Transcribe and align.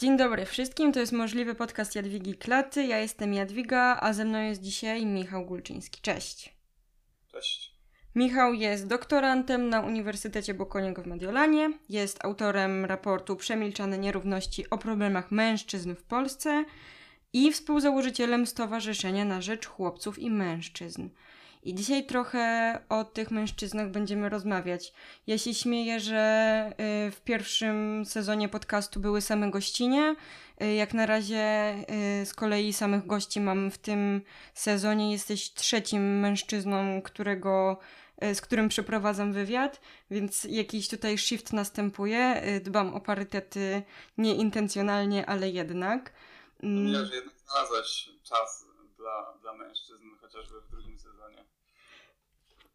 Dzień 0.00 0.16
dobry 0.16 0.46
wszystkim, 0.46 0.92
to 0.92 1.00
jest 1.00 1.12
możliwy 1.12 1.54
podcast 1.54 1.94
Jadwigi 1.94 2.34
Klaty. 2.34 2.84
Ja 2.84 2.98
jestem 2.98 3.34
Jadwiga, 3.34 3.98
a 4.00 4.12
ze 4.12 4.24
mną 4.24 4.42
jest 4.42 4.62
dzisiaj 4.62 5.06
Michał 5.06 5.46
Gulczyński. 5.46 6.00
Cześć. 6.00 6.56
Cześć. 7.32 7.74
Michał 8.14 8.54
jest 8.54 8.86
doktorantem 8.86 9.68
na 9.68 9.80
Uniwersytecie 9.80 10.54
Bocconiego 10.54 11.02
w 11.02 11.06
Mediolanie, 11.06 11.72
jest 11.88 12.24
autorem 12.24 12.84
raportu 12.84 13.36
Przemilczane 13.36 13.98
nierówności 13.98 14.70
o 14.70 14.78
problemach 14.78 15.30
mężczyzn 15.30 15.94
w 15.94 16.02
Polsce 16.02 16.64
i 17.32 17.52
współzałożycielem 17.52 18.46
Stowarzyszenia 18.46 19.24
na 19.24 19.40
Rzecz 19.40 19.66
Chłopców 19.66 20.18
i 20.18 20.30
Mężczyzn. 20.30 21.08
I 21.62 21.74
dzisiaj 21.74 22.06
trochę 22.06 22.78
o 22.88 23.04
tych 23.04 23.30
mężczyznach 23.30 23.90
będziemy 23.90 24.28
rozmawiać. 24.28 24.92
Ja 25.26 25.38
się 25.38 25.54
śmieję, 25.54 26.00
że 26.00 26.72
y, 27.08 27.10
w 27.10 27.20
pierwszym 27.20 28.04
sezonie 28.04 28.48
podcastu 28.48 29.00
były 29.00 29.20
same 29.20 29.50
gościnie. 29.50 30.16
Y, 30.62 30.74
jak 30.74 30.94
na 30.94 31.06
razie 31.06 31.74
y, 32.22 32.26
z 32.26 32.34
kolei 32.34 32.72
samych 32.72 33.06
gości 33.06 33.40
mam 33.40 33.70
w 33.70 33.78
tym 33.78 34.22
sezonie. 34.54 35.12
Jesteś 35.12 35.52
trzecim 35.54 36.20
mężczyzną, 36.20 37.02
którego, 37.02 37.78
z 38.34 38.40
którym 38.40 38.68
przeprowadzam 38.68 39.32
wywiad, 39.32 39.80
więc 40.10 40.44
jakiś 40.44 40.88
tutaj 40.88 41.18
shift 41.18 41.52
następuje. 41.52 42.42
Dbam 42.64 42.94
o 42.94 43.00
parytety 43.00 43.82
nieintencjonalnie, 44.18 45.26
ale 45.26 45.50
jednak. 45.50 46.12
Myślę, 46.62 47.06
że 47.06 47.14
jednak 47.14 47.34
znalazłaś 47.38 48.10
czas 48.22 48.66
dla, 48.96 49.34
dla 49.42 49.54
mężczyzn, 49.54 50.04
chociażby 50.20 50.60
w 50.60 50.70
drugim 50.70 50.98
sezonie. 50.98 51.09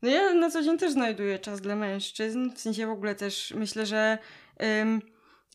No 0.06 0.12
ja 0.12 0.34
na 0.34 0.50
co 0.50 0.62
dzień 0.62 0.78
też 0.78 0.92
znajduję 0.92 1.40
czas 1.40 1.62
dla 1.62 1.76
mężczyzn. 1.76 2.52
W 2.56 2.60
sensie 2.60 2.88
w 2.88 2.90
ogóle 2.90 3.16
też 3.16 3.54
myślę, 3.58 3.86
że 3.86 4.18
ym, 4.82 5.02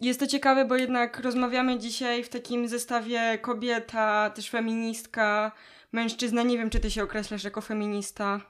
jest 0.00 0.20
to 0.20 0.26
ciekawe, 0.26 0.64
bo 0.64 0.76
jednak 0.76 1.20
rozmawiamy 1.20 1.78
dzisiaj 1.78 2.24
w 2.24 2.28
takim 2.28 2.68
zestawie 2.68 3.38
kobieta, 3.38 4.30
też 4.30 4.50
feministka, 4.50 5.52
mężczyzna. 5.92 6.42
Nie 6.42 6.58
wiem, 6.58 6.70
czy 6.70 6.80
ty 6.80 6.90
się 6.90 7.02
określasz 7.02 7.44
jako 7.44 7.60
feminista. 7.60 8.40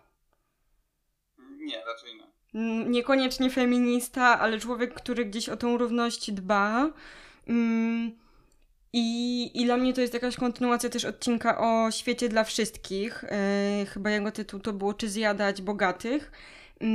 Nie, 1.39 1.83
raczej 1.85 2.11
nie. 2.15 2.31
Niekoniecznie 2.91 3.51
feminista, 3.51 4.41
ale 4.41 4.59
człowiek, 4.59 4.95
który 4.95 5.25
gdzieś 5.25 5.49
o 5.49 5.57
tą 5.57 5.79
równość 5.79 6.33
dba. 6.33 6.91
Ym, 7.49 8.19
i, 8.93 9.51
I 9.55 9.65
dla 9.65 9.77
mnie 9.77 9.93
to 9.93 10.01
jest 10.01 10.15
jakaś 10.15 10.37
kontynuacja 10.37 10.91
też 10.91 11.05
odcinka 11.05 11.59
o 11.59 11.91
świecie 11.91 12.29
dla 12.29 12.45
wszystkich. 12.45 13.25
Yy, 13.81 13.87
chyba 13.87 14.11
jego 14.11 14.33
tytuł 14.33 14.61
to 14.61 14.73
było 14.73 14.95
Czy 14.95 15.09
zjadać 15.09 15.63
bogatych. 15.63 16.33
Yy, 16.81 16.87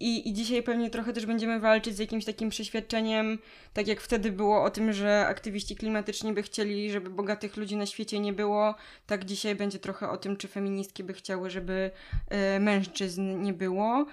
i, 0.00 0.32
dzisiaj 0.32 0.62
pewnie 0.62 0.90
trochę 0.90 1.12
też 1.12 1.26
będziemy 1.26 1.60
walczyć 1.60 1.96
z 1.96 1.98
jakimś 1.98 2.24
takim 2.24 2.50
przeświadczeniem, 2.50 3.38
tak 3.72 3.86
jak 3.86 4.00
wtedy 4.00 4.32
było 4.32 4.62
o 4.64 4.70
tym, 4.70 4.92
że 4.92 5.26
aktywiści 5.26 5.76
klimatyczni 5.76 6.32
by 6.32 6.42
chcieli, 6.42 6.90
żeby 6.90 7.10
bogatych 7.10 7.56
ludzi 7.56 7.76
na 7.76 7.86
świecie 7.86 8.20
nie 8.20 8.32
było. 8.32 8.74
Tak 9.06 9.24
dzisiaj 9.24 9.54
będzie 9.54 9.78
trochę 9.78 10.10
o 10.10 10.16
tym, 10.16 10.36
czy 10.36 10.48
feministki 10.48 11.04
by 11.04 11.12
chciały, 11.12 11.50
żeby 11.50 11.90
yy, 12.30 12.60
mężczyzn 12.60 13.42
nie 13.42 13.52
było. 13.52 14.06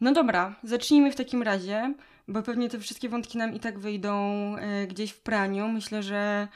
no 0.00 0.12
dobra, 0.12 0.56
zacznijmy 0.62 1.12
w 1.12 1.16
takim 1.16 1.42
razie 1.42 1.94
bo 2.28 2.42
pewnie 2.42 2.68
te 2.68 2.78
wszystkie 2.78 3.08
wątki 3.08 3.38
nam 3.38 3.54
i 3.54 3.60
tak 3.60 3.78
wyjdą 3.78 4.56
y, 4.56 4.86
gdzieś 4.86 5.10
w 5.10 5.20
praniu. 5.20 5.68
Myślę, 5.68 6.02
że 6.02 6.48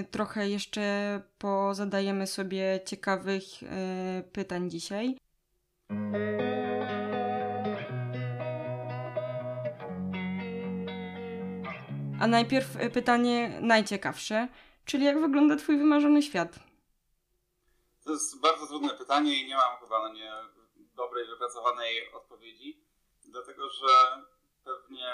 y, 0.00 0.04
trochę 0.04 0.48
jeszcze 0.48 1.20
pozadajemy 1.38 2.26
sobie 2.26 2.80
ciekawych 2.86 3.42
y, 3.62 3.66
pytań 4.32 4.70
dzisiaj. 4.70 5.16
A 12.20 12.26
najpierw 12.26 12.76
pytanie 12.92 13.58
najciekawsze, 13.60 14.48
czyli 14.84 15.04
jak 15.04 15.20
wygląda 15.20 15.56
Twój 15.56 15.78
wymarzony 15.78 16.22
świat? 16.22 16.58
To 18.04 18.12
jest 18.12 18.40
bardzo 18.40 18.66
trudne 18.66 18.90
pytanie 18.90 19.42
i 19.42 19.46
nie 19.46 19.54
mam 19.54 19.78
chyba 19.80 20.08
na 20.08 20.14
nie 20.14 20.32
dobrej, 20.96 21.26
wypracowanej 21.26 22.12
odpowiedzi, 22.12 22.80
dlatego 23.24 23.70
że 23.70 23.86
pewnie 24.68 25.12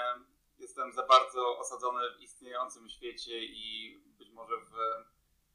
jestem 0.59 0.93
za 0.93 1.03
bardzo 1.03 1.57
osadzony 1.57 2.11
w 2.11 2.21
istniejącym 2.21 2.89
świecie 2.89 3.39
i 3.43 3.97
być 4.17 4.29
może 4.29 4.57
w 4.57 4.73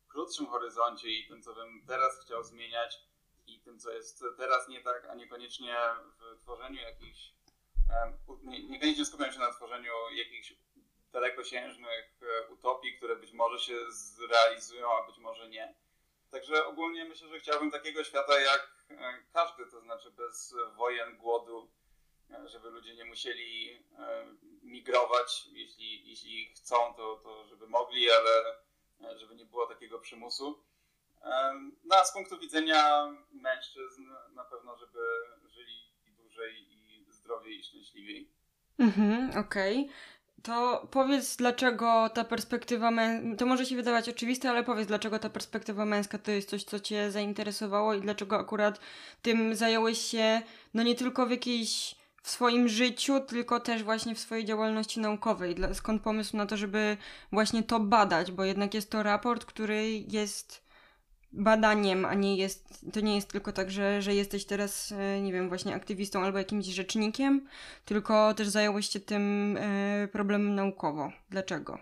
krótszym 0.08 0.46
horyzoncie 0.46 1.08
i 1.10 1.28
tym, 1.28 1.42
co 1.42 1.54
bym 1.54 1.84
teraz 1.86 2.20
chciał 2.20 2.44
zmieniać 2.44 3.00
i 3.46 3.60
tym, 3.60 3.78
co 3.78 3.90
jest 3.90 4.24
teraz 4.36 4.68
nie 4.68 4.80
tak, 4.80 5.04
a 5.04 5.14
niekoniecznie 5.14 5.76
w 6.18 6.40
tworzeniu 6.40 6.80
jakichś, 6.80 7.32
niekoniecznie 8.42 9.04
skupiam 9.04 9.32
się 9.32 9.38
na 9.38 9.52
tworzeniu 9.52 9.92
jakichś 10.12 10.54
dalekosiężnych 11.12 12.20
e, 12.22 12.48
utopii, 12.48 12.96
które 12.96 13.16
być 13.16 13.32
może 13.32 13.58
się 13.58 13.76
zrealizują, 13.90 14.92
a 14.92 15.06
być 15.06 15.18
może 15.18 15.48
nie. 15.48 15.74
Także 16.30 16.66
ogólnie 16.66 17.04
myślę, 17.04 17.28
że 17.28 17.40
chciałbym 17.40 17.70
takiego 17.70 18.04
świata 18.04 18.40
jak 18.40 18.70
e, 18.90 19.24
każdy, 19.32 19.66
to 19.66 19.80
znaczy 19.80 20.10
bez 20.10 20.54
wojen, 20.76 21.16
głodu, 21.16 21.70
żeby 22.46 22.70
ludzie 22.70 22.94
nie 22.94 23.04
musieli 23.04 23.70
e, 23.98 24.26
migrować, 24.62 25.48
jeśli, 25.52 26.08
jeśli 26.10 26.54
chcą, 26.54 26.94
to, 26.96 27.20
to 27.22 27.46
żeby 27.46 27.66
mogli, 27.66 28.10
ale 28.10 28.54
e, 29.12 29.18
żeby 29.18 29.34
nie 29.34 29.44
było 29.44 29.66
takiego 29.66 29.98
przymusu. 29.98 30.62
No 31.84 31.96
a 31.96 32.04
z 32.04 32.12
punktu 32.12 32.38
widzenia 32.38 33.06
mężczyzn 33.32 34.08
na 34.34 34.44
pewno, 34.44 34.76
żeby 34.76 35.00
żyli 35.48 35.92
dłużej 36.06 36.66
i 36.70 37.06
zdrowiej 37.08 37.60
i 37.60 37.64
szczęśliwiej. 37.64 38.30
Mhm, 38.78 39.30
okej. 39.30 39.80
Okay. 39.80 39.94
To 40.42 40.86
powiedz, 40.91 41.36
dlaczego 41.36 42.10
ta 42.14 42.24
perspektywa 42.24 42.91
męska, 42.91 43.36
to 43.36 43.47
może 43.47 43.66
się 43.66 43.76
wydawać 43.76 44.08
oczywiste, 44.08 44.50
ale 44.50 44.64
powiedz, 44.64 44.88
dlaczego 44.88 45.18
ta 45.18 45.30
perspektywa 45.30 45.84
męska 45.84 46.18
to 46.18 46.30
jest 46.30 46.48
coś, 46.48 46.64
co 46.64 46.80
Cię 46.80 47.10
zainteresowało 47.10 47.94
i 47.94 48.00
dlaczego 48.00 48.38
akurat 48.38 48.80
tym 49.22 49.56
zająłeś 49.56 49.98
się, 49.98 50.42
no 50.74 50.82
nie 50.82 50.94
tylko 50.94 51.26
w 51.26 51.30
jakiejś 51.30 51.99
w 52.22 52.31
swoim 52.31 52.69
życiu, 52.69 53.20
tylko 53.20 53.60
też 53.60 53.82
właśnie 53.82 54.14
w 54.14 54.19
swojej 54.19 54.44
działalności 54.44 55.00
naukowej. 55.00 55.56
Skąd 55.72 56.03
pomysł 56.03 56.36
na 56.36 56.47
to, 56.47 56.56
żeby 56.56 56.97
właśnie 57.32 57.62
to 57.62 57.81
badać, 57.81 58.32
bo 58.32 58.44
jednak 58.44 58.75
jest 58.75 58.91
to 58.91 59.03
raport, 59.03 59.44
który 59.44 59.88
jest 59.88 60.70
badaniem, 61.32 62.04
a 62.04 62.14
nie 62.14 62.36
jest, 62.36 62.86
to 62.92 63.00
nie 63.00 63.14
jest 63.16 63.32
tylko 63.32 63.53
tak, 63.53 63.70
że, 63.70 64.03
że 64.03 64.14
jesteś 64.14 64.44
teraz, 64.47 64.92
e, 64.92 65.20
nie 65.20 65.32
wiem, 65.32 65.48
właśnie 65.48 65.75
aktywistą 65.75 66.25
albo 66.25 66.38
jakimś 66.38 66.66
rzecznikiem, 66.66 67.48
tylko 67.84 68.34
też 68.34 68.48
zająłeś 68.48 68.88
się 68.88 69.00
tym 69.00 69.56
e, 69.60 70.09
problemem 70.09 70.54
naukowo. 70.54 71.12
Dlaczego? 71.30 71.78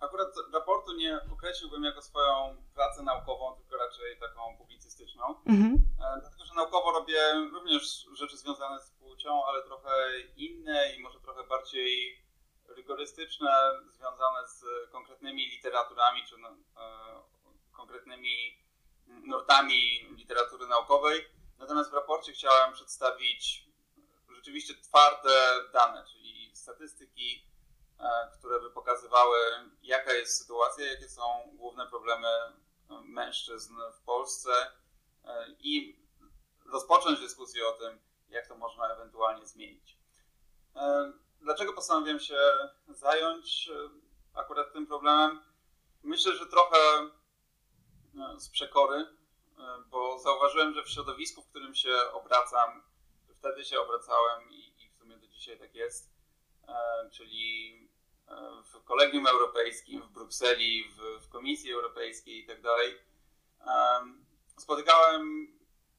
Akurat 0.00 0.28
raportu 0.52 0.92
nie 0.96 1.20
określiłbym 1.32 1.84
jako 1.84 2.02
swoją 2.02 2.56
pracę 2.74 3.02
naukową, 3.02 3.54
raczej 3.90 4.18
taką 4.18 4.56
publicystyczną. 4.56 5.24
Mhm. 5.46 5.74
E, 6.00 6.20
dlatego, 6.20 6.44
że 6.44 6.54
naukowo 6.54 6.92
robię 6.92 7.18
również 7.52 8.06
rzeczy 8.12 8.36
związane 8.36 8.80
z 8.80 8.90
płcią, 8.90 9.44
ale 9.44 9.62
trochę 9.62 9.90
inne 10.36 10.94
i 10.96 11.00
może 11.00 11.20
trochę 11.20 11.44
bardziej 11.44 12.22
rygorystyczne, 12.68 13.50
związane 13.92 14.48
z 14.48 14.64
konkretnymi 14.92 15.46
literaturami 15.46 16.24
czy 16.26 16.36
e, 16.36 16.40
konkretnymi 17.72 18.58
nurtami 19.06 20.08
literatury 20.16 20.66
naukowej. 20.66 21.24
Natomiast 21.58 21.90
w 21.90 21.94
raporcie 21.94 22.32
chciałem 22.32 22.72
przedstawić 22.72 23.68
rzeczywiście 24.34 24.74
twarde 24.74 25.30
dane, 25.72 26.04
czyli 26.12 26.50
statystyki, 26.56 27.50
E, 28.00 28.30
które 28.38 28.60
by 28.60 28.70
pokazywały, 28.70 29.38
jaka 29.82 30.12
jest 30.12 30.38
sytuacja, 30.38 30.86
jakie 30.86 31.08
są 31.08 31.22
główne 31.52 31.86
problemy 31.86 32.28
mężczyzn 33.04 33.74
w 33.94 34.00
Polsce 34.00 34.50
e, 35.24 35.46
i 35.58 36.00
rozpocząć 36.66 37.20
dyskusję 37.20 37.68
o 37.68 37.72
tym, 37.72 37.98
jak 38.28 38.46
to 38.46 38.56
można 38.56 38.94
ewentualnie 38.94 39.46
zmienić. 39.46 40.00
Dlaczego 41.40 41.72
postanowiłem 41.72 42.20
się 42.20 42.38
zająć 42.88 43.70
akurat 44.34 44.72
tym 44.72 44.86
problemem? 44.86 45.40
Myślę, 46.02 46.36
że 46.36 46.46
trochę 46.46 46.78
z 48.36 48.48
przekory, 48.48 49.06
bo 49.86 50.18
zauważyłem, 50.18 50.74
że 50.74 50.82
w 50.82 50.88
środowisku, 50.88 51.42
w 51.42 51.48
którym 51.48 51.74
się 51.74 51.96
obracam, 52.12 52.82
wtedy 53.38 53.64
się 53.64 53.80
obracałem 53.80 54.50
i 54.50 54.74
w 54.90 54.98
sumie 54.98 55.16
do 55.16 55.26
dzisiaj 55.26 55.58
tak 55.58 55.74
jest, 55.74 56.10
czyli 57.12 57.89
w 58.64 58.84
Kolegium 58.84 59.26
Europejskim, 59.26 60.02
w 60.02 60.10
Brukseli, 60.10 60.84
w, 60.84 61.24
w 61.24 61.28
Komisji 61.28 61.72
Europejskiej 61.72 62.44
i 62.44 62.46
tak 62.46 62.62
spotykałem 64.58 65.52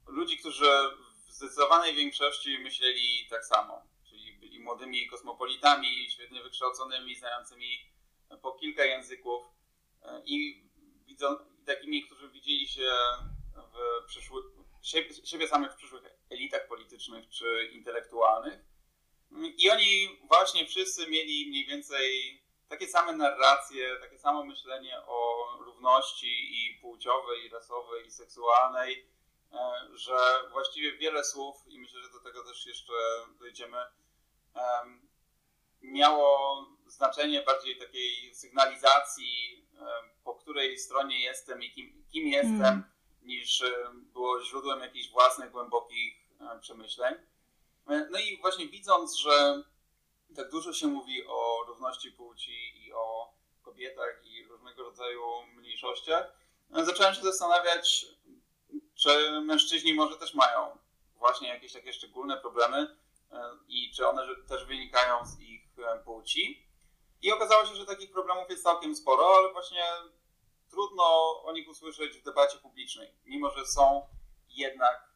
ludzi, 0.07 0.37
którzy 0.37 0.65
w 1.27 1.31
zdecydowanej 1.31 1.95
większości 1.95 2.59
myśleli 2.59 3.27
tak 3.29 3.45
samo, 3.45 3.81
czyli 4.03 4.33
byli 4.33 4.59
młodymi 4.59 5.07
kosmopolitami, 5.07 6.07
świetnie 6.09 6.43
wykształconymi, 6.43 7.15
znającymi 7.15 7.91
po 8.41 8.51
kilka 8.51 8.85
języków. 8.85 9.45
E, 10.03 10.21
i 10.25 10.63
widzą, 11.05 11.37
takimi, 11.65 12.03
którzy 12.03 12.29
widzieli 12.29 12.67
się 12.67 12.91
w 13.55 14.05
przyszłych, 14.05 14.45
siebie, 14.81 15.09
siebie 15.25 15.47
samych 15.47 15.71
w 15.71 15.75
przyszłych 15.75 16.03
elitach 16.29 16.67
politycznych 16.67 17.29
czy 17.29 17.69
intelektualnych. 17.73 18.59
I 19.57 19.69
oni 19.69 20.19
właśnie 20.23 20.65
wszyscy 20.65 21.07
mieli 21.07 21.47
mniej 21.49 21.65
więcej 21.65 22.41
takie 22.69 22.87
same 22.87 23.13
narracje, 23.13 23.95
takie 24.01 24.19
samo 24.19 24.45
myślenie 24.45 25.01
o 25.07 25.47
równości 25.59 26.27
i 26.51 26.79
płciowej, 26.81 27.45
i 27.45 27.49
rasowej, 27.49 28.07
i 28.07 28.11
seksualnej, 28.11 29.07
e, 29.53 29.57
że 29.93 30.17
właściwie 30.51 30.97
wiele 30.97 31.23
słów, 31.23 31.55
i 31.67 31.79
myślę, 31.79 32.01
że 32.01 32.09
do 32.09 32.19
tego 32.19 32.43
też 32.43 32.65
jeszcze 32.65 32.93
dojdziemy, 33.39 33.77
miało 35.81 36.65
znaczenie 36.85 37.41
bardziej 37.41 37.77
takiej 37.77 38.35
sygnalizacji, 38.35 39.65
po 40.23 40.35
której 40.35 40.77
stronie 40.77 41.19
jestem 41.19 41.63
i 41.63 41.71
kim, 41.71 42.05
kim 42.11 42.27
jestem, 42.27 42.61
mm. 42.61 42.83
niż 43.21 43.63
było 43.93 44.43
źródłem 44.43 44.79
jakichś 44.79 45.11
własnych, 45.11 45.51
głębokich 45.51 46.13
przemyśleń. 46.61 47.15
E, 47.87 48.07
no 48.11 48.19
i 48.19 48.37
właśnie 48.41 48.67
widząc, 48.67 49.15
że 49.15 49.63
tak 50.35 50.49
dużo 50.49 50.73
się 50.73 50.87
mówi 50.87 51.27
o 51.27 51.63
równości 51.67 52.11
płci 52.11 52.85
i 52.85 52.93
o 52.93 53.33
kobietach 53.61 54.25
i 54.25 54.43
różnego 54.43 54.83
rodzaju 54.83 55.21
mniejszościach, 55.55 56.33
e, 56.73 56.85
zacząłem 56.85 57.13
się 57.13 57.21
zastanawiać, 57.21 58.05
czy 58.95 59.41
mężczyźni 59.41 59.93
może 59.93 60.17
też 60.17 60.33
mają 60.33 60.77
właśnie 61.15 61.47
jakieś 61.47 61.73
takie 61.73 61.93
szczególne 61.93 62.37
problemy 62.37 62.97
e, 63.31 63.57
i 63.67 63.91
czy 63.95 64.07
one 64.07 64.27
też 64.47 64.65
wynikają 64.65 65.25
z 65.25 65.39
ich 65.39 65.61
płci. 66.05 66.67
I 67.21 67.31
okazało 67.31 67.65
się, 67.65 67.75
że 67.75 67.85
takich 67.85 68.11
problemów 68.11 68.49
jest 68.49 68.63
całkiem 68.63 68.95
sporo, 68.95 69.37
ale 69.37 69.51
właśnie 69.51 69.83
trudno 70.69 71.03
o 71.43 71.51
nich 71.53 71.69
usłyszeć 71.69 72.17
w 72.17 72.23
debacie 72.23 72.57
publicznej, 72.57 73.13
mimo 73.25 73.49
że 73.49 73.65
są 73.65 74.07
jednak 74.49 75.11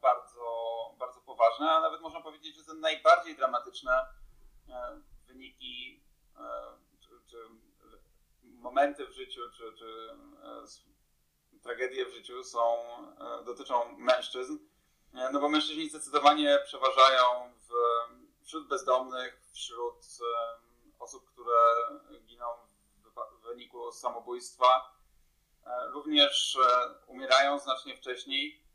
bardzo, 0.00 0.27
bardzo 0.27 0.27
poważne, 1.38 1.70
a 1.70 1.80
nawet 1.80 2.00
można 2.00 2.20
powiedzieć, 2.20 2.56
że 2.56 2.64
te 2.64 2.74
najbardziej 2.74 3.36
dramatyczne 3.36 3.92
e, 4.68 5.00
wyniki 5.26 6.02
e, 6.36 6.40
czy, 7.00 7.08
czy 7.30 7.36
momenty 8.42 9.06
w 9.06 9.12
życiu, 9.12 9.40
czy, 9.56 9.72
czy 9.78 10.16
e, 10.42 11.60
tragedie 11.62 12.06
w 12.06 12.12
życiu 12.12 12.44
są, 12.44 12.78
dotyczą 13.44 13.96
mężczyzn. 13.96 14.58
No 15.12 15.40
bo 15.40 15.48
mężczyźni 15.48 15.88
zdecydowanie 15.88 16.58
przeważają 16.64 17.52
w, 17.56 17.72
wśród 18.44 18.68
bezdomnych, 18.68 19.40
wśród 19.52 20.04
osób, 20.98 21.30
które 21.32 21.56
giną 22.26 22.46
w 23.40 23.46
wyniku 23.46 23.92
samobójstwa. 23.92 24.94
Również 25.92 26.58
umierają 27.06 27.58
znacznie 27.58 27.96
wcześniej 27.96 28.67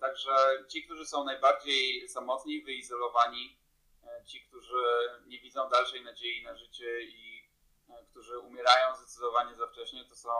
także 0.00 0.64
ci, 0.68 0.84
którzy 0.84 1.06
są 1.06 1.24
najbardziej 1.24 2.08
samotni, 2.08 2.62
wyizolowani, 2.62 3.58
e, 4.04 4.24
ci, 4.24 4.40
którzy 4.40 4.84
nie 5.26 5.40
widzą 5.40 5.68
dalszej 5.70 6.04
nadziei 6.04 6.44
na 6.44 6.56
życie 6.56 7.02
i 7.02 7.48
e, 7.88 8.04
którzy 8.10 8.38
umierają 8.38 8.96
zdecydowanie 8.96 9.54
za 9.54 9.66
wcześnie, 9.66 10.04
to 10.04 10.16
są 10.16 10.30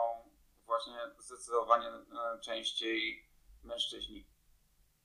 właśnie 0.65 0.97
zdecydowanie 1.17 1.91
częściej 2.41 3.29
mężczyźni. 3.63 4.25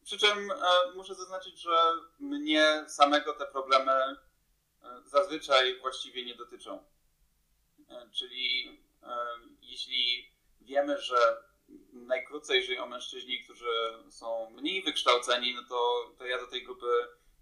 Przy 0.04 0.18
czym 0.18 0.52
muszę 0.94 1.14
zaznaczyć, 1.14 1.60
że 1.60 1.92
mnie 2.18 2.84
samego 2.88 3.32
te 3.32 3.46
problemy 3.46 4.16
zazwyczaj 5.04 5.80
właściwie 5.80 6.24
nie 6.24 6.34
dotyczą. 6.34 6.84
Czyli 8.12 8.78
jeśli 9.60 10.32
wiemy, 10.60 11.00
że 11.00 11.44
najkrócej 12.06 12.62
żyją 12.62 12.86
mężczyźni, 12.86 13.44
którzy 13.44 13.98
są 14.10 14.50
mniej 14.50 14.82
wykształceni, 14.82 15.54
no 15.54 15.62
to, 15.68 16.10
to 16.18 16.26
ja 16.26 16.38
do 16.38 16.46
tej 16.46 16.64
grupy 16.64 16.86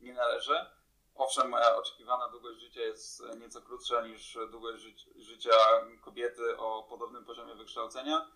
nie 0.00 0.14
należę. 0.14 0.70
Owszem, 1.14 1.48
moja 1.48 1.76
oczekiwana 1.76 2.28
długość 2.28 2.60
życia 2.60 2.80
jest 2.80 3.22
nieco 3.40 3.62
krótsza 3.62 4.06
niż 4.06 4.38
długość 4.50 4.82
ży 4.82 4.94
życia 5.16 5.50
kobiety 6.00 6.56
o 6.58 6.82
podobnym 6.82 7.24
poziomie 7.24 7.54
wykształcenia, 7.54 8.26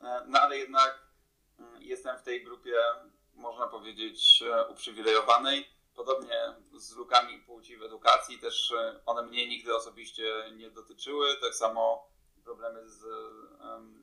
e, 0.00 0.24
no 0.26 0.40
ale 0.40 0.58
jednak 0.58 1.06
mm, 1.58 1.82
jestem 1.82 2.18
w 2.18 2.22
tej 2.22 2.44
grupie, 2.44 2.74
można 3.34 3.66
powiedzieć, 3.66 4.42
e, 4.42 4.66
uprzywilejowanej. 4.66 5.76
Podobnie 5.94 6.54
z 6.74 6.96
lukami 6.96 7.38
płci 7.38 7.76
w 7.76 7.82
edukacji, 7.82 8.38
też 8.38 8.72
e, 8.72 9.00
one 9.06 9.22
mnie 9.22 9.48
nigdy 9.48 9.76
osobiście 9.76 10.52
nie 10.56 10.70
dotyczyły. 10.70 11.36
Tak 11.40 11.54
samo 11.54 12.08
problemy 12.44 12.88
z 12.88 13.04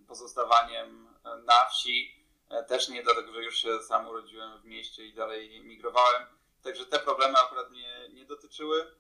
pozostawaniem 0.08 1.13
na 1.24 1.66
wsi. 1.66 2.24
E, 2.50 2.64
też 2.64 2.90
nie 2.90 3.04
dlatego, 3.04 3.34
że 3.34 3.44
już 3.44 3.58
się 3.58 3.80
sam 3.80 4.08
urodziłem 4.08 4.62
w 4.62 4.66
mieście 4.66 5.06
i 5.06 5.14
dalej 5.14 5.62
migrowałem. 5.64 6.24
Także 6.62 6.86
te 6.86 7.00
problemy 7.00 7.40
akurat 7.40 7.72
mnie 7.72 8.10
nie 8.14 8.26
dotyczyły. 8.26 8.96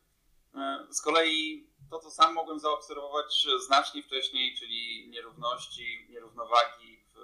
E, 0.56 0.88
z 0.90 1.02
kolei 1.02 1.68
to, 1.90 2.00
co 2.00 2.12
sam 2.12 2.34
mogłem 2.34 2.60
zaobserwować 2.60 3.48
znacznie 3.66 4.04
wcześniej, 4.04 4.56
czyli 4.58 5.10
nierówności, 5.10 6.08
nierównowagi 6.10 7.04
w 7.14 7.18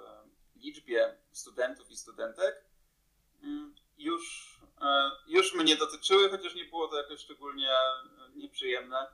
liczbie 0.56 1.18
studentów 1.32 1.90
i 1.90 1.96
studentek, 1.96 2.64
mm, 3.42 3.74
już, 3.98 4.54
e, 4.82 5.10
już 5.26 5.54
mnie 5.54 5.76
dotyczyły, 5.76 6.30
chociaż 6.30 6.54
nie 6.54 6.64
było 6.64 6.88
to 6.88 6.96
jakoś 6.96 7.20
szczególnie 7.20 7.70
nieprzyjemne, 8.34 9.06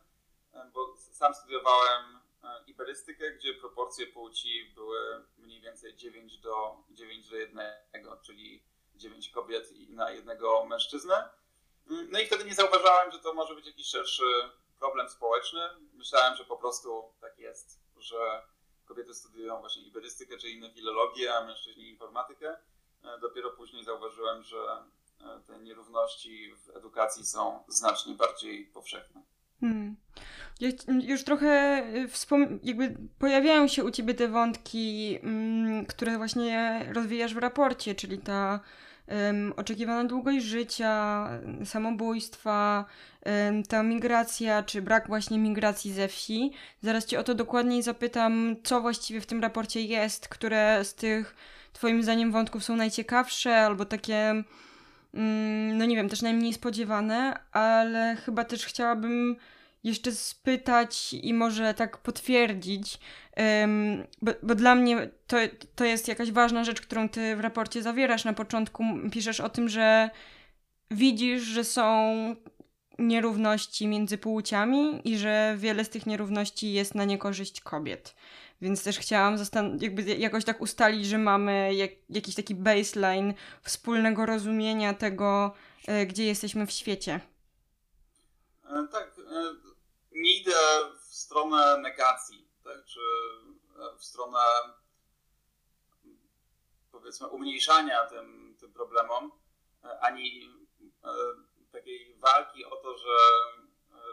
bo 0.73 0.97
sam 1.13 1.35
studiowałem 1.35 2.26
E, 2.26 2.26
iberystykę, 2.67 3.31
gdzie 3.31 3.55
proporcje 3.55 4.07
płci 4.07 4.73
były 4.75 5.25
mniej 5.39 5.61
więcej 5.61 5.97
9 5.97 6.39
do, 6.39 6.77
9 6.91 7.29
do 7.29 7.37
1, 7.37 7.61
czyli 8.23 8.63
9 8.95 9.29
kobiet 9.29 9.73
na 9.89 10.11
jednego 10.11 10.65
mężczyznę. 10.65 11.29
Mm, 11.91 12.11
no 12.11 12.21
i 12.21 12.27
wtedy 12.27 12.45
nie 12.45 12.55
zauważałem, 12.55 13.13
że 13.13 13.19
to 13.19 13.35
może 13.35 13.55
być 13.55 13.67
jakiś 13.67 13.87
szerszy 13.87 14.25
problem 14.79 15.09
społeczny. 15.09 15.61
Myślałem, 15.93 16.37
że 16.37 16.45
po 16.45 16.57
prostu 16.57 17.05
tak 17.21 17.39
jest, 17.39 17.81
że 17.97 18.43
kobiety 18.85 19.15
studiują 19.15 19.61
właśnie 19.61 19.83
iberystykę 19.83 20.39
czy 20.39 20.51
inne 20.51 20.71
filologie, 20.71 21.35
a 21.35 21.45
mężczyźni 21.45 21.89
informatykę. 21.89 22.57
E, 23.05 23.19
dopiero 23.21 23.51
później 23.51 23.85
zauważyłem, 23.85 24.43
że 24.43 24.85
e, 25.21 25.41
te 25.47 25.59
nierówności 25.59 26.55
w 26.55 26.77
edukacji 26.77 27.27
są 27.27 27.65
znacznie 27.69 28.15
bardziej 28.15 28.67
powszechne. 28.67 29.23
Hmm. 29.61 29.97
Już 31.03 31.25
trochę 31.25 31.83
y, 31.95 32.09
wspom- 32.09 32.59
jakby 32.63 32.97
pojawiają 33.19 33.69
się 33.69 33.85
u 33.85 33.91
ciebie 33.91 34.15
te 34.15 34.29
wątki, 34.29 35.19
mm, 35.23 35.87
które 35.87 36.17
właśnie 36.17 36.81
rozwijasz 36.93 37.35
w 37.35 37.39
raporcie, 37.39 37.95
czyli 37.95 38.19
ta 38.19 38.61
um, 39.09 39.53
oczekiwana 39.57 40.05
długość 40.05 40.45
życia, 40.47 41.29
samobójstwa, 41.65 42.85
um, 43.27 43.63
ta 43.63 43.83
migracja, 43.83 44.63
czy 44.63 44.83
brak 44.83 45.07
właśnie 45.07 45.39
migracji 45.39 45.93
ze 45.93 46.09
wsi. 46.09 46.53
Zaraz 46.83 47.07
cię 47.07 47.21
o 47.21 47.23
to 47.23 47.35
dokładniej 47.35 47.83
zapytam, 47.83 48.57
co 48.65 48.81
właściwie 48.81 49.21
w 49.21 49.27
tym 49.27 49.43
raporcie 49.43 49.81
jest, 49.81 50.29
które 50.29 50.85
z 50.85 50.95
tych 50.95 51.37
twoim 51.73 52.03
zdaniem 52.03 52.33
wątków 52.33 52.65
są 52.65 52.77
najciekawsze, 52.77 53.57
albo 53.57 53.85
takie 53.85 54.45
no 55.73 55.85
nie 55.85 55.97
wiem, 55.97 56.09
też 56.09 56.23
najmniej 56.23 56.53
spodziewane, 56.53 57.39
ale 57.53 58.17
chyba 58.25 58.45
też 58.45 58.67
chciałabym 58.67 59.37
jeszcze 59.85 60.13
spytać 60.13 61.13
i 61.13 61.35
może 61.35 61.75
tak 61.75 61.99
potwierdzić, 61.99 62.99
bo, 64.23 64.33
bo, 64.43 64.55
dla 64.55 64.75
mnie 64.75 65.09
to, 65.27 65.37
to 65.75 65.85
jest 65.85 66.09
jakaś 66.09 66.33
ważna 66.33 66.65
rzecz, 66.65 66.81
którą 66.81 67.09
ty 67.09 67.37
w 67.37 67.41
raporcie 67.41 67.83
zawierasz. 67.83 68.25
Na 68.25 68.33
początku 68.33 68.85
piszesz 69.13 69.41
o 69.41 69.49
tym, 69.49 69.69
że 69.69 70.11
widzisz, 70.91 71.43
że 71.43 71.65
są 71.65 72.15
nierówności 72.99 73.89
między 73.89 74.19
płciami 74.19 75.01
i 75.05 75.19
że 75.19 75.55
wiele 75.59 75.85
z 75.85 75.89
tych 75.89 76.07
nierówności 76.07 76.73
jest 76.73 76.95
na 76.95 77.05
niekorzyść 77.05 77.61
kobiet. 77.61 78.15
Więc 78.61 78.85
też 78.85 78.99
chciałam 78.99 79.37
jakby 79.81 80.03
jakoś 80.03 80.45
tak 80.45 80.61
ustalić, 80.61 81.07
że 81.07 81.19
mamy 81.19 81.75
jak, 81.75 81.91
jakiś 82.09 82.35
taki 82.35 82.55
baseline 82.55 83.35
wspólnego 83.63 84.27
rozumienia 84.27 84.95
tego, 84.95 85.55
e, 85.87 86.07
gdzie 86.07 86.25
jesteśmy 86.25 86.67
w 86.67 86.71
świecie. 86.71 87.21
E, 88.65 88.87
tak, 88.93 89.19
e, 89.19 89.55
nie 90.13 90.37
idę 90.37 90.55
w 91.01 91.15
stronę 91.15 91.79
negacji, 91.79 92.49
tak, 92.65 92.85
czy 92.85 93.01
w 93.99 94.05
stronę 94.05 94.39
powiedzmy 96.93 97.29
umniejszania 97.29 98.07
tym, 98.07 98.57
tym 98.61 98.73
problemom, 98.73 99.33
ani 100.01 100.51
e, 101.05 101.09
takiej 101.73 102.17
walki 102.19 102.65
o 102.65 102.77
to, 102.77 102.99
że 102.99 103.09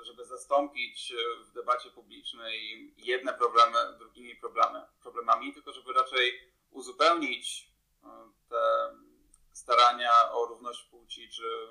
żeby 0.04 0.26
zastąpić 0.26 1.14
w 1.46 1.52
debacie 1.52 1.90
publicznej 1.90 2.94
jedne 2.98 3.34
problemy 3.34 3.78
drugimi 3.98 4.36
problemy, 4.36 4.82
problemami, 5.02 5.54
tylko 5.54 5.74
żeby 5.74 5.94
raczej 5.94 6.40
uzupełnić 6.72 7.72
e, 8.04 8.08
te 8.50 8.96
starania 9.52 10.32
o 10.32 10.46
równość 10.46 10.84
płci, 10.84 11.30
czy 11.30 11.68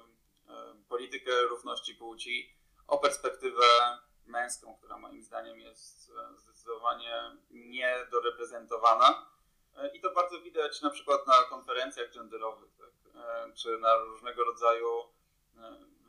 e, 0.49 0.75
politykę 0.89 1.43
równości 1.43 1.95
płci 1.95 2.57
o 2.87 2.99
perspektywę 2.99 3.65
męską, 4.27 4.77
która 4.77 4.99
moim 4.99 5.23
zdaniem 5.23 5.61
jest 5.61 6.11
e, 6.11 6.39
zdecydowanie 6.39 7.37
niedoreprezentowana. 7.51 9.27
E, 9.77 9.89
I 9.89 10.01
to 10.01 10.11
bardzo 10.11 10.41
widać 10.41 10.83
na 10.83 10.91
przykład 10.91 11.27
na 11.27 11.43
konferencjach 11.43 12.13
genderowych, 12.13 12.71
tak? 12.79 13.15
E, 13.15 13.53
czy 13.53 13.79
na 13.79 13.97
różnego 13.97 14.45
rodzaju 14.45 14.89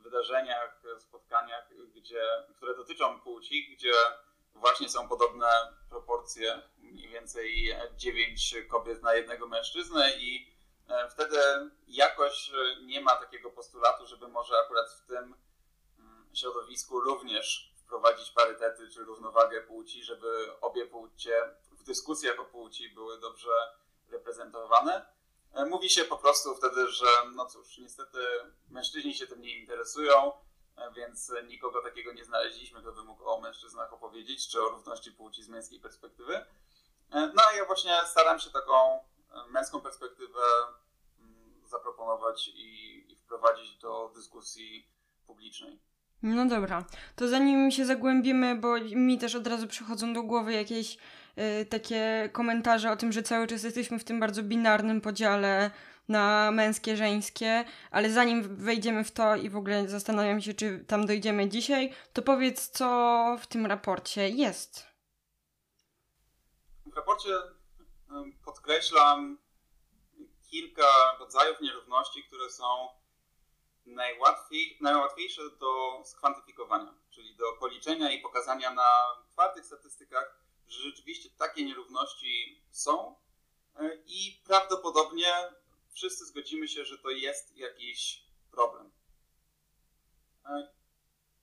wydarzeniach, 0.04 0.82
spotkaniach, 0.98 1.68
gdzie, 1.94 2.22
które 2.56 2.76
dotyczą 2.76 3.20
płci, 3.20 3.76
gdzie 3.76 3.92
właśnie 4.54 4.88
są 4.88 5.08
podobne 5.08 5.46
proporcje, 5.90 6.62
mniej 6.78 7.08
więcej 7.08 7.76
9 7.96 8.54
kobiet 8.68 9.02
na 9.02 9.14
jednego 9.14 9.46
mężczyznę 9.46 10.10
i 10.18 10.54
e, 10.88 11.08
wtedy 11.08 11.36
jakoś 11.86 12.50
nie 12.82 13.00
ma 13.00 13.16
takiego 13.16 13.50
postulatu, 13.50 14.06
żeby 14.06 14.28
może 14.28 14.54
akurat 14.64 14.90
w 14.90 15.06
tym 15.06 15.34
mm, 15.98 16.30
środowisku 16.34 17.00
również 17.00 17.74
wprowadzić 17.76 18.30
parytety 18.30 18.90
czy 18.90 19.04
równowagę 19.04 19.60
płci, 19.60 20.04
żeby 20.04 20.60
obie 20.60 20.86
płcie 20.86 21.42
w 21.72 21.82
dyskusjach 21.82 22.40
o 22.40 22.44
płci 22.44 22.88
były 22.88 23.20
dobrze 23.20 23.50
reprezentowane. 24.08 25.13
E, 25.54 25.66
mówi 25.66 25.90
się 25.90 26.04
po 26.04 26.16
prostu 26.16 26.54
wtedy, 26.54 26.90
że 26.90 27.06
no 27.34 27.46
cóż, 27.46 27.78
niestety 27.78 28.18
mężczyźni 28.70 29.14
się 29.14 29.26
tym 29.26 29.42
nie 29.42 29.58
interesują, 29.58 30.32
e, 30.76 30.92
więc 30.96 31.32
nikogo 31.48 31.82
takiego 31.82 32.12
nie 32.12 32.24
znaleźliśmy, 32.24 32.80
kto 32.80 32.92
by 32.92 33.02
mógł 33.02 33.24
o 33.28 33.40
mężczyznach 33.40 33.92
opowiedzieć, 33.92 34.48
czy 34.48 34.62
o 34.62 34.68
równości 34.68 35.12
płci 35.12 35.42
z 35.42 35.48
męskiej 35.48 35.80
perspektywy. 35.80 36.36
E, 36.36 36.46
no 37.10 37.42
a 37.50 37.56
ja 37.56 37.64
właśnie 37.64 37.96
staram 38.06 38.38
się 38.38 38.50
taką 38.50 39.04
męską 39.50 39.80
perspektywę 39.80 40.40
mm, 41.18 41.66
zaproponować 41.66 42.48
i, 42.48 43.12
i 43.12 43.16
wprowadzić 43.16 43.76
do 43.76 44.12
dyskusji 44.14 44.88
publicznej. 45.26 45.78
No 46.22 46.46
dobra, 46.46 46.84
to 47.16 47.28
zanim 47.28 47.70
się 47.70 47.86
zagłębimy, 47.86 48.56
bo 48.56 48.80
mi 48.80 49.18
też 49.18 49.34
od 49.34 49.46
razu 49.46 49.66
przychodzą 49.66 50.12
do 50.12 50.22
głowy 50.22 50.52
jakieś 50.52 50.98
takie 51.70 52.30
komentarze 52.32 52.90
o 52.90 52.96
tym, 52.96 53.12
że 53.12 53.22
cały 53.22 53.46
czas 53.46 53.62
jesteśmy 53.62 53.98
w 53.98 54.04
tym 54.04 54.20
bardzo 54.20 54.42
binarnym 54.42 55.00
podziale 55.00 55.70
na 56.08 56.50
męskie, 56.50 56.96
żeńskie, 56.96 57.64
ale 57.90 58.10
zanim 58.10 58.56
wejdziemy 58.56 59.04
w 59.04 59.12
to 59.12 59.36
i 59.36 59.50
w 59.50 59.56
ogóle 59.56 59.88
zastanawiam 59.88 60.40
się, 60.40 60.54
czy 60.54 60.84
tam 60.88 61.06
dojdziemy 61.06 61.48
dzisiaj, 61.48 61.94
to 62.12 62.22
powiedz, 62.22 62.68
co 62.68 63.36
w 63.40 63.46
tym 63.46 63.66
raporcie 63.66 64.28
jest. 64.28 64.86
W 66.86 66.96
raporcie 66.96 67.30
podkreślam 68.44 69.38
kilka 70.50 71.16
rodzajów 71.18 71.60
nierówności, 71.60 72.24
które 72.24 72.50
są 72.50 72.88
najłatwiej, 73.86 74.78
najłatwiejsze 74.80 75.42
do 75.60 76.02
skwantyfikowania, 76.04 76.94
czyli 77.10 77.36
do 77.36 77.52
policzenia 77.60 78.12
i 78.12 78.20
pokazania 78.20 78.70
na 78.70 78.84
twardych 79.30 79.66
statystykach, 79.66 80.43
że 80.74 80.82
rzeczywiście 80.82 81.30
takie 81.38 81.64
nierówności 81.64 82.62
są 82.70 83.16
e, 83.76 83.98
i 84.06 84.42
prawdopodobnie 84.44 85.32
wszyscy 85.92 86.24
zgodzimy 86.24 86.68
się, 86.68 86.84
że 86.84 86.98
to 86.98 87.10
jest 87.10 87.56
jakiś 87.56 88.24
problem. 88.50 88.90
E, 90.46 90.72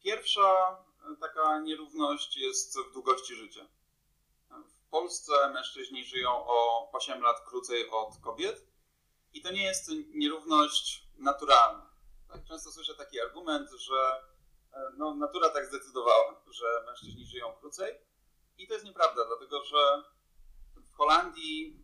pierwsza 0.04 0.78
e, 1.12 1.16
taka 1.20 1.60
nierówność 1.60 2.38
jest 2.38 2.80
w 2.80 2.94
długości 2.94 3.36
życia. 3.36 3.68
W 4.50 4.90
Polsce 4.90 5.50
mężczyźni 5.54 6.06
żyją 6.06 6.30
o 6.32 6.90
8 6.92 7.22
lat 7.22 7.42
krócej 7.50 7.90
od 7.90 8.18
kobiet 8.22 8.68
i 9.34 9.42
to 9.42 9.52
nie 9.52 9.64
jest 9.64 9.92
nierówność 10.14 11.08
naturalna 11.18 11.92
tak 12.32 12.44
często 12.44 12.72
słyszę 12.72 12.96
taki 12.96 13.22
argument, 13.22 13.72
że 13.72 14.24
no, 14.98 15.16
natura 15.16 15.50
tak 15.50 15.66
zdecydowała, 15.66 16.42
że 16.52 16.66
mężczyźni 16.86 17.26
żyją 17.26 17.54
krócej. 17.54 17.96
I 18.62 18.68
to 18.68 18.74
jest 18.74 18.86
nieprawda, 18.86 19.26
dlatego 19.26 19.64
że 19.64 20.04
w 20.76 20.96
Holandii 20.96 21.84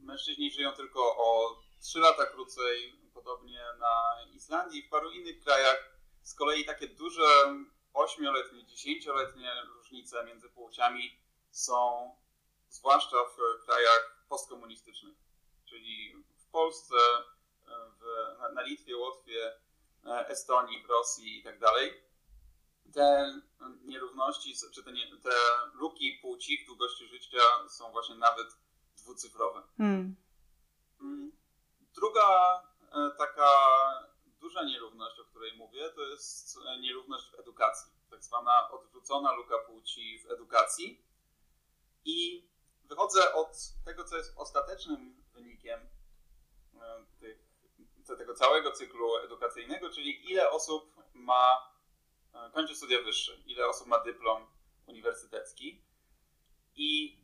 mężczyźni 0.00 0.50
żyją 0.50 0.72
tylko 0.72 1.16
o 1.16 1.58
3 1.82 1.98
lata 1.98 2.26
krócej, 2.26 3.00
podobnie 3.14 3.60
na 3.78 4.16
Islandii 4.34 4.80
i 4.80 4.82
w 4.82 4.90
paru 4.90 5.10
innych 5.10 5.44
krajach. 5.44 5.98
Z 6.22 6.34
kolei 6.34 6.64
takie 6.64 6.88
duże 6.88 7.26
8-letnie, 7.94 8.64
10-letnie 8.64 9.52
różnice 9.76 10.24
między 10.24 10.48
płciami 10.48 11.20
są 11.50 12.10
zwłaszcza 12.68 13.16
w 13.24 13.64
krajach 13.64 14.26
postkomunistycznych, 14.28 15.16
czyli 15.64 16.24
w 16.38 16.46
Polsce, 16.50 16.96
w, 17.66 18.02
na, 18.38 18.48
na 18.48 18.62
Litwie, 18.62 18.96
Łotwie, 18.96 19.52
e, 20.06 20.28
Estonii, 20.28 20.82
w 20.82 20.86
Rosji 20.86 21.38
i 21.38 21.42
tak 21.42 21.58
dalej, 21.58 22.05
te 22.96 23.40
nierówności, 23.84 24.54
czy 24.74 24.84
te, 24.84 24.92
nie, 24.92 25.16
te 25.16 25.30
luki 25.74 26.18
płci 26.22 26.64
w 26.64 26.66
długości 26.66 27.08
życia 27.08 27.38
są 27.68 27.92
właśnie 27.92 28.14
nawet 28.14 28.46
dwucyfrowe. 28.96 29.62
Hmm. 29.76 30.16
Mm. 31.00 31.32
Druga 31.94 32.22
e, 32.92 33.10
taka 33.18 33.48
duża 34.40 34.64
nierówność, 34.64 35.20
o 35.20 35.24
której 35.24 35.56
mówię, 35.56 35.90
to 35.90 36.02
jest 36.02 36.58
nierówność 36.80 37.30
w 37.30 37.40
edukacji. 37.40 37.92
Tak 38.10 38.24
zwana 38.24 38.70
odwrócona 38.70 39.32
luka 39.32 39.58
płci 39.58 40.18
w 40.18 40.30
edukacji. 40.30 41.04
I 42.04 42.48
wychodzę 42.84 43.34
od 43.34 43.56
tego, 43.84 44.04
co 44.04 44.16
jest 44.16 44.32
ostatecznym 44.36 45.22
wynikiem 45.34 45.80
e, 46.80 47.06
tych 47.20 47.46
tego 48.18 48.34
całego 48.34 48.72
cyklu 48.72 49.16
edukacyjnego, 49.16 49.90
czyli 49.90 50.30
ile 50.30 50.50
osób 50.50 50.94
ma, 51.14 51.72
e, 51.74 51.75
kończy 52.52 52.74
studia 52.74 53.02
wyższe, 53.02 53.36
ile 53.46 53.66
osób 53.66 53.86
ma 53.86 53.98
dyplom 53.98 54.46
uniwersytecki. 54.86 55.84
I 56.76 57.20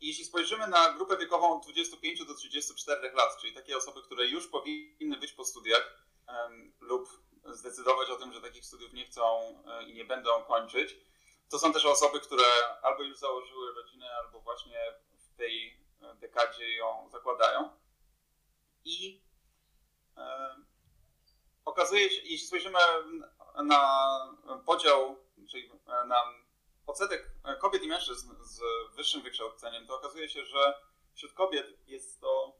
jeśli 0.00 0.24
spojrzymy 0.24 0.66
na 0.68 0.92
grupę 0.92 1.16
wiekową 1.16 1.56
od 1.56 1.62
25 1.62 2.24
do 2.24 2.34
34 2.34 3.12
lat, 3.12 3.40
czyli 3.40 3.54
takie 3.54 3.76
osoby, 3.76 4.02
które 4.02 4.26
już 4.26 4.48
powinny 4.48 5.16
być 5.16 5.32
po 5.32 5.44
studiach 5.44 6.06
um, 6.28 6.72
lub 6.80 7.08
zdecydować 7.44 8.10
o 8.10 8.16
tym, 8.16 8.32
że 8.32 8.40
takich 8.40 8.64
studiów 8.64 8.92
nie 8.92 9.06
chcą 9.06 9.38
um, 9.40 9.88
i 9.88 9.94
nie 9.94 10.04
będą 10.04 10.42
kończyć, 10.42 10.96
to 11.48 11.58
są 11.58 11.72
też 11.72 11.86
osoby, 11.86 12.20
które 12.20 12.44
albo 12.82 13.02
już 13.02 13.18
założyły 13.18 13.74
rodzinę, 13.74 14.10
albo 14.16 14.40
właśnie 14.40 14.78
w 15.18 15.36
tej 15.36 15.84
e, 16.02 16.14
dekadzie 16.14 16.76
ją 16.76 17.08
zakładają. 17.10 17.70
I 18.84 19.28
okazuje 21.64 22.10
się, 22.10 22.22
jeśli 22.22 22.46
spojrzymy 22.46 22.78
na 23.64 24.18
podział, 24.66 25.16
czyli 25.50 25.70
na 26.06 26.22
odsetek 26.86 27.30
kobiet 27.60 27.82
i 27.82 27.88
mężczyzn 27.88 28.34
z 28.40 28.60
wyższym 28.96 29.22
wykształceniem, 29.22 29.86
to 29.86 29.96
okazuje 29.96 30.28
się, 30.28 30.44
że 30.44 30.74
wśród 31.14 31.32
kobiet 31.32 31.66
jest 31.86 32.20
to 32.20 32.58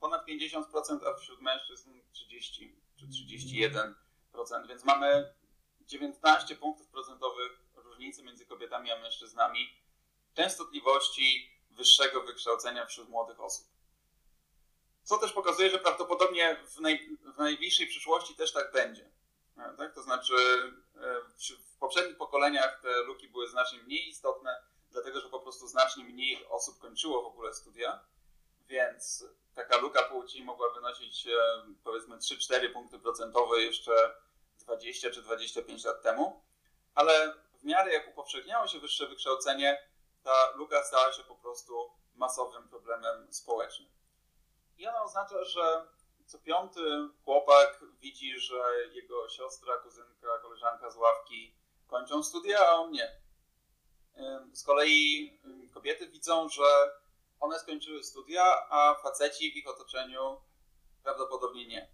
ponad 0.00 0.26
50%, 0.26 0.64
a 1.06 1.14
wśród 1.14 1.40
mężczyzn 1.40 1.90
30 2.12 2.76
czy 2.96 3.06
31%, 3.06 3.94
więc 4.68 4.84
mamy 4.84 5.34
19 5.80 6.56
punktów 6.56 6.88
procentowych 6.88 7.60
różnicy 7.74 8.22
między 8.22 8.46
kobietami 8.46 8.90
a 8.90 8.98
mężczyznami 8.98 9.68
częstotliwości 10.34 11.50
wyższego 11.70 12.22
wykształcenia 12.22 12.86
wśród 12.86 13.08
młodych 13.08 13.40
osób. 13.40 13.66
Co 15.02 15.18
też 15.18 15.32
pokazuje, 15.32 15.70
że 15.70 15.78
prawdopodobnie 15.78 16.56
w, 16.66 16.80
naj, 16.80 17.16
w 17.34 17.38
najbliższej 17.38 17.86
przyszłości 17.86 18.34
też 18.34 18.52
tak 18.52 18.72
będzie. 18.72 19.10
E, 19.58 19.76
tak? 19.76 19.94
To 19.94 20.02
znaczy, 20.02 20.34
e, 20.96 21.20
w 21.74 21.78
poprzednich 21.78 22.16
pokoleniach 22.16 22.80
te 22.80 23.02
luki 23.02 23.28
były 23.28 23.48
znacznie 23.48 23.78
mniej 23.78 24.08
istotne, 24.08 24.62
dlatego 24.90 25.20
że 25.20 25.28
po 25.28 25.40
prostu 25.40 25.66
znacznie 25.66 26.04
mniej 26.04 26.46
osób 26.48 26.78
kończyło 26.78 27.22
w 27.22 27.26
ogóle 27.26 27.54
studia, 27.54 28.00
więc 28.60 29.24
taka 29.54 29.76
luka 29.76 30.02
płci 30.02 30.44
mogła 30.44 30.74
wynosić 30.74 31.26
e, 31.26 31.32
powiedzmy 31.84 32.16
3-4 32.16 32.72
punkty 32.72 32.98
procentowe 32.98 33.60
jeszcze 33.60 34.14
20 34.58 35.10
czy 35.10 35.22
25 35.22 35.84
lat 35.84 36.02
temu, 36.02 36.42
ale 36.94 37.34
w 37.54 37.64
miarę 37.64 37.92
jak 37.92 38.08
upowszechniało 38.08 38.66
się 38.66 38.80
wyższe 38.80 39.06
wykształcenie, 39.06 39.88
ta 40.22 40.50
luka 40.54 40.84
stała 40.84 41.12
się 41.12 41.24
po 41.24 41.34
prostu 41.34 41.90
masowym 42.14 42.68
problemem 42.68 43.32
społecznym. 43.32 43.88
I 44.78 44.86
ona 44.86 45.02
oznacza, 45.02 45.44
że 45.44 45.86
co 46.28 46.38
piąty 46.38 46.80
chłopak 47.24 47.84
widzi, 48.00 48.40
że 48.40 48.62
jego 48.92 49.28
siostra, 49.28 49.76
kuzynka, 49.76 50.38
koleżanka 50.42 50.90
z 50.90 50.96
ławki 50.96 51.54
kończą 51.86 52.22
studia, 52.22 52.68
a 52.68 52.72
on 52.72 52.90
nie. 52.90 53.20
Z 54.52 54.62
kolei 54.62 55.32
kobiety 55.74 56.08
widzą, 56.08 56.48
że 56.48 56.64
one 57.40 57.58
skończyły 57.58 58.04
studia, 58.04 58.42
a 58.70 58.94
faceci 59.02 59.52
w 59.52 59.56
ich 59.56 59.68
otoczeniu 59.68 60.40
prawdopodobnie 61.02 61.66
nie. 61.66 61.88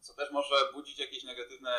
Co 0.00 0.14
też 0.14 0.30
może 0.30 0.72
budzić 0.72 0.98
jakieś 0.98 1.24
negatywne 1.24 1.74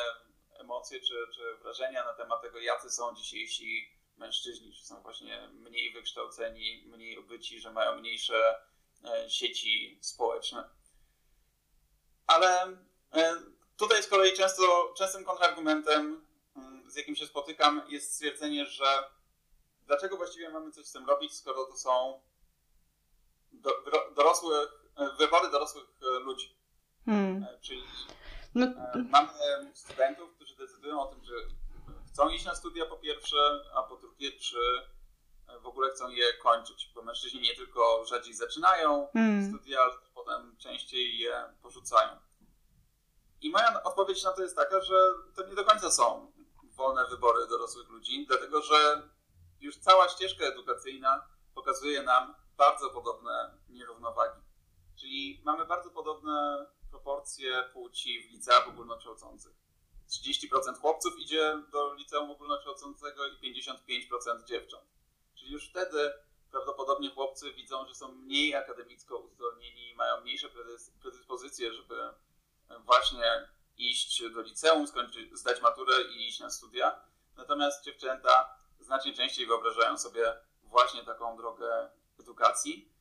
emocje 0.53 0.99
czy, 0.99 1.27
czy 1.35 1.57
wrażenia 1.61 2.05
na 2.05 2.13
temat 2.13 2.41
tego, 2.41 2.59
jacy 2.59 2.89
są 2.89 3.15
dzisiejsi 3.15 3.99
mężczyźni, 4.17 4.73
czy 4.73 4.85
są 4.85 5.01
właśnie 5.01 5.47
mniej 5.53 5.93
wykształceni, 5.93 6.83
mniej 6.87 7.17
obyci, 7.17 7.59
że 7.59 7.71
mają 7.71 7.95
mniejsze 7.95 8.61
E, 9.03 9.29
sieci 9.29 9.97
społeczne. 10.01 10.69
Ale 12.27 12.77
e, 13.13 13.35
tutaj 13.77 14.03
z 14.03 14.07
kolei 14.07 14.33
często, 14.33 14.93
częstym 14.97 15.25
kontrargumentem, 15.25 16.25
mm, 16.55 16.91
z 16.91 16.95
jakim 16.95 17.15
się 17.15 17.27
spotykam, 17.27 17.81
jest 17.87 18.13
stwierdzenie, 18.13 18.65
że 18.65 19.03
dlaczego 19.87 20.17
właściwie 20.17 20.49
mamy 20.49 20.71
coś 20.71 20.85
z 20.85 20.91
tym 20.91 21.05
robić, 21.05 21.33
skoro 21.33 21.65
to 21.65 21.77
są 21.77 22.21
dorosłych, 24.15 24.69
e, 24.95 25.09
wybory 25.17 25.51
dorosłych 25.51 25.85
ludzi. 26.21 26.57
Hmm. 27.05 27.45
Czyli 27.61 27.83
no. 28.55 28.67
mamy 29.09 29.31
studentów, 29.73 30.35
którzy 30.35 30.55
decydują 30.55 31.01
o 31.01 31.05
tym, 31.05 31.23
że 31.23 31.33
chcą 32.07 32.29
iść 32.29 32.45
na 32.45 32.55
studia 32.55 32.85
po 32.85 32.97
pierwsze, 32.97 33.37
a 33.75 33.83
po 33.83 33.97
drugie, 33.97 34.31
czy 34.31 34.57
w 35.61 35.65
ogóle 35.65 35.91
chcą 35.91 36.09
je 36.09 36.33
kończyć, 36.33 36.91
bo 36.95 37.01
mężczyźni 37.01 37.41
nie 37.41 37.55
tylko 37.55 38.05
rzadziej 38.05 38.33
zaczynają 38.33 39.07
hmm. 39.13 39.49
studia, 39.49 39.81
ale 39.81 39.93
potem 40.13 40.40
częściej 40.81 41.19
je 41.19 41.43
porzucają. 41.61 42.19
I 43.41 43.50
moja 43.50 43.83
odpowiedź 43.83 44.23
na 44.23 44.31
to 44.31 44.41
jest 44.41 44.55
taka, 44.55 44.81
że 44.81 44.95
to 45.35 45.47
nie 45.47 45.55
do 45.55 45.65
końca 45.65 45.91
są 45.91 46.31
wolne 46.63 47.07
wybory 47.07 47.47
dorosłych 47.47 47.89
ludzi, 47.89 48.25
dlatego 48.27 48.61
że 48.61 49.09
już 49.59 49.77
cała 49.77 50.09
ścieżka 50.09 50.45
edukacyjna 50.45 51.27
pokazuje 51.55 52.03
nam 52.03 52.35
bardzo 52.57 52.89
podobne 52.89 53.57
nierównowagi. 53.69 54.41
Czyli 54.95 55.41
mamy 55.45 55.65
bardzo 55.65 55.89
podobne 55.89 56.65
proporcje 56.91 57.63
płci 57.73 58.27
w 58.27 58.31
liceach 58.31 58.67
ogólnokształcących. 58.67 59.53
30% 60.09 60.79
chłopców 60.81 61.19
idzie 61.19 61.61
do 61.71 61.93
liceum 61.93 62.31
ogólnokształcącego 62.31 63.27
i 63.27 63.53
55% 63.53 64.43
dziewcząt. 64.43 64.83
Czyli 65.35 65.51
już 65.51 65.69
wtedy 65.69 66.13
prawdopodobnie 66.51 67.10
chłopcy 67.10 67.53
widzą, 67.53 67.88
że 67.88 67.96
są 67.96 68.12
mniej 68.12 68.55
akademicko 68.55 69.17
uzdolnieni 69.17 69.89
i 69.89 69.96
mają 69.96 70.22
mniejsze 70.22 70.50
predyspozycje, 71.01 71.74
żeby 71.74 71.96
właśnie 72.79 73.48
iść 73.77 74.24
do 74.34 74.41
liceum, 74.41 74.88
skończyć, 74.88 75.38
zdać 75.39 75.62
maturę 75.62 75.93
i 76.01 76.27
iść 76.27 76.39
na 76.39 76.50
studia. 76.50 77.01
Natomiast 77.38 77.84
dziewczęta 77.84 78.55
znacznie 78.79 79.13
częściej 79.13 79.48
wyobrażają 79.48 79.98
sobie 79.98 80.34
właśnie 80.63 81.03
taką 81.03 81.38
drogę 81.38 81.89
edukacji. 82.20 82.91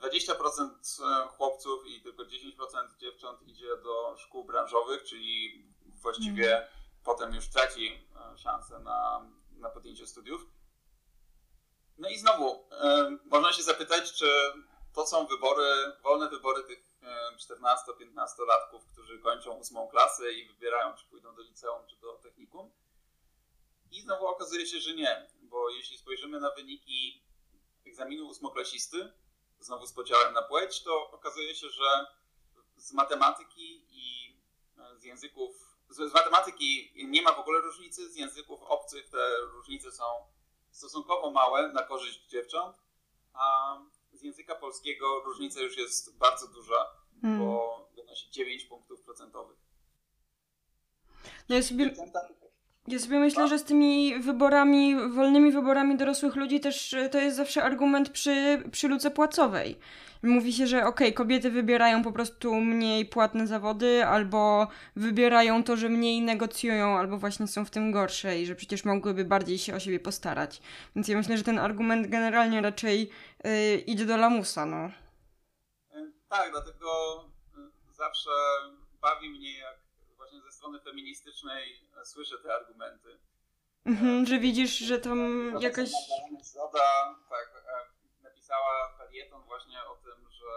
20% 0.00 1.28
chłopców 1.28 1.86
i 1.86 2.02
tylko 2.02 2.22
10% 2.22 2.96
dziewcząt 2.98 3.42
idzie 3.42 3.76
do 3.76 4.16
szkół 4.18 4.44
branżowych, 4.44 5.04
czyli 5.04 5.64
właściwie 5.86 6.56
mm. 6.56 6.68
potem 7.04 7.34
już 7.34 7.48
traci 7.48 8.08
e, 8.34 8.38
szansę 8.38 8.78
na, 8.78 9.26
na 9.52 9.70
podjęcie 9.70 10.06
studiów. 10.06 10.46
No 12.00 12.08
i 12.08 12.18
znowu, 12.18 12.64
e, 12.70 13.16
można 13.24 13.52
się 13.52 13.62
zapytać, 13.62 14.12
czy 14.12 14.26
to 14.94 15.06
są 15.06 15.26
wybory, 15.26 15.92
wolne 16.02 16.28
wybory 16.28 16.64
tych 16.64 16.90
14-15-latków, 17.38 18.80
którzy 18.92 19.18
kończą 19.18 19.52
ósmą 19.52 19.88
klasę 19.88 20.32
i 20.32 20.48
wybierają, 20.48 20.94
czy 20.96 21.06
pójdą 21.06 21.34
do 21.34 21.42
liceum, 21.42 21.86
czy 21.86 21.96
do 21.96 22.12
technikum. 22.12 22.70
I 23.90 24.00
znowu 24.00 24.26
okazuje 24.26 24.66
się, 24.66 24.80
że 24.80 24.94
nie, 24.94 25.28
bo 25.42 25.70
jeśli 25.70 25.98
spojrzymy 25.98 26.40
na 26.40 26.50
wyniki 26.50 27.22
egzaminu 27.86 28.26
ósmoklasisty, 28.26 29.12
znowu 29.60 29.86
z 29.86 29.92
podziałem 29.92 30.34
na 30.34 30.42
płeć, 30.42 30.82
to 30.82 31.10
okazuje 31.10 31.54
się, 31.54 31.70
że 31.70 32.06
z 32.76 32.92
matematyki 32.92 33.84
i 33.90 34.36
e, 34.78 34.98
z 34.98 35.04
języków, 35.04 35.76
z 35.88 36.12
matematyki 36.12 36.92
nie 36.94 37.22
ma 37.22 37.32
w 37.32 37.40
ogóle 37.40 37.60
różnicy, 37.60 38.10
z 38.10 38.16
języków 38.16 38.62
obcych 38.62 39.08
te 39.08 39.40
różnice 39.40 39.92
są 39.92 40.04
stosunkowo 40.70 41.30
małe 41.30 41.72
na 41.72 41.82
korzyść 41.82 42.28
dziewcząt, 42.28 42.76
a 43.32 43.76
z 44.12 44.22
języka 44.22 44.54
polskiego 44.54 45.20
różnica 45.24 45.60
już 45.60 45.78
jest 45.78 46.18
bardzo 46.18 46.48
duża, 46.48 46.86
hmm. 47.22 47.40
bo 47.40 47.88
wynosi 47.94 48.30
9 48.30 48.64
punktów 48.64 49.02
procentowych. 49.02 49.58
No 51.48 51.56
ja 51.56 51.62
sobie, 51.62 51.94
ja 52.92 52.98
sobie 52.98 53.18
myślę, 53.18 53.48
że 53.48 53.58
z 53.58 53.64
tymi 53.64 54.18
wyborami, 54.18 54.96
wolnymi 55.08 55.52
wyborami 55.52 55.96
dorosłych 55.96 56.36
ludzi 56.36 56.60
też 56.60 56.96
to 57.10 57.18
jest 57.18 57.36
zawsze 57.36 57.62
argument 57.62 58.08
przy, 58.08 58.62
przy 58.70 58.88
luce 58.88 59.10
płacowej. 59.10 59.78
Mówi 60.22 60.52
się, 60.52 60.66
że 60.66 60.78
okej, 60.78 61.08
okay, 61.08 61.12
kobiety 61.12 61.50
wybierają 61.50 62.02
po 62.02 62.12
prostu 62.12 62.54
mniej 62.54 63.06
płatne 63.06 63.46
zawody, 63.46 64.06
albo 64.06 64.68
wybierają 64.96 65.64
to, 65.64 65.76
że 65.76 65.88
mniej 65.88 66.22
negocjują, 66.22 66.98
albo 66.98 67.18
właśnie 67.18 67.46
są 67.46 67.64
w 67.64 67.70
tym 67.70 67.92
gorsze 67.92 68.38
i 68.38 68.46
że 68.46 68.54
przecież 68.54 68.84
mogłyby 68.84 69.24
bardziej 69.24 69.58
się 69.58 69.74
o 69.74 69.80
siebie 69.80 70.00
postarać. 70.00 70.60
Więc 70.96 71.08
ja 71.08 71.16
myślę, 71.16 71.36
że 71.36 71.44
ten 71.44 71.58
argument 71.58 72.06
generalnie 72.06 72.60
raczej 72.60 73.10
yy, 73.44 73.76
idzie 73.76 74.06
do 74.06 74.16
lamusa, 74.16 74.66
no. 74.66 74.90
Tak, 76.28 76.50
dlatego 76.50 77.24
y, 77.58 77.94
zawsze 77.94 78.30
bawi 79.02 79.30
mnie, 79.30 79.58
jak 79.58 79.79
strony 80.60 80.80
feministycznej 80.80 81.80
słyszę 82.04 82.38
te 82.38 82.54
argumenty. 82.54 83.18
Mhm, 83.86 84.26
że 84.26 84.38
widzisz, 84.38 84.78
że 84.78 84.98
tam 84.98 85.52
jakaś... 85.60 85.90
Zoda, 86.42 87.14
tak, 87.30 87.64
e, 87.66 88.22
napisała 88.22 88.92
felieton 88.98 89.42
właśnie 89.42 89.84
o 89.84 89.96
tym, 89.96 90.30
że, 90.30 90.52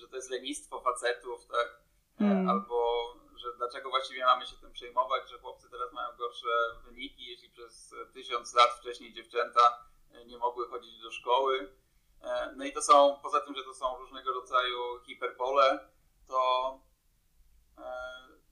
że 0.00 0.08
to 0.08 0.16
jest 0.16 0.30
lenistwo 0.30 0.80
facetów, 0.80 1.46
tak, 1.46 1.80
mm. 2.20 2.48
albo 2.48 3.04
że 3.36 3.56
dlaczego 3.56 3.90
właściwie 3.90 4.24
mamy 4.24 4.46
się 4.46 4.56
tym 4.56 4.72
przejmować, 4.72 5.30
że 5.30 5.38
chłopcy 5.38 5.70
teraz 5.70 5.92
mają 5.92 6.16
gorsze 6.16 6.48
wyniki, 6.84 7.26
jeśli 7.26 7.50
przez 7.50 7.94
tysiąc 8.12 8.54
lat 8.54 8.70
wcześniej 8.70 9.12
dziewczęta 9.12 9.86
e, 10.12 10.24
nie 10.24 10.38
mogły 10.38 10.68
chodzić 10.68 11.00
do 11.00 11.10
szkoły. 11.10 11.72
No 12.56 12.64
i 12.64 12.72
to 12.72 12.82
są, 12.82 13.20
poza 13.22 13.40
tym, 13.40 13.54
że 13.54 13.64
to 13.64 13.74
są 13.74 13.98
różnego 13.98 14.32
rodzaju 14.32 15.00
hiperbole, 15.06 15.88
to 16.28 16.80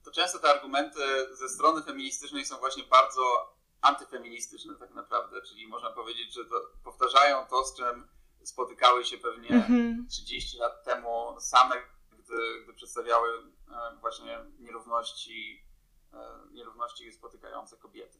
to 0.03 0.11
często 0.11 0.39
te 0.39 0.49
argumenty 0.49 0.99
ze 1.35 1.49
strony 1.49 1.83
feministycznej 1.83 2.45
są 2.45 2.57
właśnie 2.57 2.83
bardzo 2.83 3.53
antyfeministyczne 3.81 4.75
tak 4.75 4.93
naprawdę, 4.93 5.41
czyli 5.41 5.67
można 5.67 5.91
powiedzieć, 5.91 6.33
że 6.33 6.45
to, 6.45 6.55
powtarzają 6.83 7.45
to, 7.45 7.65
z 7.65 7.77
czym 7.77 8.07
spotykały 8.43 9.05
się 9.05 9.17
pewnie 9.17 9.49
mm-hmm. 9.49 10.07
30 10.09 10.57
lat 10.57 10.83
temu 10.83 11.35
same, 11.39 11.75
gdy, 12.11 12.63
gdy 12.63 12.73
przedstawiały 12.73 13.29
e, 13.71 13.97
właśnie 14.01 14.39
nierówności, 14.59 15.65
e, 16.13 16.17
nierówności 16.51 17.13
spotykające 17.13 17.77
kobiety. 17.77 18.19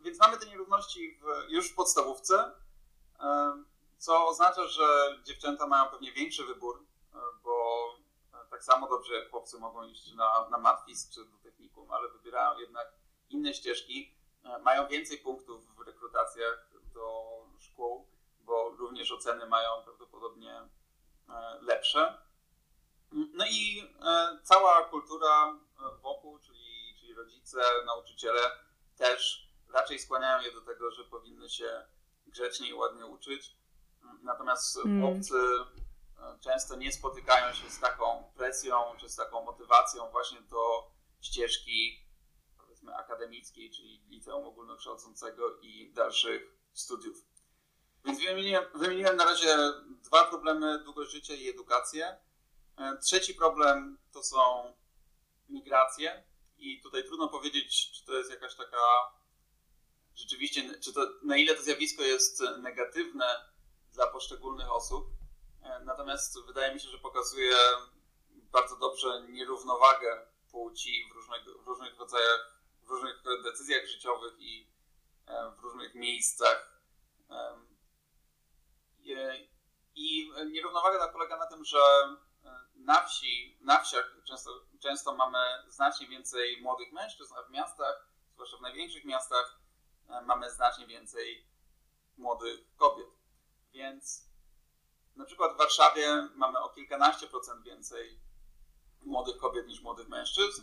Więc 0.00 0.18
mamy 0.20 0.36
te 0.36 0.46
nierówności 0.46 1.18
w, 1.22 1.50
już 1.50 1.70
w 1.70 1.74
podstawówce, 1.74 2.52
e, 3.20 3.62
co 3.98 4.28
oznacza, 4.28 4.66
że 4.66 5.18
dziewczęta 5.24 5.66
mają 5.66 5.90
pewnie 5.90 6.12
większy 6.12 6.44
wybór, 6.44 6.86
bo 7.42 7.77
tak 8.58 8.64
samo 8.64 8.88
dobrze 8.88 9.14
jak 9.14 9.30
chłopcy 9.30 9.58
mogą 9.58 9.84
iść 9.84 10.14
na, 10.14 10.48
na 10.50 10.58
matwis 10.58 11.10
czy 11.10 11.24
do 11.24 11.38
technikum, 11.38 11.92
ale 11.92 12.08
wybierają 12.08 12.58
jednak 12.58 12.92
inne 13.28 13.54
ścieżki, 13.54 14.16
e, 14.44 14.58
mają 14.58 14.88
więcej 14.88 15.18
punktów 15.18 15.76
w 15.76 15.80
rekrutacjach 15.80 16.70
do 16.94 17.28
szkół, 17.58 18.08
bo 18.40 18.70
również 18.70 19.12
oceny 19.12 19.46
mają 19.46 19.70
prawdopodobnie 19.84 20.52
e, 20.52 20.68
lepsze. 21.60 22.18
No 23.12 23.44
i 23.50 23.92
e, 24.02 24.38
cała 24.42 24.82
kultura 24.84 25.58
wokół, 26.02 26.38
czyli, 26.38 26.94
czyli 27.00 27.14
rodzice, 27.14 27.60
nauczyciele 27.86 28.40
też 28.96 29.50
raczej 29.68 29.98
skłaniają 29.98 30.42
je 30.42 30.52
do 30.52 30.60
tego, 30.60 30.90
że 30.90 31.04
powinny 31.04 31.50
się 31.50 31.82
grzecznie 32.26 32.68
i 32.68 32.74
ładnie 32.74 33.06
uczyć. 33.06 33.56
Natomiast 34.22 34.76
mm. 34.76 35.02
chłopcy 35.02 35.38
często 36.40 36.76
nie 36.76 36.92
spotykają 36.92 37.54
się 37.54 37.70
z 37.70 37.80
taką 37.80 38.32
presją 38.36 38.96
czy 39.00 39.08
z 39.08 39.16
taką 39.16 39.44
motywacją 39.44 40.10
właśnie 40.10 40.40
do 40.40 40.90
ścieżki 41.20 42.08
powiedzmy 42.58 42.96
akademickiej, 42.96 43.70
czyli 43.70 44.04
liceum 44.08 44.44
ogólnokształcącego 44.44 45.58
i 45.60 45.92
dalszych 45.92 46.42
studiów. 46.72 47.24
Więc 48.04 48.20
wymieniłem, 48.20 48.64
wymieniłem 48.74 49.16
na 49.16 49.24
razie 49.24 49.56
dwa 49.88 50.24
problemy, 50.24 50.84
długość 50.84 51.12
życia 51.12 51.34
i 51.34 51.48
edukację. 51.48 52.18
E, 52.78 52.96
trzeci 52.96 53.34
problem 53.34 53.98
to 54.12 54.22
są 54.22 54.72
migracje 55.48 56.24
i 56.58 56.80
tutaj 56.80 57.04
trudno 57.04 57.28
powiedzieć, 57.28 57.90
czy 57.90 58.04
to 58.04 58.12
jest 58.12 58.30
jakaś 58.30 58.54
taka 58.54 58.78
rzeczywiście, 60.14 60.80
czy 60.80 60.92
to, 60.92 61.00
na 61.22 61.36
ile 61.36 61.54
to 61.54 61.62
zjawisko 61.62 62.02
jest 62.02 62.42
negatywne 62.62 63.26
dla 63.92 64.06
poszczególnych 64.06 64.72
osób, 64.72 65.17
natomiast 65.84 66.46
wydaje 66.46 66.74
mi 66.74 66.80
się, 66.80 66.88
że 66.88 66.98
pokazuje 66.98 67.56
bardzo 68.30 68.76
dobrze 68.76 69.22
nierównowagę 69.28 70.26
płci 70.50 71.08
w 71.12 71.14
różnych, 71.14 71.44
w 71.64 71.66
różnych 71.66 71.98
rodzajach, 71.98 72.62
w 72.82 72.90
różnych 72.90 73.22
decyzjach 73.44 73.86
życiowych 73.86 74.32
i 74.38 74.72
e, 75.26 75.50
w 75.50 75.58
różnych 75.58 75.94
miejscach. 75.94 76.78
I 79.94 80.32
nierównowaga 80.50 80.98
ta 80.98 81.12
polega 81.12 81.36
na 81.36 81.46
tym, 81.46 81.64
że 81.64 81.78
e, 82.44 82.58
na 82.74 83.06
wsi, 83.06 83.58
na 83.60 83.80
wsiach 83.80 84.16
często, 84.24 84.50
często 84.80 85.14
mamy 85.14 85.38
znacznie 85.68 86.08
więcej 86.08 86.60
młodych 86.60 86.92
mężczyzn, 86.92 87.34
a 87.36 87.42
w 87.42 87.50
miastach, 87.50 88.08
zwłaszcza 88.34 88.56
w 88.56 88.60
największych 88.60 89.04
miastach, 89.04 89.58
mamy 90.22 90.50
znacznie 90.50 90.86
więcej 90.86 91.46
młodych 92.16 92.76
kobiet. 92.76 93.10
Więc 93.72 94.27
na 95.18 95.24
przykład 95.24 95.54
w 95.54 95.58
Warszawie 95.58 96.28
mamy 96.34 96.58
o 96.58 96.68
kilkanaście 96.68 97.26
procent 97.26 97.62
więcej 97.62 98.20
młodych 99.02 99.36
kobiet 99.36 99.66
niż 99.66 99.80
młodych 99.80 100.08
mężczyzn, 100.08 100.62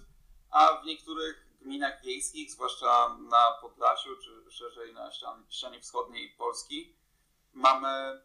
a 0.52 0.82
w 0.82 0.86
niektórych 0.86 1.48
gminach 1.62 2.02
wiejskich, 2.04 2.52
zwłaszcza 2.52 3.18
na 3.20 3.52
Podlasiu 3.62 4.10
czy 4.18 4.52
szerzej 4.52 4.94
na 4.94 5.12
ścianie 5.50 5.82
wschodniej 5.82 6.30
Polski, 6.38 6.96
mamy 7.54 8.22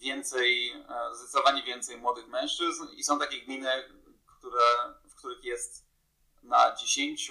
więcej, 0.00 0.70
e, 0.70 1.14
zdecydowanie 1.14 1.62
więcej 1.62 1.96
młodych 1.96 2.28
mężczyzn 2.28 2.86
i 2.96 3.04
są 3.04 3.18
takie 3.18 3.40
gminy, 3.40 3.68
które, 4.38 4.94
w 5.04 5.14
których 5.14 5.44
jest 5.44 5.86
na 6.42 6.74
10 6.74 7.30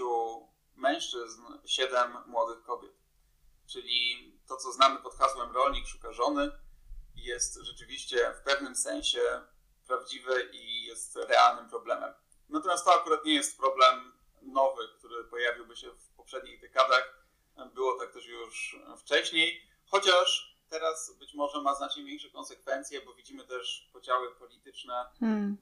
mężczyzn, 0.76 1.42
7 1.66 2.18
młodych 2.26 2.64
kobiet. 2.64 2.94
Czyli 3.68 4.32
to, 4.48 4.58
co 4.58 4.72
znamy 4.72 5.00
pod 5.00 5.16
hasłem 5.16 5.52
rolnik 5.52 5.88
szuka 5.88 6.12
żony, 6.12 6.52
jest 7.24 7.60
rzeczywiście 7.62 8.34
w 8.34 8.44
pewnym 8.44 8.76
sensie 8.76 9.22
prawdziwe 9.88 10.44
i 10.44 10.84
jest 10.84 11.16
realnym 11.16 11.70
problemem. 11.70 12.14
Natomiast 12.50 12.86
to 12.86 13.02
akurat 13.02 13.26
nie 13.26 13.34
jest 13.34 13.58
problem 13.58 14.14
nowy, 14.42 14.88
który 14.98 15.24
pojawiłby 15.24 15.76
się 15.76 15.92
w 15.92 16.10
poprzednich 16.10 16.62
dekadach. 16.62 17.24
Było 17.74 18.00
tak 18.00 18.14
też 18.14 18.28
już 18.28 18.80
wcześniej, 18.98 19.68
chociaż 19.86 20.58
teraz 20.70 21.16
być 21.20 21.34
może 21.34 21.62
ma 21.62 21.76
znacznie 21.76 22.04
większe 22.04 22.30
konsekwencje, 22.30 23.02
bo 23.02 23.14
widzimy 23.14 23.48
też 23.48 23.90
podziały 23.94 24.36
polityczne, 24.36 25.06
hmm. 25.20 25.58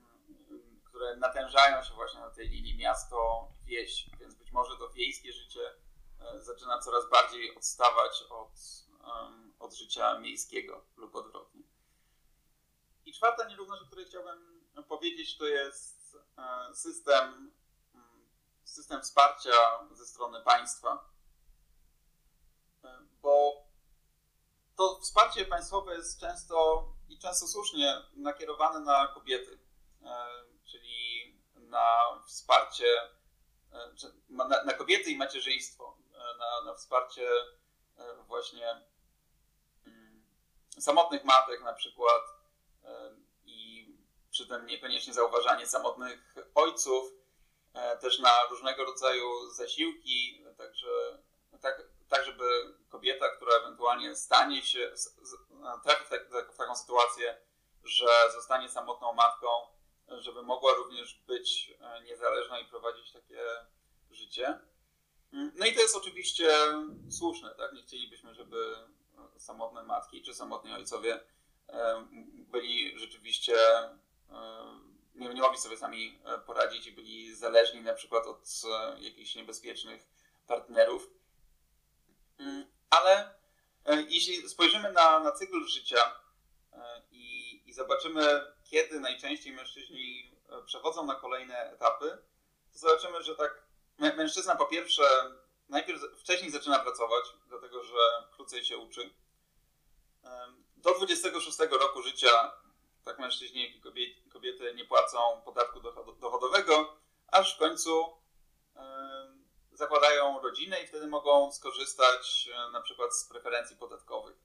które 0.83 1.15
natężają 1.15 1.83
się 1.83 1.93
właśnie 1.93 2.19
na 2.19 2.29
tej 2.29 2.49
linii 2.49 2.77
miasto-wieś, 2.77 4.09
więc 4.19 4.35
być 4.35 4.51
może 4.51 4.77
to 4.77 4.89
wiejskie 4.89 5.33
życie 5.33 5.61
e, 6.19 6.41
zaczyna 6.41 6.79
coraz 6.79 7.09
bardziej 7.09 7.55
odstawać 7.55 8.23
od, 8.29 8.51
od 9.59 9.73
życia 9.73 10.19
miejskiego 10.19 10.85
lub 10.97 11.15
odwrotnie. 11.15 11.61
I 13.05 13.13
czwarta 13.13 13.47
nierówność, 13.47 13.83
o 13.83 13.85
której 13.85 14.05
chciałbym 14.05 14.61
powiedzieć, 14.87 15.37
to 15.37 15.45
jest 15.45 16.17
e, 16.37 16.75
system, 16.75 17.51
mm, 17.93 18.29
system 18.63 19.01
wsparcia 19.01 19.51
ze 19.91 20.05
strony 20.05 20.41
państwa. 20.41 21.09
E, 22.83 22.99
bo 23.21 23.65
to 24.77 24.99
wsparcie 24.99 25.45
państwowe 25.45 25.95
jest 25.95 26.19
często 26.19 26.87
i 27.09 27.19
często 27.19 27.47
słusznie 27.47 28.01
nakierowane 28.13 28.79
na 28.79 29.07
kobiety, 29.07 29.59
e, 30.03 30.25
czyli 30.65 31.41
na 31.55 31.87
wsparcie 32.27 32.85
na, 34.29 34.73
kobiety 34.73 35.11
i 35.11 35.17
macierzyństwo, 35.17 35.97
na, 36.39 36.71
na 36.71 36.73
wsparcie 36.75 37.29
właśnie 38.27 38.81
samotnych 40.81 41.23
matek 41.23 41.61
na 41.61 41.73
przykład, 41.73 42.21
i 43.45 43.87
przy 44.31 44.47
tym 44.47 44.65
niekoniecznie 44.65 45.13
zauważanie 45.13 45.67
samotnych 45.67 46.35
ojców, 46.55 47.11
e, 47.73 47.97
też 47.97 48.19
na 48.19 48.43
różnego 48.49 48.85
rodzaju 48.85 49.49
zasiłki, 49.49 50.45
także 50.57 51.21
tak, 51.61 51.83
tak 52.09 52.25
żeby 52.25 52.43
kobieta, 52.89 53.29
która 53.29 53.55
ewentualnie 53.55 54.15
stanie 54.15 54.61
się, 54.61 54.91
trafi 55.83 56.05
w, 56.05 56.09
tak, 56.09 56.29
w 56.53 56.57
taką 56.57 56.75
sytuację, 56.75 57.37
że 57.83 58.07
zostanie 58.33 58.69
samotną 58.69 59.13
matką, 59.13 59.47
żeby 60.07 60.43
mogła 60.43 60.73
również 60.73 61.13
być 61.27 61.73
e, 61.79 62.03
niezależna 62.03 62.59
i 62.59 62.65
prowadzić 62.65 63.11
takie 63.11 63.43
życie. 64.11 64.59
Mm, 65.33 65.51
no 65.55 65.65
i 65.65 65.75
to 65.75 65.81
jest 65.81 65.95
oczywiście 65.95 66.49
słuszne, 67.09 67.55
tak? 67.55 67.73
Nie 67.73 67.81
chcielibyśmy, 67.81 68.33
żeby 68.35 68.75
samotne 69.41 69.83
matki 69.83 70.21
czy 70.21 70.33
samotni 70.33 70.73
ojcowie 70.73 71.19
byli 72.51 72.99
rzeczywiście, 72.99 73.55
nie, 75.15 75.41
mogli 75.41 75.57
sobie 75.57 75.77
sami 75.77 76.19
e, 76.25 76.39
poradzić 76.39 76.87
i 76.87 76.91
byli 76.91 77.35
zależni 77.35 77.81
na 77.81 77.93
przykład 77.93 78.27
od 78.27 78.47
e, 78.65 79.01
jakichś 79.01 79.35
niebezpiecznych 79.35 80.07
partnerów. 80.47 81.09
Mm, 82.39 82.65
ale 82.89 83.35
e, 83.85 84.01
jeśli 84.01 84.49
spojrzymy 84.49 84.91
na, 84.91 85.19
na 85.19 85.31
cykl 85.31 85.65
życia 85.67 86.21
i, 87.11 87.61
i 87.65 87.73
zobaczymy, 87.73 88.53
kiedy 88.63 88.99
najczęściej 88.99 89.53
mężczyźni 89.53 90.35
przechodzą 90.65 91.05
na 91.05 91.15
kolejne 91.15 91.71
etapy, 91.71 92.17
to 92.73 92.79
zobaczymy, 92.79 93.23
że 93.23 93.35
tak 93.35 93.63
mężczyzna 93.97 94.55
po 94.55 94.65
pierwsze 94.65 95.03
najpierw 95.69 96.01
wcześniej 96.19 96.51
zaczyna 96.51 96.79
pracować, 96.79 97.25
dlatego 97.47 97.83
że 97.83 97.93
krócej 98.31 98.65
się 98.65 98.77
uczy 98.77 99.09
do 100.77 100.93
26 100.93 101.59
roku 101.59 102.01
życia 102.01 102.53
tak 103.05 103.19
mężczyźni, 103.19 103.63
jak 103.63 103.97
i 103.97 104.29
kobiety 104.29 104.73
nie 104.75 104.85
płacą 104.85 105.41
podatku 105.45 105.79
dochodowego, 106.19 106.97
aż 107.27 107.55
w 107.55 107.59
końcu 107.59 108.21
zakładają 109.81 110.41
rodzinę 110.41 110.81
i 110.81 110.87
wtedy 110.87 111.07
mogą 111.07 111.51
skorzystać 111.51 112.49
e, 112.53 112.71
na 112.71 112.81
przykład 112.81 113.15
z 113.15 113.25
preferencji 113.25 113.75
podatkowych 113.75 114.35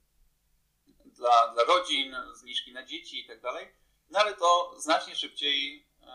dla, 1.05 1.53
dla 1.53 1.63
rodzin, 1.63 2.15
zniżki 2.33 2.73
na 2.73 2.83
dzieci 2.85 3.21
itd. 3.21 3.41
Tak 3.41 3.67
no 4.09 4.19
ale 4.19 4.33
to 4.33 4.75
znacznie 4.77 5.15
szybciej 5.15 5.87
e, 6.01 6.07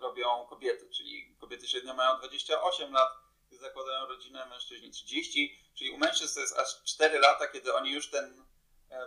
robią 0.00 0.46
kobiety, 0.46 0.90
czyli 0.90 1.36
kobiety 1.40 1.68
średnio 1.68 1.94
mają 1.94 2.18
28 2.18 2.92
lat, 2.92 3.12
gdy 3.48 3.58
zakładają 3.58 4.06
rodzinę, 4.06 4.46
mężczyźni 4.46 4.90
30, 4.90 5.58
czyli 5.74 5.90
u 5.90 5.98
mężczyzn 5.98 6.34
to 6.34 6.40
jest 6.40 6.58
aż 6.58 6.82
4 6.84 7.18
lata, 7.18 7.46
kiedy 7.48 7.74
oni 7.74 7.92
już 7.92 8.10
ten 8.10 8.44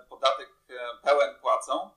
podatek 0.10 0.50
e, 0.70 0.98
pełen 1.04 1.36
płacą. 1.40 1.90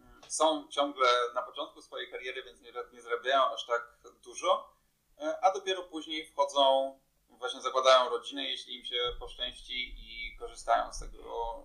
Mm, 0.00 0.20
są 0.28 0.68
ciągle 0.68 1.08
na 1.34 1.42
początku 1.42 1.82
swojej 1.82 2.10
kariery, 2.10 2.42
więc 2.42 2.60
nie, 2.60 2.72
nie 2.92 3.02
zarabiają 3.02 3.54
aż 3.54 3.66
tak 3.66 3.98
dużo, 4.24 4.74
e, 5.18 5.44
a 5.44 5.52
dopiero 5.52 5.82
później 5.82 6.26
wchodzą, 6.26 6.98
właśnie 7.28 7.60
zakładają 7.60 8.10
rodzinę, 8.10 8.44
jeśli 8.44 8.76
im 8.78 8.84
się 8.84 8.96
poszczęści 9.18 9.94
i 9.98 10.36
korzystają 10.38 10.92
z 10.92 10.98
tego, 10.98 11.62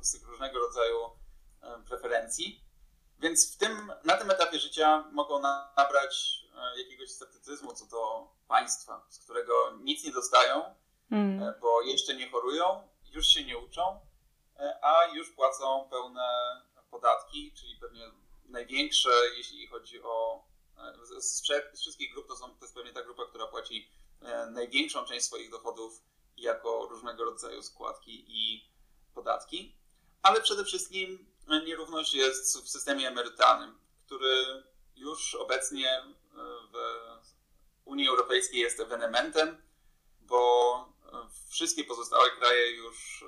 z 0.00 0.12
tych 0.12 0.28
różnego 0.28 0.58
rodzaju 0.58 1.10
preferencji. 1.88 2.64
Więc 3.18 3.54
w 3.54 3.58
tym, 3.58 3.92
na 4.04 4.16
tym 4.16 4.30
etapie 4.30 4.58
życia 4.58 5.04
mogą 5.12 5.38
nabrać 5.76 6.44
jakiegoś 6.76 7.10
sceptycyzmu 7.10 7.72
co 7.72 7.86
do 7.86 8.28
państwa, 8.48 9.06
z 9.08 9.18
którego 9.18 9.52
nic 9.80 10.04
nie 10.04 10.12
dostają, 10.12 10.74
mm. 11.10 11.54
bo 11.60 11.82
jeszcze 11.82 12.14
nie 12.14 12.30
chorują, 12.30 12.88
już 13.12 13.26
się 13.26 13.44
nie 13.44 13.58
uczą, 13.58 14.00
E, 14.02 14.11
a 14.82 15.06
już 15.06 15.30
płacą 15.30 15.88
pełne 15.90 16.22
podatki, 16.90 17.52
czyli 17.52 17.76
pewnie 17.76 18.10
największe, 18.44 19.10
jeśli 19.36 19.66
chodzi 19.66 20.02
o 20.02 20.44
e, 20.78 21.20
z, 21.20 21.42
wszystkich 21.80 22.12
grup, 22.12 22.28
to, 22.28 22.36
są, 22.36 22.48
to 22.48 22.64
jest 22.64 22.74
pewnie 22.74 22.92
ta 22.92 23.02
grupa, 23.02 23.26
która 23.26 23.46
płaci 23.46 23.88
e, 24.22 24.46
największą 24.46 25.04
część 25.04 25.26
swoich 25.26 25.50
dochodów 25.50 26.02
jako 26.36 26.86
różnego 26.90 27.24
rodzaju 27.24 27.62
składki 27.62 28.24
i 28.28 28.68
podatki. 29.14 29.74
Ale 30.22 30.40
przede 30.40 30.64
wszystkim 30.64 31.26
nierówność 31.64 32.14
jest 32.14 32.58
w 32.58 32.68
systemie 32.68 33.08
emerytalnym, 33.08 33.78
który 34.06 34.62
już 34.96 35.34
obecnie 35.34 36.02
w 36.72 36.76
Unii 37.84 38.08
Europejskiej 38.08 38.60
jest 38.60 38.80
ewenementem, 38.80 39.62
bo 40.20 40.92
wszystkie 41.48 41.84
pozostałe 41.84 42.30
kraje 42.30 42.70
już 42.70 43.24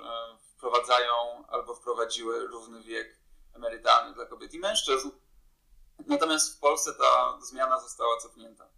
wprowadzają 0.65 1.47
albo 1.47 1.75
wprowadziły 1.75 2.47
równy 2.47 2.83
wiek 2.83 3.17
emerytalny 3.53 4.13
dla 4.13 4.25
kobiet 4.25 4.53
i 4.53 4.59
mężczyzn. 4.59 5.09
Natomiast 6.07 6.57
w 6.57 6.59
Polsce 6.59 6.93
ta 6.93 7.39
zmiana 7.41 7.79
została 7.79 8.17
cofnięta. 8.17 8.69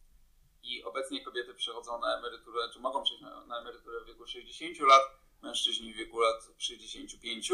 I 0.63 0.83
obecnie 0.83 1.25
kobiety 1.25 1.53
przechodzą 1.53 1.99
na 1.99 2.17
emeryturę, 2.17 2.69
czy 2.73 2.79
mogą 2.79 3.03
przejść 3.03 3.21
na, 3.21 3.45
na 3.45 3.59
emeryturę 3.59 4.01
w 4.01 4.05
wieku 4.05 4.27
60 4.27 4.79
lat, 4.79 5.01
mężczyźni 5.41 5.93
w 5.93 5.97
wieku 5.97 6.19
lat 6.19 6.47
65. 6.57 7.51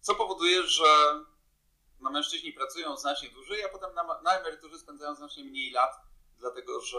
Co 0.00 0.14
powoduje, 0.14 0.62
że 0.62 0.84
no, 2.00 2.10
mężczyźni 2.10 2.52
pracują 2.52 2.96
znacznie 2.96 3.30
dłużej, 3.30 3.64
a 3.64 3.68
potem 3.68 3.94
na, 3.94 4.20
na 4.22 4.38
emeryturze 4.38 4.78
spędzają 4.78 5.14
znacznie 5.14 5.44
mniej 5.44 5.70
lat, 5.70 5.96
dlatego 6.38 6.80
że 6.80 6.98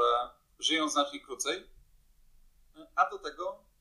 żyją 0.59 0.89
znacznie 0.89 1.19
krócej. 1.19 1.69
A 2.95 3.09
do 3.09 3.19
tego 3.19 3.72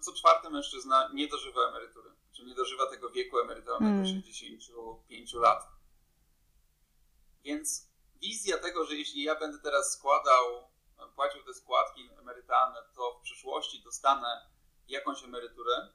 co 0.00 0.12
czwarty 0.12 0.50
mężczyzna 0.50 1.10
nie 1.14 1.28
dożywa 1.28 1.68
emerytury, 1.68 2.10
czy 2.32 2.44
nie 2.44 2.54
dożywa 2.54 2.86
tego 2.86 3.10
wieku 3.10 3.38
emerytalnego 3.38 3.94
hmm. 3.94 4.06
65 4.06 5.34
lat. 5.34 5.68
Więc 7.44 7.88
wizja 8.20 8.58
tego, 8.58 8.84
że 8.84 8.96
jeśli 8.96 9.22
ja 9.22 9.34
będę 9.34 9.58
teraz 9.58 9.92
składał, 9.92 10.68
płacił 11.14 11.44
te 11.44 11.54
składki 11.54 12.10
emerytalne, 12.18 12.78
to 12.94 13.18
w 13.20 13.22
przyszłości 13.22 13.82
dostanę 13.82 14.46
jakąś 14.88 15.24
emeryturę, 15.24 15.88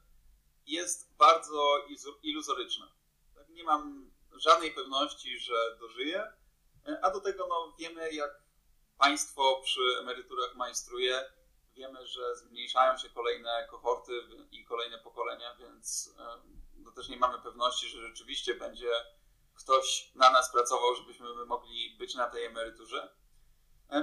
jest 0.66 1.16
bardzo 1.16 1.86
iluzoryczna. 2.22 2.88
Tak, 3.34 3.48
nie 3.48 3.64
mam 3.64 4.10
żadnej 4.32 4.70
pewności, 4.70 5.38
że 5.38 5.76
dożyję, 5.80 6.32
a 7.02 7.10
do 7.10 7.20
tego 7.20 7.46
no, 7.46 7.74
wiemy, 7.78 8.12
jak 8.12 8.42
państwo 8.98 9.60
przy 9.64 9.80
emeryturach 10.00 10.54
majstruje 10.54 11.24
Wiemy, 11.74 12.06
że 12.06 12.36
zmniejszają 12.36 12.96
się 12.96 13.10
kolejne 13.10 13.66
kohorty 13.70 14.12
i 14.50 14.64
kolejne 14.64 14.98
pokolenia, 14.98 15.54
więc 15.54 16.14
no 16.76 16.92
też 16.92 17.08
nie 17.08 17.16
mamy 17.16 17.38
pewności, 17.38 17.88
że 17.88 18.08
rzeczywiście 18.08 18.54
będzie 18.54 18.90
ktoś 19.54 20.12
na 20.14 20.30
nas 20.30 20.52
pracował, 20.52 20.94
żebyśmy 20.94 21.44
mogli 21.46 21.96
być 21.98 22.14
na 22.14 22.30
tej 22.30 22.44
emeryturze. 22.44 23.14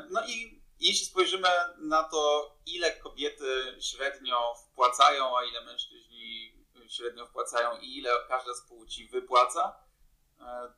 No 0.10 0.27
i 0.27 0.62
jeśli 0.79 1.05
spojrzymy 1.05 1.47
na 1.77 2.03
to, 2.03 2.51
ile 2.65 2.91
kobiety 2.91 3.77
średnio 3.79 4.55
wpłacają, 4.55 5.38
a 5.38 5.43
ile 5.43 5.65
mężczyźni 5.65 6.53
średnio 6.88 7.27
wpłacają 7.27 7.77
i 7.77 7.97
ile 7.97 8.12
każda 8.27 8.53
z 8.53 8.62
płci 8.62 9.07
wypłaca, 9.07 9.75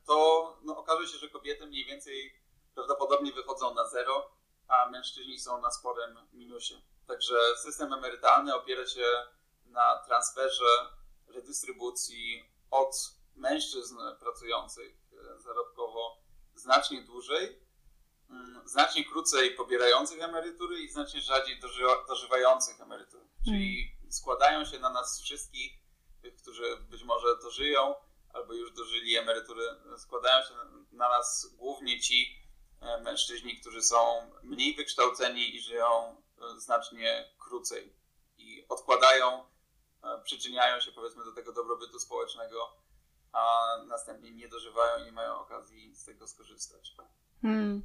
to 0.06 0.58
no, 0.62 0.76
okaże 0.76 1.08
się, 1.08 1.18
że 1.18 1.28
kobiety 1.28 1.66
mniej 1.66 1.84
więcej 1.84 2.34
prawdopodobnie 2.74 3.32
wychodzą 3.32 3.74
na 3.74 3.88
zero, 3.88 4.33
a 4.68 4.90
mężczyźni 4.90 5.38
są 5.38 5.60
na 5.60 5.70
sporym 5.70 6.18
minusie. 6.32 6.74
Także 7.06 7.36
system 7.62 7.92
emerytalny 7.92 8.54
opiera 8.54 8.86
się 8.86 9.06
na 9.66 10.02
transferze 10.06 10.90
redystrybucji 11.26 12.44
od 12.70 12.96
mężczyzn 13.36 13.98
pracujących 14.20 14.96
e, 15.12 15.40
zarobkowo 15.40 16.24
znacznie 16.54 17.02
dłużej, 17.02 17.58
mm, 18.30 18.68
znacznie 18.68 19.04
krócej 19.04 19.50
pobierających 19.50 20.22
emerytury 20.22 20.80
i 20.80 20.88
znacznie 20.88 21.20
rzadziej 21.20 21.60
dożywających 22.08 22.80
emerytury. 22.80 23.24
Czyli 23.44 23.92
hmm. 23.92 24.12
składają 24.12 24.64
się 24.64 24.78
na 24.78 24.90
nas 24.90 25.20
wszystkich, 25.22 25.72
którzy 26.42 26.76
być 26.76 27.04
może 27.04 27.36
dożyją 27.42 27.94
albo 28.32 28.52
już 28.52 28.72
dożyli 28.72 29.16
emerytury, 29.16 29.62
składają 29.98 30.44
się 30.44 30.54
na 30.92 31.08
nas 31.08 31.54
głównie 31.56 32.00
ci 32.00 32.43
mężczyźni, 33.02 33.60
którzy 33.60 33.82
są 33.82 34.30
mniej 34.42 34.74
wykształceni 34.74 35.56
i 35.56 35.60
żyją 35.60 35.86
e, 35.86 36.60
znacznie 36.60 37.28
krócej 37.38 37.96
i 38.38 38.66
odkładają, 38.68 39.44
przyczyniają 40.24 40.80
się 40.80 40.92
powiedzmy 40.92 41.24
do 41.24 41.32
tego 41.32 41.52
dobrobytu 41.52 41.98
społecznego 41.98 42.84
a 43.34 43.64
następnie 43.88 44.30
nie 44.30 44.48
dożywają 44.48 45.02
i 45.02 45.04
nie 45.04 45.12
mają 45.12 45.34
okazji 45.34 45.94
z 45.94 46.04
tego 46.04 46.26
skorzystać. 46.26 46.96
Hmm. 47.42 47.82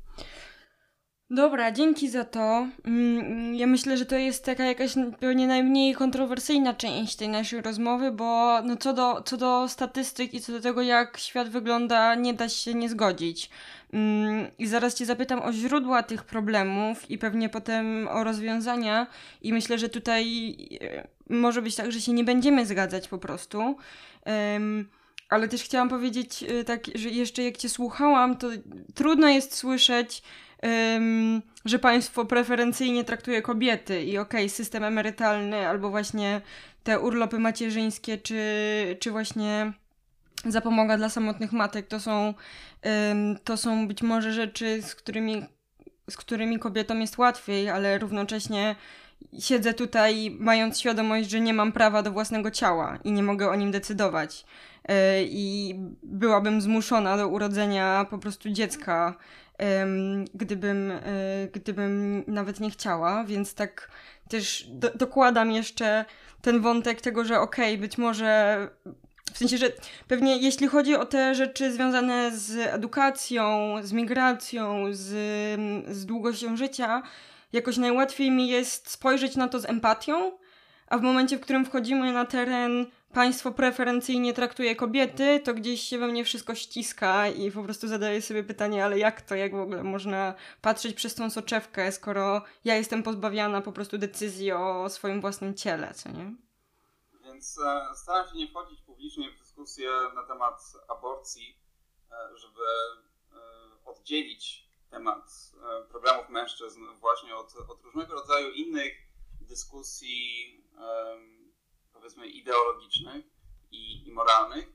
Dobra, 1.31 1.71
dzięki 1.71 2.09
za 2.09 2.25
to. 2.25 2.67
Mm, 2.85 3.55
ja 3.55 3.67
myślę, 3.67 3.97
że 3.97 4.05
to 4.05 4.15
jest 4.15 4.45
taka 4.45 4.65
jakaś 4.65 4.93
pewnie 5.19 5.47
najmniej 5.47 5.95
kontrowersyjna 5.95 6.73
część 6.73 7.15
tej 7.15 7.29
naszej 7.29 7.61
rozmowy, 7.61 8.11
bo 8.11 8.61
no 8.61 8.77
co, 8.77 8.93
do, 8.93 9.21
co 9.21 9.37
do 9.37 9.67
statystyk 9.67 10.33
i 10.33 10.41
co 10.41 10.51
do 10.51 10.61
tego, 10.61 10.81
jak 10.81 11.17
świat 11.17 11.49
wygląda, 11.49 12.15
nie 12.15 12.33
da 12.33 12.49
się 12.49 12.73
nie 12.73 12.89
zgodzić. 12.89 13.49
Mm, 13.93 14.47
I 14.59 14.67
zaraz 14.67 14.95
Cię 14.95 15.05
zapytam 15.05 15.41
o 15.41 15.53
źródła 15.53 16.03
tych 16.03 16.23
problemów 16.23 17.11
i 17.11 17.17
pewnie 17.17 17.49
potem 17.49 18.07
o 18.07 18.23
rozwiązania. 18.23 19.07
I 19.41 19.53
myślę, 19.53 19.77
że 19.77 19.89
tutaj 19.89 20.55
e, 20.81 21.07
może 21.29 21.61
być 21.61 21.75
tak, 21.75 21.91
że 21.91 22.01
się 22.01 22.13
nie 22.13 22.23
będziemy 22.23 22.65
zgadzać 22.65 23.07
po 23.07 23.17
prostu. 23.17 23.77
Ale 25.29 25.47
też 25.47 25.63
chciałam 25.63 25.89
powiedzieć, 25.89 26.43
y, 26.43 26.63
tak, 26.63 26.81
że 26.95 27.09
jeszcze 27.09 27.43
jak 27.43 27.57
Cię 27.57 27.69
słuchałam, 27.69 28.37
to 28.37 28.47
trudno 28.95 29.29
jest 29.29 29.55
słyszeć, 29.55 30.23
że 31.65 31.79
państwo 31.79 32.25
preferencyjnie 32.25 33.03
traktuje 33.03 33.41
kobiety 33.41 34.03
i 34.03 34.17
okej, 34.17 34.41
okay, 34.41 34.49
system 34.49 34.83
emerytalny 34.83 35.67
albo 35.67 35.89
właśnie 35.89 36.41
te 36.83 36.99
urlopy 36.99 37.39
macierzyńskie, 37.39 38.17
czy, 38.17 38.41
czy 38.99 39.11
właśnie 39.11 39.73
zapomoga 40.45 40.97
dla 40.97 41.09
samotnych 41.09 41.51
matek, 41.51 41.87
to 41.87 41.99
są, 41.99 42.33
to 43.43 43.57
są 43.57 43.87
być 43.87 44.01
może 44.01 44.33
rzeczy, 44.33 44.81
z 44.81 44.95
którymi, 44.95 45.45
z 46.09 46.17
którymi 46.17 46.59
kobietom 46.59 47.01
jest 47.01 47.17
łatwiej, 47.17 47.69
ale 47.69 47.97
równocześnie 47.97 48.75
siedzę 49.39 49.73
tutaj 49.73 50.37
mając 50.39 50.79
świadomość, 50.79 51.29
że 51.29 51.39
nie 51.39 51.53
mam 51.53 51.71
prawa 51.71 52.03
do 52.03 52.11
własnego 52.11 52.51
ciała 52.51 52.99
i 53.03 53.11
nie 53.11 53.23
mogę 53.23 53.49
o 53.49 53.55
nim 53.55 53.71
decydować. 53.71 54.45
E, 54.85 55.23
i 55.23 55.75
byłabym 56.03 56.61
zmuszona 56.61 57.17
do 57.17 57.27
urodzenia 57.27 58.05
po 58.09 58.17
prostu 58.17 58.49
dziecka, 58.49 59.15
gdybym, 60.33 60.91
e, 60.91 61.01
gdybym 61.53 62.23
nawet 62.27 62.59
nie 62.59 62.71
chciała, 62.71 63.23
więc 63.23 63.53
tak 63.53 63.91
też 64.29 64.67
do, 64.71 64.89
dokładam 64.89 65.51
jeszcze 65.51 66.05
ten 66.41 66.61
wątek 66.61 67.01
tego, 67.01 67.25
że 67.25 67.39
okej, 67.39 67.73
okay, 67.73 67.81
być 67.81 67.97
może 67.97 68.67
w 69.33 69.37
sensie, 69.37 69.57
że 69.57 69.71
pewnie 70.07 70.37
jeśli 70.37 70.67
chodzi 70.67 70.95
o 70.95 71.05
te 71.05 71.35
rzeczy 71.35 71.73
związane 71.73 72.37
z 72.37 72.57
edukacją, 72.57 73.75
z 73.83 73.91
migracją, 73.91 74.85
z, 74.91 75.07
z 75.95 76.05
długością 76.05 76.57
życia, 76.57 77.01
jakoś 77.53 77.77
najłatwiej 77.77 78.31
mi 78.31 78.47
jest 78.47 78.89
spojrzeć 78.89 79.35
na 79.35 79.47
to 79.47 79.59
z 79.59 79.65
empatią, 79.65 80.31
a 80.87 80.97
w 80.97 81.01
momencie, 81.01 81.37
w 81.37 81.41
którym 81.41 81.65
wchodzimy 81.65 82.13
na 82.13 82.25
teren 82.25 82.85
państwo 83.13 83.51
preferencyjnie 83.51 84.33
traktuje 84.33 84.75
kobiety, 84.75 85.39
to 85.39 85.53
gdzieś 85.53 85.81
się 85.81 85.97
we 85.97 86.07
mnie 86.07 86.23
wszystko 86.23 86.55
ściska 86.55 87.27
i 87.27 87.51
po 87.51 87.63
prostu 87.63 87.87
zadaję 87.87 88.21
sobie 88.21 88.43
pytanie, 88.43 88.85
ale 88.85 88.99
jak 88.99 89.21
to, 89.21 89.35
jak 89.35 89.51
w 89.51 89.59
ogóle 89.59 89.83
można 89.83 90.33
patrzeć 90.61 90.93
przez 90.93 91.15
tą 91.15 91.29
soczewkę, 91.29 91.91
skoro 91.91 92.41
ja 92.65 92.75
jestem 92.75 93.03
pozbawiana 93.03 93.61
po 93.61 93.71
prostu 93.71 93.97
decyzji 93.97 94.51
o 94.51 94.89
swoim 94.89 95.21
własnym 95.21 95.53
ciele, 95.53 95.93
co 95.93 96.11
nie? 96.11 96.48
Więc 97.39 97.57
e, 97.57 97.95
staram 97.95 98.27
się 98.27 98.35
nie 98.35 98.47
wchodzić 98.47 98.81
publicznie 98.81 99.31
w 99.31 99.39
dyskusję 99.39 99.91
na 100.15 100.23
temat 100.23 100.61
aborcji, 100.87 101.59
e, 102.11 102.37
żeby 102.37 102.61
e, 102.61 103.85
oddzielić 103.85 104.69
temat 104.89 105.51
problemów 105.89 106.29
mężczyzn 106.29 106.81
właśnie 106.99 107.35
od, 107.35 107.55
od 107.55 107.81
różnego 107.81 108.13
rodzaju 108.13 108.51
innych 108.51 108.93
dyskusji 109.41 110.55
powiedzmy 111.93 112.27
ideologicznych 112.27 113.25
i, 113.71 114.07
i 114.07 114.11
moralnych. 114.11 114.67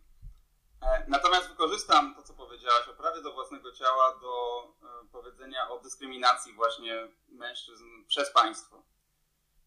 Natomiast 1.08 1.48
wykorzystam 1.48 2.14
to, 2.14 2.22
co 2.22 2.34
powiedziałaś 2.34 2.88
o 2.88 2.94
prawie 2.94 3.22
do 3.22 3.32
własnego 3.32 3.72
ciała 3.72 4.18
do 4.20 4.64
powiedzenia 5.12 5.70
o 5.70 5.78
dyskryminacji 5.78 6.52
właśnie 6.52 7.08
mężczyzn 7.28 8.04
przez 8.06 8.32
państwo. 8.32 8.93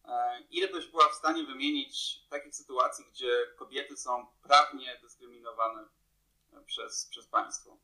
E, 0.07 0.41
ile 0.51 0.67
byś 0.67 0.87
była 0.87 1.09
w 1.09 1.13
stanie 1.13 1.43
wymienić 1.43 2.19
takich 2.29 2.55
sytuacji, 2.55 3.05
gdzie 3.11 3.31
kobiety 3.57 3.97
są 3.97 4.27
prawnie 4.43 4.99
dyskryminowane 5.01 5.85
przez, 6.65 7.07
przez 7.11 7.27
państwo? 7.27 7.77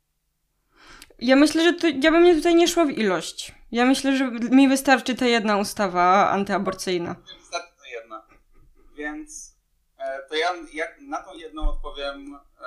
Ja 1.20 1.36
myślę, 1.36 1.64
że 1.64 1.74
to, 1.74 1.88
ja 1.88 2.12
bym 2.12 2.22
mnie 2.22 2.36
tutaj 2.36 2.56
nie 2.56 2.68
szła 2.68 2.86
w 2.86 2.90
ilość. 2.90 3.54
Ja 3.72 3.86
myślę, 3.86 4.18
że 4.18 4.32
mi 4.32 4.70
wystarczy 4.70 5.16
ta 5.16 5.26
jedna 5.26 5.58
ustawa 5.58 6.30
antyaborcyjna. 6.30 7.16
Wystarczy 7.40 7.78
ta 7.78 7.88
jedna. 7.88 8.28
Więc 8.96 9.54
E, 10.04 10.28
to 10.30 10.36
ja, 10.36 10.54
ja 10.74 10.86
na 11.02 11.24
tą 11.24 11.34
jedną 11.34 11.70
odpowiem 11.70 12.36
e, 12.36 12.66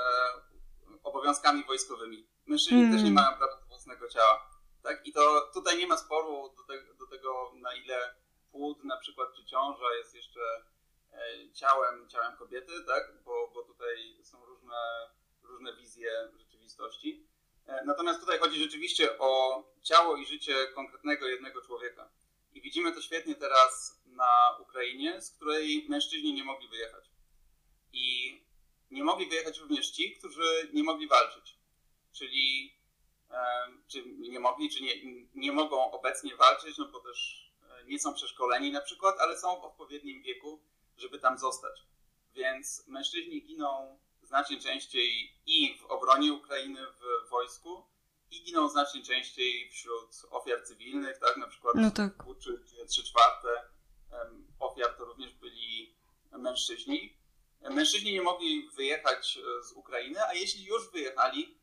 obowiązkami 1.03 1.65
wojskowymi. 1.65 2.29
Mężczyźni 2.47 2.79
mm. 2.79 2.93
też 2.93 3.03
nie 3.03 3.11
mają 3.11 3.29
prawa 3.29 3.57
do 3.61 3.67
własnego 3.67 4.09
ciała. 4.09 4.51
Tak? 4.83 5.07
I 5.07 5.13
to 5.13 5.51
tutaj 5.55 5.79
nie 5.79 5.87
ma 5.87 5.97
sporu 5.97 6.55
do, 6.57 6.63
te, 6.65 6.95
do 6.95 7.07
tego, 7.07 7.53
na 7.55 7.75
ile 7.75 8.15
płód 8.57 8.85
na 8.85 8.97
przykład, 8.97 9.29
czy 9.37 9.45
ciąża 9.45 9.95
jest 9.99 10.15
jeszcze 10.15 10.41
e, 11.13 11.53
ciałem, 11.53 12.09
ciałem 12.09 12.37
kobiety, 12.37 12.73
tak? 12.87 13.23
bo, 13.25 13.51
bo 13.55 13.63
tutaj 13.63 14.19
są 14.23 14.47
różne, 14.47 14.77
różne 15.43 15.77
wizje 15.77 16.29
rzeczywistości. 16.39 17.27
E, 17.67 17.85
natomiast 17.85 18.21
tutaj 18.21 18.39
chodzi 18.39 18.63
rzeczywiście 18.63 19.19
o 19.19 19.63
ciało 19.83 20.17
i 20.17 20.27
życie 20.27 20.67
konkretnego 20.75 21.27
jednego 21.27 21.63
człowieka. 21.63 22.11
I 22.55 22.61
widzimy 22.61 22.93
to 22.93 23.01
świetnie 23.01 23.35
teraz 23.35 24.03
na 24.07 24.57
Ukrainie, 24.61 25.21
z 25.21 25.31
której 25.31 25.87
mężczyźni 25.89 26.35
nie 26.35 26.45
mogli 26.45 26.69
wyjechać. 26.69 27.11
I 27.93 28.41
nie 28.91 29.05
mogli 29.05 29.27
wyjechać 29.27 29.59
również 29.59 29.91
ci, 29.91 30.17
którzy 30.19 30.71
nie 30.73 30.83
mogli 30.85 31.09
walczyć. 31.09 31.59
Czyli 32.13 32.77
czy 33.89 34.05
nie 34.07 34.41
mogli, 34.41 34.71
czy 34.71 34.83
nie, 34.83 34.93
nie 35.35 35.53
mogą 35.53 35.91
obecnie 35.91 36.37
walczyć, 36.37 36.79
no 36.79 36.89
bo 36.89 37.01
też 37.01 37.46
e, 37.46 37.46
nie 37.89 37.99
są 37.99 38.15
przeszkoleni 38.15 38.73
na 38.73 38.81
przykład, 38.81 39.17
ale 39.19 39.39
są 39.39 39.61
w 39.61 39.65
odpowiednim 39.65 40.23
wieku, 40.23 40.61
żeby 40.97 41.19
tam 41.19 41.39
zostać. 41.39 41.83
Więc 42.35 42.87
mężczyźni 42.87 43.43
giną 43.43 43.99
znacznie 44.23 44.61
częściej 44.61 45.33
i 45.47 45.79
w 45.79 45.85
obronie 45.85 46.33
Ukrainy 46.33 46.81
w 46.87 47.31
wojsku, 47.31 47.87
i 48.31 48.45
giną 48.45 48.69
znacznie 48.69 49.03
częściej 49.03 49.71
wśród 49.71 50.11
ofiar 50.31 50.65
cywilnych, 50.65 51.19
tak? 51.19 51.37
Na 51.37 51.47
przykład 51.47 51.75
no 51.75 51.91
tak. 51.91 52.13
Gdzie 52.65 52.87
3 52.87 53.05
czwarte 53.05 53.49
ofiar 54.59 54.95
to 54.99 55.05
również 55.05 55.35
byli 55.35 55.97
mężczyźni. 56.33 57.17
Mężczyźni 57.71 58.13
nie 58.13 58.23
mogli 58.23 58.71
wyjechać 58.71 59.39
e, 59.39 59.63
z 59.63 59.73
Ukrainy, 59.73 60.25
a 60.25 60.35
jeśli 60.35 60.65
już 60.65 60.91
wyjechali, 60.91 61.59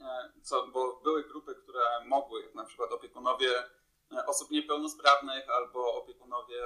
e, 0.00 0.32
co, 0.42 0.66
bo 0.66 1.00
były 1.00 1.24
grupy, 1.24 1.54
które 1.54 2.04
mogły, 2.04 2.50
na 2.54 2.64
przykład 2.64 2.92
opiekunowie 2.92 3.64
osób 4.26 4.50
niepełnosprawnych 4.50 5.50
albo 5.50 5.94
opiekunowie 5.94 6.62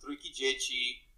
trójki 0.00 0.32
dzieci, 0.32 1.08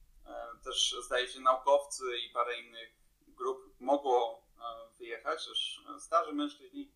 też 0.65 0.97
zdaje 1.05 1.29
się 1.29 1.41
naukowcy 1.41 2.19
i 2.19 2.31
parę 2.31 2.61
innych 2.61 2.93
grup 3.29 3.81
mogło 3.81 4.47
wyjechać, 4.99 5.47
też 5.47 5.85
starzy 5.99 6.33
mężczyźni, 6.33 6.93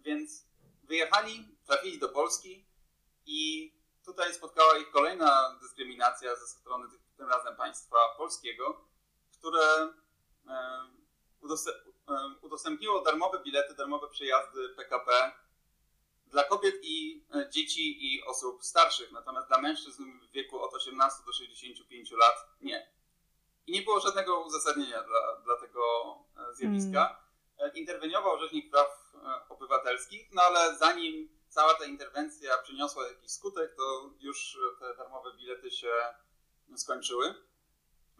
więc 0.00 0.46
wyjechali, 0.82 1.48
trafili 1.66 1.98
do 1.98 2.08
Polski 2.08 2.66
i 3.26 3.72
tutaj 4.04 4.34
spotkała 4.34 4.78
ich 4.78 4.90
kolejna 4.90 5.58
dyskryminacja 5.62 6.36
ze 6.36 6.46
strony 6.46 6.88
tym 7.16 7.28
razem 7.28 7.56
państwa 7.56 7.96
polskiego, 8.16 8.84
które 9.38 9.92
e, 10.48 10.88
e, 12.08 12.34
udostępniło 12.42 13.00
darmowe 13.00 13.42
bilety, 13.42 13.74
darmowe 13.74 14.08
przejazdy 14.08 14.68
PKP 14.68 15.32
dla 16.30 16.44
kobiet 16.44 16.74
i 16.82 17.24
e, 17.34 17.50
dzieci 17.50 18.14
i 18.14 18.22
osób 18.24 18.64
starszych, 18.64 19.12
natomiast 19.12 19.48
dla 19.48 19.60
mężczyzn 19.60 20.04
w 20.20 20.30
wieku 20.30 20.62
od 20.62 20.74
18 20.74 21.24
do 21.26 21.32
65 21.32 22.10
lat 22.10 22.36
nie. 22.60 22.92
I 23.66 23.72
nie 23.72 23.82
było 23.82 24.00
żadnego 24.00 24.40
uzasadnienia 24.40 25.02
dla, 25.02 25.36
dla 25.44 25.56
tego 25.56 26.14
zjawiska. 26.52 27.22
Mm. 27.58 27.74
Interweniował 27.74 28.38
Rzecznik 28.38 28.70
Praw 28.70 29.14
Obywatelskich, 29.48 30.28
no 30.32 30.42
ale 30.42 30.76
zanim 30.76 31.38
cała 31.48 31.74
ta 31.74 31.84
interwencja 31.84 32.58
przyniosła 32.58 33.08
jakiś 33.08 33.30
skutek, 33.30 33.74
to 33.76 34.10
już 34.20 34.58
te 34.80 34.96
darmowe 34.96 35.36
bilety 35.36 35.70
się 35.70 35.92
skończyły. 36.76 37.34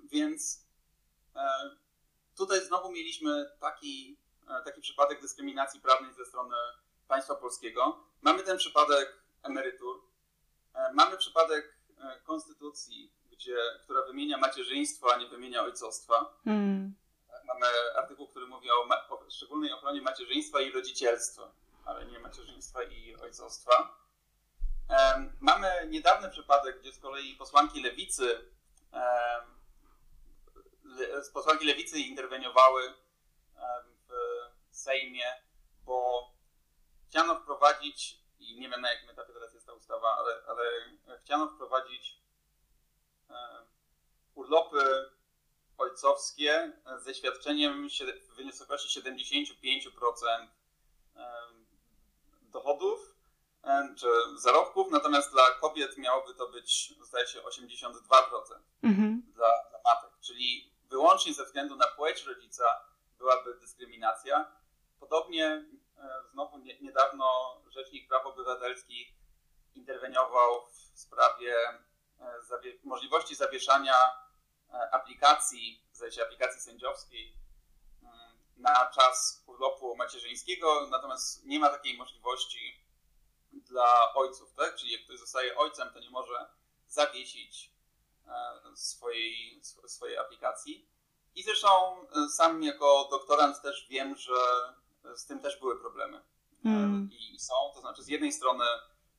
Więc 0.05 0.66
e, 1.37 1.40
tutaj 2.37 2.66
znowu 2.66 2.92
mieliśmy 2.92 3.57
taki, 3.61 4.18
e, 4.49 4.64
taki 4.64 4.81
przypadek 4.81 5.21
dyskryminacji 5.21 5.81
prawnej 5.81 6.14
ze 6.14 6.25
strony 6.25 6.57
państwa 7.09 7.35
polskiego. 7.35 8.05
Mamy 8.23 8.42
ten 8.42 8.59
przypadek 8.59 9.18
emerytur, 9.42 10.03
e, 10.75 10.92
mamy 10.92 11.16
przypadek 11.16 11.79
konstytucji, 12.25 13.12
gdzie, 13.31 13.57
która 13.83 14.03
wymienia 14.03 14.38
macierzyństwo, 14.38 15.14
a 15.14 15.16
nie 15.16 15.27
wymienia 15.27 15.62
ojcostwa. 15.62 16.35
Hmm. 16.44 16.94
Mamy 17.44 17.66
artykuł, 17.97 18.29
który 18.29 18.47
mówi 18.47 18.71
o, 18.71 18.88
o 19.09 19.31
szczególnej 19.31 19.73
ochronie 19.73 20.03
macierzyństwa 20.03 20.61
i 20.61 20.73
rodzicielstwa, 20.73 21.53
ale 21.85 22.07
nie 22.07 22.18
macierzyństwa 22.18 22.83
i 22.83 23.16
ojcostwa. 23.16 23.99
Mamy 25.40 25.68
niedawny 25.88 26.31
przypadek, 26.31 26.81
gdzie 26.81 26.92
z 26.92 26.99
kolei 26.99 27.37
posłanki 27.37 27.83
lewicy 27.83 28.51
posłanki 31.33 31.66
lewicy 31.66 31.99
interweniowały 32.01 32.94
w 34.09 34.77
Sejmie, 34.77 35.25
bo 35.85 36.29
chciano 37.09 37.40
wprowadzić, 37.40 38.18
i 38.38 38.61
nie 38.61 38.68
wiem 38.68 38.81
na 38.81 38.92
jakim 38.92 39.11
etapie 39.11 39.33
teraz 39.33 39.55
jest 39.55 39.66
ta 39.66 39.73
ustawa, 39.73 40.16
ale, 40.16 40.42
ale 40.49 40.64
chciano 41.25 41.49
wprowadzić 41.49 42.23
urlopy 44.35 45.11
ojcowskie 45.79 46.73
ze 46.97 47.14
świadczeniem 47.14 47.88
w 48.31 48.44
wysokości 48.44 49.01
75% 49.01 50.49
dochodów 52.42 53.18
czy 53.97 54.07
zarobków, 54.37 54.90
natomiast 54.90 55.33
dla 55.33 55.51
kobiet 55.61 55.99
miałoby 55.99 56.35
to 56.35 56.49
być, 56.49 56.94
zdaje 57.03 57.27
się, 57.27 57.40
82% 57.40 57.90
mhm. 58.83 59.23
dla, 59.35 59.51
dla 59.71 59.81
matek. 59.85 60.11
Czyli 60.21 60.73
wyłącznie 60.85 61.35
ze 61.35 61.44
względu 61.44 61.77
na 61.77 61.87
płeć 61.87 62.25
rodzica 62.25 62.64
byłaby 63.18 63.55
dyskryminacja. 63.61 64.53
Podobnie 65.01 65.47
e, 65.47 65.64
znowu 66.33 66.59
nie, 66.59 66.81
niedawno 66.81 67.57
Rzecznik 67.69 68.09
Praw 68.09 68.27
Obywatelskich 68.27 69.09
interweniował 69.75 70.67
w 70.67 71.01
sprawie 71.01 71.55
e, 72.21 72.43
zawie 72.43 72.73
możliwości 72.85 73.35
zawieszania 73.35 73.95
e, 74.73 74.95
aplikacji, 74.95 75.87
zdaje 75.93 76.23
aplikacji 76.23 76.61
sędziowskiej 76.61 77.37
mm, 78.03 78.39
na 78.57 78.91
czas 78.91 79.43
urlopu 79.47 79.97
macierzyńskiego, 79.97 80.87
natomiast 80.91 81.45
nie 81.45 81.59
ma 81.59 81.69
takiej 81.69 81.97
możliwości 81.97 82.87
dla 83.53 84.15
ojców, 84.15 84.55
tak? 84.55 84.75
Czyli 84.75 84.93
jak 84.93 85.05
ktoś 85.05 85.19
zostaje 85.19 85.57
ojcem, 85.57 85.93
to 85.93 86.01
nie 86.01 86.11
może 86.11 86.47
zawiesić 86.87 87.79
E, 88.29 88.77
swojej, 88.77 89.61
swojej 89.87 90.19
aplikacji. 90.19 90.89
I 91.35 91.43
zresztą 91.43 91.69
e, 92.03 92.29
sam 92.29 92.63
jako 92.63 93.09
doktorant 93.11 93.63
też 93.63 93.87
wiem, 93.91 94.17
że 94.17 94.35
z 95.16 95.27
tym 95.27 95.40
też 95.40 95.61
były 95.61 95.81
problemy. 95.81 96.23
Mm. 96.64 97.11
I 97.12 97.38
są, 97.38 97.55
to 97.75 97.81
znaczy 97.81 98.03
z 98.03 98.09
jednej 98.09 98.33
strony 98.33 98.64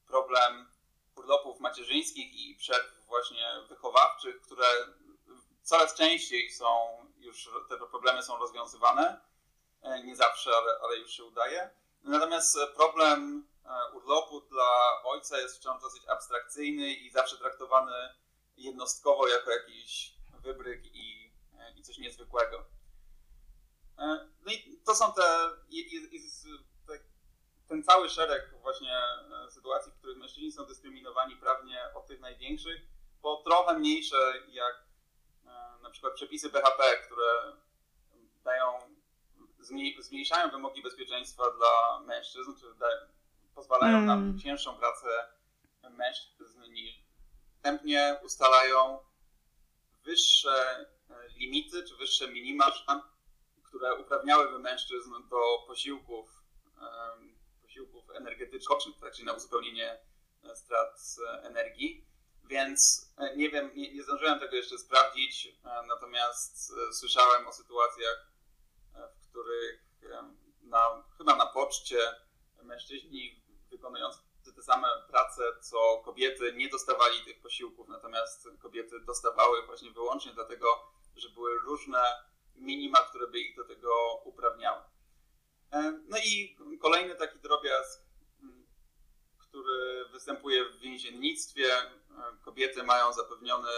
problem 0.08 0.70
urlopów 1.16 1.60
macierzyńskich 1.60 2.34
i 2.34 2.56
przerw 2.56 3.06
właśnie 3.08 3.46
wychowawczych, 3.70 4.42
które 4.42 4.66
coraz 5.64 5.96
częściej 5.96 6.52
są 6.52 6.66
już, 7.18 7.50
te 7.70 7.78
problemy 7.78 8.24
są 8.24 8.38
rozwiązywane. 8.38 9.22
Nie 10.04 10.16
zawsze, 10.16 10.52
ale, 10.58 10.80
ale 10.84 10.98
już 10.98 11.12
się 11.12 11.24
udaje. 11.24 11.70
Natomiast 12.04 12.58
problem 12.76 13.48
urlopu 13.94 14.42
dla 14.42 15.02
ojca 15.04 15.38
jest 15.38 15.58
wciąż 15.58 15.82
dosyć 15.82 16.08
abstrakcyjny 16.08 16.94
i 16.94 17.12
zawsze 17.12 17.38
traktowany 17.38 18.14
jednostkowo 18.58 19.28
jako 19.28 19.52
jakiś 19.52 20.14
wybryk 20.44 20.86
i, 20.86 21.32
i 21.76 21.84
coś 21.84 21.98
niezwykłego. 21.98 22.66
E, 24.00 24.28
no 24.46 24.52
i 24.52 24.80
to 24.86 24.96
są 24.96 25.14
te, 25.14 25.50
ten 27.70 27.84
cały 27.84 28.10
szereg 28.10 28.54
właśnie 28.62 28.98
e, 29.48 29.52
sytuacji, 29.52 29.92
w 29.92 29.96
których 29.96 30.18
mężczyźni 30.18 30.52
są 30.52 30.66
dyskryminowani 30.66 31.36
prawnie 31.36 31.80
od 31.96 32.08
tych 32.08 32.20
największych, 32.20 32.82
po 33.22 33.42
trochę 33.46 33.80
mniejsze 33.80 34.34
jak 34.48 34.84
e, 35.46 35.50
na 35.82 35.90
przykład 35.90 36.14
przepisy 36.14 36.50
BHP, 36.50 36.98
które 37.06 37.58
dają, 38.44 38.80
zmniejszają 40.00 40.52
wymogi 40.52 40.82
bezpieczeństwa 40.82 41.44
dla 41.58 42.00
mężczyzn, 42.00 42.56
czy 42.60 42.74
dają, 42.80 42.98
pozwalają 43.56 43.98
mm. 43.98 44.36
na 44.36 44.44
cięższą 44.44 44.78
pracę 44.78 45.08
mężczyzn 45.90 46.62
niż 46.64 47.04
następnie 47.54 48.20
ustalają 48.24 49.00
wyższe 50.04 50.86
limity 51.38 51.84
czy 51.84 51.96
wyższe 51.96 52.28
minima, 52.28 52.72
które 53.80 53.96
uprawniałyby 53.96 54.60
mężczyzn 54.60 55.14
do 55.30 55.64
posiłków, 55.68 56.44
posiłków 57.62 58.10
energetycznych, 58.10 59.00
tak, 59.02 59.14
czyli 59.14 59.26
na 59.26 59.34
uzupełnienie 59.34 60.00
e, 60.44 60.56
strat 60.56 61.16
e, 61.28 61.44
energii. 61.44 62.06
Więc 62.44 63.12
nie 63.36 63.50
wiem, 63.50 63.72
nie, 63.76 63.94
nie 63.94 64.04
zdążyłem 64.04 64.40
tego 64.40 64.56
jeszcze 64.56 64.78
sprawdzić, 64.78 65.56
natomiast 65.88 66.74
słyszałem 66.92 67.48
o 67.48 67.54
sytuacjach, 67.54 68.32
w 68.94 69.30
których 69.30 69.86
na, 70.62 71.04
chyba 71.18 71.36
na 71.36 71.46
poczcie 71.46 72.00
mężczyźni 72.64 73.44
wykonujący 73.70 74.20
te 74.56 74.62
same 74.62 74.88
prace, 75.08 75.44
co 75.62 76.02
kobiety 76.06 76.54
nie 76.54 76.70
dostawali 76.70 77.22
tych 77.26 77.42
posiłków, 77.42 77.88
natomiast 77.88 78.48
kobiety 78.62 79.00
dostawały 79.00 79.66
właśnie 79.66 79.92
wyłącznie 79.92 80.34
dlatego, 80.34 80.68
że 81.16 81.30
były 81.30 81.60
różne 81.60 82.29
minima, 82.60 83.00
które 83.00 83.28
by 83.28 83.40
ich 83.40 83.56
do 83.56 83.64
tego 83.64 84.22
uprawniały. 84.26 84.82
E, 85.72 86.00
no 86.08 86.18
i 86.18 86.58
kolejny 86.82 87.16
taki 87.16 87.40
drobiazg, 87.40 88.02
mm, 88.44 88.68
który 89.38 90.06
występuje 90.12 90.66
w 90.66 90.80
więziennictwie. 90.80 91.78
E, 91.78 91.92
kobiety 92.42 92.84
mają 92.84 93.14
zapewniony 93.14 93.70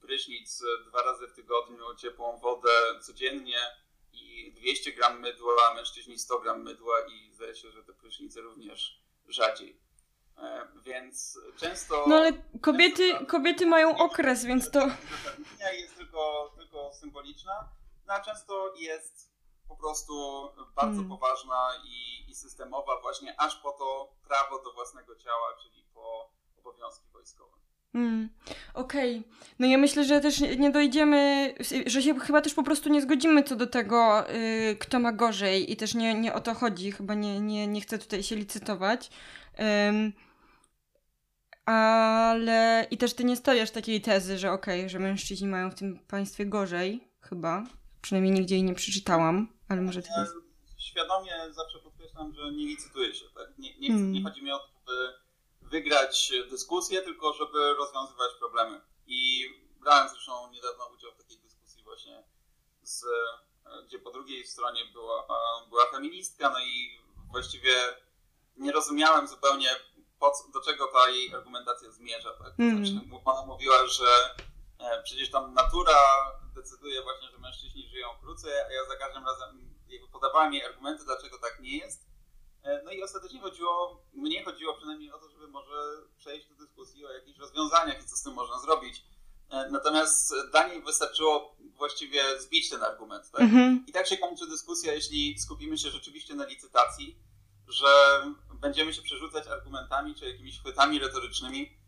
prysznic 0.00 0.62
dwa 0.86 1.02
razy 1.02 1.28
w 1.28 1.32
tygodniu, 1.32 1.94
ciepłą 1.94 2.38
wodę 2.38 2.70
codziennie 3.02 3.58
i 4.12 4.52
200 4.52 4.92
gram 4.92 5.20
mydła, 5.20 5.74
mężczyźni 5.74 6.18
100 6.18 6.38
gram 6.38 6.62
mydła 6.62 7.00
i 7.00 7.32
zdaje 7.32 7.54
się, 7.54 7.70
że 7.70 7.84
te 7.84 7.92
prysznice 7.92 8.40
również 8.40 9.02
rzadziej. 9.28 9.80
E, 10.38 10.68
więc 10.84 11.38
często. 11.56 12.04
No 12.08 12.16
ale 12.16 12.32
kobiety, 12.60 13.10
często, 13.10 13.26
kobiety 13.26 13.66
mają 13.66 13.98
okres, 13.98 14.44
więc 14.44 14.70
to. 14.70 14.88
Jest 15.72 15.96
tylko, 15.96 16.52
tylko 16.58 16.92
symboliczna, 17.00 17.68
no 18.06 18.14
a 18.14 18.20
często 18.20 18.74
jest 18.76 19.36
po 19.68 19.76
prostu 19.76 20.14
bardzo 20.74 21.00
hmm. 21.02 21.08
poważna 21.08 21.68
i, 21.84 22.30
i 22.30 22.34
systemowa, 22.34 23.00
właśnie 23.00 23.40
aż 23.40 23.56
po 23.56 23.72
to 23.72 24.12
prawo 24.28 24.62
do 24.62 24.72
własnego 24.72 25.16
ciała, 25.16 25.56
czyli 25.62 25.84
po 25.94 26.30
obowiązki 26.58 27.08
wojskowe. 27.12 27.56
Mm, 27.94 28.28
Okej. 28.74 29.18
Okay. 29.18 29.30
No 29.58 29.66
ja 29.66 29.78
myślę, 29.78 30.04
że 30.04 30.20
też 30.20 30.40
nie 30.40 30.70
dojdziemy, 30.70 31.54
że 31.86 32.02
się 32.02 32.20
chyba 32.20 32.42
też 32.42 32.54
po 32.54 32.62
prostu 32.62 32.88
nie 32.88 33.02
zgodzimy 33.02 33.42
co 33.42 33.56
do 33.56 33.66
tego, 33.66 34.24
yy, 34.28 34.76
kto 34.76 34.98
ma 34.98 35.12
gorzej 35.12 35.72
i 35.72 35.76
też 35.76 35.94
nie, 35.94 36.14
nie 36.14 36.34
o 36.34 36.40
to 36.40 36.54
chodzi, 36.54 36.92
chyba 36.92 37.14
nie, 37.14 37.40
nie, 37.40 37.66
nie 37.66 37.80
chcę 37.80 37.98
tutaj 37.98 38.22
się 38.22 38.36
licytować. 38.36 39.10
Yy, 39.58 40.12
ale 41.66 42.86
i 42.90 42.98
też 42.98 43.14
ty 43.14 43.24
nie 43.24 43.36
stawiasz 43.36 43.70
takiej 43.70 44.00
tezy, 44.00 44.38
że 44.38 44.52
okej, 44.52 44.80
okay, 44.80 44.88
że 44.88 44.98
mężczyźni 44.98 45.48
mają 45.48 45.70
w 45.70 45.74
tym 45.74 45.98
państwie 45.98 46.46
gorzej, 46.46 47.08
chyba. 47.20 47.64
Przynajmniej 48.02 48.32
nigdzie 48.32 48.54
jej 48.54 48.64
nie 48.64 48.74
przeczytałam, 48.74 49.48
ale 49.68 49.80
może 49.80 50.02
ty. 50.02 50.08
Ja 50.16 50.26
świadomie 50.78 51.32
zawsze 51.50 51.78
podkreślam, 51.78 52.34
że 52.34 52.52
nie 52.52 52.66
licytuję 52.66 53.14
się, 53.14 53.24
tak? 53.34 53.58
Nie, 53.58 53.78
nie, 53.78 53.88
hmm. 53.88 54.12
nie 54.12 54.22
chodzi 54.22 54.42
mi 54.42 54.52
o 54.52 54.58
to, 54.58 54.68
żeby 54.76 55.14
wygrać 55.62 56.32
dyskusję, 56.50 57.02
tylko 57.02 57.32
żeby 57.32 57.74
rozwiązywać 57.74 58.30
problemy. 58.38 58.80
I 59.06 59.46
brałem 59.80 60.08
zresztą 60.08 60.50
niedawno 60.50 60.86
udział 60.94 61.12
w 61.12 61.16
takiej 61.16 61.38
dyskusji 61.38 61.84
właśnie 61.84 62.24
z, 62.82 63.04
gdzie 63.86 63.98
po 63.98 64.10
drugiej 64.10 64.46
stronie 64.46 64.80
była, 64.92 65.26
była 65.68 65.90
feministka, 65.90 66.50
no 66.50 66.60
i 66.60 67.00
właściwie 67.30 67.74
nie 68.56 68.72
rozumiałem 68.72 69.28
zupełnie 69.28 69.68
po, 70.18 70.32
do 70.52 70.60
czego 70.60 70.86
ta 70.86 71.10
jej 71.10 71.34
argumentacja 71.34 71.90
zmierza. 71.90 72.30
Tak? 72.30 72.52
Mm. 72.58 72.86
Znaczy, 72.86 73.06
ona 73.24 73.46
mówiła, 73.46 73.86
że 73.86 74.34
e, 74.78 75.02
przecież 75.02 75.30
tam 75.30 75.54
natura 75.54 75.98
decyduje 76.56 77.02
właśnie, 77.02 77.28
że 77.30 77.38
mężczyźni 77.38 77.88
żyją 77.88 78.08
krócej, 78.20 78.52
a 78.52 78.72
ja 78.72 78.84
za 78.88 78.96
każdym 78.96 79.24
razem 79.24 79.76
podawałem 80.12 80.52
jej 80.54 80.64
argumenty, 80.64 81.04
dlaczego 81.04 81.38
tak 81.38 81.60
nie 81.60 81.78
jest. 81.78 82.06
E, 82.62 82.82
no 82.84 82.90
i 82.90 83.02
ostatecznie 83.02 83.40
chodziło, 83.40 84.02
mnie 84.14 84.44
chodziło 84.44 84.74
przynajmniej 84.74 85.12
o 85.12 85.18
to, 85.18 85.30
żeby 85.30 85.48
może 85.48 86.02
przejść 86.16 86.48
do 86.48 86.54
dyskusji 86.54 87.06
o 87.06 87.12
jakichś 87.12 87.38
rozwiązaniach 87.38 88.02
i 88.02 88.06
co 88.06 88.16
z 88.16 88.22
tym 88.22 88.32
można 88.32 88.58
zrobić. 88.58 89.04
E, 89.50 89.70
natomiast 89.70 90.34
dla 90.50 90.68
niej 90.68 90.82
wystarczyło 90.82 91.56
właściwie 91.76 92.40
zbić 92.40 92.70
ten 92.70 92.82
argument. 92.82 93.30
Tak? 93.30 93.40
-hmm. 93.40 93.76
I 93.86 93.92
tak 93.92 94.06
się 94.06 94.16
kończy 94.16 94.46
dyskusja, 94.46 94.92
jeśli 94.92 95.38
skupimy 95.38 95.78
się 95.78 95.90
rzeczywiście 95.90 96.34
na 96.34 96.46
licytacji, 96.46 97.18
że 97.68 97.86
będziemy 98.54 98.94
się 98.94 99.02
przerzucać 99.02 99.46
argumentami 99.46 100.14
czy 100.14 100.30
jakimiś 100.30 100.60
chwytami 100.60 100.98
retorycznymi, 100.98 101.78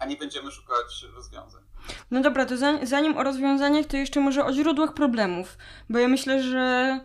a 0.00 0.06
nie 0.06 0.16
będziemy 0.16 0.50
szukać 0.50 1.06
rozwiązań. 1.14 1.62
No 2.10 2.20
dobra, 2.20 2.46
to 2.46 2.54
zanim 2.82 3.16
o 3.16 3.22
rozwiązaniach, 3.22 3.86
to 3.86 3.96
jeszcze 3.96 4.20
może 4.20 4.44
o 4.44 4.52
źródłach 4.52 4.94
problemów, 4.94 5.58
bo 5.88 5.98
ja 5.98 6.08
myślę, 6.08 6.42
że 6.42 7.00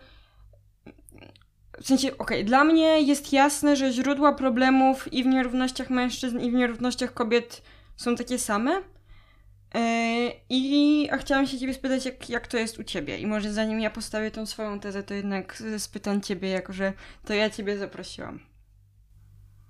w 1.81 1.87
sensie, 1.87 2.07
okej, 2.07 2.37
okay, 2.37 2.43
dla 2.43 2.63
mnie 2.63 3.01
jest 3.01 3.33
jasne, 3.33 3.75
że 3.75 3.91
źródła 3.91 4.33
problemów 4.33 5.13
i 5.13 5.23
w 5.23 5.27
nierównościach 5.27 5.89
mężczyzn, 5.89 6.39
i 6.39 6.51
w 6.51 6.53
nierównościach 6.53 7.13
kobiet 7.13 7.61
są 7.95 8.15
takie 8.15 8.39
same. 8.39 8.71
Yy, 9.73 9.81
I 10.49 11.09
a 11.11 11.17
chciałam 11.17 11.47
się 11.47 11.59
ciebie 11.59 11.73
spytać, 11.73 12.05
jak, 12.05 12.29
jak 12.29 12.47
to 12.47 12.57
jest 12.57 12.79
u 12.79 12.83
ciebie. 12.83 13.17
I 13.17 13.27
może 13.27 13.53
zanim 13.53 13.79
ja 13.79 13.89
postawię 13.89 14.31
tą 14.31 14.45
swoją 14.45 14.79
tezę, 14.79 15.03
to 15.03 15.13
jednak 15.13 15.63
spytam 15.77 16.21
ciebie, 16.21 16.49
jako 16.49 16.73
że 16.73 16.93
to 17.25 17.33
ja 17.33 17.49
ciebie 17.49 17.77
zaprosiłam. 17.77 18.39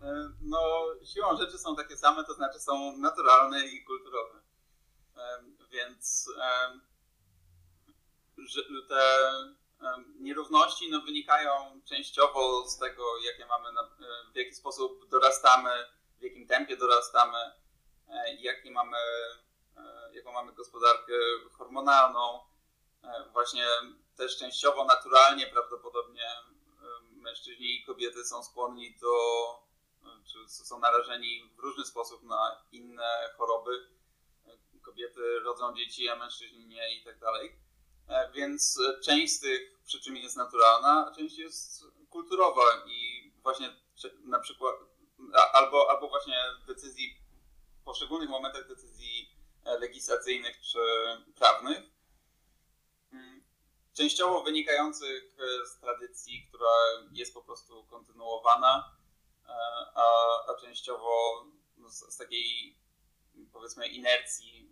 Yy, 0.07 0.29
no, 0.41 0.85
siłą 1.05 1.37
rzeczy 1.37 1.57
są 1.57 1.75
takie 1.75 1.97
same, 1.97 2.23
to 2.23 2.33
znaczy 2.33 2.59
są 2.59 2.97
naturalne 2.97 3.65
i 3.65 3.83
kulturowe. 3.83 4.39
Yy, 5.15 5.67
więc 5.71 6.29
że 8.37 8.61
te 8.89 9.31
nierówności 10.19 10.91
no, 10.91 11.01
wynikają 11.01 11.81
częściowo 11.85 12.67
z 12.67 12.77
tego, 12.77 13.03
jakie 13.17 13.45
mamy, 13.45 13.69
w 14.33 14.35
jaki 14.35 14.53
sposób 14.53 15.09
dorastamy, 15.09 15.69
w 16.19 16.23
jakim 16.23 16.47
tempie 16.47 16.77
dorastamy, 16.77 17.37
e, 18.09 18.35
jaki 18.35 18.71
mamy, 18.71 18.97
e, 19.77 20.13
jaką 20.13 20.31
mamy 20.31 20.53
gospodarkę 20.53 21.13
hormonalną. 21.57 22.39
E, 23.03 23.29
właśnie 23.33 23.65
też 24.17 24.37
częściowo, 24.37 24.85
naturalnie 24.85 25.47
prawdopodobnie 25.47 26.29
mężczyźni 27.11 27.75
i 27.75 27.85
kobiety 27.85 28.25
są 28.25 28.43
skłonni 28.43 28.97
do, 29.01 29.09
czy 30.31 30.49
są 30.49 30.79
narażeni 30.79 31.49
w 31.55 31.59
różny 31.59 31.85
sposób 31.85 32.23
na 32.23 32.65
inne 32.71 33.29
choroby. 33.37 33.87
Kobiety 34.81 35.39
rodzą 35.39 35.75
dzieci, 35.75 36.09
a 36.09 36.15
mężczyźni 36.15 36.67
nie 36.67 36.95
i 36.95 37.03
tak 37.03 37.19
dalej. 37.19 37.59
E, 38.07 38.31
więc 38.31 38.79
e, 38.79 38.99
część 38.99 39.33
z 39.33 39.39
tych 39.39 39.79
przyczyn 39.85 40.15
jest 40.15 40.37
naturalna, 40.37 41.07
a 41.07 41.15
część 41.15 41.37
jest 41.37 41.83
kulturowa 42.09 42.83
i 42.85 43.31
właśnie 43.43 43.75
na 44.23 44.39
przykład 44.39 44.75
albo, 45.53 45.91
albo 45.91 46.07
właśnie 46.07 46.35
decyzji, 46.67 47.17
w 47.81 47.83
poszczególnych 47.83 48.29
momentach 48.29 48.67
decyzji 48.67 49.29
e, 49.65 49.79
legislacyjnych 49.79 50.61
czy 50.61 50.79
prawnych, 51.35 51.79
mm, 53.13 53.43
częściowo 53.93 54.43
wynikających 54.43 55.37
z 55.65 55.79
tradycji, 55.79 56.47
która 56.49 56.69
jest 57.11 57.33
po 57.33 57.41
prostu 57.41 57.85
kontynuowana, 57.85 58.96
a, 59.95 60.01
a 60.47 60.55
częściowo 60.61 61.45
z, 61.87 62.13
z 62.13 62.17
takiej 62.17 62.77
powiedzmy 63.53 63.87
inercji 63.87 64.67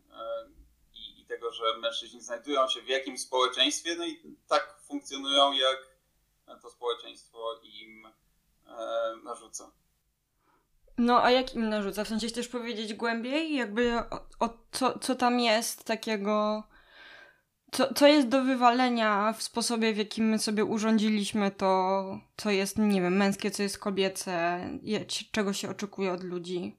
tego, 1.28 1.52
że 1.52 1.78
mężczyźni 1.78 2.22
znajdują 2.22 2.68
się 2.68 2.82
w 2.82 2.88
jakimś 2.88 3.22
społeczeństwie, 3.22 3.96
no 3.96 4.06
i 4.06 4.38
tak 4.48 4.78
funkcjonują, 4.88 5.54
jak 5.54 5.78
to 6.62 6.70
społeczeństwo 6.70 7.60
im 7.64 8.06
e, 8.68 9.16
narzuca. 9.24 9.72
No, 10.98 11.24
a 11.24 11.32
jak 11.32 11.56
im 11.56 11.70
narzuca? 11.70 12.04
W 12.04 12.08
sensie 12.08 12.28
chcesz 12.28 12.48
powiedzieć 12.48 12.94
głębiej, 12.94 13.56
jakby 13.56 13.98
o, 13.98 14.28
o 14.40 14.50
co, 14.72 15.00
co 15.00 15.16
tam 15.16 15.40
jest 15.40 15.84
takiego, 15.84 16.64
co, 17.78 17.94
co 17.94 18.08
jest 18.08 18.28
do 18.28 18.44
wywalenia 18.44 19.34
w 19.34 19.44
sposobie, 19.44 19.94
w 19.94 19.98
jakim 19.98 20.26
my 20.26 20.40
sobie 20.40 20.66
urządziliśmy 20.66 21.52
to, 21.52 22.04
co 22.38 22.50
jest, 22.50 22.78
nie 22.78 23.02
wiem, 23.02 23.18
męskie, 23.18 23.52
co 23.52 23.64
jest 23.64 23.80
kobiece, 23.80 24.60
czego 25.32 25.54
się 25.54 25.70
oczekuje 25.70 26.12
od 26.12 26.24
ludzi? 26.24 26.78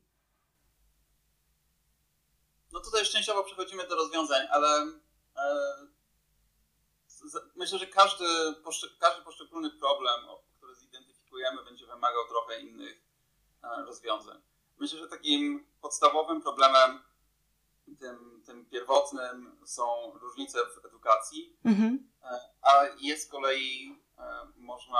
no 2.76 2.82
tutaj 2.82 3.04
szczęściowo 3.04 3.44
przechodzimy 3.44 3.88
do 3.88 3.96
rozwiązań, 3.96 4.46
ale 4.50 4.68
e, 5.36 5.86
myślę, 7.54 7.78
że 7.78 7.86
każdy, 7.86 8.24
każdy 9.00 9.22
poszczególny 9.22 9.70
problem, 9.70 10.20
który 10.56 10.74
zidentyfikujemy, 10.74 11.64
będzie 11.64 11.86
wymagał 11.86 12.28
trochę 12.28 12.60
innych 12.60 13.02
e, 13.62 13.84
rozwiązań. 13.84 14.42
Myślę, 14.78 14.98
że 14.98 15.08
takim 15.08 15.66
podstawowym 15.80 16.42
problemem, 16.42 17.02
tym, 17.96 18.42
tym 18.46 18.66
pierwotnym 18.66 19.56
są 19.64 20.12
różnice 20.14 20.58
w 20.66 20.86
edukacji, 20.86 21.56
mhm. 21.64 22.10
E, 22.24 22.40
a 22.62 22.84
jest 23.00 23.28
z 23.28 23.30
kolei 23.30 23.98
można 24.56 24.98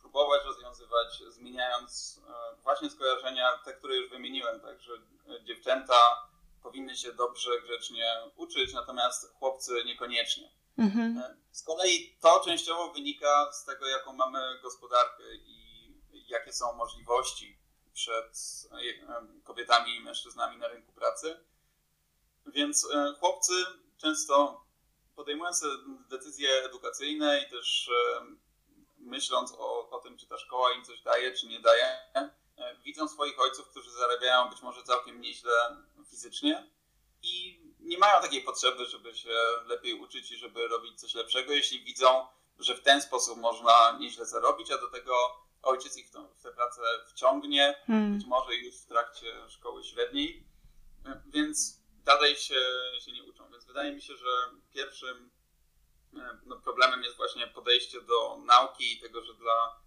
próbować 0.00 0.44
rozwiązywać, 0.44 1.22
zmieniając 1.28 2.20
właśnie 2.62 2.90
skojarzenia, 2.90 3.58
te, 3.64 3.72
które 3.72 3.96
już 3.96 4.10
wymieniłem, 4.10 4.60
tak, 4.60 4.80
że 4.80 4.92
dziewczęta 5.44 6.30
powinny 6.62 6.96
się 6.96 7.12
dobrze, 7.12 7.50
grzecznie 7.62 8.14
uczyć, 8.36 8.74
natomiast 8.74 9.34
chłopcy 9.34 9.84
niekoniecznie. 9.84 10.50
Mhm. 10.78 11.18
E, 11.18 11.36
z 11.50 11.62
kolei 11.62 12.16
to 12.20 12.40
częściowo 12.44 12.92
wynika 12.92 13.52
z 13.52 13.64
tego, 13.64 13.86
jaką 13.86 14.12
mamy 14.12 14.58
gospodarkę 14.62 15.22
i 15.34 15.70
jakie 16.28 16.52
są 16.52 16.72
możliwości 16.72 17.58
przed 17.92 18.38
e, 19.08 19.42
kobietami 19.44 19.96
i 19.96 20.00
mężczyznami 20.00 20.58
na 20.58 20.68
rynku 20.68 20.92
pracy. 20.92 21.44
Więc 22.52 22.88
e, 22.94 23.14
chłopcy 23.20 23.52
często 23.98 24.64
podejmując 25.16 25.64
decyzje 26.10 26.64
edukacyjne 26.64 27.40
i 27.40 27.50
też 27.50 27.90
myśląc 28.98 29.52
o, 29.58 29.90
o 29.90 29.98
tym, 29.98 30.16
czy 30.16 30.26
ta 30.26 30.38
szkoła 30.38 30.72
im 30.72 30.84
coś 30.84 31.02
daje, 31.02 31.32
czy 31.32 31.46
nie 31.46 31.60
daje, 31.60 31.98
widzą 32.84 33.08
swoich 33.08 33.40
ojców, 33.40 33.68
którzy 33.68 33.90
zarabiają 33.90 34.50
być 34.50 34.62
może 34.62 34.82
całkiem 34.82 35.20
nieźle 35.20 35.52
fizycznie 36.10 36.70
i 37.22 37.60
nie 37.80 37.98
mają 37.98 38.22
takiej 38.22 38.42
potrzeby, 38.42 38.86
żeby 38.86 39.14
się 39.14 39.34
lepiej 39.66 39.94
uczyć 39.94 40.32
i 40.32 40.36
żeby 40.36 40.68
robić 40.68 41.00
coś 41.00 41.14
lepszego, 41.14 41.52
jeśli 41.52 41.84
widzą, 41.84 42.26
że 42.58 42.74
w 42.74 42.82
ten 42.82 43.02
sposób 43.02 43.38
można 43.38 43.98
nieźle 44.00 44.26
zarobić, 44.26 44.70
a 44.70 44.78
do 44.78 44.90
tego 44.90 45.14
ojciec 45.62 45.96
ich 45.96 46.08
w 46.08 46.42
tę 46.42 46.52
pracę 46.52 46.82
wciągnie, 47.08 47.82
hmm. 47.86 48.18
być 48.18 48.26
może 48.26 48.54
już 48.54 48.76
w 48.76 48.86
trakcie 48.86 49.48
szkoły 49.48 49.84
średniej, 49.84 50.44
więc 51.26 51.79
dalej 52.14 52.36
się, 52.36 52.60
się 53.00 53.12
nie 53.12 53.24
uczą. 53.24 53.50
Więc 53.50 53.64
wydaje 53.64 53.92
mi 53.92 54.02
się, 54.02 54.16
że 54.16 54.26
pierwszym 54.74 55.30
no, 56.46 56.56
problemem 56.56 57.02
jest 57.02 57.16
właśnie 57.16 57.46
podejście 57.46 58.00
do 58.00 58.38
nauki 58.46 58.92
i 58.92 59.00
tego, 59.00 59.24
że 59.24 59.34
dla 59.34 59.80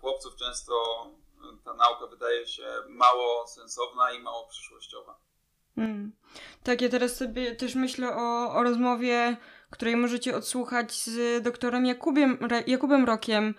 chłopców 0.00 0.36
często 0.36 1.06
ta 1.64 1.74
nauka 1.74 2.06
wydaje 2.06 2.46
się 2.46 2.66
mało 2.88 3.46
sensowna 3.46 4.12
i 4.12 4.18
mało 4.18 4.48
przyszłościowa. 4.48 5.20
Hmm. 5.74 6.12
Tak, 6.62 6.80
ja 6.82 6.88
teraz 6.88 7.16
sobie 7.16 7.56
też 7.56 7.74
myślę 7.74 8.16
o, 8.16 8.54
o 8.54 8.62
rozmowie, 8.62 9.36
której 9.70 9.96
możecie 9.96 10.36
odsłuchać 10.36 10.92
z 10.92 11.42
doktorem 11.42 11.86
Jakubiem, 11.86 12.38
Jakubem 12.66 13.04
Rokiem, 13.04 13.54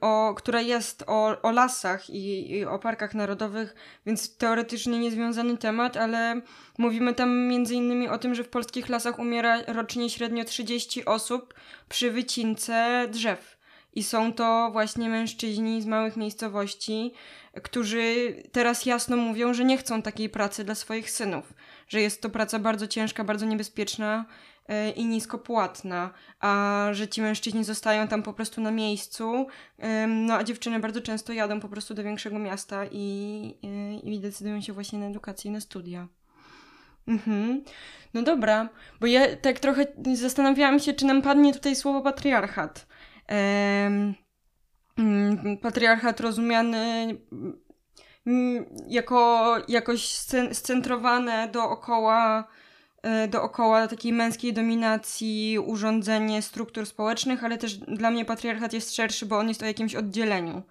o, 0.00 0.34
która 0.36 0.60
jest 0.60 1.04
o, 1.06 1.42
o 1.42 1.50
lasach 1.50 2.10
i, 2.10 2.52
i, 2.52 2.64
o 2.64 2.78
parkach 2.78 3.14
narodowych, 3.14 3.74
więc 4.06 4.36
teoretycznie 4.36 4.98
niezwiązany 4.98 5.58
temat, 5.58 5.96
ale 5.96 6.40
mówimy 6.78 7.14
tam 7.14 7.48
między 7.48 7.74
innymi 7.74 8.08
o 8.08 8.18
tym, 8.18 8.34
że 8.34 8.44
w 8.44 8.48
polskich 8.48 8.88
lasach 8.88 9.18
umiera 9.18 9.62
rocznie 9.66 10.10
średnio 10.10 10.44
30 10.44 11.04
osób 11.04 11.54
przy 11.88 12.10
wycince 12.10 13.06
drzew. 13.10 13.62
I 13.94 14.02
są 14.02 14.32
to 14.32 14.68
właśnie 14.72 15.08
mężczyźni 15.08 15.82
z 15.82 15.86
małych 15.86 16.16
miejscowości, 16.16 17.12
którzy 17.62 18.34
teraz 18.52 18.86
jasno 18.86 19.16
mówią, 19.16 19.54
że 19.54 19.64
nie 19.64 19.78
chcą 19.78 20.02
takiej 20.02 20.28
pracy 20.28 20.64
dla 20.64 20.74
swoich 20.74 21.10
synów, 21.10 21.52
że 21.88 22.00
jest 22.00 22.22
to 22.22 22.30
praca 22.30 22.58
bardzo 22.58 22.86
ciężka, 22.86 23.24
bardzo 23.24 23.46
niebezpieczna 23.46 24.24
i 24.96 25.04
niskopłatna, 25.04 26.10
a 26.40 26.88
że 26.92 27.08
ci 27.08 27.22
mężczyźni 27.22 27.64
zostają 27.64 28.08
tam 28.08 28.22
po 28.22 28.32
prostu 28.32 28.60
na 28.60 28.70
miejscu, 28.70 29.46
no 30.08 30.34
a 30.34 30.44
dziewczyny 30.44 30.80
bardzo 30.80 31.00
często 31.00 31.32
jadą 31.32 31.60
po 31.60 31.68
prostu 31.68 31.94
do 31.94 32.02
większego 32.02 32.38
miasta 32.38 32.84
i, 32.90 33.58
e, 33.64 33.94
i 33.98 34.20
decydują 34.20 34.60
się 34.60 34.72
właśnie 34.72 34.98
na 34.98 35.06
edukację 35.06 35.50
i 35.50 35.54
na 35.54 35.60
studia. 35.60 36.08
Mhm. 37.08 37.62
No 38.14 38.22
dobra, 38.22 38.68
bo 39.00 39.06
ja 39.06 39.36
tak 39.36 39.60
trochę 39.60 39.86
zastanawiałam 40.14 40.78
się, 40.78 40.92
czy 40.92 41.06
nam 41.06 41.22
padnie 41.22 41.52
tutaj 41.52 41.76
słowo 41.76 42.02
patriarchat. 42.02 42.86
Mm, 44.96 45.58
patriarchat 45.62 46.20
rozumiany 46.20 47.16
mm, 48.26 48.64
jako 48.88 49.56
jakoś 49.68 50.08
scentrowane 50.52 51.48
dookoła, 51.52 52.40
e, 52.40 52.61
dookoła 53.28 53.88
takiej 53.88 54.12
męskiej 54.12 54.52
dominacji, 54.52 55.58
urządzenie 55.58 56.42
struktur 56.42 56.86
społecznych, 56.86 57.44
ale 57.44 57.58
też 57.58 57.74
dla 57.74 58.10
mnie 58.10 58.24
patriarchat 58.24 58.72
jest 58.72 58.96
szerszy, 58.96 59.26
bo 59.26 59.38
on 59.38 59.48
jest 59.48 59.62
o 59.62 59.66
jakimś 59.66 59.94
oddzieleniu. 59.94 60.62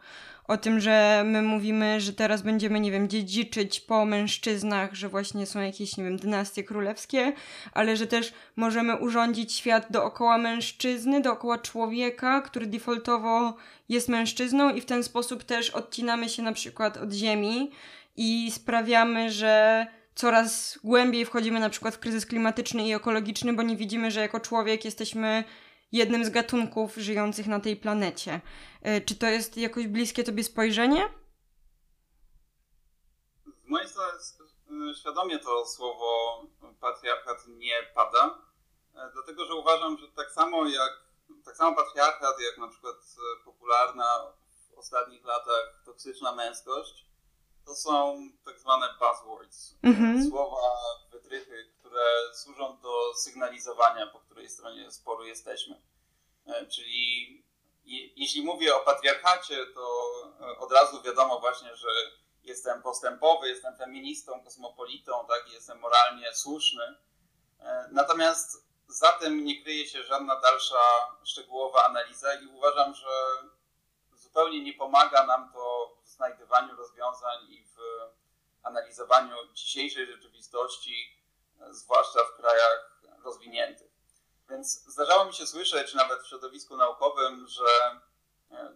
o 0.47 0.57
tym, 0.57 0.79
że 0.79 1.23
my 1.25 1.41
mówimy, 1.41 2.01
że 2.01 2.13
teraz 2.13 2.41
będziemy, 2.41 2.79
nie 2.79 2.91
wiem, 2.91 3.09
dziedziczyć 3.09 3.79
po 3.79 4.05
mężczyznach, 4.05 4.93
że 4.93 5.09
właśnie 5.09 5.45
są 5.45 5.61
jakieś, 5.61 5.97
nie 5.97 6.03
wiem, 6.03 6.17
dynastie 6.17 6.63
królewskie, 6.63 7.33
ale 7.73 7.97
że 7.97 8.07
też 8.07 8.33
możemy 8.55 8.97
urządzić 8.97 9.53
świat 9.53 9.87
dookoła 9.89 10.37
mężczyzny, 10.37 11.21
dookoła 11.21 11.57
człowieka, 11.57 12.41
który 12.41 12.67
defaultowo 12.67 13.55
jest 13.89 14.09
mężczyzną 14.09 14.69
i 14.69 14.81
w 14.81 14.85
ten 14.85 15.03
sposób 15.03 15.43
też 15.43 15.69
odcinamy 15.69 16.29
się 16.29 16.43
na 16.43 16.53
przykład 16.53 16.97
od 16.97 17.13
ziemi 17.13 17.71
i 18.17 18.51
sprawiamy, 18.51 19.31
że 19.31 19.87
coraz 20.21 20.79
głębiej 20.83 21.25
wchodzimy 21.25 21.59
na 21.59 21.69
przykład 21.69 21.95
w 21.95 21.99
kryzys 21.99 22.25
klimatyczny 22.25 22.87
i 22.87 22.93
ekologiczny, 22.93 23.53
bo 23.53 23.61
nie 23.61 23.77
widzimy, 23.77 24.11
że 24.11 24.19
jako 24.19 24.39
człowiek 24.39 24.85
jesteśmy 24.85 25.43
jednym 25.91 26.25
z 26.25 26.29
gatunków 26.29 26.95
żyjących 26.95 27.47
na 27.47 27.59
tej 27.59 27.75
planecie. 27.75 28.41
E, 28.81 29.01
czy 29.01 29.15
to 29.15 29.25
jest 29.25 29.57
jakoś 29.57 29.87
bliskie 29.87 30.23
tobie 30.23 30.43
spojrzenie? 30.43 31.13
Z 33.65 33.69
mojej 33.69 33.89
strony 33.89 34.11
e, 34.91 34.95
świadomie 34.95 35.39
to 35.39 35.65
słowo 35.65 36.41
patriarchat 36.79 37.47
nie 37.47 37.83
pada, 37.95 38.39
e, 38.95 39.11
dlatego 39.13 39.45
że 39.45 39.55
uważam, 39.55 39.97
że 39.97 40.07
tak 40.07 40.31
samo 40.31 40.67
jak 40.67 40.91
tak 41.45 41.55
samo 41.57 41.75
patriarchat, 41.75 42.35
jak 42.39 42.57
na 42.57 42.67
przykład 42.67 42.95
popularna 43.45 44.33
w 44.69 44.77
ostatnich 44.77 45.25
latach 45.25 45.81
toksyczna 45.85 46.31
męskość, 46.35 47.10
to 47.65 47.75
są 47.75 48.17
tak 48.45 48.59
zwane 48.59 48.87
buzzwords, 48.99 49.75
mhm. 49.83 50.29
słowa, 50.29 50.61
wytrychy, 51.11 51.71
które 51.79 52.03
służą 52.33 52.77
do 52.81 53.13
sygnalizowania, 53.15 54.07
po 54.07 54.19
której 54.19 54.49
stronie 54.49 54.91
sporu 54.91 55.25
jesteśmy. 55.25 55.81
E, 56.47 56.65
czyli 56.65 57.27
je, 57.85 58.07
jeśli 58.15 58.43
mówię 58.43 58.75
o 58.75 58.79
patriarchacie, 58.79 59.65
to 59.65 60.11
e, 60.41 60.57
od 60.57 60.71
razu 60.71 61.01
wiadomo 61.01 61.39
właśnie, 61.39 61.75
że 61.75 61.89
jestem 62.43 62.81
postępowy, 62.81 63.49
jestem 63.49 63.77
feministą, 63.77 64.43
kosmopolitą, 64.43 65.25
tak, 65.27 65.53
jestem 65.53 65.79
moralnie 65.79 66.35
słuszny. 66.35 66.83
E, 67.59 67.89
natomiast 67.91 68.71
za 68.87 69.11
tym 69.11 69.45
nie 69.45 69.63
kryje 69.63 69.87
się 69.87 70.03
żadna 70.03 70.41
dalsza 70.41 70.81
szczegółowa 71.23 71.85
analiza 71.85 72.33
i 72.33 72.45
uważam, 72.47 72.95
że 72.95 73.09
zupełnie 74.13 74.63
nie 74.63 74.73
pomaga 74.73 75.25
nam 75.25 75.51
to 75.53 75.93
znajdywaniu 76.21 76.75
rozwiązań 76.75 77.45
i 77.49 77.65
w 77.65 77.77
analizowaniu 78.63 79.35
dzisiejszej 79.53 80.05
rzeczywistości, 80.05 81.17
zwłaszcza 81.69 82.19
w 82.23 82.35
krajach 82.35 83.01
rozwiniętych. 83.23 83.91
Więc 84.49 84.83
zdarzało 84.85 85.25
mi 85.25 85.33
się 85.33 85.47
słyszeć, 85.47 85.93
nawet 85.93 86.21
w 86.21 86.27
środowisku 86.27 86.77
naukowym, 86.77 87.47
że 87.47 87.63
e, 88.51 88.57
e, 88.57 88.73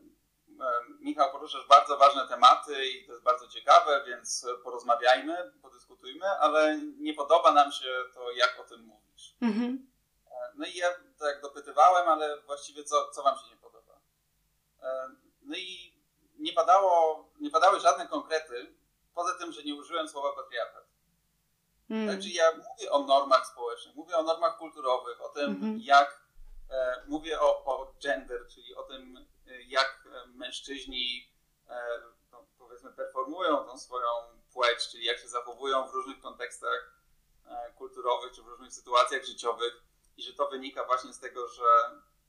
Michał, 1.00 1.32
poruszasz 1.32 1.68
bardzo 1.68 1.98
ważne 1.98 2.28
tematy 2.28 2.86
i 2.86 3.06
to 3.06 3.12
jest 3.12 3.24
bardzo 3.24 3.48
ciekawe, 3.48 4.04
więc 4.08 4.48
porozmawiajmy, 4.64 5.54
podyskutujmy, 5.62 6.30
ale 6.30 6.80
nie 6.98 7.14
podoba 7.14 7.52
nam 7.54 7.72
się 7.72 8.04
to, 8.14 8.32
jak 8.32 8.60
o 8.60 8.64
tym 8.64 8.82
mówisz. 8.82 9.36
Mhm. 9.42 9.92
E, 10.28 10.52
no 10.56 10.66
i 10.66 10.76
ja 10.76 10.88
tak 11.20 11.42
dopytywałem, 11.42 12.10
ale 12.10 12.42
właściwie 12.42 12.84
co, 12.84 13.12
co 13.12 13.24
wam 13.24 13.38
się 13.38 13.50
nie 13.50 13.58
podoba? 13.58 14.00
No 15.42 15.58
i 15.58 15.95
nie, 16.40 16.54
padało, 16.54 17.26
nie 17.40 17.50
padały 17.50 17.80
żadne 17.80 18.08
konkrety, 18.08 18.76
poza 19.14 19.38
tym, 19.38 19.52
że 19.52 19.64
nie 19.64 19.76
użyłem 19.76 20.08
słowa 20.08 20.36
patriarchat. 20.36 20.86
Mm. 21.90 22.08
Także 22.08 22.30
ja 22.30 22.52
mówię 22.52 22.92
o 22.92 23.04
normach 23.04 23.48
społecznych, 23.48 23.96
mówię 23.96 24.18
o 24.18 24.24
normach 24.24 24.58
kulturowych, 24.58 25.22
o 25.22 25.30
tym, 25.30 25.46
mm 25.46 25.62
-hmm. 25.62 25.80
jak 25.84 26.26
e, 26.70 27.04
mówię 27.08 27.42
o, 27.42 27.66
o 27.66 27.94
gender, 28.04 28.48
czyli 28.48 28.76
o 28.76 28.84
tym, 28.84 29.18
e, 29.48 29.62
jak 29.62 30.08
e, 30.14 30.28
mężczyźni 30.28 31.34
e, 31.70 32.02
no, 32.32 32.46
powiedzmy 32.58 32.94
performują 32.94 33.66
tą 33.66 33.78
swoją 33.78 34.08
płeć, 34.54 34.88
czyli 34.92 35.06
jak 35.06 35.20
się 35.20 35.28
zachowują 35.28 35.88
w 35.88 35.94
różnych 35.94 36.20
kontekstach 36.20 37.02
e, 37.48 37.74
kulturowych 37.78 38.32
czy 38.32 38.44
w 38.44 38.48
różnych 38.48 38.74
sytuacjach 38.74 39.26
życiowych 39.26 39.84
i 40.18 40.24
że 40.24 40.34
to 40.34 40.50
wynika 40.50 40.86
właśnie 40.86 41.14
z 41.14 41.20
tego, 41.20 41.48
że 41.48 41.64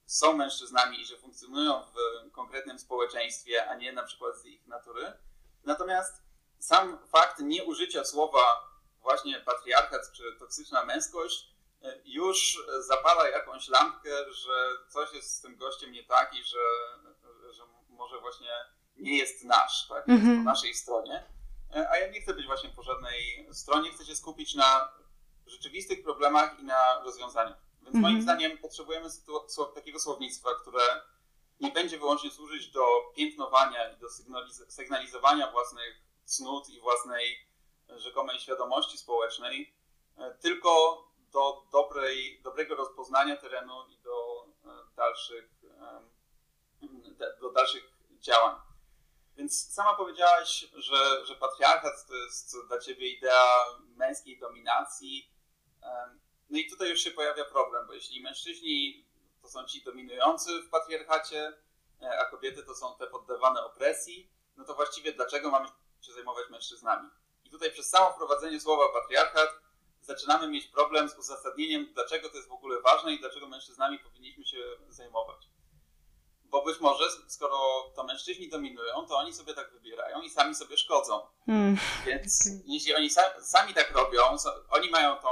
są 0.07 0.33
mężczyznami 0.33 1.01
i 1.01 1.07
że 1.07 1.17
funkcjonują 1.17 1.83
w 1.83 2.31
konkretnym 2.33 2.79
społeczeństwie, 2.79 3.71
a 3.71 3.75
nie 3.75 3.93
na 3.93 4.03
przykład 4.03 4.37
z 4.37 4.45
ich 4.45 4.67
natury. 4.67 5.13
Natomiast 5.65 6.23
sam 6.59 6.99
fakt 7.09 7.41
nieużycia 7.41 8.05
słowa 8.05 8.71
właśnie 9.01 9.41
patriarchat 9.41 10.13
czy 10.13 10.23
toksyczna 10.39 10.85
męskość 10.85 11.49
e, 11.83 12.01
już 12.05 12.59
zapala 12.79 13.29
jakąś 13.29 13.69
lampkę, 13.69 14.33
że 14.33 14.69
coś 14.89 15.13
jest 15.13 15.35
z 15.35 15.41
tym 15.41 15.57
gościem 15.57 15.93
nie 15.93 16.05
tak 16.05 16.35
i 16.35 16.45
że, 16.45 16.59
że 17.53 17.63
może 17.89 18.21
właśnie 18.21 18.51
nie 18.97 19.19
jest 19.19 19.45
nasz, 19.45 19.89
tak? 19.89 20.09
Jest 20.09 20.23
mm 20.23 20.35
-hmm. 20.35 20.45
po 20.45 20.51
naszej 20.51 20.75
stronie. 20.75 21.25
E, 21.75 21.91
a 21.91 21.97
ja 21.97 22.11
nie 22.11 22.21
chcę 22.21 22.35
być 22.35 22.47
właśnie 22.47 22.71
po 22.71 22.83
żadnej 22.83 23.49
stronie, 23.53 23.91
chcę 23.93 24.05
się 24.05 24.17
skupić 24.17 24.55
na 24.55 24.93
rzeczywistych 25.47 26.03
problemach 26.03 26.61
i 26.61 26.65
na 26.65 27.01
rozwiązaniach. 27.05 27.66
Więc 27.87 27.97
mm 27.97 28.05
-hmm. 28.05 28.13
moim 28.13 28.23
zdaniem 28.23 28.59
potrzebujemy 28.59 29.09
takiego 29.75 29.99
słownictwa, 29.99 30.51
które 30.63 30.83
nie 31.61 31.73
będzie 31.73 31.99
wyłącznie 31.99 32.31
służyć 32.31 32.69
do 32.69 32.87
piętnowania 33.17 33.93
i 33.93 33.97
do 33.97 34.11
sygnaliz 34.11 34.63
sygnalizowania 34.69 35.51
własnych 35.53 36.03
cnót 36.25 36.69
i 36.69 36.81
własnej 36.81 37.47
rzekomej 37.89 38.41
świadomości 38.41 38.99
społecznej, 38.99 39.75
e, 40.19 40.35
tylko 40.35 41.03
do 41.33 41.63
dobrej, 41.73 42.41
dobrego 42.43 42.75
rozpoznania 42.75 43.37
terenu 43.37 43.87
i 43.89 43.99
do 43.99 44.47
e, 44.65 44.69
dalszych, 44.97 45.51
do 47.41 47.51
dalszych 47.51 47.93
działań. 48.21 48.55
Więc 49.37 49.73
sama 49.75 49.95
powiedziałaś, 49.95 50.69
że, 50.75 51.27
że 51.27 51.35
patriarchat 51.35 52.07
to 52.09 52.15
jest 52.15 52.57
dla 52.69 52.79
ciebie 52.79 53.09
idea 53.09 53.65
męskiej 53.97 54.39
dominacji. 54.39 55.31
No 56.51 56.59
i 56.59 56.71
tutaj 56.71 56.91
już 56.91 57.01
się 57.01 57.11
pojawia 57.11 57.45
problem, 57.45 57.87
bo 57.87 57.93
jeśli 57.93 58.23
mężczyźni 58.23 59.07
to 59.43 59.49
są 59.49 59.65
ci 59.65 59.83
dominujący 59.83 60.63
w 60.63 60.71
patriarchacie, 60.71 61.53
e, 62.03 62.19
a 62.19 62.25
kobiety 62.31 62.63
to 62.63 62.75
są 62.75 62.97
te 62.97 63.07
poddawane 63.07 63.65
opresji, 63.65 64.31
no 64.57 64.65
to 64.65 64.75
właściwie 64.75 65.13
dlaczego 65.13 65.51
mamy 65.51 65.69
się 66.01 66.13
zajmować 66.13 66.51
mężczyznami? 66.51 67.11
I 67.45 67.51
tutaj 67.51 67.73
przez 67.73 67.89
samo 67.89 68.13
wprowadzenie 68.13 68.61
słowa 68.61 69.01
patriarchat 69.01 69.49
zaczynamy 70.03 70.49
mieć 70.49 70.67
problem 70.67 71.09
z 71.09 71.19
uzasadnieniem, 71.19 71.93
dlaczego 71.95 72.29
to 72.29 72.37
jest 72.37 72.49
w 72.49 72.53
ogóle 72.53 72.81
ważne 72.81 73.13
i 73.13 73.21
dlaczego 73.21 73.49
mężczyznami 73.49 73.99
powinniśmy 73.99 74.45
się 74.45 74.59
zajmować. 74.89 75.49
Bo 76.51 76.65
być 76.65 76.81
może, 76.81 77.05
skoro 77.27 77.59
to 77.97 78.05
mężczyźni 78.05 78.49
dominują, 78.49 79.07
to 79.07 79.17
oni 79.17 79.33
sobie 79.33 79.55
tak 79.55 79.73
wybierają 79.73 80.23
i 80.23 80.31
sami 80.31 80.55
sobie 80.55 80.77
szkodzą. 80.77 81.27
Hmm. 81.47 81.77
Więc 82.07 82.49
jeśli 82.65 82.95
oni 82.95 83.11
sami 83.43 83.75
tak 83.75 83.91
robią, 83.91 84.23
oni 84.71 84.91
mają 84.91 85.17
tą 85.17 85.29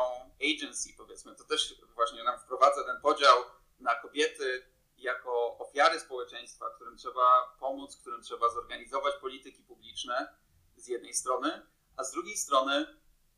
agency, 0.54 0.88
powiedzmy, 0.96 1.34
to 1.34 1.44
też 1.44 1.74
właśnie 1.94 2.24
nam 2.24 2.40
wprowadza 2.40 2.84
ten 2.84 3.00
podział 3.00 3.44
na 3.80 3.94
kobiety 3.94 4.74
jako 4.96 5.58
ofiary 5.58 6.00
społeczeństwa, 6.00 6.70
którym 6.74 6.96
trzeba 6.96 7.56
pomóc, 7.60 7.96
którym 7.96 8.22
trzeba 8.22 8.50
zorganizować 8.50 9.14
polityki 9.20 9.62
publiczne 9.62 10.36
z 10.76 10.88
jednej 10.88 11.14
strony, 11.14 11.66
a 11.96 12.04
z 12.04 12.12
drugiej 12.12 12.36
strony 12.36 12.86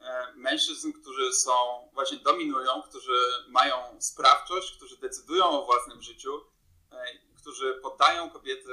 e, 0.01 0.33
mężczyzn, 0.35 0.93
którzy 0.93 1.33
są, 1.33 1.53
właśnie 1.93 2.19
dominują, 2.19 2.83
którzy 2.83 3.19
mają 3.49 4.01
sprawczość, 4.01 4.77
którzy 4.77 4.97
decydują 4.97 5.45
o 5.45 5.67
własnym 5.67 6.03
życiu, 6.03 6.41
e, 6.93 7.26
którzy 7.47 7.75
poddają 7.75 8.31
kobiety 8.31 8.73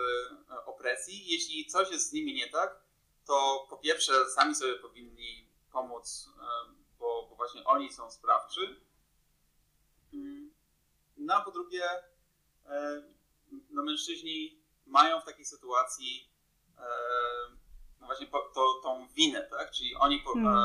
e, 0.51 0.65
opresji. 0.65 1.27
Jeśli 1.27 1.65
coś 1.65 1.91
jest 1.91 2.09
z 2.09 2.13
nimi 2.13 2.33
nie 2.33 2.49
tak, 2.49 2.79
to 3.25 3.67
po 3.69 3.77
pierwsze 3.77 4.29
sami 4.29 4.55
sobie 4.55 4.75
powinni 4.75 5.49
pomóc, 5.71 6.29
bo, 6.99 7.27
bo 7.29 7.35
właśnie 7.35 7.63
oni 7.63 7.93
są 7.93 8.11
sprawczy. 8.11 8.81
Mm. 10.13 10.53
No 11.17 11.35
a 11.35 11.41
po 11.41 11.51
drugie, 11.51 11.83
no 13.69 13.83
mężczyźni 13.83 14.63
mają 14.85 15.21
w 15.21 15.25
takiej 15.25 15.45
sytuacji 15.45 16.29
no 17.99 18.05
właśnie 18.05 18.27
po, 18.27 18.39
to, 18.41 18.79
tą 18.83 19.07
winę, 19.07 19.41
tak? 19.41 19.71
Czyli 19.71 19.95
oni 19.95 20.19
po, 20.19 20.33
hmm. 20.33 20.57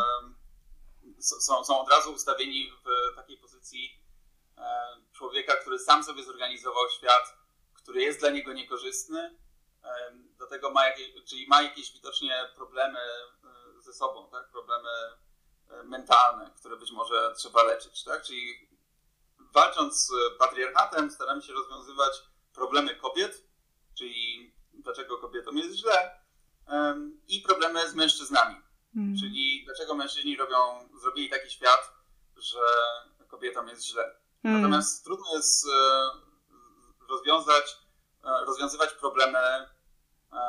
e, 1.19 1.23
są, 1.23 1.65
są 1.65 1.81
od 1.81 1.91
razu 1.91 2.13
ustawieni 2.13 2.73
w 2.85 3.17
takiej 3.17 3.37
pozycji 3.37 4.01
e, 4.59 4.63
człowieka, 5.13 5.57
który 5.57 5.79
sam 5.79 6.05
sobie 6.05 6.25
zorganizował 6.25 6.91
świat, 6.91 7.38
który 7.89 8.03
jest 8.03 8.21
dla 8.21 8.31
niego 8.31 8.53
niekorzystny, 8.53 9.39
do 10.39 10.47
tego 10.47 10.71
ma 10.71 10.87
jakieś, 10.87 11.25
czyli 11.25 11.47
ma 11.47 11.63
jakieś 11.63 11.93
widocznie 11.93 12.49
problemy 12.55 12.99
e, 12.99 13.83
ze 13.83 13.93
sobą, 13.93 14.31
tak? 14.31 14.51
Problemy 14.51 14.89
e, 15.71 15.83
mentalne, 15.83 16.51
które 16.57 16.77
być 16.77 16.93
może 16.93 17.35
trzeba 17.37 17.63
leczyć, 17.63 18.05
tak? 18.05 18.23
Czyli 18.23 18.69
walcząc 19.39 20.07
z 20.07 20.11
patriarchatem 20.39 21.11
staramy 21.11 21.43
się 21.43 21.53
rozwiązywać 21.53 22.13
problemy 22.53 22.95
kobiet, 22.95 23.45
czyli 23.99 24.55
dlaczego 24.75 25.19
kobietom 25.19 25.59
jest 25.59 25.75
źle, 25.75 26.21
i 27.29 27.41
problemy 27.41 27.91
z 27.91 27.95
mężczyznami. 27.95 28.57
Mm. 28.97 29.17
Czyli 29.21 29.65
dlaczego 29.65 29.95
mężczyźni 29.95 30.37
robią, 30.37 30.89
zrobili 31.01 31.31
taki 31.31 31.51
świat, 31.51 31.93
że 32.37 32.61
kobietom 33.29 33.69
jest 33.69 33.87
źle. 33.87 34.15
Mm. 34.45 34.61
Natomiast 34.61 35.05
trudno 35.05 35.27
jest 35.35 35.67
e, 35.67 36.28
rozwiązać, 37.09 37.79
e, 38.25 38.45
rozwiązywać 38.45 38.93
problemy 38.93 39.39
e, 39.39 39.69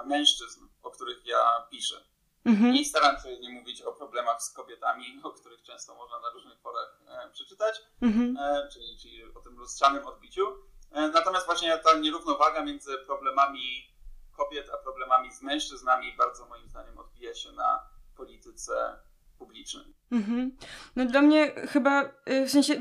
mężczyzn. 0.06 0.70
o 0.84 0.92
których 0.92 1.26
ja 1.26 1.68
piszę. 1.72 2.06
Mhm. 2.46 2.76
I 2.76 2.86
staram 2.86 3.22
się 3.24 3.40
nie 3.40 3.50
mówić 3.50 3.82
o 3.82 3.94
problemach 3.94 4.44
z 4.44 4.54
kobietami, 4.54 5.06
o 5.24 5.32
których 5.32 5.64
często 5.64 5.96
można 5.96 6.20
na 6.20 6.30
różnych 6.30 6.60
forach 6.60 7.00
e, 7.08 7.30
przeczytać, 7.32 7.82
mhm. 8.02 8.38
czyli, 8.72 8.98
czyli 9.02 9.34
o 9.34 9.42
tym 9.42 9.58
lustrzanym 9.58 10.08
odbiciu. 10.08 10.70
Natomiast 10.92 11.46
właśnie 11.46 11.78
ta 11.78 11.94
nierównowaga 11.94 12.64
między 12.64 12.98
problemami 12.98 13.96
kobiet 14.38 14.70
a 14.74 14.78
problemami 14.78 15.34
z 15.34 15.42
mężczyznami 15.42 16.16
bardzo 16.18 16.46
moim 16.46 16.70
zdaniem 16.70 16.98
odbija 16.98 17.36
się 17.36 17.52
na 17.52 17.90
polityce 18.16 19.00
publicznej. 19.38 19.99
Mhm. 20.12 20.52
No 20.96 21.06
dla 21.06 21.22
mnie 21.22 21.52
chyba, 21.68 22.04
y, 22.30 22.46
w 22.46 22.52
sensie 22.52 22.74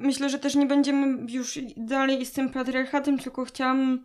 myślę, 0.00 0.28
że 0.28 0.38
też 0.38 0.54
nie 0.54 0.66
będziemy 0.66 1.32
już 1.32 1.58
dalej 1.76 2.26
z 2.26 2.32
tym 2.32 2.50
patriarchatem, 2.50 3.18
tylko 3.18 3.44
chciałam 3.44 4.04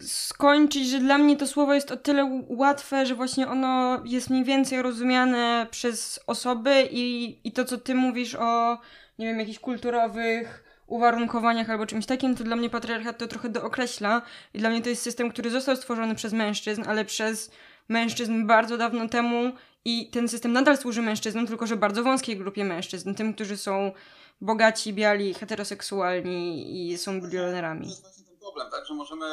skończyć, 0.00 0.88
że 0.88 0.98
dla 0.98 1.18
mnie 1.18 1.36
to 1.36 1.46
słowo 1.46 1.74
jest 1.74 1.90
o 1.90 1.96
tyle 1.96 2.42
łatwe, 2.48 3.06
że 3.06 3.14
właśnie 3.14 3.48
ono 3.48 4.02
jest 4.04 4.30
mniej 4.30 4.44
więcej 4.44 4.82
rozumiane 4.82 5.66
przez 5.70 6.20
osoby 6.26 6.88
i, 6.90 7.38
i 7.44 7.52
to, 7.52 7.64
co 7.64 7.78
ty 7.78 7.94
mówisz 7.94 8.34
o, 8.34 8.78
nie 9.18 9.26
wiem, 9.26 9.38
jakichś 9.38 9.58
kulturowych 9.58 10.64
uwarunkowaniach 10.86 11.70
albo 11.70 11.86
czymś 11.86 12.06
takim, 12.06 12.34
to 12.34 12.44
dla 12.44 12.56
mnie 12.56 12.70
patriarchat 12.70 13.18
to 13.18 13.26
trochę 13.26 13.48
dookreśla 13.48 14.22
i 14.54 14.58
dla 14.58 14.70
mnie 14.70 14.82
to 14.82 14.88
jest 14.88 15.02
system, 15.02 15.30
który 15.30 15.50
został 15.50 15.76
stworzony 15.76 16.14
przez 16.14 16.32
mężczyzn, 16.32 16.82
ale 16.86 17.04
przez 17.04 17.50
mężczyzn 17.88 18.46
bardzo 18.46 18.78
dawno 18.78 19.08
temu 19.08 19.52
i 19.84 20.10
ten 20.10 20.28
system 20.28 20.52
nadal 20.52 20.78
służy 20.78 21.02
mężczyznom, 21.02 21.46
tylko 21.46 21.66
że 21.66 21.76
bardzo 21.76 22.02
wąskiej 22.02 22.36
grupie 22.36 22.64
mężczyzn, 22.64 23.14
tym, 23.14 23.34
którzy 23.34 23.56
są 23.56 23.92
bogaci, 24.40 24.92
biali, 24.92 25.34
heteroseksualni 25.34 26.90
i 26.90 26.98
są 26.98 27.20
bilionerami. 27.20 27.80
To 27.80 27.88
jest 27.88 28.02
właśnie 28.02 28.24
ten 28.24 28.38
problem, 28.38 28.70
tak, 28.70 28.86
że 28.86 28.94
możemy 28.94 29.26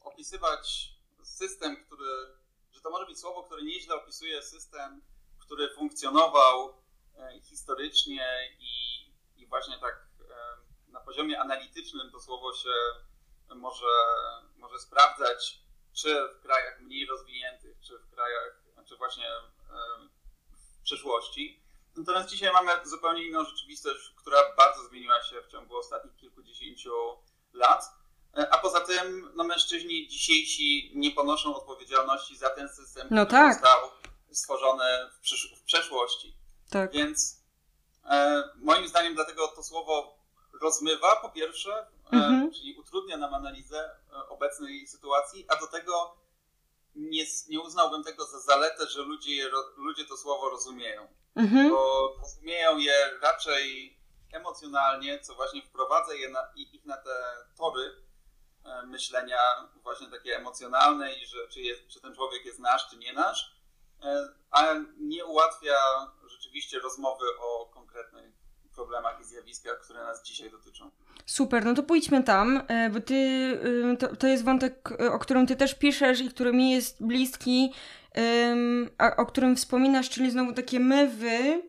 opisywać 0.00 0.92
system, 1.22 1.76
który, 1.76 2.10
że 2.72 2.80
to 2.80 2.90
może 2.90 3.06
być 3.06 3.20
słowo, 3.20 3.42
które 3.42 3.62
nieźle 3.62 3.94
opisuje 3.94 4.42
system, 4.42 5.02
który 5.38 5.68
funkcjonował 5.74 6.74
e, 7.18 7.40
historycznie 7.40 8.26
i, 8.60 9.42
i 9.42 9.46
właśnie 9.46 9.78
tak 9.78 10.06
e, 10.30 10.92
na 10.92 11.00
poziomie 11.00 11.40
analitycznym 11.40 12.10
to 12.10 12.20
słowo 12.20 12.54
się 12.54 12.70
może, 13.54 13.86
może 14.56 14.78
sprawdzać, 14.78 15.58
czy 15.92 16.28
w 16.38 16.42
krajach 16.42 16.80
mniej 16.80 17.06
rozwiniętych, 17.06 17.76
czy 17.80 17.98
w 17.98 18.10
krajach, 18.10 18.62
czy 18.84 18.96
właśnie 18.96 19.26
w 20.52 20.82
przyszłości. 20.84 21.62
Natomiast 21.96 22.28
dzisiaj 22.28 22.52
mamy 22.52 22.72
zupełnie 22.84 23.24
inną 23.24 23.44
rzeczywistość, 23.44 24.12
która 24.16 24.38
bardzo 24.56 24.88
zmieniła 24.88 25.22
się 25.22 25.42
w 25.42 25.52
ciągu 25.52 25.76
ostatnich 25.76 26.16
kilkudziesięciu 26.16 26.92
lat. 27.52 27.84
A 28.50 28.58
poza 28.58 28.80
tym 28.80 29.32
no, 29.34 29.44
mężczyźni 29.44 30.08
dzisiejsi 30.08 30.92
nie 30.94 31.10
ponoszą 31.10 31.56
odpowiedzialności 31.56 32.36
za 32.36 32.50
ten 32.50 32.68
system, 32.68 33.08
no 33.10 33.26
który 33.26 33.40
tak. 33.40 33.52
został 33.54 33.90
stworzony 34.30 34.84
w, 35.12 35.20
przysz- 35.24 35.56
w 35.56 35.62
przeszłości. 35.62 36.36
Tak. 36.70 36.92
Więc 36.92 37.42
e, 38.04 38.42
moim 38.56 38.88
zdaniem 38.88 39.14
dlatego 39.14 39.48
to 39.48 39.62
słowo 39.62 40.18
rozmywa 40.60 41.16
po 41.16 41.28
pierwsze, 41.28 41.72
e, 41.72 41.86
mhm. 42.12 42.52
czyli 42.52 42.74
utrudnia 42.74 43.16
nam 43.16 43.34
analizę 43.34 43.90
e, 44.12 44.28
obecnej 44.28 44.86
sytuacji, 44.86 45.44
a 45.48 45.56
do 45.56 45.66
tego 45.66 46.16
nie, 46.94 47.24
nie 47.48 47.60
uznałbym 47.60 48.04
tego 48.04 48.26
za 48.26 48.40
zaletę, 48.40 48.86
że 48.86 49.02
ludzie, 49.02 49.50
ludzie 49.76 50.04
to 50.04 50.16
słowo 50.16 50.50
rozumieją. 50.50 51.08
Mhm. 51.34 51.70
Bo 51.70 52.12
rozumieją 52.20 52.78
je 52.78 53.18
raczej 53.22 53.98
emocjonalnie, 54.32 55.20
co 55.20 55.34
właśnie 55.34 55.62
wprowadza 55.62 56.14
je 56.14 56.28
na, 56.28 56.40
ich 56.56 56.84
na 56.84 56.96
te 56.96 57.10
tory, 57.56 58.02
E, 58.64 58.86
myślenia 58.86 59.38
właśnie 59.82 60.10
takie 60.10 60.36
emocjonalne 60.36 61.12
i 61.12 61.26
że 61.26 61.48
czy, 61.48 61.60
jest, 61.60 61.88
czy 61.88 62.00
ten 62.00 62.14
człowiek 62.14 62.44
jest 62.44 62.58
nasz, 62.58 62.90
czy 62.90 62.96
nie 62.96 63.12
nasz, 63.12 63.56
e, 64.02 64.28
a 64.50 64.74
nie 64.98 65.24
ułatwia 65.24 65.74
rzeczywiście 66.26 66.78
rozmowy 66.78 67.24
o 67.40 67.66
konkretnych 67.66 68.31
problemach 68.74 69.20
i 69.20 69.24
zjawiskach, 69.24 69.80
które 69.80 70.04
nas 70.04 70.22
dzisiaj 70.22 70.50
dotyczą. 70.50 70.90
Super, 71.26 71.64
no 71.64 71.74
to 71.74 71.82
pójdźmy 71.82 72.22
tam, 72.22 72.62
e, 72.68 72.90
bo 72.90 73.00
ty, 73.00 73.58
to, 73.98 74.16
to 74.16 74.26
jest 74.26 74.44
wątek, 74.44 74.90
o 75.12 75.18
którym 75.18 75.46
ty 75.46 75.56
też 75.56 75.74
piszesz 75.74 76.20
i 76.20 76.28
który 76.28 76.52
mi 76.52 76.70
jest 76.70 77.06
bliski, 77.06 77.72
a 78.98 79.16
o 79.16 79.26
którym 79.26 79.56
wspominasz, 79.56 80.10
czyli 80.10 80.30
znowu 80.30 80.52
takie 80.52 80.80
my, 80.80 81.08
wy, 81.08 81.62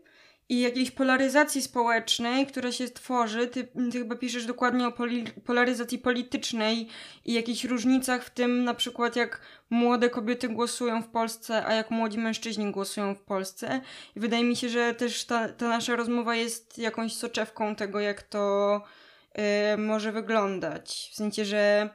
i 0.49 0.61
jakiejś 0.61 0.91
polaryzacji 0.91 1.61
społecznej, 1.61 2.47
która 2.47 2.71
się 2.71 2.89
tworzy. 2.89 3.47
Ty, 3.47 3.67
ty 3.91 3.99
chyba 3.99 4.15
piszesz 4.15 4.45
dokładnie 4.45 4.87
o 4.87 4.91
poli 4.91 5.23
polaryzacji 5.45 5.97
politycznej 5.99 6.87
i 7.25 7.33
jakichś 7.33 7.63
różnicach 7.63 8.23
w 8.23 8.29
tym, 8.29 8.63
na 8.63 8.73
przykład 8.73 9.15
jak 9.15 9.41
młode 9.69 10.09
kobiety 10.09 10.49
głosują 10.49 11.01
w 11.01 11.07
Polsce, 11.07 11.65
a 11.65 11.73
jak 11.73 11.91
młodzi 11.91 12.17
mężczyźni 12.17 12.71
głosują 12.71 13.15
w 13.15 13.21
Polsce. 13.21 13.81
I 14.15 14.19
wydaje 14.19 14.43
mi 14.43 14.55
się, 14.55 14.69
że 14.69 14.93
też 14.93 15.25
ta, 15.25 15.49
ta 15.49 15.69
nasza 15.69 15.95
rozmowa 15.95 16.35
jest 16.35 16.77
jakąś 16.77 17.13
soczewką 17.15 17.75
tego, 17.75 17.99
jak 17.99 18.23
to 18.23 18.81
yy, 19.35 19.43
może 19.77 20.11
wyglądać. 20.11 21.09
W 21.11 21.15
sensie, 21.15 21.45
że 21.45 21.89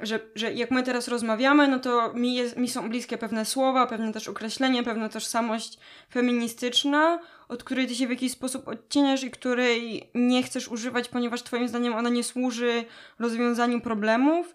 że, 0.00 0.20
że 0.34 0.52
jak 0.52 0.70
my 0.70 0.82
teraz 0.82 1.08
rozmawiamy, 1.08 1.68
no 1.68 1.78
to 1.78 2.12
mi, 2.14 2.34
jest, 2.34 2.56
mi 2.56 2.68
są 2.68 2.88
bliskie 2.88 3.18
pewne 3.18 3.44
słowa, 3.44 3.86
pewne 3.86 4.12
też 4.12 4.28
określenia, 4.28 4.82
pewna 4.82 5.08
tożsamość 5.08 5.78
feministyczna, 6.12 7.20
od 7.48 7.64
której 7.64 7.86
ty 7.86 7.94
się 7.94 8.06
w 8.06 8.10
jakiś 8.10 8.32
sposób 8.32 8.68
odcieniasz 8.68 9.24
i 9.24 9.30
której 9.30 10.10
nie 10.14 10.42
chcesz 10.42 10.68
używać, 10.68 11.08
ponieważ 11.08 11.42
twoim 11.42 11.68
zdaniem 11.68 11.94
ona 11.94 12.08
nie 12.08 12.24
służy 12.24 12.84
rozwiązaniu 13.18 13.80
problemów. 13.80 14.54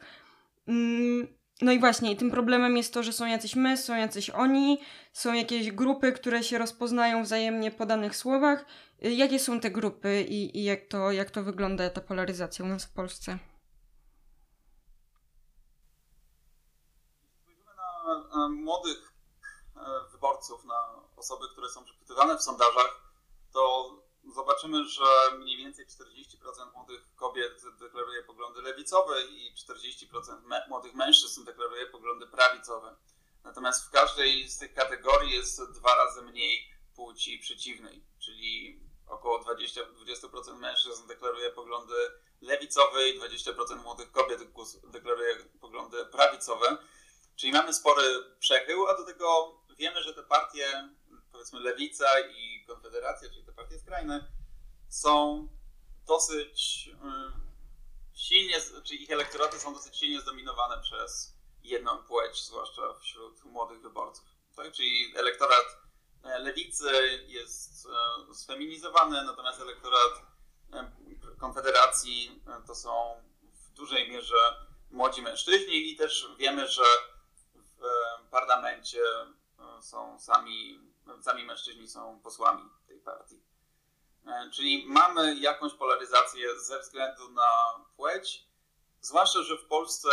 Mm, 0.67 1.27
no 1.61 1.71
i 1.71 1.79
właśnie, 1.79 2.11
i 2.11 2.15
tym 2.15 2.31
problemem 2.31 2.77
jest 2.77 2.93
to, 2.93 3.03
że 3.03 3.13
są 3.13 3.25
jacyś 3.25 3.55
my, 3.55 3.77
są 3.77 3.95
jacyś 3.95 4.29
oni, 4.29 4.79
są 5.13 5.33
jakieś 5.33 5.71
grupy, 5.71 6.11
które 6.11 6.43
się 6.43 6.57
rozpoznają 6.57 7.23
wzajemnie 7.23 7.71
po 7.71 7.85
danych 7.85 8.15
słowach. 8.15 8.65
Jakie 9.01 9.39
są 9.39 9.59
te 9.59 9.71
grupy 9.71 10.25
i, 10.29 10.57
i 10.59 10.63
jak, 10.63 10.85
to, 10.85 11.11
jak 11.11 11.31
to 11.31 11.43
wygląda 11.43 11.89
ta 11.89 12.01
polaryzacja 12.01 12.65
u 12.65 12.67
nas 12.67 12.85
w 12.85 12.93
Polsce? 12.93 13.37
Młodych 18.49 19.13
e, 19.75 20.11
wyborców, 20.11 20.65
na 20.65 21.01
osoby, 21.15 21.45
które 21.51 21.69
są 21.69 21.83
przepytywane 21.83 22.37
w 22.37 22.41
sondażach, 22.41 23.01
to 23.53 23.93
zobaczymy, 24.35 24.85
że 24.85 25.03
mniej 25.39 25.57
więcej 25.57 25.85
40% 25.85 26.73
młodych 26.73 27.15
kobiet 27.15 27.63
deklaruje 27.79 28.23
poglądy 28.23 28.61
lewicowe 28.61 29.23
i 29.23 29.53
40% 29.55 30.67
młodych 30.69 30.93
mężczyzn 30.93 31.43
deklaruje 31.45 31.85
poglądy 31.85 32.27
prawicowe. 32.27 32.95
Natomiast 33.43 33.85
w 33.85 33.91
każdej 33.91 34.49
z 34.49 34.57
tych 34.57 34.73
kategorii 34.73 35.31
jest 35.31 35.71
dwa 35.71 35.95
razy 35.95 36.21
mniej 36.21 36.69
płci 36.95 37.39
przeciwnej, 37.39 38.03
czyli 38.19 38.81
około 39.07 39.39
20%, 39.39 39.81
20% 39.93 40.57
mężczyzn 40.57 41.07
deklaruje 41.07 41.51
poglądy 41.51 41.93
lewicowe 42.41 43.09
i 43.09 43.19
20% 43.19 43.83
młodych 43.83 44.11
kobiet 44.11 44.41
deklaruje 44.83 45.35
poglądy 45.61 46.05
prawicowe. 46.05 46.77
Czyli 47.37 47.51
mamy 47.51 47.73
spory 47.73 48.03
przechył, 48.39 48.87
a 48.87 48.97
do 48.97 49.05
tego 49.05 49.57
wiemy, 49.77 50.03
że 50.03 50.13
te 50.13 50.23
partie, 50.23 50.89
powiedzmy 51.31 51.59
Lewica 51.59 52.19
i 52.19 52.65
Konfederacja, 52.67 53.29
czyli 53.29 53.43
te 53.43 53.53
partie 53.53 53.79
skrajne, 53.79 54.31
są 54.89 55.47
dosyć 56.07 56.89
y, 56.89 58.17
silnie, 58.17 58.55
czyli 58.83 59.03
ich 59.03 59.11
elektoraty 59.11 59.59
są 59.59 59.73
dosyć 59.73 59.97
silnie 59.97 60.21
zdominowane 60.21 60.81
przez 60.81 61.37
jedną 61.63 61.97
płeć, 61.97 62.43
zwłaszcza 62.43 62.93
wśród 62.93 63.43
młodych 63.43 63.81
wyborców. 63.81 64.25
Tak? 64.55 64.71
Czyli 64.71 65.13
elektorat 65.15 65.65
e, 66.23 66.39
lewicy 66.39 66.91
jest 67.27 67.87
e, 68.29 68.35
sfeminizowany, 68.35 69.23
natomiast 69.23 69.61
elektorat 69.61 70.21
e, 70.73 70.91
Konfederacji 71.39 72.41
to 72.67 72.75
są 72.75 73.21
w 73.43 73.73
dużej 73.73 74.11
mierze 74.11 74.67
młodzi 74.91 75.21
mężczyźni 75.21 75.91
i 75.91 75.95
też 75.95 76.27
wiemy, 76.37 76.67
że 76.67 76.83
w 78.23 78.29
parlamencie 78.29 79.01
e, 79.59 79.81
są 79.81 80.19
sami, 80.19 80.79
sami 81.21 81.45
mężczyźni 81.45 81.87
są 81.87 82.19
posłami 82.19 82.69
tej 82.87 82.99
partii. 82.99 83.41
E, 84.27 84.49
czyli 84.53 84.85
mamy 84.87 85.35
jakąś 85.35 85.73
polaryzację 85.73 86.59
ze 86.59 86.79
względu 86.79 87.29
na 87.29 87.49
płeć, 87.95 88.47
zwłaszcza, 89.01 89.43
że 89.43 89.57
w 89.57 89.65
Polsce 89.65 90.09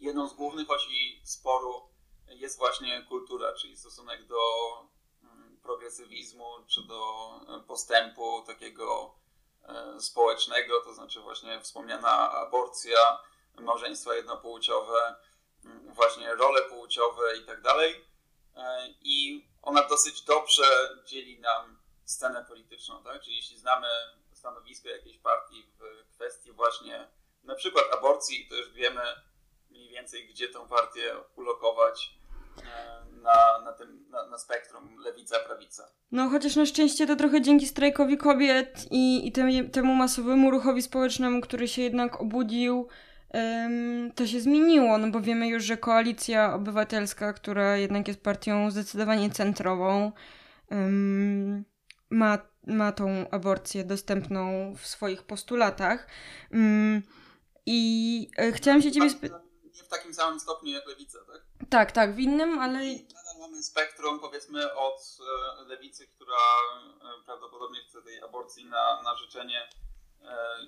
jedną 0.00 0.28
z 0.28 0.34
głównych 0.34 0.70
osi 0.70 1.20
sporu 1.24 1.88
jest 2.28 2.58
właśnie 2.58 3.02
kultura, 3.08 3.52
czyli 3.52 3.76
stosunek 3.76 4.26
do 4.26 4.38
mm, 5.22 5.60
progresywizmu, 5.62 6.46
czy 6.66 6.82
do 6.82 7.30
postępu 7.66 8.42
takiego 8.46 9.14
e, 9.62 10.00
społecznego, 10.00 10.80
to 10.80 10.94
znaczy 10.94 11.20
właśnie 11.20 11.60
wspomniana 11.60 12.30
aborcja, 12.30 13.18
małżeństwa 13.60 14.14
jednopłciowe, 14.14 15.16
właśnie 15.88 16.34
role 16.34 16.62
płciowe 16.62 17.36
i 17.36 17.46
tak 17.46 17.62
dalej. 17.62 18.04
E, 18.56 18.88
I 19.02 19.46
ona 19.62 19.88
dosyć 19.88 20.22
dobrze 20.22 20.64
dzieli 21.06 21.40
nam 21.40 21.78
scenę 22.04 22.44
polityczną, 22.44 23.02
tak? 23.04 23.22
Czyli 23.22 23.36
jeśli 23.36 23.58
znamy 23.58 23.88
stanowisko 24.32 24.88
jakiejś 24.88 25.18
partii 25.18 25.66
w 25.78 26.08
kwestii 26.14 26.52
właśnie 26.52 27.08
na 27.44 27.54
przykład 27.54 27.84
aborcji, 27.98 28.46
to 28.50 28.56
już 28.56 28.72
wiemy 28.72 29.02
mniej 29.70 29.88
więcej, 29.88 30.28
gdzie 30.28 30.48
tę 30.48 30.68
partię 30.68 31.14
ulokować 31.36 32.18
na, 33.22 33.58
na 33.64 33.72
tym 33.72 34.08
na, 34.10 34.26
na 34.26 34.38
spektrum 34.38 34.98
lewica-prawica. 34.98 35.88
No 36.12 36.28
chociaż 36.28 36.56
na 36.56 36.66
szczęście 36.66 37.06
to 37.06 37.16
trochę 37.16 37.42
dzięki 37.42 37.66
strajkowi 37.66 38.18
kobiet 38.18 38.86
i, 38.90 39.28
i 39.28 39.32
tem, 39.32 39.70
temu 39.70 39.94
masowemu 39.94 40.50
ruchowi 40.50 40.82
społecznemu, 40.82 41.40
który 41.40 41.68
się 41.68 41.82
jednak 41.82 42.20
obudził, 42.20 42.88
to 44.14 44.26
się 44.26 44.40
zmieniło, 44.40 44.98
no 44.98 45.10
bo 45.10 45.20
wiemy 45.20 45.48
już, 45.48 45.64
że 45.64 45.76
koalicja 45.76 46.54
obywatelska, 46.54 47.32
która 47.32 47.76
jednak 47.76 48.08
jest 48.08 48.22
partią 48.22 48.70
zdecydowanie 48.70 49.30
centrową, 49.30 50.12
ma, 52.10 52.38
ma 52.66 52.92
tą 52.92 53.30
aborcję 53.30 53.84
dostępną 53.84 54.74
w 54.76 54.86
swoich 54.86 55.22
postulatach. 55.22 56.06
I 57.70 58.30
e, 58.36 58.52
chciałam 58.52 58.82
się 58.82 58.92
ciebie 58.92 59.10
spytać. 59.10 59.42
Nie 59.74 59.84
w 59.84 59.88
takim 59.88 60.14
samym 60.14 60.40
stopniu 60.40 60.72
jak 60.72 60.86
lewica, 60.86 61.18
tak? 61.32 61.68
Tak, 61.70 61.92
tak, 61.92 62.14
w 62.14 62.18
innym, 62.18 62.58
ale. 62.58 62.78
Nadal 62.78 63.38
mamy 63.40 63.62
spektrum, 63.62 64.20
powiedzmy, 64.20 64.72
od 64.74 65.18
e, 65.60 65.64
lewicy, 65.64 66.06
która 66.06 66.36
e, 66.36 67.24
prawdopodobnie 67.24 67.80
chce 67.88 68.02
tej 68.02 68.22
aborcji 68.22 68.64
na, 68.64 69.02
na 69.02 69.16
życzenie 69.16 69.68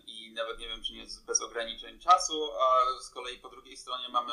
i 0.06 0.32
nawet 0.32 0.58
nie 0.58 0.68
wiem, 0.68 0.82
czy 0.82 0.92
nie 0.92 0.98
jest 0.98 1.24
bez 1.24 1.42
ograniczeń 1.42 1.98
czasu, 1.98 2.50
a 2.52 3.00
z 3.02 3.10
kolei 3.10 3.38
po 3.38 3.48
drugiej 3.48 3.76
stronie 3.76 4.08
mamy 4.08 4.32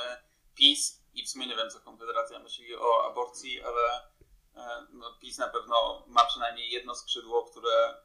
PiS 0.56 1.02
i 1.14 1.24
w 1.24 1.30
sumie 1.30 1.48
nie 1.48 1.56
wiem, 1.56 1.70
co 1.70 1.80
Konfederacja 1.80 2.40
myśli 2.40 2.76
o 2.76 3.12
aborcji, 3.12 3.62
ale 3.62 4.08
no, 4.94 5.18
PiS 5.22 5.38
na 5.38 5.48
pewno 5.48 6.04
ma 6.08 6.26
przynajmniej 6.26 6.72
jedno 6.72 6.96
skrzydło, 6.96 7.44
które 7.44 7.98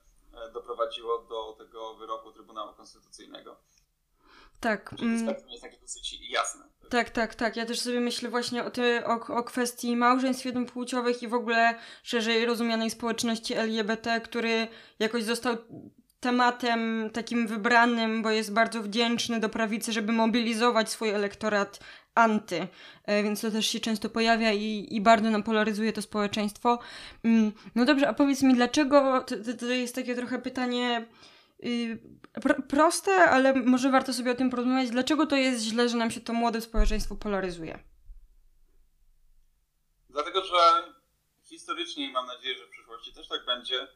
doprowadziło 0.52 1.18
do 1.18 1.52
tego 1.58 1.94
wyroku 1.94 2.32
Trybunału 2.32 2.74
Konstytucyjnego. 2.74 3.56
Tak. 4.60 4.92
Mm. 4.92 5.20
Spektrum 5.20 5.50
jest 5.50 5.62
takie 5.62 5.78
dosyć 5.78 6.30
jasne. 6.30 6.64
Tak, 6.90 7.10
tak, 7.10 7.34
tak. 7.34 7.56
Ja 7.56 7.66
też 7.66 7.80
sobie 7.80 8.00
myślę 8.00 8.28
właśnie 8.30 8.64
o, 8.64 8.70
ty, 8.70 9.02
o, 9.06 9.36
o 9.36 9.42
kwestii 9.44 9.96
małżeństw 9.96 10.44
jednopłciowych 10.44 11.22
i 11.22 11.28
w 11.28 11.34
ogóle 11.34 11.78
szerzej 12.02 12.46
rozumianej 12.46 12.90
społeczności 12.90 13.54
LGBT, 13.54 14.20
który 14.20 14.68
jakoś 14.98 15.24
został 15.24 15.56
tematem 16.22 17.10
takim 17.12 17.46
wybranym, 17.46 18.22
bo 18.22 18.30
jest 18.30 18.52
bardzo 18.52 18.82
wdzięczny 18.82 19.40
do 19.40 19.48
prawicy, 19.48 19.92
żeby 19.92 20.12
mobilizować 20.12 20.90
swój 20.90 21.10
elektorat 21.10 21.80
anty, 22.14 22.68
e, 23.04 23.22
więc 23.22 23.40
to 23.40 23.50
też 23.50 23.66
się 23.66 23.80
często 23.80 24.10
pojawia 24.10 24.52
i, 24.52 24.86
i 24.90 25.00
bardzo 25.00 25.30
nam 25.30 25.42
polaryzuje 25.42 25.92
to 25.92 26.02
społeczeństwo. 26.02 26.78
Mm, 27.24 27.52
no 27.74 27.84
dobrze, 27.84 28.08
a 28.08 28.14
powiedz 28.14 28.42
mi, 28.42 28.54
dlaczego, 28.54 29.20
to, 29.20 29.34
to 29.60 29.66
jest 29.66 29.94
takie 29.94 30.14
trochę 30.14 30.38
pytanie 30.38 31.06
Y, 31.64 31.98
proste, 32.68 33.12
ale 33.30 33.54
może 33.54 33.90
warto 33.90 34.12
sobie 34.12 34.30
o 34.30 34.34
tym 34.34 34.50
porozmawiać. 34.50 34.90
Dlaczego 34.90 35.26
to 35.26 35.36
jest 35.36 35.64
źle, 35.64 35.88
że 35.88 35.96
nam 35.96 36.10
się 36.10 36.20
to 36.20 36.32
młode 36.32 36.60
społeczeństwo 36.60 37.16
polaryzuje? 37.16 37.78
Dlatego, 40.10 40.44
że 40.44 40.56
historycznie 41.42 42.08
i 42.08 42.12
mam 42.12 42.26
nadzieję, 42.26 42.58
że 42.58 42.66
w 42.66 42.70
przyszłości 42.70 43.14
też 43.14 43.28
tak 43.28 43.46
będzie, 43.46 43.88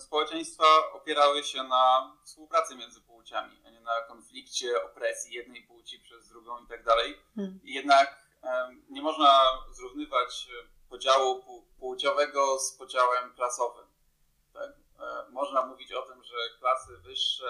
społeczeństwa 0.00 0.64
opierały 0.92 1.44
się 1.44 1.62
na 1.62 2.16
współpracy 2.24 2.76
między 2.76 3.00
płciami, 3.00 3.62
a 3.66 3.70
nie 3.70 3.80
na 3.80 4.00
konflikcie, 4.08 4.84
opresji 4.84 5.34
jednej 5.34 5.62
płci 5.62 6.00
przez 6.00 6.28
drugą 6.28 6.64
i 6.64 6.68
tak 6.68 6.84
dalej. 6.84 7.18
Hmm. 7.34 7.60
Jednak 7.64 8.24
nie 8.90 9.02
można 9.02 9.42
zrównywać 9.72 10.48
podziału 10.88 11.44
płciowego 11.78 12.58
z 12.58 12.72
podziałem 12.72 13.34
klasowym. 13.34 13.86
Tak? 14.52 14.70
E, 15.00 15.30
można 15.30 15.66
mówić 15.66 15.92
o 15.92 16.02
tym, 16.02 16.24
że 16.24 16.36
klasy 16.58 16.96
wyższe 16.96 17.46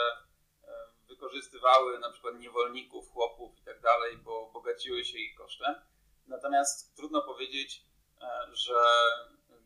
e, 0.64 0.68
wykorzystywały 1.08 1.98
na 1.98 2.10
przykład 2.10 2.34
niewolników, 2.34 3.10
chłopów 3.12 3.58
i 3.60 3.64
tak 3.64 3.80
dalej, 3.80 4.16
bo 4.16 4.50
bogaciły 4.52 5.04
się 5.04 5.18
ich 5.18 5.36
kosztem. 5.36 5.74
Natomiast 6.26 6.96
trudno 6.96 7.22
powiedzieć, 7.22 7.82
e, 8.20 8.48
że 8.52 8.84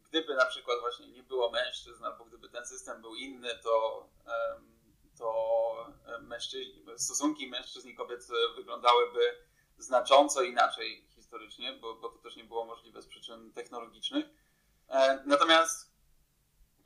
gdyby 0.09 0.35
na 0.35 0.47
przykład 0.47 0.81
właśnie 0.81 1.09
nie 1.09 1.23
było 1.23 1.51
mężczyzn, 1.51 2.05
albo 2.05 2.25
gdyby 2.25 2.49
ten 2.49 2.67
system 2.67 3.01
był 3.01 3.15
inny, 3.15 3.59
to, 3.63 4.09
to 5.19 5.93
stosunki 6.97 7.49
mężczyzn 7.49 7.89
i 7.89 7.95
kobiet 7.95 8.29
wyglądały 8.57 9.11
znacząco 9.79 10.43
inaczej 10.43 11.09
historycznie, 11.15 11.73
bo, 11.73 11.95
bo 11.95 12.09
to 12.09 12.19
też 12.19 12.37
nie 12.37 12.45
było 12.45 12.65
możliwe 12.65 13.03
z 13.03 13.07
przyczyn 13.07 13.53
technologicznych. 13.53 14.27
Natomiast 15.27 15.89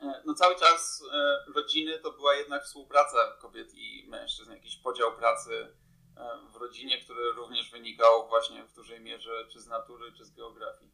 E, 0.03 0.21
no 0.25 0.33
cały 0.33 0.55
czas 0.55 1.03
e, 1.13 1.51
rodziny 1.55 1.99
to 1.99 2.11
była 2.11 2.35
jednak 2.35 2.63
współpraca 2.63 3.31
kobiet 3.41 3.73
i 3.73 4.05
mężczyzn, 4.07 4.51
jakiś 4.51 4.77
podział 4.77 5.17
pracy 5.17 5.75
e, 6.17 6.39
w 6.53 6.55
rodzinie, 6.55 7.01
który 7.01 7.31
również 7.31 7.71
wynikał 7.71 8.27
właśnie 8.27 8.63
w 8.63 8.73
dużej 8.73 9.01
mierze 9.01 9.47
czy 9.51 9.61
z 9.61 9.67
natury, 9.67 10.11
czy 10.11 10.25
z 10.25 10.31
geografii. 10.31 10.91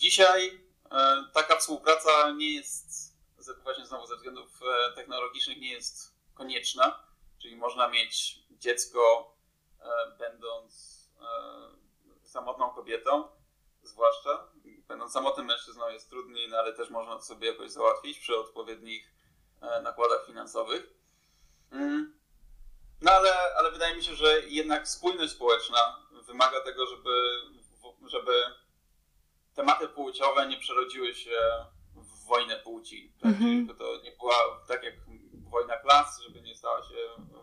Dzisiaj 0.00 0.60
taka 1.32 1.56
współpraca 1.56 2.30
nie 2.30 2.54
jest, 2.54 3.14
właśnie 3.62 3.86
znowu 3.86 4.06
ze 4.06 4.16
względów 4.16 4.60
technologicznych, 4.94 5.60
nie 5.60 5.72
jest 5.72 6.14
konieczna, 6.34 7.02
czyli 7.38 7.56
można 7.56 7.88
mieć 7.88 8.38
dziecko 8.50 9.32
będąc 10.18 11.00
samotną 12.24 12.70
kobietą, 12.70 13.28
zwłaszcza, 13.82 14.48
będąc 14.88 15.12
samotnym 15.12 15.46
mężczyzną 15.46 15.88
jest 15.88 16.10
trudniej, 16.10 16.48
no 16.48 16.56
ale 16.56 16.72
też 16.72 16.90
można 16.90 17.16
to 17.16 17.22
sobie 17.22 17.48
jakoś 17.48 17.70
załatwić 17.70 18.18
przy 18.18 18.36
odpowiednich 18.36 19.14
e, 19.60 19.82
nakładach 19.82 20.26
finansowych. 20.26 20.94
Mm. 21.70 22.18
No 23.00 23.10
ale, 23.10 23.54
ale 23.58 23.70
wydaje 23.70 23.96
mi 23.96 24.04
się, 24.04 24.14
że 24.14 24.40
jednak 24.40 24.88
spójność 24.88 25.32
społeczna 25.32 26.06
wymaga 26.26 26.60
tego, 26.60 26.86
żeby, 26.86 27.40
żeby 28.06 28.59
tematy 29.54 29.88
płciowe 29.88 30.46
nie 30.46 30.56
przerodziły 30.56 31.14
się 31.14 31.38
w 31.94 32.26
wojnę 32.26 32.56
płci. 32.56 33.12
Tak? 33.20 33.32
Mhm. 33.32 33.76
To 33.78 34.00
nie 34.02 34.12
była 34.12 34.34
tak 34.68 34.82
jak 34.82 34.94
wojna 35.50 35.76
klas, 35.76 36.22
żeby 36.22 36.42
nie 36.42 36.54
stała 36.54 36.82
się 36.82 36.96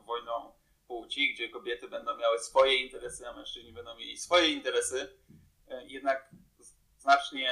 wojną 0.05 0.53
płci, 0.87 1.33
gdzie 1.33 1.49
kobiety 1.49 1.87
będą 1.87 2.17
miały 2.17 2.39
swoje 2.39 2.75
interesy, 2.75 3.27
a 3.27 3.33
mężczyźni 3.33 3.73
będą 3.73 3.95
mieli 3.95 4.17
swoje 4.17 4.49
interesy. 4.49 5.17
E, 5.67 5.85
jednak 5.85 6.29
znacznie, 6.97 7.51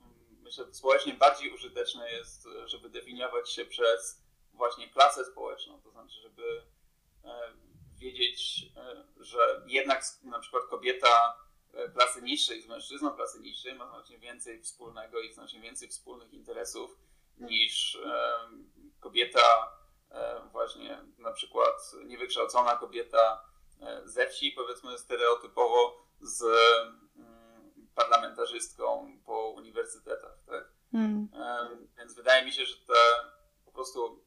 mm, 0.00 0.42
myślę, 0.42 0.74
społecznie 0.74 1.14
bardziej 1.14 1.54
użyteczne 1.54 2.12
jest, 2.12 2.48
żeby 2.66 2.88
definiować 2.88 3.50
się 3.50 3.64
przez 3.64 4.26
właśnie 4.52 4.88
klasę 4.88 5.24
społeczną, 5.24 5.80
to 5.82 5.90
znaczy, 5.90 6.20
żeby 6.22 6.62
e, 7.24 7.52
wiedzieć, 7.98 8.66
e, 8.76 9.04
że 9.16 9.62
jednak 9.66 10.02
na 10.22 10.38
przykład 10.38 10.62
kobieta 10.70 11.08
e, 11.08 11.45
klasy 11.94 12.22
niższej 12.22 12.62
z 12.62 12.66
mężczyzną 12.66 13.10
klasy 13.10 13.40
niższej 13.40 13.74
ma 13.74 13.88
znacznie 13.88 14.18
więcej 14.18 14.62
wspólnego 14.62 15.20
i 15.20 15.32
znacznie 15.32 15.60
więcej 15.60 15.88
wspólnych 15.88 16.32
interesów 16.32 16.98
niż 17.38 17.98
kobieta 19.00 19.72
właśnie 20.52 21.04
na 21.18 21.32
przykład 21.32 21.92
niewykształcona 22.04 22.76
kobieta 22.76 23.44
ze 24.04 24.26
wsi, 24.26 24.52
powiedzmy 24.52 24.98
stereotypowo 24.98 26.06
z 26.20 26.44
parlamentarzystką 27.94 29.18
po 29.26 29.50
uniwersytetach, 29.50 30.38
tak? 30.46 30.64
Hmm. 30.92 31.28
Więc 31.98 32.14
wydaje 32.14 32.44
mi 32.44 32.52
się, 32.52 32.64
że 32.64 32.76
te 32.76 32.94
po 33.64 33.72
prostu 33.72 34.24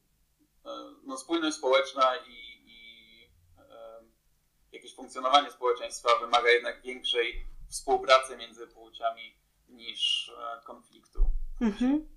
no, 1.04 1.18
spójność 1.18 1.58
społeczna 1.58 2.18
i 2.18 2.49
jakieś 4.72 4.96
funkcjonowanie 4.96 5.52
społeczeństwa 5.52 6.10
wymaga 6.22 6.50
jednak 6.50 6.82
większej 6.82 7.46
współpracy 7.70 8.38
między 8.38 8.68
płciami 8.68 9.36
niż 9.70 10.32
e, 10.38 10.66
konfliktu. 10.66 11.20
Mhm. 11.62 12.08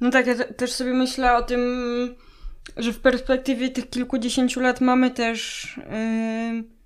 No 0.00 0.10
tak, 0.10 0.26
ja 0.26 0.34
też 0.44 0.72
sobie 0.72 0.92
myślę 0.92 1.36
o 1.36 1.42
tym, 1.42 2.16
że 2.76 2.92
w 2.92 3.00
perspektywie 3.00 3.70
tych 3.70 3.90
kilkudziesięciu 3.90 4.60
lat 4.60 4.80
mamy 4.80 5.10
też 5.10 5.66
yy 5.76 6.80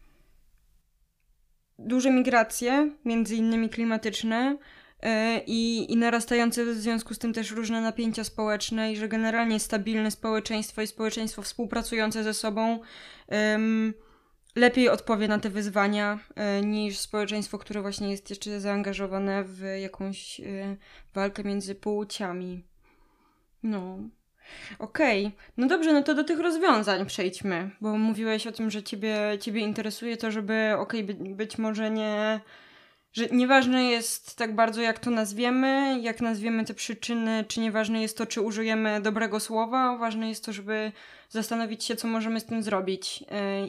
duże 1.78 2.10
migracje, 2.10 2.90
między 3.04 3.36
innymi 3.36 3.70
klimatyczne, 3.70 4.56
e, 5.02 5.40
i, 5.46 5.96
narastające 5.96 6.64
w 6.64 6.74
związku 6.74 7.14
z 7.14 7.18
tym 7.18 7.32
też 7.32 7.50
różne 7.50 7.80
napięcia 7.80 8.24
społeczne, 8.24 8.92
i 8.92 8.96
że 8.96 9.08
generalnie 9.08 9.60
stabilne 9.60 10.10
społeczeństwo 10.10 10.82
i 10.82 10.86
społeczeństwo 10.86 11.42
współpracujące 11.42 12.24
ze 12.24 12.34
sobą 12.34 12.80
um, 13.28 13.94
lepiej 14.54 14.88
odpowie 14.88 15.28
na 15.28 15.38
te 15.38 15.50
wyzwania 15.50 16.18
e, 16.34 16.60
niż 16.60 16.98
społeczeństwo, 16.98 17.58
które 17.58 17.82
właśnie 17.82 18.10
jest 18.10 18.30
jeszcze 18.30 18.60
zaangażowane 18.60 19.44
w 19.44 19.62
jakąś 19.80 20.40
e, 20.40 20.76
walkę 21.14 21.44
między 21.44 21.74
płciami. 21.74 22.64
No. 23.62 23.98
Okej, 24.78 25.26
okay. 25.26 25.38
no 25.56 25.66
dobrze, 25.66 25.92
no 25.92 26.02
to 26.02 26.14
do 26.14 26.24
tych 26.24 26.38
rozwiązań 26.38 27.06
przejdźmy, 27.06 27.70
bo 27.80 27.98
mówiłeś 27.98 28.46
o 28.46 28.52
tym, 28.52 28.70
że 28.70 28.82
ciebie, 28.82 29.18
ciebie 29.40 29.60
interesuje 29.60 30.16
to, 30.16 30.30
żeby, 30.30 30.72
okej, 30.78 31.04
okay, 31.04 31.14
być, 31.14 31.34
być 31.34 31.58
może 31.58 31.90
nie, 31.90 32.40
że 33.14 33.26
nieważne 33.26 33.84
jest 33.84 34.36
tak 34.36 34.54
bardzo, 34.54 34.80
jak 34.80 34.98
to 34.98 35.10
nazwiemy, 35.10 36.00
jak 36.00 36.20
nazwiemy 36.20 36.64
te 36.64 36.74
przyczyny, 36.74 37.44
czy 37.48 37.60
nieważne 37.60 38.02
jest 38.02 38.18
to, 38.18 38.26
czy 38.26 38.40
użyjemy 38.40 39.00
dobrego 39.00 39.40
słowa, 39.40 39.98
ważne 39.98 40.28
jest 40.28 40.44
to, 40.44 40.52
żeby 40.52 40.92
zastanowić 41.28 41.84
się, 41.84 41.96
co 41.96 42.08
możemy 42.08 42.40
z 42.40 42.46
tym 42.46 42.62
zrobić. 42.62 43.20
Yy, 43.20 43.26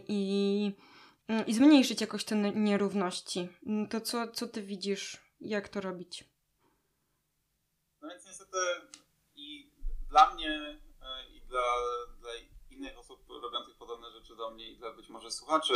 I 0.07 0.71
i 1.47 1.53
zmniejszyć 1.53 2.01
jakoś 2.01 2.23
te 2.23 2.35
nierówności. 2.35 3.49
To 3.89 4.01
co, 4.01 4.27
co 4.27 4.47
ty 4.47 4.61
widzisz, 4.61 5.17
jak 5.39 5.69
to 5.69 5.81
robić? 5.81 6.23
No 8.01 8.09
więc 8.09 8.25
niestety 8.25 8.57
i 9.35 9.71
dla 10.09 10.33
mnie 10.33 10.79
e, 11.01 11.35
i 11.35 11.41
dla, 11.41 11.63
dla 12.19 12.31
innych 12.69 12.99
osób 12.99 13.29
robiących 13.41 13.77
podobne 13.77 14.11
rzeczy 14.11 14.35
do 14.35 14.51
mnie 14.51 14.71
i 14.71 14.77
dla 14.77 14.93
być 14.93 15.09
może 15.09 15.31
słuchaczy 15.31 15.73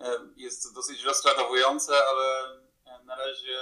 e, 0.00 0.18
jest 0.36 0.74
dosyć 0.74 1.04
rozczarowujące, 1.04 1.92
ale 1.94 2.56
e, 2.56 2.65
na 3.04 3.16
razie 3.16 3.58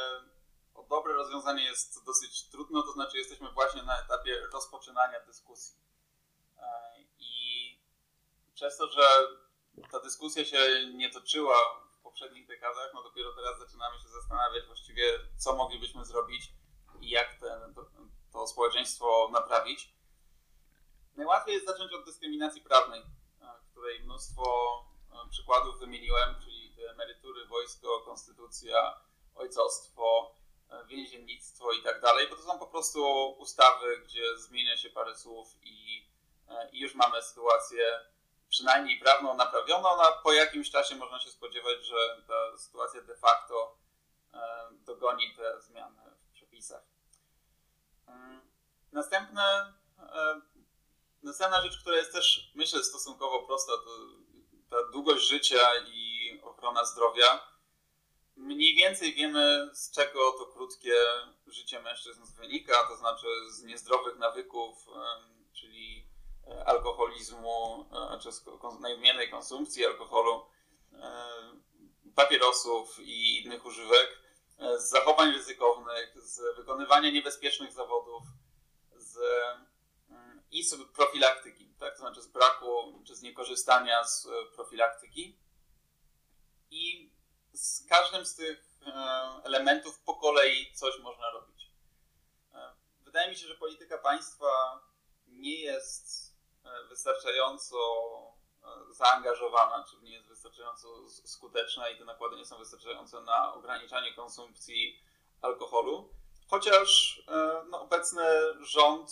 o 0.75 0.83
dobre 0.83 1.13
rozwiązanie 1.13 1.65
jest 1.65 2.05
dosyć 2.05 2.49
trudno, 2.49 2.83
to 2.83 2.93
znaczy 2.93 3.19
jesteśmy 3.19 3.53
właśnie 3.53 3.83
na 3.83 4.01
etapie 4.01 4.47
rozpoczynania 4.53 5.21
dyskusji. 5.21 5.79
I 7.19 7.35
przez 8.55 8.77
to, 8.77 8.91
że 8.91 9.03
ta 9.91 10.01
dyskusja 10.01 10.45
się 10.45 10.91
nie 10.95 11.11
toczyła 11.11 11.57
w 11.93 12.03
poprzednich 12.03 12.47
dekadach, 12.47 12.91
no 12.95 13.03
dopiero 13.03 13.33
teraz 13.33 13.59
zaczynamy 13.59 13.99
się 13.99 14.09
zastanawiać 14.09 14.67
właściwie, 14.67 15.05
co 15.39 15.57
moglibyśmy 15.57 16.05
zrobić 16.05 16.53
i 17.01 17.11
jak 17.11 17.35
ten, 17.41 17.75
to, 17.75 17.87
to 18.33 18.47
społeczeństwo 18.47 19.31
naprawić. 19.33 19.95
Najłatwiej 21.17 21.55
jest 21.55 21.67
zacząć 21.67 21.93
od 21.93 22.05
dyskryminacji 22.05 22.63
prawnej, 22.63 23.03
której 23.71 24.01
mnóstwo 24.01 24.45
e, 25.13 25.29
przykładów 25.31 25.79
wymieniłem, 25.79 26.35
czyli 26.45 26.65
emerytury, 26.91 27.47
wojsko, 27.47 28.01
konstytucja, 28.01 29.01
ojcostwo, 29.35 30.35
e, 30.71 30.85
więziennictwo 30.87 31.73
i 31.73 31.83
tak 31.83 32.01
dalej, 32.01 32.29
bo 32.29 32.37
to 32.37 32.43
są 32.43 32.59
po 32.59 32.67
prostu 32.67 33.29
ustawy, 33.39 33.99
gdzie 33.99 34.39
zmienia 34.39 34.77
się 34.77 34.91
parę 34.91 35.17
słów 35.17 35.49
i, 35.63 36.07
e, 36.49 36.71
i 36.73 36.81
już 36.81 36.95
mamy 36.95 37.23
sytuację 37.23 38.01
przynajmniej 38.49 39.01
prawną 39.01 39.35
naprawioną, 39.35 40.03
a 40.03 40.13
po 40.13 40.33
jakimś 40.33 40.71
czasie 40.71 40.97
można 40.97 41.21
się 41.21 41.31
spodziewać, 41.31 41.85
że 41.85 42.23
ta 42.29 42.59
sytuacja 42.59 43.03
de 43.03 43.17
facto 43.17 43.77
dogoni 44.73 45.35
te 45.37 45.63
zmiany 45.63 46.03
w 46.29 46.33
przepisach. 46.33 46.83
Mm, 48.07 48.41
następne 48.93 49.73
Następna 51.25 51.63
rzecz, 51.63 51.79
która 51.81 51.97
jest 51.97 52.13
też, 52.13 52.53
myślę, 52.55 52.85
stosunkowo 52.85 53.43
prosta, 53.43 53.73
to 53.73 53.91
ta 54.71 54.91
długość 54.93 55.29
życia 55.29 55.59
i 55.87 56.41
ochrona 56.43 56.85
zdrowia. 56.85 57.54
Mniej 58.37 58.75
więcej 58.75 59.15
wiemy, 59.15 59.71
z 59.75 59.91
czego 59.91 60.33
to 60.33 60.47
krótkie 60.47 60.95
życie 61.47 61.81
mężczyzn 61.81 62.23
wynika, 62.37 62.89
to 62.89 62.97
znaczy 62.97 63.27
z 63.51 63.63
niezdrowych 63.63 64.19
nawyków, 64.19 64.87
czyli 65.53 66.07
e, 66.47 66.65
alkoholizmu, 66.65 67.87
e, 68.15 68.19
czy 68.19 68.33
z 68.33 68.45
konsumpcji 69.31 69.87
alkoholu, 69.87 70.47
e, 70.93 71.01
papierosów 72.15 72.99
i 72.99 73.45
innych 73.45 73.67
używek, 73.67 74.19
z 74.79 74.91
zachowań 74.91 75.33
ryzykownych, 75.33 76.15
z 76.23 76.57
wykonywania 76.57 77.11
niebezpiecznych 77.11 77.73
zawodów, 77.73 78.23
z 78.97 79.19
i 80.51 80.65
z 80.65 80.77
profilaktyki, 80.93 81.75
tak? 81.79 81.93
to 81.93 81.99
znaczy 81.99 82.23
z 82.23 82.27
braku 82.27 83.03
czy 83.07 83.15
z 83.15 83.23
niekorzystania 83.23 84.05
z 84.05 84.29
profilaktyki. 84.55 85.39
I 86.71 87.14
z 87.55 87.87
każdym 87.89 88.27
z 88.27 88.35
tych 88.35 88.79
e, 88.87 88.91
elementów 89.45 90.01
po 90.01 90.15
kolei 90.15 90.73
coś 90.75 90.99
można 90.99 91.31
robić. 91.31 91.71
E, 92.55 92.75
wydaje 93.01 93.31
mi 93.31 93.37
się, 93.37 93.47
że 93.47 93.55
polityka 93.55 93.99
państwa 93.99 94.81
nie 95.27 95.61
jest 95.61 96.35
wystarczająco 96.89 97.77
zaangażowana, 98.91 99.85
czyli 99.91 100.03
nie 100.03 100.15
jest 100.15 100.29
wystarczająco 100.29 101.09
skuteczna 101.09 101.89
i 101.89 101.99
te 101.99 102.05
nakłady 102.05 102.37
nie 102.37 102.47
są 102.47 102.59
wystarczające 102.59 103.21
na 103.21 103.55
ograniczanie 103.55 104.15
konsumpcji 104.15 105.01
alkoholu. 105.43 106.15
Chociaż 106.49 107.23
e, 107.29 107.65
no, 107.69 107.81
obecny 107.81 108.25
rząd 108.61 109.11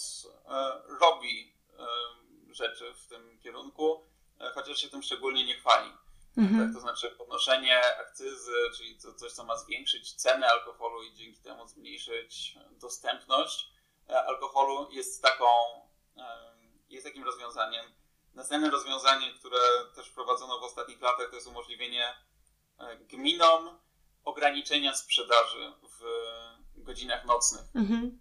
e, 0.48 0.82
robi 1.00 1.54
e, 1.78 1.86
rzeczy 2.54 2.94
w 2.94 3.06
tym 3.06 3.38
kierunku, 3.38 4.06
chociaż 4.54 4.78
się 4.78 4.88
tym 4.88 5.02
szczególnie 5.02 5.44
nie 5.44 5.54
chwali. 5.54 5.92
Mhm. 6.36 6.66
Tak, 6.66 6.74
to 6.74 6.80
znaczy 6.80 7.10
podnoszenie 7.10 7.98
akcyzy, 8.00 8.54
czyli 8.76 8.98
to 8.98 9.14
coś, 9.14 9.32
co 9.32 9.44
ma 9.44 9.56
zwiększyć 9.56 10.14
cenę 10.14 10.48
alkoholu 10.48 11.02
i 11.02 11.14
dzięki 11.14 11.42
temu 11.42 11.68
zmniejszyć 11.68 12.58
dostępność 12.70 13.72
alkoholu, 14.26 14.90
jest 14.90 15.22
taką, 15.22 15.46
jest 16.88 17.06
takim 17.06 17.24
rozwiązaniem. 17.24 17.86
Następne 18.34 18.70
rozwiązanie, 18.70 19.34
które 19.34 19.58
też 19.94 20.08
wprowadzono 20.08 20.60
w 20.60 20.62
ostatnich 20.62 21.00
latach, 21.00 21.30
to 21.30 21.34
jest 21.34 21.46
umożliwienie 21.46 22.14
gminom 23.00 23.78
ograniczenia 24.24 24.94
sprzedaży 24.94 25.72
w 25.82 26.02
godzinach 26.76 27.24
nocnych. 27.24 27.62
Mhm. 27.74 28.18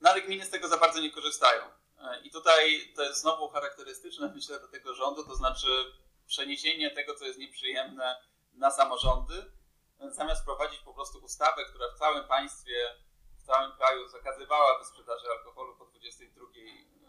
No 0.00 0.10
ale 0.10 0.22
gminy 0.22 0.44
z 0.44 0.50
tego 0.50 0.68
za 0.68 0.76
bardzo 0.76 1.00
nie 1.00 1.10
korzystają. 1.10 1.62
E, 1.98 2.20
I 2.22 2.30
tutaj 2.30 2.92
to 2.96 3.02
jest 3.02 3.20
znowu 3.20 3.48
charakterystyczne, 3.48 4.32
myślę, 4.34 4.58
dla 4.58 4.68
tego 4.68 4.94
rządu, 4.94 5.24
to 5.24 5.36
znaczy 5.36 5.92
przeniesienie 6.30 6.90
tego, 6.90 7.14
co 7.14 7.24
jest 7.24 7.38
nieprzyjemne 7.38 8.20
na 8.52 8.70
samorządy, 8.70 9.52
zamiast 10.00 10.44
prowadzić 10.44 10.80
po 10.80 10.94
prostu 10.94 11.18
ustawę, 11.18 11.64
która 11.64 11.86
w 11.94 11.98
całym 11.98 12.28
państwie, 12.28 12.96
w 13.38 13.42
całym 13.42 13.72
kraju 13.72 14.08
zakazywałaby 14.08 14.84
sprzedaży 14.84 15.26
alkoholu 15.30 15.76
po 15.76 15.86
22 15.86 16.46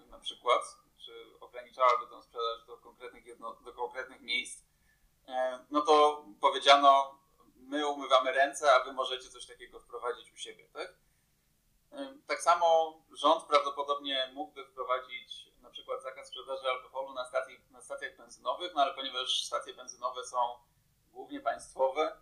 na 0.10 0.20
przykład, 0.20 0.62
czy 0.98 1.40
ograniczałaby 1.40 2.08
tę 2.08 2.24
sprzedaż 2.24 2.66
do 2.68 2.78
konkretnych, 2.78 3.26
jedno, 3.26 3.54
do 3.54 3.74
konkretnych 3.74 4.22
miejsc, 4.22 4.64
e, 5.28 5.66
no 5.72 5.82
to 5.82 6.26
powiedziano, 6.42 7.20
my 7.56 7.88
umywamy 7.88 8.32
ręce, 8.32 8.74
a 8.74 8.84
wy 8.84 8.94
możecie 8.94 9.30
coś 9.30 9.46
takiego 9.46 9.80
wprowadzić 9.80 10.34
u 10.34 10.38
siebie, 10.38 10.70
tak? 10.74 10.94
Tak 12.28 12.42
samo 12.42 13.00
rząd 13.12 13.44
prawdopodobnie 13.44 14.32
mógłby 14.34 14.66
wprowadzić 14.66 15.51
na 15.72 15.74
przykład 15.74 16.04
zakaz 16.04 16.28
sprzedaży 16.28 16.70
alkoholu 16.70 17.14
na, 17.14 17.26
stacji, 17.26 17.62
na 17.70 17.82
stacjach 17.82 18.18
benzynowych, 18.18 18.72
no 18.76 18.82
ale 18.82 18.94
ponieważ 18.94 19.44
stacje 19.44 19.74
benzynowe 19.74 20.26
są 20.26 20.38
głównie 21.12 21.40
państwowe, 21.40 22.18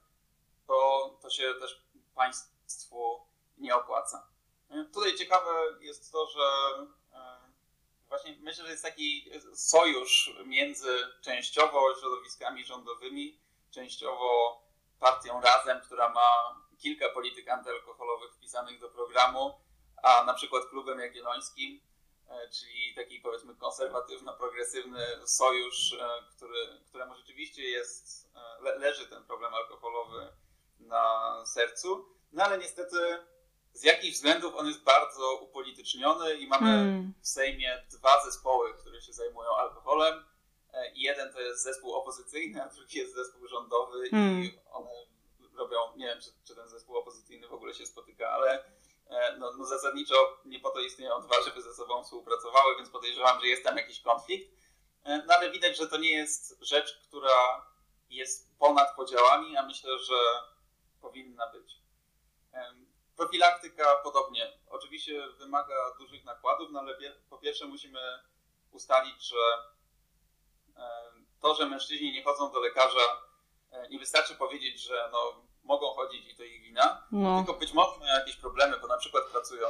to, 0.68 1.10
to 1.22 1.30
się 1.30 1.54
też 1.60 1.82
państwu 2.16 3.28
nie 3.58 3.76
opłaca. 3.76 4.28
Tutaj 4.94 5.16
ciekawe 5.16 5.52
jest 5.80 6.12
to, 6.12 6.28
że 6.28 6.42
właśnie 8.08 8.38
myślę, 8.40 8.66
że 8.66 8.72
jest 8.72 8.84
taki 8.84 9.32
sojusz 9.54 10.34
między 10.46 11.08
częściowo 11.22 11.96
środowiskami 11.96 12.66
rządowymi, 12.66 13.40
częściowo 13.72 14.62
partią 15.00 15.42
Razem, 15.42 15.82
która 15.82 16.10
ma 16.10 16.60
kilka 16.78 17.10
polityk 17.10 17.50
antyalkoholowych 17.50 18.34
wpisanych 18.34 18.80
do 18.80 18.90
programu, 18.90 19.60
a 20.04 20.24
na 20.24 20.34
przykład 20.34 20.66
klubem 20.66 21.00
jagiellońskim, 21.00 21.82
e, 21.84 21.89
czyli 22.52 22.96
taki 22.96 23.20
powiedzmy 23.20 23.56
konserwatywno-progresywny 23.56 25.28
sojusz, 25.28 25.94
e, 25.94 26.10
który, 26.36 26.80
któremu 26.86 27.16
rzeczywiście 27.16 27.64
jest, 27.64 28.30
e, 28.36 28.64
le, 28.64 28.78
leży 28.78 29.08
ten 29.08 29.24
problem 29.24 29.54
alkoholowy 29.54 30.28
na 30.80 31.34
sercu, 31.46 32.06
no 32.32 32.44
ale 32.44 32.58
niestety 32.58 32.98
z 33.74 33.84
jakich 33.84 34.14
względów 34.14 34.56
on 34.56 34.68
jest 34.68 34.84
bardzo 34.84 35.36
upolityczniony 35.36 36.36
i 36.36 36.48
mamy 36.48 36.66
hmm. 36.66 37.14
w 37.22 37.28
Sejmie 37.28 37.86
dwa 37.92 38.26
zespoły, 38.26 38.74
które 38.74 39.02
się 39.02 39.14
zajmują 39.14 39.56
alkoholem 39.56 40.24
E, 40.74 40.92
jeden 40.96 41.34
to 41.34 41.42
jest 41.42 41.64
zespół 41.64 41.94
opozycyjny, 41.94 42.64
a 42.64 42.70
drugi 42.70 42.98
jest 42.98 43.16
zespół 43.16 43.48
rządowy 43.48 44.10
hmm. 44.10 44.44
i 44.44 44.60
one 44.72 44.90
robią, 45.58 45.78
nie 45.96 46.06
wiem, 46.06 46.22
czy, 46.22 46.30
czy, 46.44 46.56
ten 46.56 46.70
zespół 46.70 46.98
opozycyjny 46.98 47.48
w 47.48 47.54
ogóle 47.54 47.74
się 47.74 47.86
spotyka, 47.86 48.30
ale 48.30 48.66
e, 48.66 48.79
no, 49.38 49.52
no 49.58 49.66
zasadniczo 49.66 50.38
nie 50.46 50.60
po 50.60 50.70
to 50.70 50.80
istnieją 50.80 51.22
dwa, 51.22 51.42
żeby 51.42 51.62
ze 51.62 51.74
sobą 51.74 52.04
współpracowały, 52.04 52.76
więc 52.76 52.90
podejrzewam, 52.90 53.42
że 53.42 53.48
jest 53.48 53.64
tam 53.64 53.78
jakiś 53.78 54.02
konflikt. 54.02 54.52
E, 55.04 55.24
no 55.28 55.34
ale 55.34 55.52
widać, 55.52 55.78
że 55.78 55.88
to 55.88 55.98
nie 55.98 56.12
jest 56.12 56.58
rzecz, 56.62 57.00
która 57.08 57.66
jest 58.10 58.58
ponad 58.60 58.96
podziałami, 58.96 59.58
a 59.58 59.64
myślę, 59.64 60.00
że 60.00 60.16
powinna 61.02 61.48
być. 61.48 61.80
Profilaktyka 63.18 63.96
podobnie. 63.96 64.60
Oczywiście 64.70 65.28
wymaga 65.28 65.96
dużych 66.00 66.26
nakładów, 66.26 66.70
no 66.72 66.80
ale 66.80 66.98
po 67.30 67.38
pierwsze 67.38 67.66
musimy 67.66 68.00
ustalić, 68.72 69.28
że 69.28 69.38
to, 71.40 71.56
że 71.56 71.66
mężczyźni 71.66 72.12
nie 72.12 72.24
chodzą 72.24 72.52
do 72.52 72.60
lekarza, 72.60 73.22
e, 73.72 73.90
nie 73.90 74.00
wystarczy 74.00 74.36
powiedzieć, 74.36 74.82
że 74.82 75.10
no, 75.12 75.46
mogą 75.70 75.94
chodzić 75.94 76.28
i 76.28 76.36
to 76.36 76.44
ich 76.44 76.62
wina, 76.62 77.08
no. 77.12 77.38
tylko 77.38 77.60
być 77.60 77.74
może 77.74 78.00
mają 78.00 78.14
jakieś 78.14 78.36
problemy, 78.36 78.78
bo 78.82 78.88
na 78.88 78.98
przykład 78.98 79.24
pracują 79.24 79.68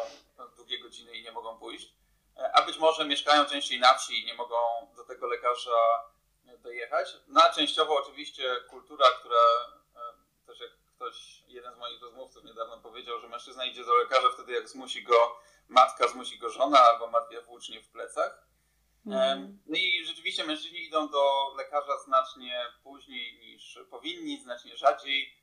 długie 0.55 0.79
godziny 0.79 1.17
i 1.17 1.23
nie 1.23 1.31
mogą 1.31 1.59
pójść, 1.59 1.93
e, 2.37 2.51
a 2.55 2.65
być 2.65 2.77
może 2.77 3.05
mieszkają 3.05 3.45
częściej 3.45 3.79
na 3.79 3.93
wsi 3.93 4.21
i 4.21 4.25
nie 4.25 4.33
mogą 4.33 4.55
do 4.95 5.03
tego 5.03 5.27
lekarza 5.27 5.79
dojechać. 6.63 7.17
No 7.27 7.43
a 7.43 7.53
częściowo 7.53 7.95
oczywiście 8.03 8.55
kultura, 8.69 9.05
która 9.19 9.39
e, 9.95 10.45
też 10.47 10.59
jak 10.59 10.69
ktoś, 10.95 11.43
jeden 11.47 11.73
z 11.73 11.77
moich 11.77 12.01
rozmówców 12.01 12.43
niedawno 12.43 12.77
powiedział, 12.77 13.19
że 13.19 13.27
mężczyzna 13.27 13.65
idzie 13.65 13.85
do 13.85 13.95
lekarza 13.95 14.29
wtedy, 14.33 14.51
jak 14.51 14.69
zmusi 14.69 15.03
go 15.03 15.39
matka, 15.67 16.07
zmusi 16.07 16.39
go 16.39 16.49
żona 16.49 16.79
albo 16.79 17.07
ma 17.07 17.21
dwie 17.21 17.41
włócznie 17.41 17.81
w 17.81 17.89
plecach. 17.89 18.47
Mhm. 19.05 19.59
No 19.65 19.77
i 19.77 20.05
rzeczywiście 20.05 20.43
mężczyźni 20.43 20.85
idą 20.85 21.09
do 21.09 21.53
lekarza 21.57 21.97
znacznie 21.97 22.65
później 22.83 23.39
niż 23.39 23.79
powinni, 23.89 24.41
znacznie 24.41 24.77
rzadziej 24.77 25.38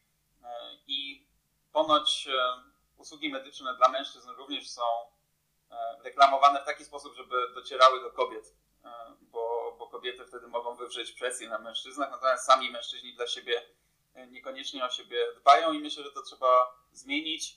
i 0.86 1.26
ponoć 1.72 2.28
usługi 2.96 3.28
medyczne 3.28 3.76
dla 3.76 3.88
mężczyzn 3.88 4.30
również 4.30 4.70
są 4.70 4.82
reklamowane 6.04 6.62
w 6.62 6.66
taki 6.66 6.84
sposób, 6.84 7.14
żeby 7.14 7.52
docierały 7.54 8.00
do 8.00 8.10
kobiet, 8.10 8.54
bo, 9.20 9.76
bo 9.78 9.86
kobiety 9.86 10.26
wtedy 10.26 10.46
mogą 10.46 10.74
wywrzeć 10.74 11.12
presję 11.12 11.48
na 11.48 11.58
mężczyznach, 11.58 12.10
natomiast 12.10 12.46
sami 12.46 12.70
mężczyźni 12.70 13.14
dla 13.14 13.26
siebie 13.26 13.62
niekoniecznie 14.30 14.84
o 14.84 14.90
siebie 14.90 15.18
dbają 15.40 15.72
i 15.72 15.78
myślę, 15.78 16.04
że 16.04 16.12
to 16.12 16.22
trzeba 16.22 16.74
zmienić 16.92 17.56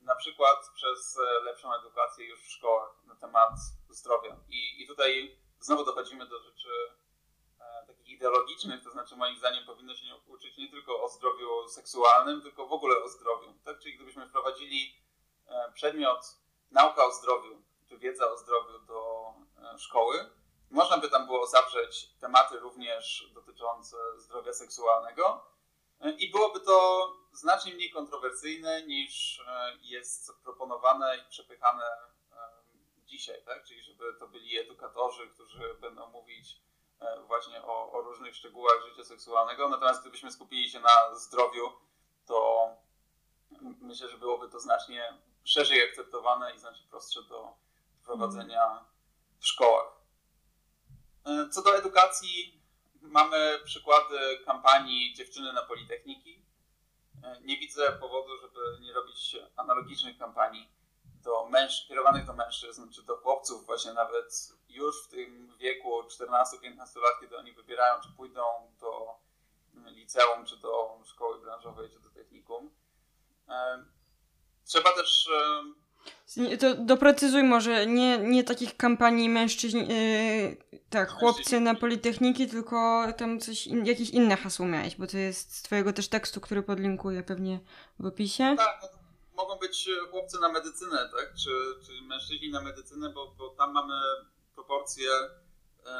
na 0.00 0.16
przykład 0.16 0.70
przez 0.74 1.18
e, 1.18 1.44
lepszą 1.44 1.74
edukację 1.74 2.26
już 2.26 2.40
w 2.40 2.50
szkołach 2.50 2.90
na 3.04 3.14
temat 3.14 3.52
zdrowia. 3.88 4.36
I, 4.48 4.82
i 4.82 4.86
tutaj 4.86 5.36
znowu 5.60 5.84
dochodzimy 5.84 6.26
do 6.26 6.38
rzeczy 6.42 6.68
e, 6.68 6.99
ideologicznych, 8.20 8.84
to 8.84 8.90
znaczy 8.90 9.16
moim 9.16 9.38
zdaniem 9.38 9.66
powinno 9.66 9.94
się 9.94 10.04
uczyć 10.26 10.56
nie 10.56 10.70
tylko 10.70 11.02
o 11.02 11.08
zdrowiu 11.08 11.68
seksualnym, 11.68 12.42
tylko 12.42 12.66
w 12.66 12.72
ogóle 12.72 13.02
o 13.02 13.08
zdrowiu. 13.08 13.54
Tak? 13.64 13.78
Czyli 13.78 13.94
gdybyśmy 13.94 14.28
wprowadzili 14.28 14.94
e, 15.46 15.72
przedmiot 15.72 16.20
nauka 16.70 17.04
o 17.04 17.12
zdrowiu, 17.12 17.62
czy 17.88 17.98
wiedza 17.98 18.30
o 18.30 18.36
zdrowiu 18.36 18.78
do 18.78 19.32
e, 19.74 19.78
szkoły, 19.78 20.30
można 20.70 20.98
by 20.98 21.10
tam 21.10 21.26
było 21.26 21.46
zawrzeć 21.46 22.10
tematy 22.20 22.58
również 22.58 23.30
dotyczące 23.34 23.96
zdrowia 24.18 24.52
seksualnego, 24.52 25.50
i 26.18 26.30
byłoby 26.30 26.60
to 26.60 27.08
znacznie 27.32 27.74
mniej 27.74 27.90
kontrowersyjne 27.90 28.82
niż 28.82 29.40
e, 29.46 29.78
jest 29.82 30.42
proponowane 30.42 31.16
i 31.18 31.30
przepychane 31.30 31.84
e, 31.84 32.36
dzisiaj, 33.04 33.42
tak? 33.44 33.64
Czyli 33.64 33.82
żeby 33.82 34.04
to 34.18 34.28
byli 34.28 34.58
edukatorzy, 34.58 35.28
którzy 35.28 35.74
będą 35.80 36.06
mówić 36.06 36.52
e, 36.52 36.69
właśnie 37.26 37.62
o, 37.62 37.92
o 37.92 38.00
różnych 38.00 38.36
szczegółach 38.36 38.76
życia 38.88 39.04
seksualnego. 39.04 39.68
Natomiast 39.68 40.00
gdybyśmy 40.00 40.32
skupili 40.32 40.70
się 40.70 40.80
na 40.80 41.16
zdrowiu, 41.16 41.72
to 42.26 42.68
myślę, 43.80 44.08
że 44.08 44.18
byłoby 44.18 44.48
to 44.48 44.60
znacznie 44.60 45.18
szerzej 45.44 45.88
akceptowane 45.88 46.54
i 46.54 46.58
znacznie 46.58 46.86
prostsze 46.90 47.22
do 47.22 47.54
wprowadzenia 48.02 48.84
w 49.38 49.46
szkołach. 49.46 50.00
Co 51.50 51.62
do 51.62 51.76
edukacji, 51.76 52.60
Mamy 53.02 53.60
przykłady 53.64 54.38
kampanii 54.46 55.14
Dziewczyny 55.14 55.52
na 55.52 55.62
Politechniki. 55.62 56.42
E, 57.24 57.40
nie 57.40 57.56
widzę 57.58 57.92
powodu, 57.92 58.36
żeby 58.36 58.60
nie 58.80 58.92
robić 58.92 59.36
analogicznych 59.56 60.18
kampanii 60.18 60.68
do 61.22 61.46
męż, 61.46 61.86
kierowanych 61.88 62.26
do 62.26 62.32
mężczyzn, 62.32 62.90
czy 62.90 63.02
do 63.02 63.16
chłopców 63.16 63.66
właśnie 63.66 63.92
nawet 63.92 64.52
już 64.68 65.04
w 65.04 65.08
tym 65.08 65.56
wieku 65.58 66.02
14-15 66.02 66.78
lat, 66.78 67.20
kiedy 67.20 67.36
oni 67.36 67.52
wybierają, 67.52 68.00
czy 68.00 68.08
pójdą 68.16 68.42
do 68.80 69.18
liceum, 69.74 70.46
czy 70.46 70.56
do 70.56 71.00
szkoły 71.04 71.40
branżowej, 71.40 71.90
czy 71.90 72.00
do 72.00 72.10
technikum. 72.10 72.70
Trzeba 74.64 74.92
też 74.92 75.28
to 76.60 76.74
doprecyzuj 76.74 77.42
może, 77.42 77.86
nie, 77.86 78.18
nie 78.18 78.44
takich 78.44 78.76
kampanii 78.76 79.28
mężczyźni, 79.28 79.88
yy, 79.88 80.56
tak, 80.90 81.10
chłopcy 81.10 81.60
na 81.60 81.74
Politechniki, 81.74 82.48
tylko 82.48 83.06
tam 83.16 83.40
coś, 83.40 83.66
in, 83.66 83.86
jakieś 83.86 84.10
inne 84.10 84.36
hasło 84.36 84.66
miałeś, 84.66 84.96
bo 84.96 85.06
to 85.06 85.18
jest 85.18 85.56
z 85.56 85.62
twojego 85.62 85.92
też 85.92 86.08
tekstu, 86.08 86.40
który 86.40 86.62
podlinkuję 86.62 87.22
pewnie 87.22 87.60
w 87.98 88.06
opisie. 88.06 88.54
Tak, 88.58 88.78
no, 88.82 88.99
mogą 89.40 89.58
być 89.58 89.88
chłopcy 90.10 90.40
na 90.40 90.48
medycynę, 90.48 91.10
tak, 91.16 91.34
czy, 91.44 91.50
czy 91.86 92.02
mężczyźni 92.02 92.50
na 92.50 92.60
medycynę, 92.60 93.10
bo, 93.10 93.34
bo 93.38 93.48
tam 93.48 93.72
mamy 93.72 93.94
proporcje 94.54 95.10
yy, 95.10 95.92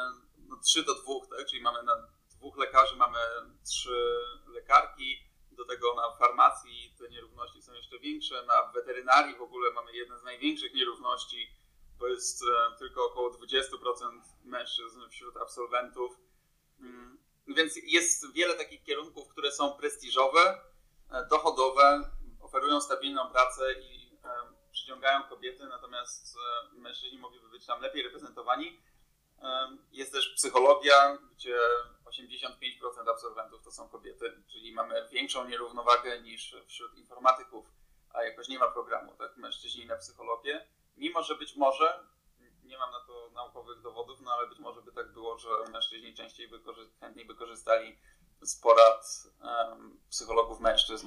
no, 0.49 0.57
3 0.57 0.82
do 0.82 0.95
2, 0.95 1.05
tak, 1.36 1.47
czyli 1.47 1.62
mamy 1.62 1.82
na 1.82 1.93
dwóch 2.30 2.57
lekarzy, 2.57 2.97
mamy 2.97 3.18
trzy 3.64 4.16
lekarki, 4.49 5.30
do 5.51 5.64
tego 5.64 5.95
na 5.95 6.16
farmacji 6.16 6.95
te 6.99 7.09
nierówności 7.09 7.62
są 7.62 7.72
jeszcze 7.72 7.99
większe, 7.99 8.47
na 8.47 8.72
weterynarii 8.72 9.36
w 9.36 9.43
ogóle 9.43 9.72
mamy 9.72 9.93
jedne 9.93 10.18
z 10.18 10.22
największych 10.22 10.74
nierówności, 10.74 11.49
bo 11.99 12.09
jest 12.09 12.43
e, 12.43 12.78
tylko 12.78 13.07
około 13.07 13.30
20% 13.30 13.41
mężczyzn 14.45 15.01
wśród 15.11 15.36
absolwentów. 15.36 16.16
Mm, 16.80 17.18
więc 17.49 17.76
jest 17.82 18.32
wiele 18.32 18.55
takich 18.55 18.82
kierunków, 18.82 19.28
które 19.28 19.53
są 19.53 19.72
prestiżowe, 19.72 20.61
e, 21.11 21.26
dochodowe, 21.30 22.11
oferują 22.51 22.81
stabilną 22.81 23.31
pracę 23.31 23.73
i 23.73 24.19
e, 24.25 24.29
przyciągają 24.73 25.23
kobiety, 25.23 25.67
natomiast 25.67 26.37
mężczyźni 26.73 27.19
mogliby 27.19 27.49
być 27.49 27.67
tam 27.67 27.81
lepiej 27.81 28.03
reprezentowani. 28.03 28.81
Jest 29.93 30.13
też 30.13 30.29
psychologia, 30.29 31.19
gdzie 31.33 31.59
85% 32.07 33.11
absolwentów 33.11 33.63
to 33.63 33.71
są 33.71 33.89
kobiety, 33.89 34.43
czyli 34.53 34.73
mamy 34.73 35.09
większą 35.13 35.49
nierównowagę 35.49 36.21
niż 36.21 36.57
wśród 36.67 36.95
informatyków, 36.95 37.67
a 38.11 38.23
jakoś 38.23 38.49
nie 38.49 38.59
ma 38.59 38.69
programu, 38.69 39.15
tak, 39.19 39.37
mężczyźni 39.37 39.87
na 39.87 39.97
psychologię, 39.97 40.67
mimo 40.97 41.23
że 41.23 41.35
być 41.35 41.57
może, 41.57 42.05
nie 42.65 42.79
mam 42.79 42.93
na 42.93 43.01
to 43.01 43.31
naukowych 43.35 43.81
dowodów, 43.81 44.21
no 44.21 44.33
ale 44.33 44.49
być 44.49 44.59
może 44.59 44.83
by 44.83 44.93
tak 44.93 45.13
było, 45.13 45.39
że 45.39 45.49
mężczyźni 45.73 46.15
częściej 46.15 46.49
by 46.49 46.61
chętniej 47.01 47.27
by 47.27 47.35
korzystali 47.35 47.99
z 48.43 48.61
porad 48.61 49.07
um, 49.43 50.01
psychologów 50.11 50.61
mężczyzn 50.61 51.07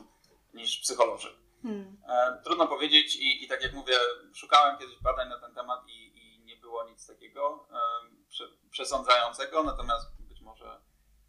niż 0.54 0.80
psycholoży. 0.80 1.38
Hmm. 1.64 1.98
E, 2.08 2.42
trudno 2.44 2.68
powiedzieć 2.68 3.16
i, 3.16 3.44
i 3.44 3.48
tak 3.48 3.62
jak 3.64 3.74
mówię, 3.74 3.98
szukałem 4.34 4.78
kiedyś 4.78 5.00
badań 5.00 5.30
na 5.30 5.40
ten 5.40 5.54
temat 5.54 5.88
i, 5.88 6.12
i 6.16 6.40
nie 6.40 6.56
było 6.58 6.84
nic 6.84 7.08
takiego 7.08 7.68
prze, 8.30 8.44
przesądzającego, 8.72 9.64
natomiast 9.64 10.06
być 10.20 10.42
może 10.42 10.82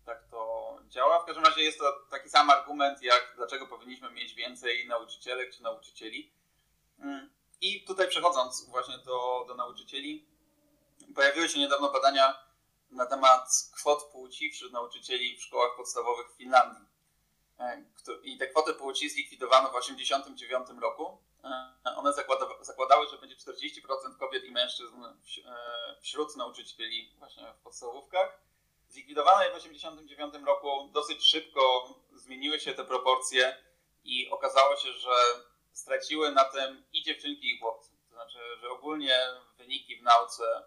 tak 0.05 0.29
to 0.31 0.79
działa. 0.89 1.22
W 1.22 1.25
każdym 1.25 1.45
razie 1.45 1.62
jest 1.62 1.79
to 1.79 1.85
taki 2.11 2.29
sam 2.31 2.51
argument, 2.51 3.03
jak 3.03 3.33
dlaczego 3.37 3.66
powinniśmy 3.66 4.11
mieć 4.11 4.35
więcej 4.35 4.89
nauczycielek 4.89 5.55
czy 5.55 5.62
nauczycieli. 5.62 6.33
Mm. 6.99 7.31
I 7.61 7.85
tutaj 7.85 8.09
przechodząc 8.09 8.68
właśnie 8.68 8.99
do, 8.99 9.45
do 9.49 9.55
nauczycieli, 9.55 10.29
pojawiły 11.14 11.49
się 11.49 11.59
niedawno 11.59 11.93
badania 11.93 12.39
na 12.91 13.07
temat 13.07 13.49
kwot 13.77 14.05
płci 14.12 14.51
wśród 14.51 14.72
nauczycieli 14.72 15.37
w 15.37 15.43
szkołach 15.43 15.77
podstawowych 15.77 16.27
w 16.31 16.37
Finlandii. 16.37 16.93
E, 17.59 17.84
I 18.22 18.38
te 18.38 18.46
kwoty 18.46 18.74
płci 18.74 19.11
zlikwidowano 19.11 19.68
w 19.68 19.72
1989 19.72 20.82
roku. 20.82 21.22
E, 21.44 21.96
one 21.96 22.12
zakładały, 22.61 23.09
że 23.11 23.18
będzie 23.18 23.36
40% 23.36 24.18
kobiet 24.18 24.44
i 24.44 24.50
mężczyzn 24.50 25.05
e, 25.05 25.14
wśród 26.02 26.36
nauczycieli 26.36 27.14
właśnie 27.18 27.52
w 27.52 27.62
podstawówkach 27.62 28.40
zlikwidowanej 28.88 29.50
w 29.50 29.55
1989 29.55 30.46
roku 30.46 30.90
dosyć 30.92 31.24
szybko 31.24 31.94
zmieniły 32.12 32.61
się 32.61 32.74
te 32.74 32.84
proporcje 32.84 33.57
i 34.05 34.30
okazało 34.30 34.76
się, 34.76 34.92
że 34.92 35.14
straciły 35.72 36.32
na 36.32 36.44
tym 36.44 36.84
i 36.92 37.02
dziewczynki, 37.02 37.55
i 37.55 37.59
chłopcy. 37.61 37.90
To 38.09 38.14
znaczy, 38.14 38.38
że 38.61 38.70
ogólnie 38.70 39.18
wyniki 39.57 39.96
w 39.96 40.02
nauce 40.02 40.62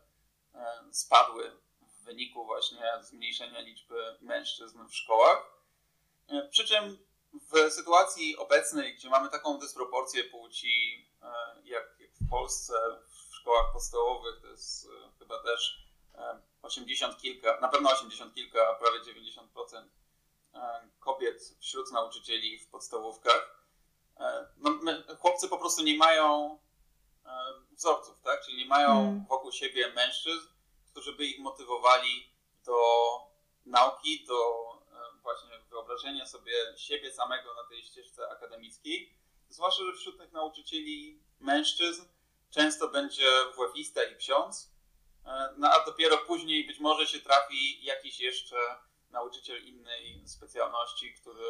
spadły 0.91 1.51
w 1.81 2.03
wyniku 2.03 2.45
właśnie 2.45 2.91
zmniejszenia 3.01 3.59
liczby 3.59 4.17
mężczyzn 4.21 4.87
w 4.87 4.95
szkołach. 4.95 5.56
E, 6.27 6.47
przy 6.49 6.65
czym 6.65 6.97
w 7.33 7.71
sytuacji 7.71 8.37
obecnej, 8.37 8.95
gdzie 8.95 9.09
mamy 9.09 9.29
taką 9.29 9.59
dysproporcję 9.59 10.23
płci, 10.23 11.05
e, 11.21 11.27
jak 11.63 11.97
w 12.21 12.29
Polsce 12.29 12.73
w 13.09 13.35
szkołach 13.35 13.73
podstawowych, 13.73 14.41
to 14.41 14.47
jest 14.47 14.87
chyba 15.19 15.43
też 15.43 15.87
80 16.67 17.17
kilka, 17.17 17.59
na 17.61 17.67
pewno 17.67 17.91
80 17.91 18.33
kilka, 18.33 18.73
prawie 18.73 18.99
90% 18.99 19.83
e, 20.53 20.89
kobiet 20.99 21.55
wśród 21.59 21.91
nauczycieli 21.91 22.59
w 22.59 22.67
podstawówkach. 22.67 23.63
E, 24.19 24.47
no, 24.57 24.69
my, 24.71 25.03
chłopcy 25.19 25.47
po 25.47 25.57
prostu 25.57 25.83
nie 25.83 25.97
mają 25.97 26.59
e, 27.25 27.29
wzorców, 27.71 28.21
tak? 28.21 28.45
Czyli 28.45 28.57
nie 28.57 28.65
mają 28.65 28.87
hmm. 28.87 29.25
wokół 29.29 29.51
siebie 29.51 29.93
mężczyzn, 29.93 30.47
którzy 30.91 31.13
by 31.13 31.25
ich 31.25 31.39
motywowali 31.39 32.33
do 32.65 32.77
nauki, 33.65 34.25
do 34.25 34.66
wyobrażenia 35.97 36.25
sobie 36.25 36.53
siebie 36.75 37.11
samego 37.11 37.53
na 37.53 37.63
tej 37.69 37.83
ścieżce 37.83 38.29
akademickiej. 38.29 39.13
Zwłaszcza, 39.49 39.83
że 39.83 39.93
wśród 39.93 40.17
tych 40.17 40.31
nauczycieli 40.31 41.23
mężczyzn 41.39 42.05
często 42.49 42.87
będzie 42.87 43.29
włewista 43.55 44.03
i 44.03 44.15
ksiądz, 44.15 44.77
E, 45.27 45.53
no 45.57 45.69
a 45.71 45.85
dopiero 45.85 46.17
później 46.17 46.67
być 46.67 46.79
może 46.79 47.07
się 47.07 47.19
trafi 47.19 47.85
jakiś 47.85 48.19
jeszcze 48.19 48.55
nauczyciel 49.09 49.63
innej 49.63 50.27
specjalności, 50.27 51.13
który 51.13 51.45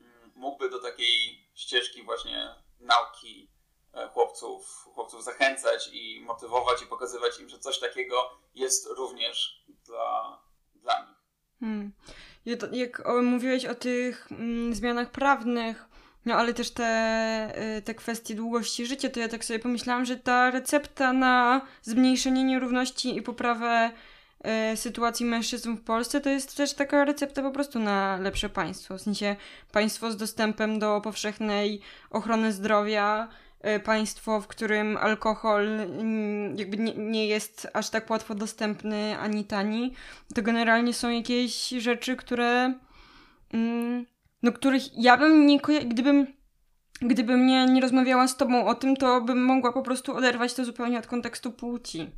mm, 0.00 0.32
mógłby 0.34 0.70
do 0.70 0.78
takiej 0.78 1.48
ścieżki 1.54 2.02
właśnie 2.02 2.54
nauki 2.80 3.50
e, 3.94 4.08
chłopców, 4.08 4.88
chłopców 4.94 5.24
zachęcać 5.24 5.90
i 5.92 6.20
motywować 6.20 6.82
i 6.82 6.86
pokazywać 6.86 7.40
im, 7.40 7.48
że 7.48 7.58
coś 7.58 7.78
takiego 7.78 8.38
jest 8.54 8.86
również 8.86 9.64
dla, 9.68 10.42
dla 10.74 11.06
nich. 11.06 11.18
Hmm. 11.60 11.92
Jak 12.46 13.02
mówiłeś 13.22 13.64
o 13.64 13.74
tych 13.74 14.28
mm, 14.30 14.74
zmianach 14.74 15.10
prawnych, 15.10 15.84
no 16.24 16.34
ale 16.34 16.54
też 16.54 16.70
te, 16.70 17.52
y, 17.78 17.82
te 17.82 17.94
kwestie 17.94 18.34
długości 18.34 18.86
życia, 18.86 19.08
to 19.08 19.20
ja 19.20 19.28
tak 19.28 19.44
sobie 19.44 19.58
pomyślałam, 19.58 20.04
że 20.04 20.16
ta 20.16 20.50
recepta 20.50 21.12
na 21.12 21.60
zmniejszenie 21.82 22.44
nierówności 22.44 23.16
i 23.16 23.22
poprawę 23.22 23.90
e, 24.40 24.76
sytuacji 24.76 25.26
mężczyzn 25.26 25.76
w 25.76 25.80
Polsce, 25.80 26.20
to 26.20 26.30
jest 26.30 26.56
też 26.56 26.74
taka 26.74 27.04
recepta 27.04 27.42
po 27.42 27.50
prostu 27.50 27.78
na 27.78 28.16
lepsze 28.16 28.48
państwo. 28.48 28.98
W 28.98 29.00
sensie 29.00 29.36
państwo 29.72 30.12
z 30.12 30.16
dostępem 30.16 30.78
do 30.78 31.00
powszechnej 31.00 31.80
ochrony 32.10 32.52
zdrowia, 32.52 33.28
państwo, 33.84 34.40
w 34.40 34.46
którym 34.46 34.96
alkohol 34.96 35.66
mm, 35.66 36.58
jakby 36.58 36.76
nie, 36.76 36.94
nie 36.94 37.26
jest 37.26 37.68
aż 37.72 37.90
tak 37.90 38.10
łatwo 38.10 38.34
dostępny 38.34 39.18
ani 39.18 39.44
tani. 39.44 39.94
To 40.34 40.42
generalnie 40.42 40.94
są 40.94 41.10
jakieś 41.10 41.68
rzeczy, 41.68 42.16
które. 42.16 42.74
Mm, 43.52 44.06
no, 44.42 44.52
których 44.52 44.82
ja 44.98 45.16
bym 45.16 45.46
nie 45.46 45.60
gdybym 45.84 46.26
gdybym 47.02 47.46
nie, 47.46 47.66
nie 47.66 47.80
rozmawiała 47.80 48.28
z 48.28 48.36
tobą 48.36 48.66
o 48.66 48.74
tym, 48.74 48.96
to 48.96 49.20
bym 49.20 49.44
mogła 49.44 49.72
po 49.72 49.82
prostu 49.82 50.16
oderwać 50.16 50.54
to 50.54 50.64
zupełnie 50.64 50.98
od 50.98 51.06
kontekstu 51.06 51.52
płci. 51.52 52.10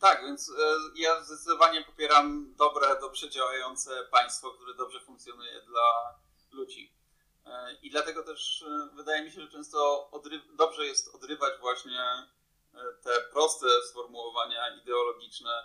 Tak, 0.00 0.22
więc 0.24 0.48
y, 0.48 0.52
ja 0.96 1.22
zdecydowanie 1.22 1.84
popieram 1.84 2.54
dobre, 2.56 3.00
dobrze 3.00 3.30
działające 3.30 3.90
państwo, 4.10 4.50
które 4.50 4.74
dobrze 4.74 5.00
funkcjonuje 5.00 5.60
dla 5.66 6.18
ludzi. 6.52 7.01
Y, 7.46 7.50
I 7.82 7.90
dlatego 7.90 8.22
też 8.22 8.62
y, 8.62 8.96
wydaje 8.96 9.24
mi 9.24 9.32
się, 9.32 9.40
że 9.40 9.48
często 9.48 10.10
dobrze 10.52 10.86
jest 10.86 11.14
odrywać 11.14 11.60
właśnie 11.60 12.26
te 13.02 13.20
proste 13.32 13.66
sformułowania 13.90 14.76
ideologiczne 14.76 15.64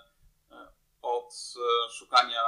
od 1.02 1.34
szukania 1.92 2.44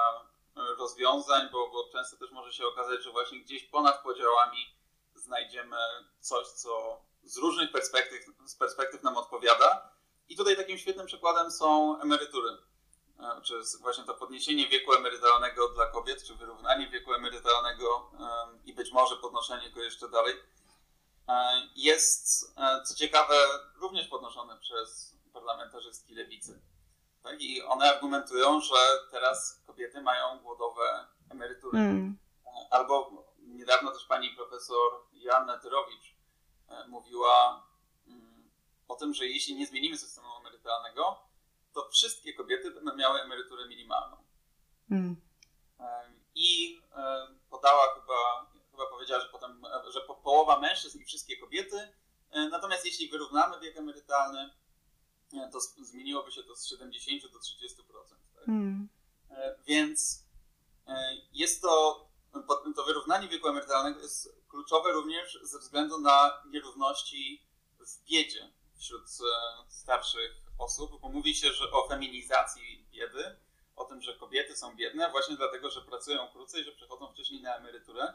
rozwiązań, 0.55 1.49
bo, 1.51 1.67
bo 1.67 1.89
często 1.91 2.17
też 2.17 2.31
może 2.31 2.53
się 2.53 2.67
okazać, 2.67 3.03
że 3.03 3.11
właśnie 3.11 3.39
gdzieś 3.39 3.63
ponad 3.63 4.03
podziałami 4.03 4.75
znajdziemy 5.15 5.77
coś, 6.19 6.47
co 6.47 7.01
z 7.23 7.37
różnych 7.37 7.71
perspektyw, 7.71 8.25
z 8.45 8.55
perspektyw 8.55 9.03
nam 9.03 9.17
odpowiada. 9.17 9.91
I 10.29 10.35
tutaj 10.35 10.57
takim 10.57 10.77
świetnym 10.77 11.05
przykładem 11.05 11.51
są 11.51 12.01
emerytury. 12.01 12.57
E, 13.19 13.41
czy 13.41 13.53
właśnie 13.81 14.03
to 14.03 14.13
podniesienie 14.13 14.67
wieku 14.67 14.93
emerytalnego 14.93 15.69
dla 15.69 15.87
kobiet, 15.87 16.23
czy 16.23 16.35
wyrównanie 16.35 16.87
wieku 16.87 17.13
emerytalnego 17.13 18.11
i 18.65 18.73
być 18.73 18.91
może 18.91 19.15
podnoszenie 19.15 19.69
go 19.69 19.83
jeszcze 19.83 20.09
dalej, 20.09 20.35
e, 21.27 21.67
jest, 21.75 22.53
e, 22.57 22.83
co 22.83 22.95
ciekawe, 22.95 23.35
również 23.75 24.07
podnoszone 24.07 24.57
przez 24.57 25.15
parlamentarzystki 25.33 26.15
lewicy. 26.15 26.61
Tak? 27.23 27.41
I 27.41 27.61
one 27.61 27.95
argumentują, 27.95 28.61
że 28.61 28.75
teraz 29.11 29.61
kobiety 29.67 30.01
mają 30.01 30.39
głodowe 30.39 31.07
emerytury. 31.29 31.77
Mm. 31.77 32.17
Albo 32.69 33.23
niedawno 33.39 33.91
też 33.91 34.05
pani 34.05 34.29
profesor 34.29 34.91
Joanna 35.13 35.57
Tyrowicz 35.57 36.15
e, 36.69 36.87
mówiła 36.87 37.63
mm, 38.07 38.49
o 38.87 38.95
tym, 38.95 39.13
że 39.13 39.25
jeśli 39.25 39.55
nie 39.55 39.67
zmienimy 39.67 39.97
systemu 39.97 40.27
emerytalnego, 40.39 41.28
to 41.81 41.89
wszystkie 41.89 42.33
kobiety 42.33 42.71
będą 42.71 42.95
miały 42.95 43.21
emeryturę 43.21 43.67
minimalną. 43.67 44.17
Mm. 44.91 45.15
I 46.35 46.81
e, 46.95 47.27
podała 47.49 47.95
chyba, 47.95 48.51
chyba 48.71 48.85
powiedziała, 48.89 49.21
że 49.21 49.29
potem, 49.29 49.65
że 49.89 50.01
połowa 50.01 50.59
mężczyzn 50.59 50.99
i 50.99 51.05
wszystkie 51.05 51.37
kobiety. 51.37 51.93
Natomiast 52.31 52.85
jeśli 52.85 53.09
wyrównamy 53.09 53.59
wiek 53.59 53.77
emerytalny, 53.77 54.49
to 55.51 55.59
zmieniłoby 55.61 56.31
się 56.31 56.43
to 56.43 56.55
z 56.55 56.67
70 56.67 57.31
do 57.33 57.39
30%. 57.39 57.43
Tak? 58.35 58.47
E, 59.29 59.55
więc 59.67 60.25
e, 60.87 61.15
jest 61.33 61.61
to, 61.61 62.05
to 62.75 62.83
wyrównanie 62.83 63.27
wieku 63.27 63.47
emerytalnego 63.47 63.99
jest 63.99 64.35
kluczowe 64.47 64.91
również 64.91 65.39
ze 65.43 65.59
względu 65.59 66.01
na 66.01 66.43
nierówności 66.49 67.45
w 67.79 68.03
biedzie 68.09 68.43
e, 68.43 68.51
starszych 69.89 70.31
osób, 70.57 71.01
bo 71.01 71.09
mówi 71.09 71.35
się, 71.35 71.53
że 71.53 71.71
o 71.71 71.87
feminizacji 71.87 72.85
biedy, 72.91 73.35
o 73.75 73.85
tym, 73.85 74.01
że 74.01 74.15
kobiety 74.15 74.57
są 74.57 74.75
biedne 74.75 75.11
właśnie 75.11 75.35
dlatego, 75.35 75.69
że 75.69 75.81
pracują 75.81 76.27
krócej, 76.27 76.63
że 76.63 76.71
przechodzą 76.71 77.13
wcześniej 77.13 77.41
na 77.41 77.55
emeryturę. 77.55 78.13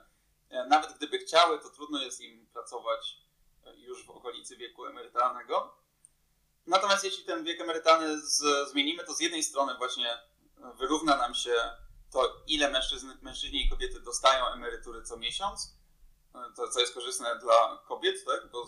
Nawet 0.51 0.93
gdyby 0.93 1.19
chciały, 1.19 1.59
to 1.59 1.71
trudno 1.71 2.03
jest 2.03 2.21
im 2.21 2.47
pracować 2.47 3.17
już 3.77 4.07
w 4.07 4.11
okolicy 4.11 4.57
wieku 4.57 4.87
emerytalnego. 4.87 5.77
Natomiast 6.67 7.05
jeśli 7.05 7.25
ten 7.25 7.45
wiek 7.45 7.61
emerytalny 7.61 8.21
z, 8.21 8.71
zmienimy, 8.71 9.05
to 9.05 9.15
z 9.15 9.21
jednej 9.21 9.43
strony 9.43 9.75
właśnie 9.75 10.19
wyrówna 10.79 11.17
nam 11.17 11.35
się 11.35 11.55
to, 12.13 12.43
ile 12.47 12.71
mężczyzn, 12.71 13.11
mężczyźni 13.23 13.67
i 13.67 13.71
kobiety 13.71 14.01
dostają 14.01 14.47
emerytury 14.47 15.03
co 15.03 15.17
miesiąc, 15.17 15.77
to, 16.57 16.69
co 16.69 16.81
jest 16.81 16.95
korzystne 16.95 17.39
dla 17.39 17.83
kobiet, 17.89 18.25
tak? 18.25 18.51
bo, 18.51 18.67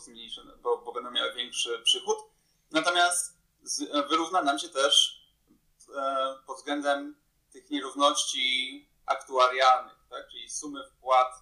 bo, 0.63 0.79
bo 0.79 0.93
będą 0.93 1.11
miały 1.11 1.33
większy 1.35 1.79
przychód. 1.85 2.36
Natomiast 2.71 3.37
z, 3.63 4.09
wyrówna 4.09 4.43
nam 4.43 4.59
się 4.59 4.69
też 4.69 5.27
e, 5.97 6.35
pod 6.47 6.57
względem 6.57 7.17
tych 7.53 7.71
nierówności 7.71 8.89
aktuarialnych, 9.07 10.07
tak? 10.11 10.29
czyli 10.29 10.51
sumy 10.51 10.81
wpłat 10.85 11.33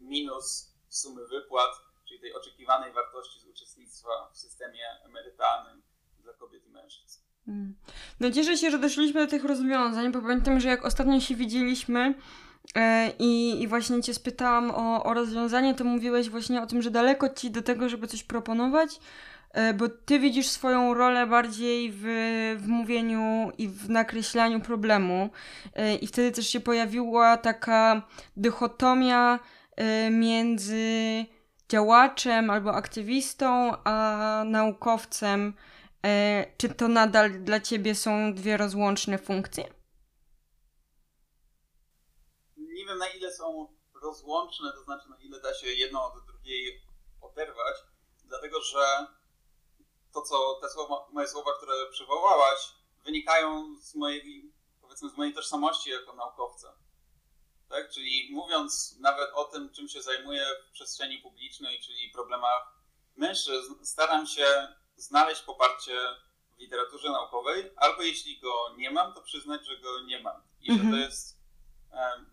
minus 0.00 0.70
sumy 0.88 1.26
wypłat, 1.26 1.70
czyli 2.08 2.20
tej 2.20 2.34
oczekiwanej 2.34 2.92
wartości 2.92 3.40
z 3.40 3.44
uczestnictwa 3.44 4.30
w 4.32 4.38
systemie 4.38 4.84
emerytalnym 5.04 5.82
dla 6.18 6.32
kobiet 6.32 6.66
i 6.66 6.70
mężczyzn. 6.70 7.20
Hmm. 7.46 7.74
No 8.20 8.30
cieszę 8.30 8.56
się, 8.56 8.70
że 8.70 8.78
doszliśmy 8.78 9.24
do 9.24 9.30
tych 9.30 9.44
rozwiązań, 9.44 10.12
bo 10.12 10.22
pamiętam, 10.22 10.60
że 10.60 10.68
jak 10.68 10.84
ostatnio 10.84 11.20
się 11.20 11.34
widzieliśmy 11.34 12.14
e, 12.74 13.10
i, 13.18 13.62
i 13.62 13.68
właśnie 13.68 14.02
cię 14.02 14.14
spytałam 14.14 14.70
o, 14.70 15.04
o 15.04 15.14
rozwiązanie, 15.14 15.74
to 15.74 15.84
mówiłeś 15.84 16.30
właśnie 16.30 16.62
o 16.62 16.66
tym, 16.66 16.82
że 16.82 16.90
daleko 16.90 17.28
ci 17.28 17.50
do 17.50 17.62
tego, 17.62 17.88
żeby 17.88 18.06
coś 18.06 18.22
proponować, 18.22 18.90
e, 18.96 19.00
bo 19.74 19.88
ty 19.88 20.18
widzisz 20.18 20.48
swoją 20.48 20.94
rolę 20.94 21.26
bardziej 21.26 21.92
w, 21.92 22.02
w 22.58 22.66
mówieniu 22.66 23.52
i 23.58 23.68
w 23.68 23.90
nakreślaniu 23.90 24.60
problemu 24.60 25.30
e, 25.74 25.94
i 25.94 26.06
wtedy 26.06 26.32
też 26.32 26.46
się 26.48 26.60
pojawiła 26.60 27.36
taka 27.36 28.08
dychotomia 28.36 29.38
e, 29.76 30.10
między 30.10 31.26
działaczem 31.68 32.50
albo 32.50 32.74
aktywistą, 32.74 33.72
a 33.84 34.42
naukowcem, 34.46 35.54
e, 36.06 36.46
czy 36.56 36.68
to 36.68 36.88
nadal 36.88 37.44
dla 37.44 37.60
ciebie 37.60 37.94
są 37.94 38.34
dwie 38.34 38.56
rozłączne 38.56 39.18
funkcje? 39.18 39.64
Nie 42.56 42.86
wiem 42.86 42.98
na 42.98 43.08
ile 43.08 43.32
są 43.32 43.68
rozłączne, 44.02 44.72
to 44.72 44.84
znaczy 44.84 45.08
na 45.10 45.16
ile 45.16 45.40
da 45.40 45.54
się 45.54 45.66
jedną 45.66 46.02
od 46.02 46.26
drugiej 46.26 46.82
oderwać, 47.20 47.76
dlatego 48.24 48.60
że 48.60 49.06
to, 50.12 50.22
co 50.22 50.58
te 50.60 50.68
słowa, 50.68 51.06
moje 51.12 51.28
słowa, 51.28 51.50
które 51.56 51.90
przywołałaś, 51.90 52.58
wynikają 53.04 53.76
z 53.80 53.94
mojej, 53.94 54.52
powiedzmy, 54.80 55.10
z 55.10 55.16
mojej 55.16 55.34
tożsamości 55.34 55.90
jako 55.90 56.12
naukowca 56.12 56.80
tak? 57.70 57.90
Czyli 57.90 58.28
mówiąc 58.32 58.96
nawet 59.00 59.30
o 59.34 59.44
tym, 59.44 59.70
czym 59.70 59.88
się 59.88 60.02
zajmuję 60.02 60.46
w 60.68 60.72
przestrzeni 60.72 61.18
publicznej, 61.18 61.80
czyli 61.80 62.10
problemach 62.10 62.74
mężczyzn, 63.16 63.74
staram 63.84 64.26
się 64.26 64.68
znaleźć 64.96 65.42
poparcie 65.42 65.98
w 66.56 66.58
literaturze 66.58 67.10
naukowej, 67.10 67.70
albo 67.76 68.02
jeśli 68.02 68.40
go 68.40 68.74
nie 68.76 68.90
mam, 68.90 69.14
to 69.14 69.22
przyznać, 69.22 69.66
że 69.66 69.76
go 69.76 70.00
nie 70.00 70.20
mam. 70.20 70.42
I 70.60 70.70
mhm. 70.70 70.78
że 70.78 70.82
to 70.82 70.96
mhm. 70.96 71.02
jest 71.02 71.40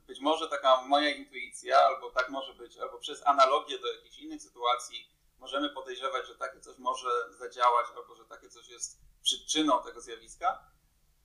być 0.08 0.20
może 0.20 0.50
taka 0.50 0.82
moja 0.82 1.10
intuicja, 1.10 1.80
albo 1.80 2.12
tak 2.12 2.30
może 2.30 2.54
być, 2.54 2.78
albo 2.78 3.00
przez 3.00 3.28
analogię 3.28 3.80
do 3.80 3.94
jakichś 3.94 4.18
innych 4.18 4.42
sytuacji 4.42 5.10
możemy 5.40 5.70
podejrzewać, 5.70 6.28
że 6.28 6.36
takie 6.36 6.62
coś 6.62 6.78
może 6.78 7.10
zadziałać, 7.30 7.88
albo 7.96 8.16
że 8.16 8.26
takie 8.26 8.50
coś 8.50 8.68
jest 8.68 9.02
przyczyną 9.24 9.84
tego 9.84 10.02
zjawiska, 10.02 10.72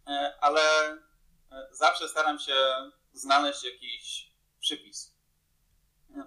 e, 0.06 0.38
ale 0.40 0.62
e, 0.92 1.68
zawsze 1.70 2.08
staram 2.08 2.38
się 2.38 2.54
znaleźć 3.12 3.64
jakiś 3.64 4.32
przypis. 4.60 5.12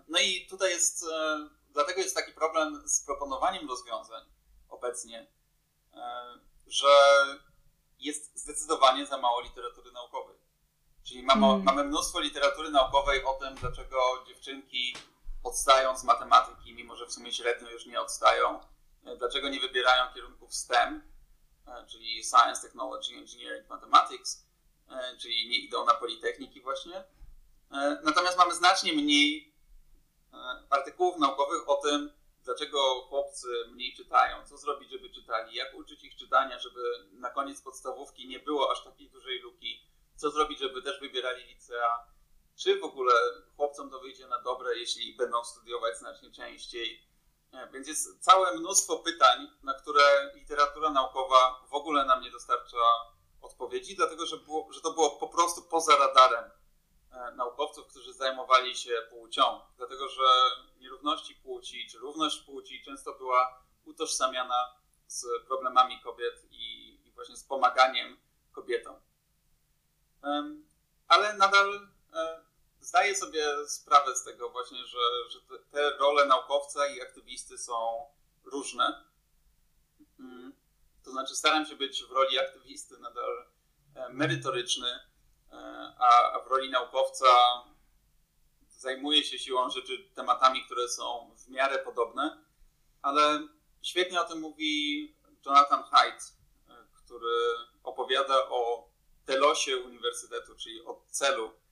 No 0.07 0.19
i 0.19 0.47
tutaj 0.49 0.69
jest, 0.69 1.03
e, 1.03 1.49
dlatego 1.69 2.01
jest 2.01 2.15
taki 2.15 2.31
problem 2.31 2.89
z 2.89 3.05
proponowaniem 3.05 3.69
rozwiązań 3.69 4.25
obecnie, 4.69 5.27
e, 5.93 6.39
że 6.67 6.87
jest 7.99 8.37
zdecydowanie 8.37 9.05
za 9.05 9.17
mało 9.17 9.41
literatury 9.41 9.91
naukowej. 9.91 10.35
Czyli 11.03 11.23
mamy, 11.23 11.47
mm. 11.47 11.63
mamy 11.63 11.83
mnóstwo 11.83 12.19
literatury 12.19 12.69
naukowej 12.71 13.23
o 13.23 13.33
tym, 13.33 13.55
dlaczego 13.55 13.97
dziewczynki 14.27 14.95
odstają 15.45 15.97
z 15.97 16.03
matematyki, 16.03 16.73
mimo 16.73 16.95
że 16.95 17.05
w 17.05 17.13
sumie 17.13 17.33
średnio 17.33 17.69
już 17.69 17.85
nie 17.85 18.01
odstają, 18.01 18.59
e, 19.05 19.17
dlaczego 19.17 19.49
nie 19.49 19.59
wybierają 19.59 20.13
kierunków 20.13 20.55
STEM, 20.55 21.15
czyli 21.87 22.23
Science, 22.23 22.61
Technology, 22.61 23.15
Engineering, 23.15 23.69
Mathematics, 23.69 24.45
E, 24.89 25.17
czyli 25.17 25.49
nie 25.49 25.57
idą 25.57 25.85
na 25.85 25.93
politechniki 25.93 26.61
właśnie. 26.61 27.03
E, 27.71 28.01
natomiast 28.03 28.37
mamy 28.37 28.55
znacznie 28.55 28.93
mniej 28.93 29.55
artykułów 30.69 31.17
naukowych 31.19 31.69
o 31.69 31.75
tym, 31.75 32.11
dlaczego 32.43 33.01
chłopcy 33.09 33.47
mniej 33.71 33.93
czytają, 33.93 34.45
co 34.45 34.57
zrobić, 34.57 34.91
żeby 34.91 35.09
czytali, 35.09 35.55
jak 35.55 35.75
uczyć 35.75 36.03
ich 36.03 36.15
czytania, 36.15 36.59
żeby 36.59 36.81
na 37.11 37.29
koniec 37.29 37.61
podstawówki 37.61 38.27
nie 38.27 38.39
było 38.39 38.71
aż 38.71 38.83
takiej 38.83 39.09
dużej 39.09 39.39
luki, 39.39 39.81
co 40.15 40.31
zrobić, 40.31 40.59
żeby 40.59 40.81
też 40.81 40.99
wybierali 40.99 41.43
licea, 41.43 42.07
czy 42.55 42.79
w 42.79 42.83
ogóle 42.83 43.13
chłopcom 43.55 43.89
to 43.89 43.99
wyjdzie 43.99 44.27
na 44.27 44.41
dobre, 44.41 44.77
jeśli 44.77 45.15
będą 45.15 45.43
studiować 45.43 45.97
znacznie 45.97 46.31
częściej. 46.31 47.05
Więc 47.73 47.87
jest 47.87 48.23
całe 48.23 48.57
mnóstwo 48.57 48.99
pytań, 48.99 49.47
na 49.63 49.73
które 49.73 50.31
literatura 50.35 50.89
naukowa 50.89 51.65
w 51.69 51.73
ogóle 51.73 52.05
nam 52.05 52.21
nie 52.21 52.31
dostarcza 52.31 52.77
odpowiedzi, 53.41 53.95
dlatego 53.95 54.25
że, 54.25 54.37
było, 54.37 54.73
że 54.73 54.81
to 54.81 54.91
było 54.91 55.09
po 55.09 55.27
prostu 55.27 55.61
poza 55.61 55.97
radarem 55.97 56.51
e, 57.11 57.31
naukowców, 57.35 57.87
którzy 57.87 58.13
zajmowali 58.13 58.75
się 58.75 59.07
płcią. 59.09 59.59
Dlatego 59.77 60.09
że 60.09 60.23
nierówności 60.79 61.35
płci 61.35 61.87
czy 61.91 61.97
równość 61.97 62.41
płci 62.41 62.83
często 62.83 63.13
była 63.13 63.63
utożsamiana 63.85 64.75
z 65.07 65.25
problemami 65.47 66.01
kobiet 66.01 66.45
i, 66.51 66.99
i 67.07 67.11
właśnie 67.11 67.37
z 67.37 67.43
pomaganiem 67.43 68.17
kobietom. 68.51 68.95
Ale 71.07 71.33
nadal 71.33 71.89
e, 72.13 72.44
zdaję 72.85 73.15
sobie 73.15 73.67
sprawę 73.67 74.15
z 74.15 74.23
tego 74.23 74.49
właśnie, 74.49 74.77
że, 74.77 74.99
że 75.29 75.39
te 75.71 75.97
role 75.97 76.25
naukowca 76.25 76.87
i 76.87 77.01
aktywisty 77.01 77.57
są 77.57 78.05
różne. 78.43 79.05
Mm, 80.19 80.53
to 81.03 81.11
znaczy 81.11 81.35
staram 81.35 81.65
się 81.65 81.75
być 81.75 82.03
w 82.03 82.11
roli 82.11 82.39
aktywisty 82.39 82.97
nadal 82.97 83.45
e, 83.95 84.09
merytoryczny, 84.09 84.87
e, 85.51 85.55
a 85.99 86.39
w 86.39 86.47
roli 86.47 86.69
naukowca 86.69 87.25
zajmuję 88.69 89.23
się 89.23 89.39
siłą 89.39 89.69
rzeczy 89.69 90.09
tematami, 90.15 90.65
które 90.65 90.89
są 90.89 91.35
w 91.37 91.47
miarę 91.47 91.79
podobne, 91.79 92.43
ale 93.01 93.47
świetnie 93.81 94.21
o 94.21 94.25
tym 94.25 94.39
mówi 94.39 95.15
Jonathan 95.45 95.83
Haidt, 95.83 96.23
e, 96.69 96.73
który 96.93 97.55
opowiada 97.83 98.49
o 98.49 98.89
telosie 99.25 99.77
uniwersytetu, 99.77 100.55
czyli 100.55 100.85
o 100.85 101.05
celu 101.11 101.64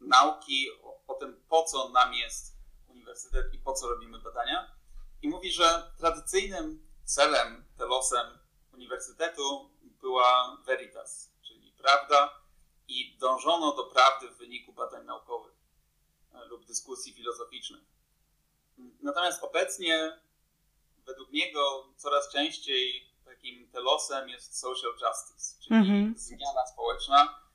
nauki, 0.00 0.70
o, 0.82 1.00
o 1.06 1.14
tym, 1.14 1.44
po 1.48 1.64
co 1.64 1.88
nam 1.88 2.14
jest 2.14 2.56
uniwersytet 2.88 3.54
i 3.54 3.58
po 3.58 3.72
co 3.72 3.88
robimy 3.88 4.18
badania. 4.18 4.74
I 5.22 5.28
mówi, 5.28 5.52
że 5.52 5.92
tradycyjnym 5.98 6.86
celem, 7.04 7.64
telosem 7.76 8.38
uniwersytetu 8.72 9.70
była 9.82 10.56
veritas, 10.66 11.30
czyli 11.42 11.72
prawda, 11.72 12.40
i 12.88 13.16
dążono 13.18 13.76
do 13.76 13.84
prawdy 13.84 14.28
w 14.28 14.36
wyniku 14.36 14.72
badań 14.72 15.04
naukowych 15.06 15.54
e, 16.34 16.44
lub 16.44 16.64
dyskusji 16.64 17.12
filozoficznych. 17.12 17.84
Natomiast 19.02 19.44
obecnie, 19.44 20.20
według 21.06 21.30
niego, 21.30 21.92
coraz 21.96 22.32
częściej 22.32 23.08
takim 23.24 23.68
telosem 23.70 24.28
jest 24.28 24.58
social 24.58 24.92
justice, 24.92 25.62
czyli 25.62 25.80
mm-hmm. 25.80 26.14
zmiana 26.16 26.66
społeczna, 26.72 27.22
e, 27.24 27.47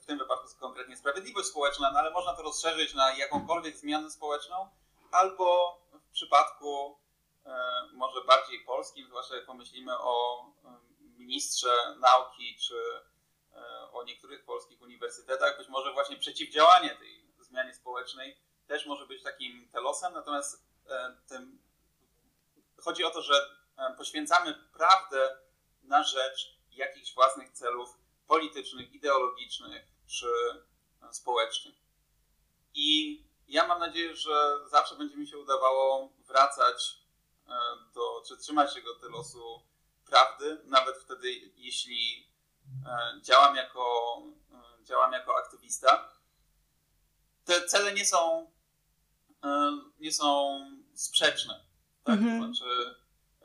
w 0.00 0.06
tym 0.06 0.18
wypadku 0.18 0.48
konkretnie 0.60 0.96
sprawiedliwość 0.96 1.48
społeczna, 1.48 1.90
no 1.92 1.98
ale 1.98 2.10
można 2.10 2.34
to 2.34 2.42
rozszerzyć 2.42 2.94
na 2.94 3.16
jakąkolwiek 3.16 3.76
zmianę 3.76 4.10
społeczną, 4.10 4.68
albo 5.10 5.78
w 5.92 6.10
przypadku 6.12 6.98
e, 7.46 7.58
może 7.92 8.24
bardziej 8.24 8.60
polskim, 8.60 9.06
zwłaszcza 9.06 9.36
jak 9.36 9.46
pomyślimy 9.46 9.98
o 9.98 10.46
e, 10.64 10.78
ministrze 11.18 11.96
nauki 12.00 12.56
czy 12.58 12.76
e, 13.54 13.90
o 13.92 14.04
niektórych 14.04 14.44
polskich 14.44 14.82
uniwersytetach, 14.82 15.58
być 15.58 15.68
może 15.68 15.92
właśnie 15.92 16.16
przeciwdziałanie 16.16 16.90
tej 16.90 17.26
zmianie 17.40 17.74
społecznej 17.74 18.46
też 18.66 18.86
może 18.86 19.06
być 19.06 19.22
takim 19.22 19.68
telosem, 19.68 20.12
natomiast 20.14 20.66
tym 21.28 21.58
chodzi 22.80 23.04
o 23.04 23.10
to, 23.10 23.22
że 23.22 23.34
poświęcamy 23.96 24.54
prawdę 24.72 25.38
na 25.82 26.02
rzecz 26.02 26.58
jakichś 26.70 27.14
własnych 27.14 27.50
celów 27.50 27.98
politycznych, 28.26 28.92
ideologicznych 28.92 29.82
czy 30.06 30.26
społecznych. 31.10 31.74
I 32.74 33.20
ja 33.48 33.66
mam 33.66 33.80
nadzieję, 33.80 34.16
że 34.16 34.58
zawsze 34.70 34.96
będzie 34.96 35.16
mi 35.16 35.26
się 35.26 35.38
udawało 35.38 36.12
wracać 36.26 36.98
e, 37.48 37.52
do, 37.94 38.22
czy 38.28 38.36
trzymać 38.36 38.74
się 38.74 38.80
do 39.02 39.08
losu 39.08 39.62
prawdy, 40.06 40.60
nawet 40.64 40.96
wtedy, 40.96 41.32
jeśli 41.56 42.28
e, 42.86 43.20
działam 43.22 43.56
jako, 43.56 44.22
e, 44.52 44.84
działam 44.84 45.12
jako 45.12 45.36
aktywista. 45.36 46.12
Te 47.44 47.62
cele 47.66 47.94
nie 47.94 48.06
są, 48.06 48.50
nie 49.98 50.12
są 50.12 50.60
sprzeczne. 50.94 51.64
Tak? 52.04 52.18
Mhm. 52.18 52.40
To 52.40 52.46
znaczy, 52.46 52.94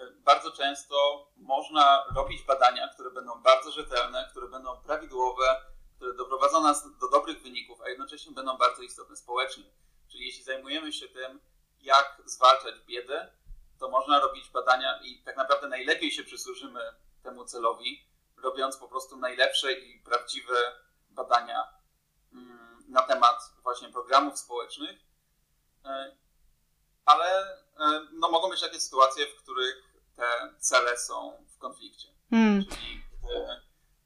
bardzo 0.10 0.52
często 0.52 1.28
można 1.36 2.06
robić 2.16 2.44
badania, 2.44 2.88
które 2.88 3.12
będą 3.12 3.42
bardzo 3.42 3.72
rzetelne, 3.72 4.28
które 4.32 4.48
będą 4.48 4.78
prawidłowe, 4.78 5.62
które 5.96 6.14
doprowadzą 6.14 6.64
nas 6.64 6.98
do 6.98 7.10
dobrych 7.10 7.42
wyników, 7.42 7.82
a 7.82 7.90
jednocześnie 7.90 8.32
będą 8.32 8.58
bardzo 8.58 8.82
istotne 8.82 9.16
społecznie. 9.16 9.64
Czyli 10.08 10.26
jeśli 10.26 10.44
zajmujemy 10.44 10.94
się 10.94 11.08
tym, 11.08 11.40
jak 11.82 12.22
zwalczać 12.26 12.76
biedę, 12.80 13.32
to 13.80 13.90
można 13.90 14.20
robić 14.20 14.50
badania 14.50 15.00
i 15.04 15.24
tak 15.24 15.38
naprawdę 15.38 15.68
najlepiej 15.68 16.12
się 16.12 16.24
przysłużymy 16.24 16.80
temu 17.24 17.46
celowi, 17.46 18.08
robiąc 18.38 18.78
po 18.78 18.88
prostu 18.88 19.18
najlepsze 19.18 19.74
i 19.74 20.00
prawdziwe 20.00 20.56
badania 21.10 21.68
mm, 22.34 22.84
na 22.88 23.02
temat 23.02 23.52
właśnie 23.64 23.90
programów 23.90 24.40
społecznych. 24.40 25.00
E, 25.86 26.16
ale 27.06 27.54
e, 27.80 28.08
no, 28.12 28.30
mogą 28.30 28.50
być 28.50 28.62
takie 28.62 28.80
sytuacje, 28.80 29.28
w 29.28 29.36
których 29.44 29.91
te 30.16 30.54
cele 30.60 30.98
są 30.98 31.46
w 31.56 31.58
konflikcie. 31.58 32.08
Hmm. 32.30 32.66
Czyli 32.66 33.02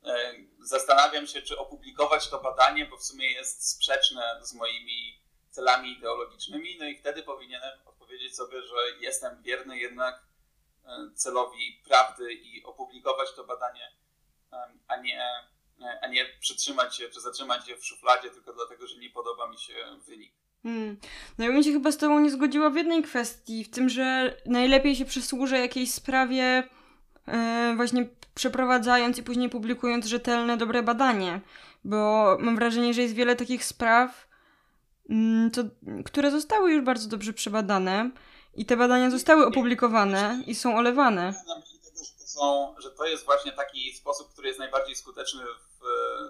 e, 0.06 0.34
zastanawiam 0.60 1.27
się, 1.27 1.41
czy 1.41 1.57
opublikować 1.57 2.30
to 2.30 2.41
badanie, 2.41 2.86
bo 2.86 2.98
w 2.98 3.03
sumie 3.03 3.32
jest 3.32 3.69
sprzeczne 3.69 4.40
z 4.41 4.53
moimi 4.53 5.22
celami 5.49 5.91
ideologicznymi, 5.91 6.77
no 6.80 6.86
i 6.86 6.98
wtedy 6.98 7.23
powinienem 7.23 7.80
odpowiedzieć 7.86 8.36
sobie, 8.36 8.61
że 8.61 8.76
jestem 8.99 9.41
wierny 9.41 9.80
jednak 9.80 10.23
e, 10.86 11.11
celowi 11.15 11.82
prawdy 11.86 12.34
i 12.34 12.64
opublikować 12.64 13.34
to 13.36 13.44
badanie, 13.44 13.91
a 14.88 14.98
nie, 14.98 15.22
e, 15.82 15.99
a 16.02 16.07
nie 16.07 16.26
przytrzymać 16.40 16.95
się 16.98 17.10
czy 17.10 17.22
zatrzymać 17.22 17.68
się 17.68 17.77
w 17.77 17.86
szufladzie 17.86 18.30
tylko 18.30 18.53
dlatego, 18.53 18.88
że 18.88 18.98
nie 18.98 19.10
podoba 19.10 19.48
mi 19.48 19.60
się 19.60 19.73
wynik. 20.07 20.34
Hmm. 20.66 20.98
No 21.38 21.46
ja 21.46 21.52
bym 21.52 21.64
się 21.64 21.72
chyba 21.72 21.92
z 21.92 21.98
Tobą 21.98 22.20
nie 22.20 22.32
zgodziła 22.32 22.70
w 22.70 22.76
jednej 22.76 23.04
kwestii, 23.04 23.64
w 23.64 23.70
tym, 23.70 23.90
że 23.90 24.36
najlepiej 24.46 24.96
się 24.96 25.06
przysłuży 25.06 25.58
jakiejś 25.58 25.92
sprawie 25.92 26.64
yy, 27.28 27.76
właśnie 27.76 28.10
przeprowadzając 28.36 29.18
i 29.18 29.24
później 29.24 29.50
publikując 29.50 30.06
rzetelne, 30.06 30.58
dobre 30.58 30.84
badanie, 30.84 31.42
bo 31.84 32.38
mam 32.40 32.56
wrażenie, 32.56 32.94
że 32.94 33.02
jest 33.02 33.14
wiele 33.14 33.36
takich 33.36 33.66
spraw, 33.66 34.26
Mm, 35.10 35.52
to, 35.52 35.62
które 36.06 36.32
zostały 36.32 36.72
już 36.72 36.86
bardzo 36.86 37.10
dobrze 37.10 37.34
przebadane 37.34 38.12
i 38.56 38.66
te 38.66 38.78
badania 38.78 39.12
zostały 39.12 39.46
opublikowane 39.46 40.44
i 40.48 40.56
są 40.56 40.78
olewane. 40.78 41.34
Że 41.34 41.94
to, 42.20 42.28
są, 42.28 42.76
że 42.78 42.92
to 42.92 43.06
jest 43.06 43.26
właśnie 43.26 43.52
taki 43.52 43.94
sposób, 43.94 44.34
który 44.34 44.48
jest 44.48 44.60
najbardziej 44.60 44.96
skuteczny 44.96 45.44
w 45.44 45.74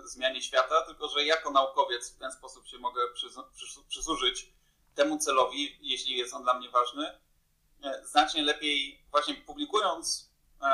zmianie 0.04 0.42
świata, 0.42 0.82
tylko 0.82 1.08
że 1.08 1.26
jako 1.26 1.52
naukowiec 1.52 2.16
w 2.16 2.20
ten 2.20 2.32
sposób 2.32 2.68
się 2.68 2.78
mogę 2.78 3.02
przysłużyć 3.88 4.54
temu 4.96 5.18
celowi, 5.18 5.78
jeśli 5.82 6.18
jest 6.18 6.34
on 6.34 6.44
dla 6.44 6.54
mnie 6.54 6.70
ważny, 6.70 7.20
e, 7.84 8.06
znacznie 8.06 8.44
lepiej 8.44 9.06
właśnie 9.12 9.36
publikując 9.36 10.32
e, 10.62 10.68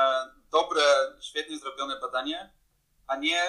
dobre, 0.50 0.82
świetnie 1.20 1.58
zrobione 1.58 2.00
badanie, 2.00 2.52
a 3.06 3.16
nie 3.16 3.42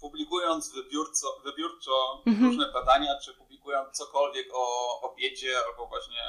publikując 0.00 0.72
wybiórco, 0.72 1.40
wybiórczo 1.44 2.22
mhm. 2.26 2.46
różne 2.46 2.72
badania, 2.72 3.18
czy 3.18 3.34
publikując 3.34 3.96
cokolwiek 3.96 4.48
o, 4.54 5.00
o 5.00 5.14
biedzie 5.14 5.58
albo 5.66 5.86
właśnie 5.86 6.22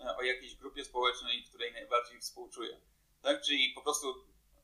e, 0.00 0.16
o 0.16 0.22
jakiejś 0.22 0.56
grupie 0.56 0.84
społecznej, 0.84 1.44
której 1.44 1.72
najbardziej 1.72 2.20
współczuję. 2.20 2.80
Tak? 3.22 3.42
Czyli 3.42 3.72
po 3.74 3.82
prostu 3.82 4.14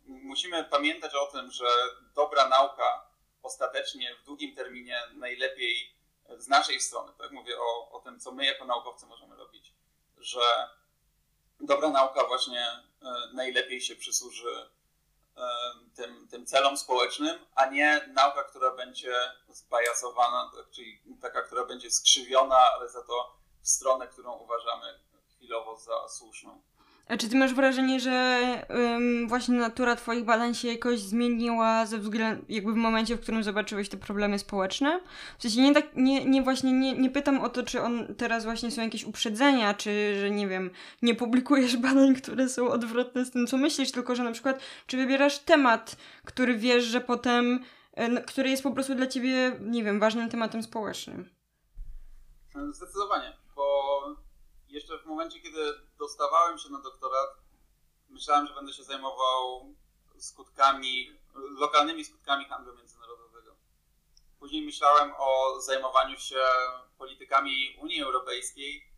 musimy 0.07 0.65
pamiętać 0.65 1.15
o 1.15 1.27
tym, 1.27 1.51
że 1.51 1.67
dobra 2.15 2.49
nauka 2.49 3.08
ostatecznie 3.43 4.15
w 4.15 4.25
długim 4.25 4.57
terminie 4.57 5.03
najlepiej 5.15 5.99
z 6.39 6.49
naszej 6.49 6.81
strony, 6.81 7.13
tak 7.19 7.31
mówię 7.31 7.61
o, 7.61 7.91
o 7.91 8.01
tym, 8.01 8.21
co 8.21 8.33
my 8.33 8.45
jako 8.45 8.65
naukowcy 8.65 9.07
możemy 9.07 9.37
robić, 9.37 9.73
że 10.19 10.41
dobra 11.61 11.91
nauka 11.91 12.27
właśnie 12.27 12.61
e, 12.61 12.85
najlepiej 13.33 13.81
się 13.81 13.97
przysłuży 13.97 14.69
tym, 15.97 16.29
tym 16.29 16.47
celom 16.47 16.77
społecznym, 16.77 17.47
a 17.55 17.67
nie 17.67 18.09
nauka, 18.13 18.45
która 18.45 18.71
będzie 18.71 19.15
zbajasowana, 19.49 20.53
czyli 20.71 21.03
taka, 21.23 21.43
która 21.43 21.65
będzie 21.65 21.91
skrzywiona, 21.91 22.57
ale 22.57 22.89
za 22.89 23.03
to 23.03 23.37
w 23.63 23.69
stronę, 23.69 24.09
którą 24.09 24.33
uważamy 24.33 25.01
chwilowo 25.37 25.77
za 25.77 26.09
słuszną. 26.09 26.63
A 27.09 27.17
czy 27.17 27.29
ty 27.29 27.37
masz 27.37 27.55
wrażenie, 27.55 28.01
że 28.01 28.39
ym, 28.97 29.29
właśnie 29.29 29.59
natura 29.59 29.97
twoich 29.97 30.25
badań 30.25 30.55
się 30.55 30.69
jakoś 30.69 31.01
zmieniła 31.01 31.87
ze 31.87 31.99
względu, 31.99 32.45
jakby 32.49 32.73
w 32.73 32.77
momencie, 32.77 33.17
w 33.17 33.21
którym 33.21 33.43
zobaczyłeś 33.43 33.89
te 33.89 33.97
problemy 33.97 34.39
społeczne? 34.39 35.01
W 35.39 35.43
sensie 35.43 35.63
nie 35.63 35.75
tak, 35.75 35.97
nie, 35.97 36.25
nie 36.25 36.43
właśnie, 36.43 36.73
nie, 36.73 36.93
nie 36.93 37.11
pytam 37.11 37.41
o 37.41 37.49
to, 37.49 37.63
czy 37.63 37.83
on 37.83 38.15
teraz 38.15 38.45
właśnie 38.45 38.71
są 38.71 38.83
jakieś 38.83 39.05
uprzedzenia, 39.05 39.75
czy, 39.75 40.21
że 40.21 40.31
nie 40.31 40.49
wiem, 40.49 40.71
nie 41.03 41.15
publikujesz 41.15 41.77
badań, 41.87 42.15
które 42.15 42.49
są 42.49 42.69
odwrotne 42.69 43.25
z 43.25 43.31
tym, 43.31 43.47
co 43.47 43.57
myślisz, 43.57 43.93
tylko, 43.93 44.17
że 44.17 44.25
na 44.25 44.33
przykład, 44.33 44.61
czy 44.87 44.97
wybierasz 44.97 45.39
temat, 45.39 45.97
który 46.25 46.59
wiesz, 46.59 46.85
że 46.85 47.01
potem, 47.01 47.61
y, 48.19 48.23
który 48.23 48.51
jest 48.51 48.63
po 48.63 48.71
prostu 48.71 48.95
dla 48.95 49.07
ciebie, 49.07 49.57
nie 49.61 49.85
wiem, 49.85 50.01
ważnym 50.01 50.29
tematem 50.29 50.63
społecznym? 50.63 51.29
Zdecydowanie, 52.73 53.33
bo 53.57 54.28
jeszcze 54.79 54.99
w 54.99 55.07
momencie, 55.07 55.41
kiedy 55.41 55.81
dostawałem 55.99 56.59
się 56.59 56.69
na 56.69 56.81
doktorat, 56.81 57.31
myślałem, 58.09 58.47
że 58.47 58.55
będę 58.55 58.73
się 58.73 58.85
zajmował 58.85 59.75
skutkami, 60.19 61.19
lokalnymi 61.35 62.05
skutkami 62.05 62.45
handlu 62.45 62.77
międzynarodowego. 62.77 63.57
Później 64.39 64.63
myślałem 64.63 65.13
o 65.19 65.61
zajmowaniu 65.61 66.19
się 66.19 66.41
politykami 66.99 67.77
Unii 67.81 68.03
Europejskiej 68.03 68.93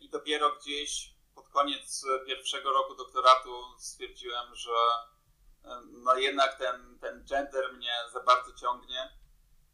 i 0.00 0.08
dopiero 0.08 0.56
gdzieś 0.56 1.14
pod 1.34 1.48
koniec 1.48 2.04
pierwszego 2.26 2.72
roku 2.72 2.94
doktoratu 2.94 3.64
stwierdziłem, 3.78 4.54
że 4.54 4.76
no 5.84 6.14
jednak 6.14 6.58
ten, 6.58 6.98
ten 7.00 7.24
gender 7.24 7.72
mnie 7.72 7.94
za 8.12 8.20
bardzo 8.20 8.52
ciągnie 8.52 9.18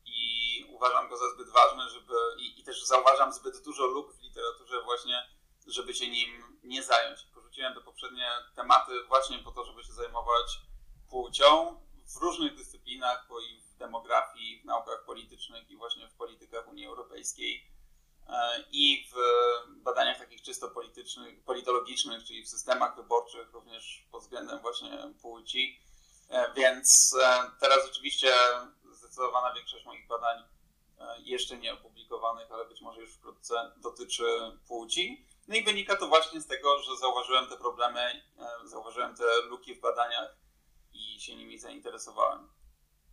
i 0.04 0.64
uważam 0.68 1.08
go 1.08 1.16
za 1.16 1.30
zbyt 1.30 1.48
ważny, 1.48 1.90
żeby 1.90 2.14
i, 2.38 2.60
i 2.60 2.64
też 2.64 2.84
zauważam 2.84 3.32
zbyt 3.32 3.64
dużo 3.64 3.86
luk 3.86 4.12
w 4.12 4.22
literaturze 4.22 4.82
właśnie, 4.82 5.33
żeby 5.66 5.94
się 5.94 6.08
nim 6.08 6.58
nie 6.64 6.82
zająć. 6.82 7.22
Porzuciłem 7.34 7.74
te 7.74 7.80
poprzednie 7.80 8.28
tematy 8.54 9.04
właśnie 9.08 9.38
po 9.38 9.50
to, 9.50 9.64
żeby 9.64 9.84
się 9.84 9.92
zajmować 9.92 10.60
płcią 11.08 11.80
w 12.06 12.16
różnych 12.16 12.54
dyscyplinach, 12.54 13.26
bo 13.28 13.40
i 13.40 13.60
w 13.60 13.76
demografii, 13.76 14.60
w 14.60 14.64
naukach 14.64 15.04
politycznych 15.04 15.70
i 15.70 15.76
właśnie 15.76 16.08
w 16.08 16.14
politykach 16.14 16.68
Unii 16.68 16.86
Europejskiej 16.86 17.70
e, 18.28 18.64
i 18.72 19.08
w 19.12 19.16
badaniach 19.82 20.18
takich 20.18 20.42
czysto 20.42 20.68
politycznych, 20.68 21.44
politologicznych, 21.44 22.24
czyli 22.24 22.44
w 22.44 22.48
systemach 22.48 22.96
wyborczych, 22.96 23.52
również 23.52 24.06
pod 24.10 24.22
względem 24.22 24.58
właśnie 24.58 25.14
płci. 25.22 25.80
E, 26.28 26.52
więc 26.52 27.16
e, 27.22 27.50
teraz 27.60 27.86
rzeczywiście 27.86 28.34
zdecydowana 28.92 29.54
większość 29.54 29.84
moich 29.84 30.06
badań 30.06 30.44
jeszcze 31.18 31.56
nie 31.56 31.72
opublikowanych, 31.72 32.52
ale 32.52 32.64
być 32.64 32.80
może 32.80 33.00
już 33.00 33.14
wkrótce 33.14 33.72
dotyczy 33.76 34.24
płci. 34.68 35.26
No 35.48 35.54
i 35.54 35.64
wynika 35.64 35.96
to 35.96 36.08
właśnie 36.08 36.40
z 36.40 36.46
tego, 36.46 36.82
że 36.82 36.96
zauważyłem 36.96 37.46
te 37.46 37.56
problemy, 37.56 38.22
zauważyłem 38.64 39.16
te 39.16 39.24
luki 39.48 39.74
w 39.74 39.80
badaniach 39.80 40.36
i 40.92 41.20
się 41.20 41.36
nimi 41.36 41.58
zainteresowałem. 41.58 42.48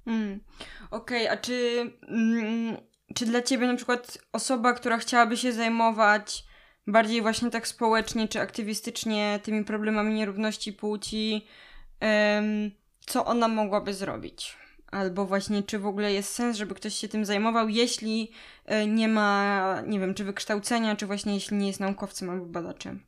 Mm, 0.06 0.44
Okej, 0.92 1.26
okay, 1.26 1.32
a 1.32 1.42
czy, 1.42 1.92
mm, 2.08 2.78
czy 3.16 3.26
dla 3.26 3.42
ciebie 3.42 3.68
na 3.68 3.76
przykład 3.76 4.18
osoba, 4.34 4.74
która 4.74 4.98
chciałaby 4.98 5.38
się 5.38 5.54
zajmować 5.54 6.44
bardziej 6.88 7.22
właśnie 7.22 7.52
tak 7.52 7.68
społecznie 7.68 8.28
czy 8.28 8.40
aktywistycznie 8.40 9.40
tymi 9.44 9.66
problemami 9.66 10.14
nierówności 10.14 10.74
płci, 10.74 11.48
um, 12.02 12.72
co 13.06 13.26
ona 13.26 13.48
mogłaby 13.48 13.94
zrobić? 13.94 14.61
Albo 14.92 15.26
właśnie, 15.26 15.64
czy 15.64 15.80
w 15.80 15.86
ogóle 15.86 16.14
jest 16.14 16.36
sens, 16.36 16.58
żeby 16.58 16.76
ktoś 16.76 16.96
się 16.96 17.08
tym 17.08 17.26
zajmował, 17.26 17.70
jeśli 17.70 18.32
e, 18.66 18.88
nie 18.88 19.08
ma, 19.08 19.82
nie 19.82 20.00
wiem, 20.00 20.14
czy 20.14 20.24
wykształcenia, 20.24 20.96
czy 20.96 21.06
właśnie 21.06 21.34
jeśli 21.34 21.58
nie 21.58 21.68
jest 21.68 21.80
naukowcem 21.80 22.30
albo 22.30 22.46
badaczem? 22.46 23.06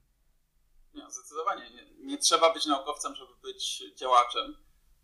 Nie, 0.94 1.12
zdecydowanie. 1.12 1.70
Nie, 1.70 1.86
nie 2.06 2.18
trzeba 2.18 2.54
być 2.54 2.66
naukowcem, 2.66 3.16
żeby 3.16 3.34
być 3.42 3.84
działaczem. 3.96 4.58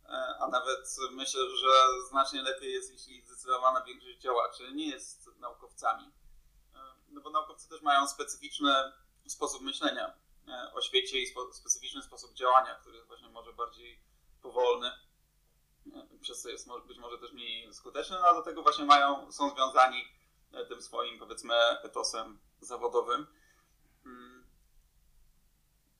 E, 0.06 0.36
a 0.40 0.48
nawet 0.48 0.98
myślę, 1.12 1.42
że 1.56 1.68
znacznie 2.10 2.42
lepiej 2.42 2.74
jest, 2.74 2.92
jeśli 2.92 3.22
zdecydowana 3.22 3.84
większość 3.84 4.18
działaczy 4.20 4.74
nie 4.74 4.88
jest 4.90 5.30
naukowcami. 5.40 6.12
E, 6.76 6.80
no 7.10 7.22
bo 7.22 7.30
naukowcy 7.30 7.70
też 7.70 7.82
mają 7.82 8.08
specyficzny 8.08 8.74
sposób 9.28 9.62
myślenia 9.62 10.14
o 10.74 10.82
świecie 10.82 11.20
i 11.20 11.28
spo, 11.28 11.54
specyficzny 11.54 12.02
sposób 12.02 12.34
działania, 12.34 12.76
który 12.76 12.96
jest 12.96 13.08
właśnie 13.08 13.30
może 13.30 13.54
bardziej 13.54 14.00
powolny, 14.42 14.92
przez 16.22 16.42
co 16.42 16.50
jest 16.50 16.70
być 16.88 16.98
może 16.98 17.18
też 17.18 17.32
mniej 17.32 17.74
skuteczny, 17.74 18.18
no 18.22 18.28
a 18.28 18.34
do 18.34 18.42
tego 18.42 18.64
właśnie 18.64 18.86
mają, 18.86 19.32
są 19.32 19.50
związani 19.50 20.06
tym 20.70 20.82
swoim, 20.82 21.20
powiedzmy, 21.20 21.56
etosem 21.84 22.40
zawodowym. 22.60 23.28
Mm. 24.06 24.44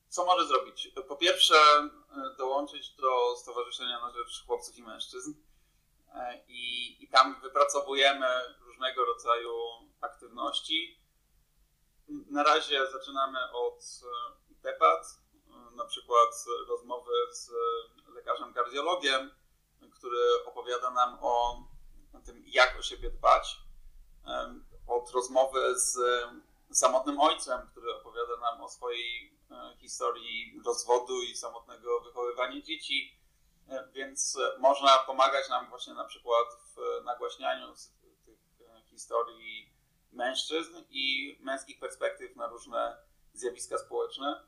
Co 0.08 0.24
może 0.24 0.46
zrobić? 0.46 0.92
Po 1.08 1.16
pierwsze, 1.16 1.54
E, 2.16 2.36
dołączyć 2.36 2.90
do 2.90 3.36
Stowarzyszenia 3.36 4.00
na 4.00 4.10
Rzecz 4.10 4.44
Chłopców 4.46 4.78
i 4.78 4.82
Mężczyzn. 4.82 5.34
E, 6.14 6.44
I, 6.48 6.96
I 7.04 7.08
tam 7.08 7.40
wypracowujemy 7.40 8.26
różnego 8.60 9.04
rodzaju 9.04 9.52
aktywności. 10.00 11.00
Na 12.08 12.42
razie 12.42 12.86
zaczynamy 12.86 13.38
od 13.52 13.80
e, 13.80 14.62
debat, 14.62 15.20
na 15.76 15.84
przykład 15.84 16.44
rozmowy 16.68 17.12
z 17.32 17.50
lekarzem 18.14 18.54
kardiologiem, 18.54 19.30
który 20.00 20.44
opowiada 20.46 20.90
nam 20.90 21.18
o 21.20 21.62
tym, 22.24 22.44
jak 22.46 22.78
o 22.78 22.82
siebie 22.82 23.10
dbać. 23.10 23.60
Od 24.86 25.10
rozmowy 25.10 25.80
z 25.80 25.98
samotnym 26.72 27.20
ojcem, 27.20 27.66
który 27.70 27.94
opowiada 27.94 28.36
nam 28.36 28.60
o 28.60 28.68
swojej 28.68 29.40
E, 29.50 29.76
historii 29.78 30.62
rozwodu 30.66 31.22
i 31.22 31.36
samotnego 31.36 32.00
wychowywania 32.00 32.62
dzieci, 32.62 33.18
e, 33.68 33.88
więc 33.92 34.38
można 34.58 34.98
pomagać 34.98 35.48
nam 35.48 35.68
właśnie 35.68 35.94
na 35.94 36.04
przykład 36.04 36.46
w 36.74 37.04
nagłaśnianiu 37.04 37.74
tych 38.24 38.38
e, 38.60 38.82
historii 38.82 39.74
mężczyzn 40.12 40.76
i 40.90 41.36
męskich 41.40 41.80
perspektyw 41.80 42.36
na 42.36 42.46
różne 42.46 42.96
zjawiska 43.32 43.78
społeczne. 43.78 44.44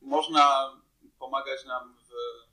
Można 0.00 0.76
pomagać 1.18 1.64
nam 1.64 1.98
w 1.98 2.12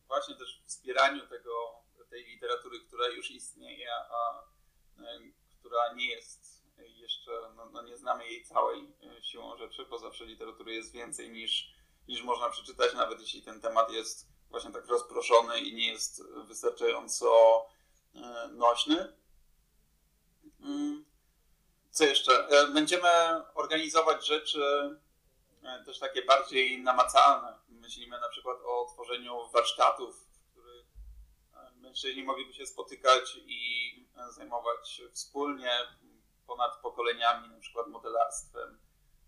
właśnie 0.10 0.36
też 0.36 0.62
wspieraniu 0.66 1.28
tego, 1.28 1.80
tej 2.10 2.26
literatury, 2.26 2.80
która 2.80 3.08
już 3.08 3.32
istnieje, 3.32 3.96
a 3.96 4.44
która 5.60 5.94
nie 5.94 6.08
jest 6.10 6.60
jeszcze 7.30 7.32
no, 7.56 7.66
no 7.66 7.82
nie 7.82 7.98
znamy 7.98 8.26
jej 8.26 8.44
całej 8.44 8.94
e, 9.04 9.24
siłą 9.24 9.58
rzeczy, 9.58 9.86
bo 9.86 10.00
zawsze 10.00 10.26
literatury 10.26 10.74
jest 10.74 10.92
więcej 10.92 11.30
niż, 11.30 11.74
niż 12.08 12.24
można 12.24 12.50
przeczytać, 12.50 12.94
nawet 12.94 13.22
jeśli 13.22 13.42
ten 13.42 13.62
temat 13.62 13.92
jest 13.92 14.28
właśnie 14.50 14.72
tak 14.72 14.88
rozproszony 14.88 15.60
i 15.60 15.76
nie 15.76 15.88
jest 15.88 16.24
wystarczająco 16.24 17.66
e, 18.16 18.48
nośny. 18.48 19.14
Mm. 20.62 21.06
Co 21.92 22.04
jeszcze? 22.04 22.48
E, 22.48 22.68
będziemy 22.68 23.10
organizować 23.54 24.28
rzeczy 24.28 25.00
też 25.86 26.00
takie 26.00 26.26
bardziej 26.26 26.84
namacalne. 26.84 27.59
Myślimy 27.90 28.20
na 28.20 28.30
przykład 28.30 28.58
o 28.66 28.86
tworzeniu 28.94 29.50
warsztatów, 29.54 30.16
w 30.16 30.52
których 30.52 30.86
mężczyźni 31.76 32.24
mogliby 32.24 32.54
się 32.54 32.66
spotykać 32.66 33.40
i 33.46 33.94
zajmować 34.30 35.02
wspólnie 35.14 35.72
ponad 36.48 36.82
pokoleniami, 36.82 37.50
na 37.50 37.60
przykład 37.60 37.88
modelarstwem 37.88 38.80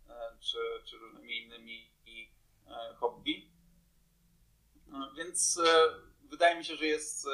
e, 0.10 0.38
czy, 0.40 0.58
czy 0.86 0.98
różnymi 0.98 1.38
innymi 1.38 1.92
e, 2.68 2.96
hobby. 3.00 3.52
No, 4.88 5.12
więc 5.14 5.60
e, 5.66 5.90
wydaje 6.24 6.56
mi 6.56 6.66
się, 6.66 6.76
że 6.76 6.86
jest 6.86 7.28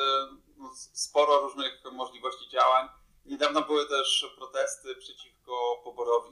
no, 0.57 0.71
sporo 0.93 1.39
różnych 1.39 1.83
możliwości 1.91 2.49
działań. 2.49 2.89
Niedawno 3.25 3.61
były 3.61 3.87
też 3.87 4.33
protesty 4.37 4.95
przeciwko 4.95 5.81
poborowi. 5.83 6.31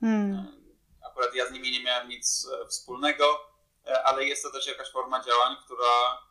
Hmm. 0.00 0.64
Akurat 1.06 1.34
ja 1.34 1.46
z 1.46 1.52
nimi 1.52 1.70
nie 1.70 1.82
miałem 1.82 2.08
nic 2.08 2.48
wspólnego, 2.68 3.53
ale 4.04 4.24
jest 4.24 4.42
to 4.42 4.50
też 4.50 4.66
jakaś 4.66 4.90
forma 4.90 5.24
działań, 5.24 5.56
która 5.64 6.22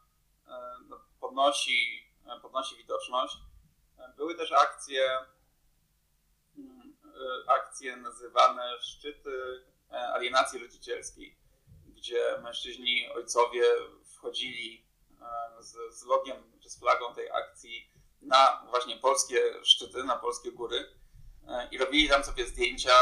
no, 0.89 0.99
podnosi, 1.19 2.09
podnosi 2.41 2.77
widoczność. 2.77 3.37
Były 4.17 4.35
też 4.35 4.51
akcje 4.51 5.25
E, 7.13 7.49
akcje 7.49 7.97
nazywane 7.97 8.81
szczyty 8.81 9.63
e, 9.91 10.13
alienacji 10.13 10.59
rodzicielskiej, 10.59 11.37
gdzie 11.87 12.37
mężczyźni, 12.43 13.09
ojcowie 13.09 13.63
wchodzili 14.15 14.85
e, 15.21 15.63
z, 15.63 15.95
z 15.95 16.05
logiem 16.05 16.37
czy 16.59 16.69
z 16.69 16.79
flagą 16.79 17.13
tej 17.13 17.31
akcji 17.31 17.91
na 18.21 18.65
właśnie 18.69 18.97
polskie 18.97 19.63
szczyty, 19.63 20.03
na 20.03 20.15
polskie 20.15 20.51
góry 20.51 20.93
i 21.71 21.77
robili 21.77 22.09
tam 22.09 22.23
sobie 22.23 22.45
zdjęcia 22.45 22.93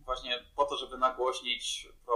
właśnie 0.00 0.44
po 0.56 0.64
to, 0.64 0.76
żeby 0.76 0.98
nagłośnić 0.98 1.88
problem 2.04 2.15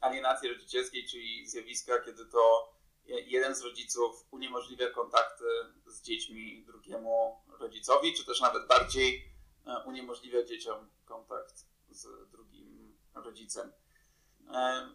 alienacji 0.00 0.48
rodzicielskiej, 0.48 1.06
czyli 1.06 1.48
zjawiska, 1.48 1.98
kiedy 1.98 2.26
to 2.26 2.72
jeden 3.04 3.54
z 3.54 3.62
rodziców 3.62 4.26
uniemożliwia 4.30 4.90
kontakty 4.90 5.44
z 5.86 6.02
dziećmi 6.02 6.64
drugiemu 6.66 7.40
rodzicowi, 7.58 8.14
czy 8.14 8.24
też 8.24 8.40
nawet 8.40 8.66
bardziej 8.66 9.32
e, 9.66 9.84
uniemożliwia 9.86 10.44
dzieciom 10.44 10.90
kontakt 11.04 11.66
z 11.88 12.30
drugim 12.30 12.98
rodzicem. 13.14 13.72
E, 14.54 14.88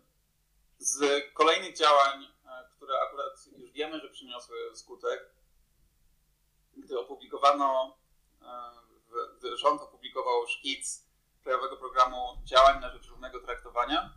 z 0.78 1.24
kolejnych 1.34 1.78
działań, 1.78 2.24
e, 2.24 2.70
które 2.76 2.94
akurat 3.02 3.48
już 3.58 3.72
wiemy, 3.72 4.00
że 4.00 4.10
przyniosły 4.10 4.58
skutek, 4.76 5.36
gdy 6.78 7.00
opublikowano, 7.00 7.98
gdy 9.38 9.58
rząd 9.58 9.82
opublikował 9.82 10.48
szkic 10.48 11.06
Krajowego 11.44 11.78
Programu 11.78 12.18
Działań 12.44 12.82
na 12.82 12.92
Rzecz 12.92 13.08
Równego 13.08 13.40
Traktowania, 13.40 14.14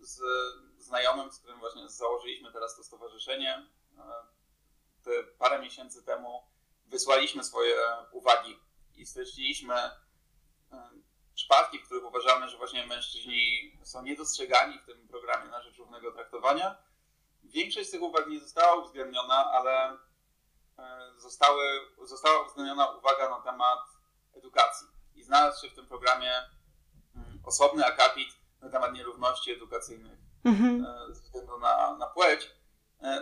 z 0.00 0.20
znajomym, 0.78 1.32
z 1.32 1.38
którym 1.38 1.58
właśnie 1.58 1.88
założyliśmy 1.88 2.52
teraz 2.52 2.76
to 2.76 2.84
stowarzyszenie, 2.84 3.66
te 5.02 5.10
parę 5.38 5.58
miesięcy 5.58 6.02
temu 6.02 6.42
wysłaliśmy 6.86 7.44
swoje 7.44 7.76
uwagi 8.10 8.60
i 8.94 9.06
streściliśmy 9.06 9.74
przypadki, 11.34 11.78
w 11.78 11.84
których 11.84 12.04
uważamy, 12.04 12.48
że 12.48 12.58
właśnie 12.58 12.86
mężczyźni 12.86 13.72
są 13.84 14.02
niedostrzegani 14.02 14.78
w 14.78 14.86
tym 14.86 15.08
programie 15.08 15.50
na 15.50 15.62
rzecz 15.62 15.76
równego 15.76 16.12
traktowania 16.12 16.76
większość 17.52 17.88
z 17.88 17.90
tych 17.90 18.02
uwag 18.02 18.28
nie 18.28 18.40
została 18.40 18.74
uwzględniona, 18.74 19.50
ale 19.50 19.98
zostały, 21.16 21.80
została 22.02 22.42
uwzględniona 22.42 22.90
uwaga 22.90 23.30
na 23.30 23.40
temat 23.40 23.80
edukacji. 24.34 24.86
I 25.14 25.22
znalazł 25.22 25.60
się 25.60 25.70
w 25.70 25.74
tym 25.74 25.86
programie 25.86 26.32
mm, 27.16 27.40
osobny 27.44 27.86
akapit 27.86 28.28
na 28.62 28.70
temat 28.70 28.92
nierówności 28.94 29.52
edukacyjnych 29.52 30.18
mhm. 30.44 30.86
ze 31.08 31.22
względu 31.22 31.58
na, 31.58 31.96
na 31.96 32.06
płeć. 32.06 32.50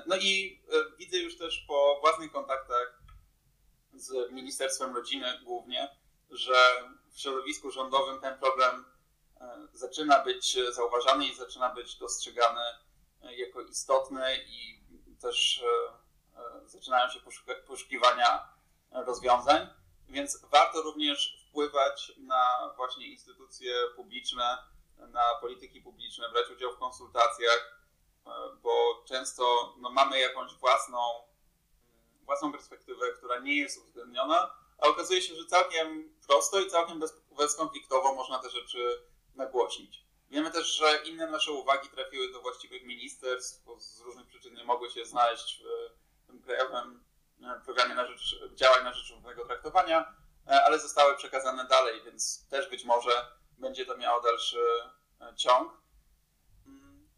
No 0.07 0.17
i 0.17 0.63
widzę 0.99 1.17
już 1.17 1.39
też 1.39 1.65
po 1.69 1.99
własnych 2.01 2.33
kontaktach 2.33 3.01
z 3.95 4.33
Ministerstwem 4.33 4.97
Rodziny 4.97 5.41
głównie, 5.45 5.97
że 6.31 6.55
w 7.11 7.21
środowisku 7.21 7.71
rządowym 7.71 8.21
ten 8.21 8.39
problem 8.39 8.85
e, 9.41 9.69
zaczyna 9.73 10.25
być 10.25 10.59
zauważany 10.73 11.27
i 11.27 11.35
zaczyna 11.35 11.75
być 11.75 11.97
dostrzegany 11.97 12.61
e, 13.23 13.35
jako 13.37 13.61
istotny 13.61 14.37
i 14.47 14.81
też 15.21 15.65
e, 16.37 16.69
zaczynają 16.69 17.11
się 17.11 17.21
poszukiwania 17.67 18.49
rozwiązań, 18.91 19.69
więc 20.09 20.41
warto 20.51 20.83
również 20.83 21.47
wpływać 21.49 22.13
na 22.19 22.73
właśnie 22.77 23.07
instytucje 23.07 23.75
publiczne, 23.97 24.59
na 25.09 25.35
polityki 25.41 25.81
publiczne, 25.81 26.31
brać 26.31 26.51
udział 26.51 26.73
w 26.73 26.79
konsultacjach, 26.79 27.81
bo 28.63 29.05
często 29.09 29.75
no, 29.79 29.91
mamy 29.91 30.21
jakąś 30.21 30.55
własną 30.55 30.99
własną 32.31 32.53
perspektywę, 32.53 33.13
która 33.13 33.39
nie 33.39 33.57
jest 33.57 33.79
uwzględniona, 33.79 34.55
a 34.79 34.87
okazuje 34.87 35.23
się, 35.23 35.35
że 35.35 35.45
całkiem 35.47 36.15
prosto 36.27 36.61
i 36.61 36.71
całkiem 36.71 37.01
bez, 37.01 37.21
bezkonfliktowo 37.37 38.15
można 38.15 38.39
te 38.39 38.51
rzeczy 38.51 39.03
nagłośnić. 39.35 40.05
Wiemy 40.31 40.51
też, 40.51 40.67
że 40.67 41.03
inne 41.05 41.31
nasze 41.31 41.53
uwagi 41.53 41.89
trafiły 41.89 42.33
do 42.33 42.41
właściwych 42.41 42.85
ministerstw, 42.85 43.65
bo 43.65 43.81
z 43.81 44.01
różnych 44.01 44.27
przyczyn 44.27 44.55
nie 44.55 44.65
mogły 44.65 44.91
się 44.91 45.05
znaleźć 45.05 45.63
w 46.23 46.27
tym 46.27 46.43
krajowym 46.43 47.05
e, 47.43 47.61
programie 47.65 47.95
na 47.95 48.07
rzecz, 48.07 48.41
działań 48.55 48.85
na 48.85 48.93
rzecz 48.93 49.11
równego 49.11 49.45
traktowania, 49.45 50.15
e, 50.47 50.65
ale 50.65 50.79
zostały 50.79 51.17
przekazane 51.17 51.65
dalej, 51.65 52.03
więc 52.05 52.49
też 52.49 52.71
być 52.71 52.85
może 52.85 53.40
będzie 53.61 53.87
to 53.87 53.97
miało 53.97 54.21
dalszy 54.21 54.59
e, 55.21 55.37
ciąg. 55.37 55.73
Mm, 56.67 57.09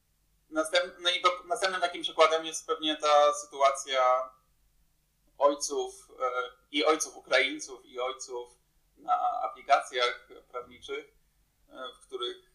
no 1.00 1.10
i 1.10 1.22
następnym 1.48 1.80
takim 1.80 2.02
przykładem 2.02 2.46
jest 2.46 2.66
pewnie 2.66 2.96
ta 2.96 3.34
sytuacja 3.34 4.30
ojców 5.38 6.08
e, 6.20 6.30
i 6.70 6.84
ojców 6.84 7.16
Ukraińców 7.16 7.86
i 7.86 8.00
ojców 8.00 8.52
na 8.96 9.42
aplikacjach 9.42 10.28
prawniczych, 10.48 11.14
e, 11.68 11.88
w 11.94 12.06
których 12.06 12.52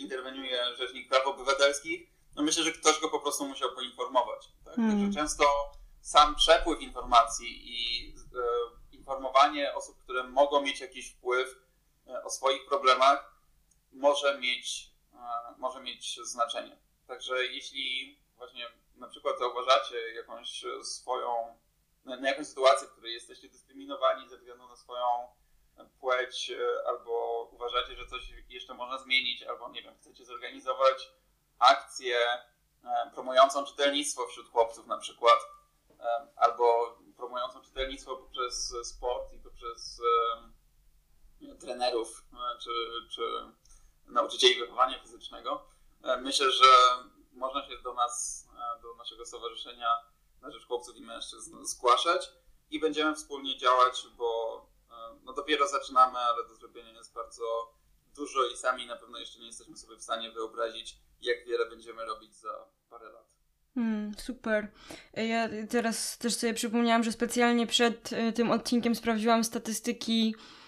interweniuje 0.00 0.76
Rzecznik 0.76 1.08
Praw 1.08 1.26
Obywatelskich, 1.26 2.10
no 2.36 2.42
myślę, 2.42 2.62
że 2.62 2.72
ktoś 2.72 3.00
go 3.00 3.08
po 3.08 3.20
prostu 3.20 3.46
musiał 3.46 3.74
poinformować. 3.74 4.48
Tak? 4.64 4.74
Hmm. 4.74 5.00
Także 5.00 5.20
często 5.20 5.44
sam 6.00 6.34
przepływ 6.34 6.80
informacji 6.80 7.60
i 7.64 8.14
informowanie 8.92 9.74
osób, 9.74 9.98
które 9.98 10.24
mogą 10.24 10.62
mieć 10.62 10.80
jakiś 10.80 11.10
wpływ 11.10 11.63
o 12.24 12.30
swoich 12.30 12.66
problemach, 12.66 13.34
może 13.92 14.38
mieć, 14.38 14.90
może 15.56 15.80
mieć 15.80 16.20
znaczenie. 16.22 16.78
Także 17.06 17.44
jeśli 17.44 18.18
właśnie 18.36 18.68
na 18.96 19.08
przykład 19.08 19.38
zauważacie 19.38 20.14
jakąś 20.14 20.64
swoją, 20.82 21.58
na 22.04 22.28
jakąś 22.28 22.46
sytuację, 22.46 22.88
w 22.88 22.92
której 22.92 23.14
jesteście 23.14 23.48
dyskryminowani 23.48 24.28
ze 24.28 24.38
względu 24.38 24.68
na 24.68 24.76
swoją 24.76 25.28
płeć, 26.00 26.50
e, 26.50 26.88
albo 26.88 27.42
uważacie, 27.52 27.96
że 27.96 28.06
coś 28.06 28.32
jeszcze 28.48 28.74
można 28.74 28.98
zmienić, 28.98 29.42
albo 29.42 29.68
nie 29.68 29.82
wiem, 29.82 29.94
chcecie 30.00 30.24
zorganizować 30.24 31.12
akcję 31.58 32.18
e, 32.84 33.10
promującą 33.14 33.64
czytelnictwo 33.64 34.26
wśród 34.26 34.50
chłopców 34.50 34.86
na 34.86 34.98
przykład, 34.98 35.38
e, 36.00 36.28
albo 36.36 36.96
promującą 37.16 37.62
czytelnictwo 37.62 38.16
poprzez 38.16 38.74
sport 38.82 39.32
i 39.32 39.38
poprzez 39.38 40.00
trenerów 41.64 42.24
czy, 42.60 42.70
czy 43.10 43.22
nauczycieli 44.06 44.60
wychowania 44.60 44.98
fizycznego. 44.98 45.66
Myślę, 46.22 46.50
że 46.50 46.64
można 47.32 47.68
się 47.68 47.78
do 47.82 47.94
nas, 47.94 48.46
e, 48.56 48.82
do 48.82 48.94
naszego 48.94 49.26
stowarzyszenia 49.26 49.88
na 50.42 50.50
rzecz 50.50 50.66
chłopców 50.66 50.96
i 50.96 51.02
mężczyzn 51.02 51.64
zgłaszać 51.64 52.30
i 52.70 52.80
będziemy 52.80 53.14
wspólnie 53.14 53.58
działać, 53.58 54.06
bo 54.16 54.60
e, 54.90 54.94
no 55.24 55.32
dopiero 55.32 55.68
zaczynamy, 55.68 56.18
ale 56.18 56.48
do 56.48 56.54
zrobienia 56.54 56.92
jest 56.92 57.14
bardzo 57.14 57.74
dużo 58.16 58.46
i 58.46 58.56
sami 58.56 58.86
na 58.86 58.96
pewno 58.96 59.18
jeszcze 59.18 59.40
nie 59.40 59.46
jesteśmy 59.46 59.76
sobie 59.76 59.96
w 59.96 60.02
stanie 60.02 60.30
wyobrazić, 60.30 60.98
jak 61.20 61.46
wiele 61.46 61.66
będziemy 61.66 62.04
robić 62.04 62.34
za 62.34 62.68
parę 62.90 63.12
lat. 63.12 63.34
Hmm, 63.74 64.14
super. 64.18 64.72
Ja 65.12 65.48
teraz 65.70 66.18
też 66.18 66.34
sobie 66.34 66.54
przypomniałam, 66.54 67.04
że 67.04 67.12
specjalnie 67.12 67.66
przed 67.66 68.12
e, 68.12 68.32
tym 68.32 68.50
odcinkiem 68.50 68.94
sprawdziłam 68.94 69.44
statystyki 69.44 70.34
e, 70.38 70.63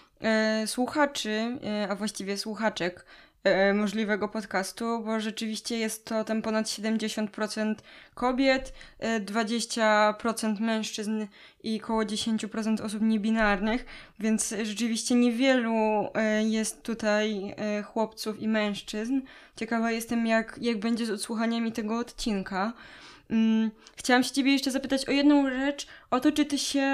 słuchaczy, 0.65 1.59
e, 1.63 1.87
a 1.89 1.95
właściwie 1.95 2.37
słuchaczek 2.37 3.05
E, 3.47 3.73
możliwego 3.73 4.27
podcastu, 4.27 5.03
bo 5.05 5.19
rzeczywiście 5.19 5.77
jest 5.77 6.05
to 6.05 6.23
tam 6.23 6.41
ponad 6.41 6.65
70% 6.65 7.75
kobiet, 8.15 8.73
20% 9.25 10.57
e, 10.57 10.63
mężczyzn 10.63 11.25
i 11.63 11.81
około 11.83 12.03
10% 12.03 12.81
osób 12.81 13.01
niebinarnych, 13.01 13.85
więc 14.19 14.53
rzeczywiście 14.63 15.15
niewielu 15.15 16.09
e, 16.13 16.43
jest 16.43 16.83
tutaj 16.83 17.55
chłopców 17.85 18.41
i 18.41 18.47
mężczyzn. 18.47 19.21
Ciekawa 19.55 19.91
jestem, 19.91 20.27
jak, 20.27 20.59
jak 20.61 20.79
będzie 20.79 21.05
z 21.05 21.09
odsłuchaniami 21.09 21.71
tego 21.71 21.97
odcinka. 21.97 22.73
Mm, 23.29 23.71
chciałam 23.95 24.23
się 24.23 24.31
ciebie 24.31 24.51
jeszcze 24.51 24.71
zapytać 24.71 25.09
o 25.09 25.11
jedną 25.11 25.49
rzecz, 25.49 25.87
o 26.11 26.19
to, 26.19 26.31
czy 26.31 26.45
ty 26.45 26.57
się 26.57 26.87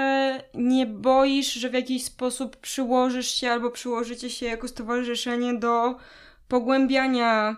nie 0.54 0.86
boisz, 0.86 1.52
że 1.52 1.70
w 1.70 1.74
jakiś 1.74 2.04
sposób 2.04 2.56
przyłożysz 2.56 3.30
się 3.34 3.50
albo 3.50 3.70
przyłożycie 3.70 4.30
się 4.30 4.46
jako 4.46 4.68
stowarzyszenie 4.68 5.54
do 5.54 5.96
pogłębiania 6.48 7.56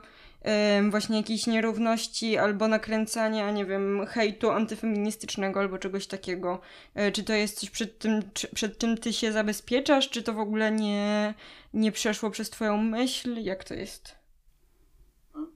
właśnie 0.91 1.17
jakiejś 1.17 1.47
nierówności 1.47 2.37
albo 2.37 2.69
nakręcania, 2.69 3.51
nie 3.51 3.65
wiem, 3.65 4.07
hejtu 4.07 4.51
antyfeministycznego 4.51 5.61
albo 5.61 5.79
czegoś 5.79 6.07
takiego. 6.07 6.61
E, 6.95 7.13
czy 7.13 7.25
to 7.25 7.33
jest 7.33 7.61
coś, 7.61 7.71
przed, 7.71 7.99
tym, 7.99 8.31
czy, 8.35 8.49
przed 8.55 8.79
czym 8.79 8.99
ty 8.99 9.13
się 9.13 9.33
zabezpieczasz, 9.33 10.11
czy 10.11 10.23
to 10.23 10.33
w 10.33 10.39
ogóle 10.39 10.73
nie, 10.73 11.35
nie 11.75 11.93
przeszło 11.93 12.31
przez 12.31 12.51
twoją 12.51 12.77
myśl? 12.77 13.37
Jak 13.43 13.65
to 13.65 13.75
jest? 13.75 14.15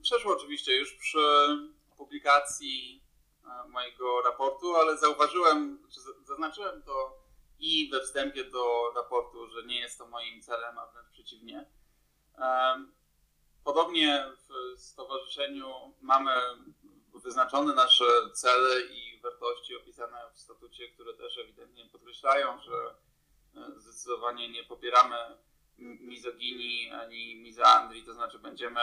Przeszło 0.01 0.37
oczywiście 0.37 0.75
już 0.75 0.93
przy 0.93 1.19
publikacji 1.97 3.00
mojego 3.69 4.21
raportu, 4.21 4.75
ale 4.75 4.97
zauważyłem, 4.97 5.87
czy 5.89 5.99
zaznaczyłem 6.25 6.83
to 6.83 7.21
i 7.59 7.89
we 7.89 8.01
wstępie 8.01 8.43
do 8.43 8.91
raportu, 8.95 9.47
że 9.47 9.63
nie 9.63 9.79
jest 9.79 9.97
to 9.97 10.07
moim 10.07 10.41
celem, 10.41 10.77
a 10.77 10.87
wręcz 10.87 11.09
przeciwnie. 11.11 11.65
Podobnie 13.63 14.31
w 14.49 14.79
stowarzyszeniu 14.81 15.95
mamy 16.01 16.31
wyznaczone 17.13 17.73
nasze 17.73 18.05
cele 18.33 18.81
i 18.81 19.19
wartości 19.21 19.75
opisane 19.75 20.17
w 20.33 20.39
statucie, 20.39 20.89
które 20.89 21.13
też 21.13 21.37
ewidentnie 21.37 21.85
podkreślają, 21.85 22.61
że 22.61 22.95
e, 23.55 23.79
zdecydowanie 23.79 24.49
nie 24.49 24.63
popieramy 24.63 25.15
mizoginii 25.77 26.91
ani 26.91 27.35
mizoandrii, 27.35 28.05
to 28.05 28.13
znaczy 28.13 28.39
będziemy 28.39 28.81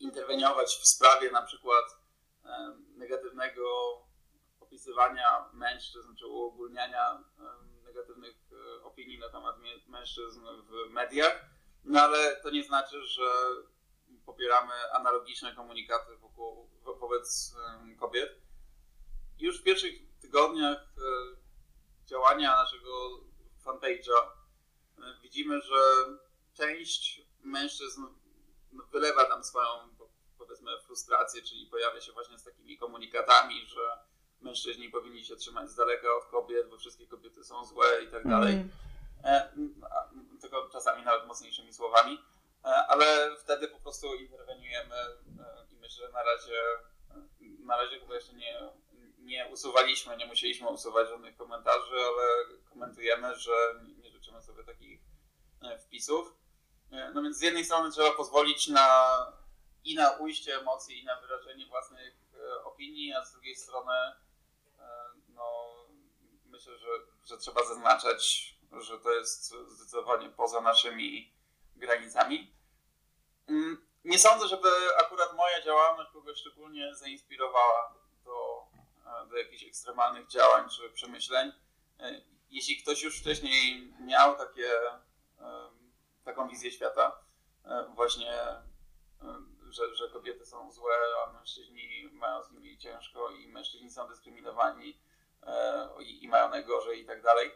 interweniować 0.00 0.68
w 0.68 0.88
sprawie 0.88 1.30
na 1.30 1.42
przykład 1.42 1.97
negatywnego 2.96 3.98
opisywania 4.60 5.50
mężczyzn 5.52 6.14
czy 6.16 6.26
uogólniania 6.26 7.12
e, 7.12 7.84
negatywnych 7.84 8.36
opinii 8.82 9.18
na 9.18 9.28
temat 9.28 9.56
mężczyzn 9.88 10.40
w 10.68 10.90
mediach 10.90 11.48
no 11.84 12.00
ale 12.00 12.36
to 12.36 12.50
nie 12.50 12.64
znaczy, 12.64 13.06
że 13.06 13.22
popieramy 14.26 14.72
analogiczne 14.92 15.54
komunikaty 15.54 16.16
wokół, 16.16 16.70
wobec 17.00 17.54
kobiet. 18.00 18.40
Już 19.38 19.60
w 19.60 19.64
pierwszych 19.64 19.94
tygodniach 20.20 20.78
e, 20.78 22.06
działania 22.06 22.56
naszego 22.56 23.20
fanpage'a 23.64 24.20
e, 24.98 25.20
widzimy, 25.22 25.60
że 25.60 25.80
część 26.54 27.22
mężczyzn 27.42 28.06
wylewa 28.92 29.24
tam 29.24 29.44
swoją, 29.44 29.96
powiedzmy, 30.58 30.86
frustrację, 30.86 31.42
czyli 31.42 31.66
pojawia 31.66 32.00
się 32.00 32.12
właśnie 32.12 32.38
z 32.38 32.44
takimi 32.44 32.78
komunikatami, 32.78 33.66
że 33.66 33.98
mężczyźni 34.40 34.88
powinni 34.88 35.24
się 35.24 35.36
trzymać 35.36 35.70
z 35.70 35.74
daleka 35.74 36.08
od 36.14 36.24
kobiet, 36.24 36.68
bo 36.70 36.78
wszystkie 36.78 37.06
kobiety 37.06 37.44
są 37.44 37.64
złe 37.64 38.02
i 38.02 38.08
tak 38.08 38.28
dalej. 38.28 38.54
Mm. 38.54 38.70
E, 39.24 39.52
tylko 40.40 40.68
czasami 40.68 41.04
nawet 41.04 41.26
mocniejszymi 41.26 41.72
słowami, 41.72 42.22
e, 42.64 42.68
ale 42.68 43.36
wtedy 43.36 43.68
po 43.68 43.80
prostu 43.80 44.14
interweniujemy 44.14 44.94
e, 44.94 45.66
i 45.70 45.76
myślę, 45.76 46.06
że 46.06 46.12
na 46.12 46.22
razie, 46.22 46.62
na 47.40 47.76
razie 47.76 48.00
chyba 48.00 48.14
jeszcze 48.14 48.32
nie, 48.32 48.60
nie 49.18 49.46
usuwaliśmy, 49.46 50.16
nie 50.16 50.26
musieliśmy 50.26 50.68
usuwać 50.68 51.08
żadnych 51.08 51.36
komentarzy, 51.36 51.94
ale 51.94 52.58
komentujemy, 52.70 53.36
że 53.36 53.52
nie 54.02 54.10
życzymy 54.10 54.42
sobie 54.42 54.64
takich 54.64 55.00
wpisów. 55.80 56.34
No 57.14 57.22
więc 57.22 57.38
z 57.38 57.40
jednej 57.42 57.64
strony 57.64 57.90
trzeba 57.90 58.10
pozwolić 58.12 58.68
na 58.68 58.88
i 59.84 59.94
na 59.94 60.10
ujście 60.10 60.58
emocji, 60.58 61.00
i 61.00 61.04
na 61.04 61.20
wyrażenie 61.20 61.66
własnych 61.66 62.14
opinii, 62.64 63.12
a 63.12 63.24
z 63.24 63.32
drugiej 63.32 63.56
strony 63.56 63.92
no, 65.28 65.74
myślę, 66.46 66.78
że, 66.78 66.88
że 67.24 67.38
trzeba 67.38 67.64
zaznaczać, 67.64 68.54
że 68.80 68.98
to 68.98 69.12
jest 69.12 69.54
zdecydowanie 69.68 70.30
poza 70.30 70.60
naszymi 70.60 71.32
granicami. 71.76 72.54
Mm, 73.48 73.88
nie 74.04 74.18
sądzę, 74.18 74.48
żeby 74.48 74.68
akurat 75.00 75.36
moja 75.36 75.62
działalność 75.62 76.10
kogoś 76.12 76.38
szczególnie 76.38 76.94
zainspirowała 76.94 77.94
do, 78.24 78.66
do 79.30 79.36
jakichś 79.36 79.62
ekstremalnych 79.64 80.26
działań 80.26 80.68
czy 80.68 80.90
przemyśleń. 80.90 81.52
E, 82.00 82.22
jeśli 82.50 82.82
ktoś 82.82 83.02
już 83.02 83.20
wcześniej 83.20 83.92
miał 84.00 84.36
takie, 84.36 84.70
taką 86.24 86.48
wizję 86.48 86.72
świata, 86.72 87.20
e, 87.64 87.84
właśnie, 87.94 88.32
e, 88.32 88.58
że, 89.70 89.94
że 89.94 90.08
kobiety 90.08 90.46
są 90.46 90.72
złe, 90.72 90.94
a 91.26 91.32
mężczyźni 91.32 92.10
mają 92.12 92.44
z 92.44 92.50
nimi 92.50 92.78
ciężko 92.78 93.30
i 93.30 93.48
mężczyźni 93.48 93.90
są 93.90 94.08
dyskryminowani 94.08 95.00
i, 96.00 96.24
i 96.24 96.28
mają 96.28 96.50
najgorzej 96.50 97.02
i 97.02 97.06
tak 97.06 97.22
dalej, 97.22 97.50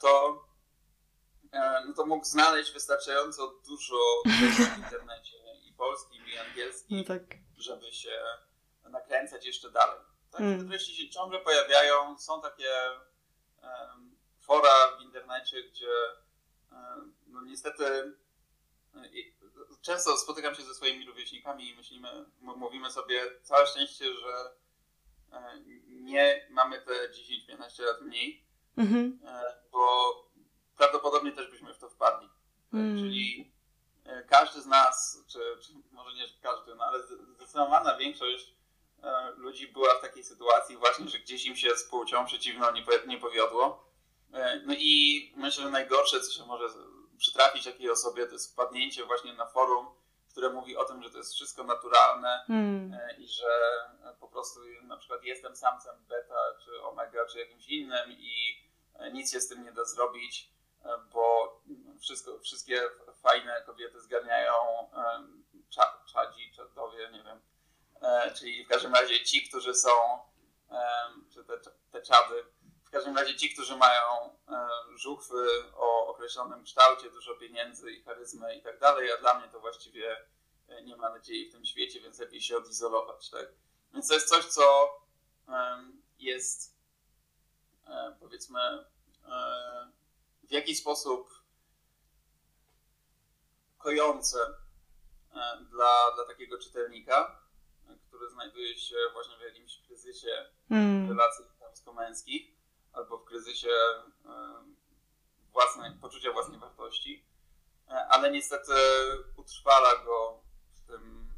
to 0.00 0.42
no 1.86 1.92
to 1.96 2.06
mógł 2.06 2.24
znaleźć 2.24 2.72
wystarczająco 2.72 3.60
dużo 3.66 3.96
w 4.26 4.78
internecie 4.78 5.36
i 5.64 5.72
polskim, 5.72 6.26
i 6.26 6.38
angielskim, 6.38 6.98
no 6.98 7.04
tak. 7.04 7.22
żeby 7.56 7.92
się 7.92 8.20
nakręcać 8.90 9.46
jeszcze 9.46 9.70
dalej. 9.70 10.00
Tak? 10.30 10.40
Mm. 10.40 10.60
Te 10.60 10.68
treści 10.68 10.96
się 10.96 11.10
ciągle 11.10 11.40
pojawiają, 11.40 12.18
są 12.18 12.42
takie 12.42 12.70
um, 13.62 14.16
fora 14.40 14.96
w 14.98 15.02
internecie, 15.02 15.62
gdzie 15.62 15.92
um, 16.72 17.14
no 17.26 17.42
niestety 17.42 18.16
często 19.86 20.16
spotykam 20.16 20.54
się 20.54 20.62
ze 20.62 20.74
swoimi 20.74 21.06
rówieśnikami 21.06 21.68
i 21.68 21.74
myślimy, 21.74 22.08
mówimy 22.40 22.90
sobie 22.90 23.22
całe 23.42 23.66
szczęście, 23.66 24.04
że 24.14 24.56
nie 25.88 26.46
mamy 26.50 26.82
te 26.82 26.92
10-15 27.10 27.82
lat 27.82 28.00
mniej, 28.02 28.44
mm 28.76 28.92
-hmm. 28.92 29.18
bo 29.72 30.12
prawdopodobnie 30.76 31.32
też 31.32 31.50
byśmy 31.50 31.74
w 31.74 31.78
to 31.78 31.90
wpadli. 31.90 32.28
Mm. 32.72 32.98
Czyli 32.98 33.52
e, 34.04 34.22
każdy 34.22 34.62
z 34.62 34.66
nas, 34.66 35.24
czy, 35.26 35.38
czy, 35.62 35.72
może 35.92 36.16
nie 36.16 36.24
każdy, 36.42 36.74
no 36.74 36.84
ale 36.84 37.02
zdecydowana 37.36 37.96
większość 37.96 38.54
e, 39.02 39.30
ludzi 39.36 39.68
była 39.68 39.98
w 39.98 40.00
takiej 40.00 40.24
sytuacji 40.24 40.76
właśnie, 40.76 41.08
że 41.08 41.18
gdzieś 41.18 41.46
im 41.46 41.56
się 41.56 41.76
z 41.76 41.84
płcią 41.84 42.26
przeciwną 42.26 42.72
nie, 42.72 42.84
nie 43.06 43.18
powiodło. 43.18 43.90
E, 44.32 44.60
no 44.66 44.74
i 44.78 45.32
myślę, 45.36 45.64
że 45.64 45.70
najgorsze, 45.70 46.20
co 46.20 46.32
się 46.32 46.46
może 46.46 46.68
przytrafić 47.18 47.64
takiej 47.64 47.90
osobie, 47.90 48.26
to 48.26 48.32
jest 48.32 48.52
wpadnięcie 48.52 49.04
właśnie 49.04 49.32
na 49.32 49.46
forum, 49.46 49.86
które 50.30 50.50
mówi 50.50 50.76
o 50.76 50.84
tym, 50.84 51.02
że 51.02 51.10
to 51.10 51.18
jest 51.18 51.34
wszystko 51.34 51.64
naturalne 51.64 52.44
mm. 52.48 52.96
i 53.18 53.28
że 53.28 53.48
po 54.20 54.28
prostu 54.28 54.60
na 54.82 54.96
przykład 54.96 55.24
jestem 55.24 55.56
samcem 55.56 56.04
beta, 56.08 56.54
czy 56.64 56.82
omega, 56.82 57.26
czy 57.26 57.38
jakimś 57.38 57.68
innym 57.68 58.10
i 58.10 58.56
nic 59.12 59.32
się 59.32 59.40
z 59.40 59.48
tym 59.48 59.64
nie 59.64 59.72
da 59.72 59.84
zrobić 59.84 60.56
bo 61.12 61.56
wszystko, 62.00 62.38
wszystkie 62.38 62.82
fajne 63.22 63.62
kobiety 63.66 64.00
zgarniają 64.00 64.52
czadzi, 66.12 66.52
czadowie, 66.52 67.10
nie 67.12 67.22
wiem, 67.22 67.40
e, 68.02 68.34
czyli 68.34 68.64
w 68.64 68.68
każdym 68.68 68.94
razie 68.94 69.24
ci, 69.24 69.48
którzy 69.48 69.74
są, 69.74 69.90
czy 71.34 71.44
te, 71.44 71.58
te 71.92 72.02
czady, 72.02 72.44
każdym 72.96 73.16
razie 73.16 73.36
ci, 73.36 73.52
którzy 73.52 73.76
mają 73.76 74.36
e, 74.48 74.68
żuchwy 74.94 75.46
o 75.74 76.06
określonym 76.06 76.64
kształcie, 76.64 77.10
dużo 77.10 77.34
pieniędzy 77.34 77.92
i 77.92 78.02
charyzmy 78.02 78.56
i 78.56 78.62
tak 78.62 78.78
dalej, 78.78 79.12
a 79.12 79.16
dla 79.16 79.38
mnie 79.38 79.48
to 79.48 79.60
właściwie 79.60 80.16
e, 80.68 80.82
nie 80.82 80.96
ma 80.96 81.10
nadziei 81.10 81.48
w 81.48 81.52
tym 81.52 81.64
świecie, 81.64 82.00
więc 82.00 82.18
lepiej 82.18 82.40
się 82.40 82.56
odizolować, 82.56 83.30
tak? 83.30 83.46
Więc 83.92 84.08
to 84.08 84.14
jest 84.14 84.28
coś, 84.28 84.44
co 84.44 84.96
jest 86.18 86.76
powiedzmy 88.20 88.84
w 90.42 90.50
jaki 90.50 90.74
sposób 90.74 91.28
kojące 93.78 94.38
e, 95.34 95.64
dla, 95.70 96.10
dla 96.14 96.24
takiego 96.28 96.58
czytelnika, 96.58 97.40
który 98.08 98.30
znajduje 98.30 98.78
się 98.78 98.96
właśnie 99.12 99.36
w 99.36 99.40
jakimś 99.40 99.78
kryzysie 99.86 100.50
hmm. 100.68 101.08
relacji 101.08 101.44
damsko-męskich 101.60 102.55
albo 102.96 103.18
w 103.18 103.24
kryzysie 103.24 103.68
własnej, 105.52 105.92
poczucia 106.00 106.32
własnej 106.32 106.58
wartości, 106.58 107.24
e, 107.88 108.06
ale 108.08 108.30
niestety 108.30 108.72
utrwala 109.36 110.04
go 110.04 110.40
w 110.74 110.80
tym, 110.86 111.32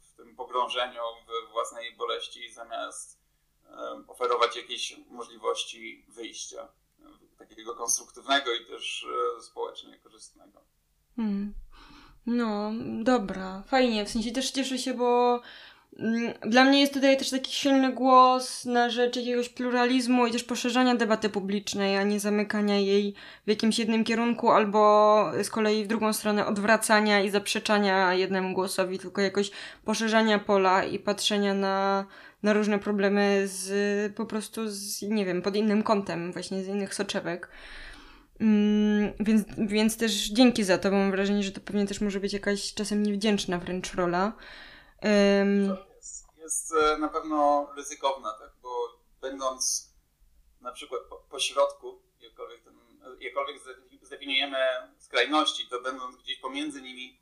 w 0.00 0.16
tym 0.16 0.36
pogrążeniu 0.36 1.02
w 1.26 1.52
własnej 1.52 1.96
boleści 1.96 2.52
zamiast 2.52 3.18
oferować 4.08 4.56
jakieś 4.56 4.96
możliwości 5.10 6.06
wyjścia 6.08 6.68
takiego 7.38 7.74
konstruktywnego 7.74 8.54
i 8.54 8.66
też 8.66 9.06
e, 9.38 9.42
społecznie 9.42 9.98
korzystnego. 9.98 10.64
Hmm. 11.16 11.54
No, 12.26 12.72
dobra, 13.02 13.62
fajnie. 13.66 14.04
W 14.04 14.10
sensie 14.10 14.32
też 14.32 14.50
cieszę 14.50 14.78
się, 14.78 14.94
bo 14.94 15.40
dla 16.46 16.64
mnie 16.64 16.80
jest 16.80 16.94
tutaj 16.94 17.16
też 17.16 17.30
taki 17.30 17.52
silny 17.52 17.92
głos 17.92 18.64
na 18.64 18.90
rzecz 18.90 19.16
jakiegoś 19.16 19.48
pluralizmu 19.48 20.26
i 20.26 20.32
też 20.32 20.44
poszerzania 20.44 20.94
debaty 20.94 21.28
publicznej, 21.28 21.96
a 21.96 22.02
nie 22.02 22.20
zamykania 22.20 22.78
jej 22.78 23.14
w 23.46 23.48
jakimś 23.48 23.78
jednym 23.78 24.04
kierunku, 24.04 24.50
albo 24.50 25.24
z 25.42 25.50
kolei 25.50 25.84
w 25.84 25.86
drugą 25.86 26.12
stronę 26.12 26.46
odwracania 26.46 27.20
i 27.20 27.30
zaprzeczania 27.30 28.14
jednemu 28.14 28.54
głosowi, 28.54 28.98
tylko 28.98 29.20
jakoś 29.20 29.50
poszerzania 29.84 30.38
pola 30.38 30.84
i 30.84 30.98
patrzenia 30.98 31.54
na 31.54 32.06
na 32.42 32.52
różne 32.52 32.78
problemy 32.78 33.42
z 33.46 34.14
po 34.14 34.26
prostu 34.26 34.68
z, 34.68 35.02
nie 35.02 35.24
wiem, 35.24 35.42
pod 35.42 35.56
innym 35.56 35.82
kątem, 35.82 36.32
właśnie 36.32 36.64
z 36.64 36.68
innych 36.68 36.94
soczewek. 36.94 37.48
Mm, 38.40 39.12
więc, 39.20 39.42
więc 39.58 39.96
też 39.96 40.28
dzięki 40.28 40.64
za 40.64 40.78
to, 40.78 40.90
bo 40.90 40.96
mam 40.96 41.10
wrażenie, 41.10 41.42
że 41.42 41.52
to 41.52 41.60
pewnie 41.60 41.86
też 41.86 42.00
może 42.00 42.20
być 42.20 42.32
jakaś 42.32 42.74
czasem 42.74 43.02
niewdzięczna 43.02 43.58
wręcz 43.58 43.94
rola. 43.94 44.32
Um... 45.02 45.87
Jest, 46.48 46.72
e, 46.72 46.98
na 46.98 47.08
pewno 47.08 47.68
ryzykowna, 47.76 48.32
tak, 48.32 48.50
bo 48.62 49.00
będąc 49.20 49.92
na 50.60 50.72
przykład 50.72 51.02
po, 51.30 51.38
środku, 51.38 52.02
jakkolwiek, 52.20 52.64
ten, 52.64 53.00
jakkolwiek 53.20 53.60
zdefiniujemy 54.02 54.58
skrajności, 54.98 55.68
to 55.68 55.80
będąc 55.80 56.16
gdzieś 56.16 56.38
pomiędzy 56.38 56.82
nimi, 56.82 57.20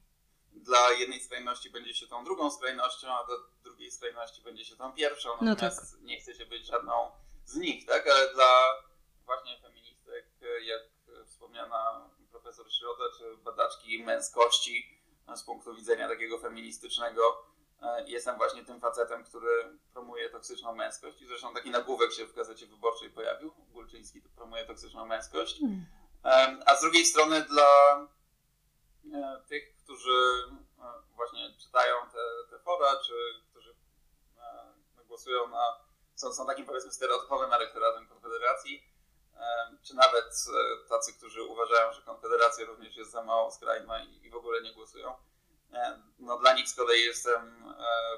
dla 0.53 0.93
jednej 0.93 1.21
skrajności 1.21 1.71
będzie 1.71 1.95
się 1.95 2.07
tą 2.07 2.25
drugą 2.25 2.51
skrajnością, 2.51 3.15
a 3.15 3.25
dla 3.25 3.37
drugiej 3.65 3.91
skrajności 3.91 4.43
będzie 4.43 4.65
się 4.65 4.77
tą 4.77 4.93
pierwszą. 4.93 5.31
Natomiast 5.41 5.93
no 5.93 5.99
tak. 5.99 6.07
nie 6.07 6.21
chce 6.21 6.35
się 6.35 6.47
być 6.47 6.67
żadną 6.67 7.11
z 7.45 7.57
nich, 7.57 7.87
tak? 7.87 8.09
Ale 8.09 8.35
dla 8.35 8.83
właśnie 9.25 9.61
feministek, 9.63 10.27
jak 10.63 10.83
wspomniana 11.27 12.11
profesor 12.31 12.73
Środa, 12.73 13.05
czy 13.19 13.37
badaczki 13.37 14.05
męskości 14.05 15.01
z 15.37 15.43
punktu 15.43 15.75
widzenia 15.75 16.09
takiego 16.09 16.39
feministycznego, 16.39 17.23
e, 17.33 17.56
jestem 18.07 18.37
właśnie 18.37 18.65
tym 18.65 18.81
facetem, 18.81 19.25
który 19.25 19.79
promuje 19.93 20.31
toksyczną 20.31 20.75
męskość. 20.75 21.23
I 21.23 21.27
zresztą 21.27 21.55
taki 21.55 21.71
nagłówek 21.71 22.13
się 22.13 22.27
w 22.27 22.35
gazecie 22.35 22.67
wyborczej 22.67 23.11
pojawił. 23.11 23.55
Gulczyński 23.73 24.21
promuje 24.21 24.67
toksyczną 24.67 25.07
męskość. 25.07 25.61
Hmm. 25.61 25.87
A 26.67 26.77
z 26.77 26.81
drugiej 26.81 27.07
strony 27.07 27.41
dla 27.43 28.01
e, 29.15 29.43
tych, 29.49 29.77
którzy 29.77 30.19
e, 30.79 31.15
właśnie 31.17 31.55
czytają 31.59 31.95
te, 32.13 32.51
te 32.51 32.59
fora, 32.59 32.97
czy 33.07 33.15
którzy 33.51 33.75
e, 34.39 35.05
głosują 35.05 35.49
na, 35.49 35.81
są, 36.15 36.33
są 36.33 36.47
takim 36.47 36.67
powiedzmy 36.67 36.93
stereotypowym 36.93 37.53
elektoratem 37.53 38.09
Konfederacji, 38.09 38.85
e, 39.37 39.77
czy 39.83 39.97
nawet 39.97 40.25
tacy, 40.89 41.13
którzy 41.13 41.43
uważają, 41.43 41.93
że 41.93 42.03
Konfederacja 42.03 42.67
również 42.67 42.97
jest 42.97 43.11
za 43.11 43.23
mało 43.23 43.51
skrajna 43.51 44.05
i, 44.05 44.27
i 44.27 44.31
w 44.31 44.37
ogóle 44.37 44.63
nie 44.63 44.75
głosują. 44.75 45.17
No 46.19 46.39
dla 46.39 46.55
nich 46.55 46.69
z 46.69 46.75
kolei 46.75 47.03
jestem 47.05 47.75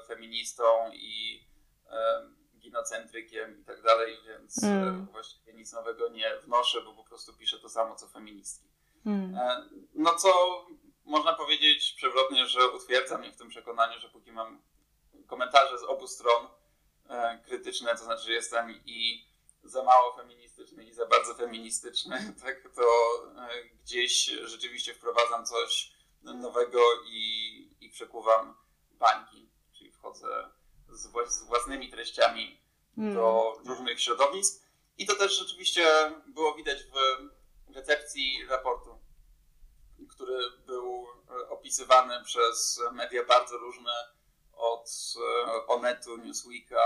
feministą 0.07 0.91
i 0.93 1.43
ginocentrykiem 2.59 3.61
i 3.61 3.63
tak 3.63 3.81
dalej, 3.81 4.17
więc 4.27 4.63
mm. 4.63 5.07
właściwie 5.11 5.53
nic 5.53 5.73
nowego 5.73 6.09
nie 6.09 6.37
wnoszę, 6.43 6.81
bo 6.81 6.93
po 6.93 7.03
prostu 7.03 7.33
piszę 7.33 7.59
to 7.59 7.69
samo 7.69 7.95
co 7.95 8.07
feministki. 8.07 8.69
Mm. 9.05 9.39
No 9.93 10.15
co 10.15 10.65
można 11.05 11.33
powiedzieć 11.33 11.93
przewrotnie, 11.93 12.45
że 12.47 12.69
utwierdza 12.69 13.17
mnie 13.17 13.31
w 13.31 13.37
tym 13.37 13.49
przekonaniu, 13.49 13.99
że 13.99 14.09
póki 14.09 14.31
mam 14.31 14.61
komentarze 15.27 15.77
z 15.77 15.83
obu 15.83 16.07
stron 16.07 16.47
e, 17.09 17.39
krytyczne, 17.45 17.91
to 17.91 18.03
znaczy, 18.03 18.23
że 18.23 18.31
jestem 18.31 18.79
i 18.85 19.29
za 19.63 19.83
mało 19.83 20.15
feministyczny 20.15 20.83
i 20.83 20.93
za 20.93 21.05
bardzo 21.05 21.33
feministyczny, 21.33 22.33
tak 22.43 22.69
to 22.75 22.81
e, 23.37 23.63
gdzieś 23.83 24.25
rzeczywiście 24.25 24.93
wprowadzam 24.93 25.45
coś 25.45 25.91
nowego 26.21 26.79
i, 27.05 27.77
i 27.81 27.89
przekuwam 27.89 28.55
bańki, 28.91 29.49
czyli 29.71 29.91
wchodzę 29.91 30.49
z, 30.89 31.31
z 31.31 31.43
własnymi 31.43 31.89
treściami 31.89 32.61
hmm. 32.95 33.15
do 33.15 33.57
różnych 33.65 34.01
środowisk. 34.01 34.63
I 34.97 35.05
to 35.05 35.15
też 35.15 35.39
rzeczywiście 35.39 35.85
było 36.27 36.55
widać 36.55 36.83
w 36.83 37.75
recepcji 37.75 38.45
raportu 38.49 38.99
który 40.07 40.51
był 40.65 41.07
opisywany 41.49 42.23
przez 42.23 42.81
media 42.91 43.25
bardzo 43.25 43.57
różne, 43.57 43.91
od 44.53 44.89
Onetu, 45.67 46.17
Newsweeka 46.17 46.85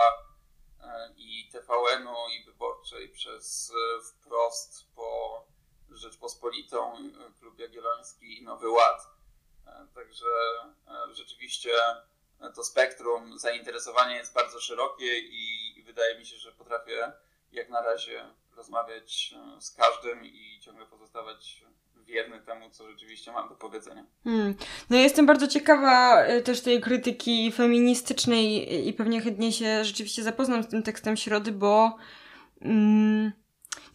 i 1.15 1.49
TVN-u 1.51 2.30
i 2.30 2.45
Wyborczej 2.45 3.10
przez 3.10 3.73
Wprost 4.03 4.93
po 4.95 5.41
Rzeczpospolitą, 5.89 6.97
Klub 7.39 7.60
Jagielloński 7.60 8.39
i 8.39 8.43
Nowy 8.43 8.69
Ład. 8.69 9.07
Także 9.95 10.26
rzeczywiście 11.11 11.72
to 12.56 12.64
spektrum 12.64 13.40
zainteresowania 13.40 14.18
jest 14.18 14.34
bardzo 14.34 14.60
szerokie 14.60 15.19
i, 15.19 15.73
i 15.80 15.84
wydaje 15.84 16.19
mi 16.19 16.26
się, 16.26 16.38
że 16.38 16.52
potrafię 16.52 17.11
jak 17.52 17.69
na 17.69 17.81
razie 17.81 18.26
rozmawiać 18.56 19.35
e, 19.57 19.61
z 19.61 19.72
każdym 19.72 20.26
i 20.26 20.60
ciągle 20.61 20.85
pozostawać 20.85 21.64
wierny 22.06 22.41
temu, 22.41 22.69
co 22.69 22.90
rzeczywiście 22.90 23.31
mam 23.31 23.49
do 23.49 23.56
powiedzenia. 23.56 24.06
Hmm. 24.23 24.56
No 24.90 24.98
jestem 24.98 25.26
bardzo 25.26 25.48
ciekawa 25.48 26.23
e, 26.23 26.41
też 26.41 26.61
tej 26.61 26.81
krytyki 26.81 27.52
feministycznej 27.52 28.88
i 28.88 28.94
pewnie 28.94 29.22
chętnie 29.22 29.52
się 29.52 29.85
rzeczywiście 29.85 30.23
zapoznam 30.23 30.64
z 30.64 30.68
tym 30.68 30.84
tekstem 30.84 31.18
Środy, 31.18 31.52
bo 31.52 31.98
mm, 32.61 33.31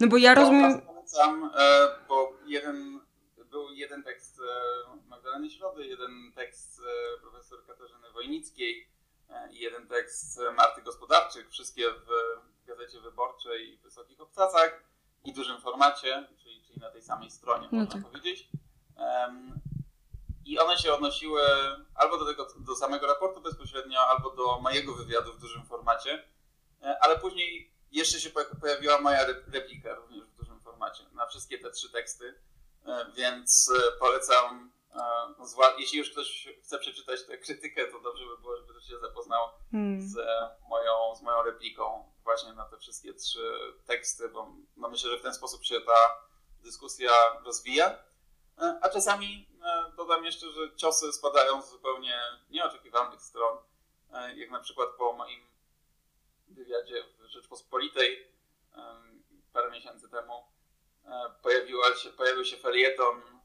no 0.01 0.09
bo 0.09 0.17
ja 0.17 0.35
rozumiem... 0.35 0.81
Polecam, 0.81 1.51
e, 1.59 1.89
bo 2.09 2.33
jeden, 2.47 3.01
był 3.51 3.73
jeden 3.73 4.03
tekst 4.03 4.41
Magdaleny 5.39 5.51
Środy, 5.59 5.87
jeden 5.87 6.33
tekst 6.35 6.83
profesor 7.21 7.67
Katarzyny 7.67 8.11
Wojnickiej 8.13 8.89
i 9.51 9.59
jeden 9.59 9.89
tekst 9.89 10.41
Marty 10.57 10.83
Gospodarczyk, 10.83 11.51
wszystkie 11.51 11.91
w 11.91 12.07
Gazecie 12.67 13.01
Wyborczej 13.01 13.77
w 13.77 13.83
Wysokich 13.83 14.21
Obcasach 14.21 14.83
i 15.25 15.33
dużym 15.33 15.61
formacie, 15.61 16.29
czyli, 16.43 16.63
czyli 16.63 16.81
na 16.81 16.91
tej 16.91 17.03
samej 17.03 17.31
stronie, 17.31 17.69
no 17.73 17.79
można 17.79 17.95
tak. 17.95 18.03
powiedzieć. 18.03 18.49
Um, 18.97 19.61
I 20.45 20.59
one 20.59 20.79
się 20.79 20.95
odnosiły 20.95 21.43
albo 21.95 22.19
do, 22.19 22.27
tego, 22.27 22.49
do 22.59 22.77
samego 22.77 23.07
raportu 23.07 23.41
bezpośrednio, 23.41 24.01
albo 24.01 24.31
do 24.31 24.61
mojego 24.61 24.95
wywiadu 24.95 25.33
w 25.33 25.41
dużym 25.41 25.67
formacie, 25.67 26.25
e, 26.83 26.99
ale 27.01 27.19
później 27.19 27.73
jeszcze 27.93 28.21
się 28.21 28.31
pojawiła 28.61 29.01
moja 29.01 29.27
replika 29.47 29.95
również 29.95 30.25
w 30.25 30.37
dużym 30.37 30.61
formacie 30.61 31.05
na 31.13 31.27
wszystkie 31.27 31.59
te 31.59 31.71
trzy 31.71 31.93
teksty, 31.93 32.35
e, 32.87 33.13
więc 33.17 33.73
e, 33.79 33.99
polecam 33.99 34.79
jeśli 35.79 35.99
już 35.99 36.11
ktoś 36.11 36.49
chce 36.63 36.79
przeczytać 36.79 37.27
tę 37.27 37.39
krytykę, 37.39 37.87
to 37.87 38.01
dobrze 38.01 38.27
by 38.27 38.39
było, 38.39 38.57
żeby 38.57 38.81
się 38.81 38.99
zapoznał 38.99 39.49
hmm. 39.71 40.03
z, 40.03 40.17
moją, 40.69 41.15
z 41.17 41.23
moją 41.23 41.43
repliką 41.43 42.13
właśnie 42.25 42.53
na 42.53 42.65
te 42.65 42.79
wszystkie 42.79 43.15
trzy 43.15 43.59
teksty, 43.87 44.29
bo 44.29 44.53
no 44.77 44.89
myślę, 44.89 45.11
że 45.11 45.19
w 45.19 45.23
ten 45.23 45.35
sposób 45.35 45.65
się 45.65 45.81
ta 45.81 46.29
dyskusja 46.63 47.11
rozwija. 47.45 47.99
E, 48.59 48.79
a 48.83 48.89
czasami 48.89 49.49
e, 49.63 49.93
dodam 49.97 50.25
jeszcze, 50.25 50.53
że 50.53 50.77
ciosy 50.77 51.13
spadają 51.13 51.63
z 51.63 51.71
zupełnie 51.71 52.21
nieoczekiwanych 52.51 53.23
stron, 53.23 53.59
e, 54.13 54.37
jak 54.37 54.51
na 54.51 54.61
przykład 54.61 54.89
po 54.99 55.13
moim 55.13 55.41
wywiadzie 56.49 57.05
w 57.19 57.25
Rzeczpospolitej 57.25 58.29
parę 59.53 59.71
miesięcy 59.71 60.09
temu 60.09 60.45
pojawiła 61.43 61.95
się, 61.95 62.11
pojawił 62.11 62.45
się 62.45 62.57
felieton 62.57 63.38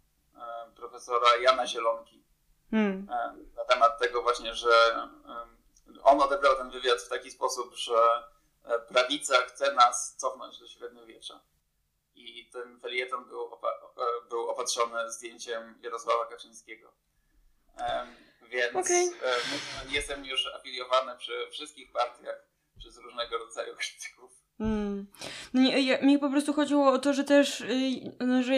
profesora 0.76 1.28
Jana 1.42 1.68
Zielonki 1.68 2.24
hmm. 2.72 3.06
na 3.56 3.66
temat 3.66 4.00
tego 4.00 4.22
właśnie, 4.22 4.56
że 4.56 4.72
on 6.04 6.22
odebrał 6.22 6.56
ten 6.56 6.70
wywiad 6.70 7.02
w 7.02 7.10
taki 7.10 7.32
sposób, 7.32 7.76
że 7.76 8.24
E, 8.66 8.80
prawica 8.80 9.42
chce 9.42 9.74
nas 9.74 10.16
cofnąć 10.16 10.60
do 10.60 10.68
średniowiecza. 10.68 11.40
I 12.16 12.50
ten 12.50 12.80
felieton 12.80 13.26
był, 13.26 13.50
opa- 13.50 13.90
e, 13.98 14.30
był 14.30 14.50
opatrzony 14.50 15.12
zdjęciem 15.12 15.80
Jarosława 15.82 16.26
Kaczyńskiego. 16.26 16.94
Więc 18.42 18.76
okay. 18.76 19.12
E, 19.24 19.40
jestem 19.90 20.26
już 20.26 20.48
afiliowany 20.48 21.18
przy 21.18 21.50
wszystkich 21.52 21.92
partiach 21.92 22.46
przez 22.78 22.98
różnego 22.98 23.38
rodzaju 23.38 23.76
krytyków. 23.76 24.43
Mm. 24.60 25.08
No 25.54 25.62
nie, 25.62 25.82
ja, 25.82 26.02
mi 26.02 26.20
po 26.20 26.30
prostu 26.30 26.54
chodziło 26.54 26.92
o 26.92 27.00
to, 27.00 27.14
że 27.14 27.24
też, 27.24 27.62
y, 27.62 28.26
no, 28.26 28.44
że 28.44 28.54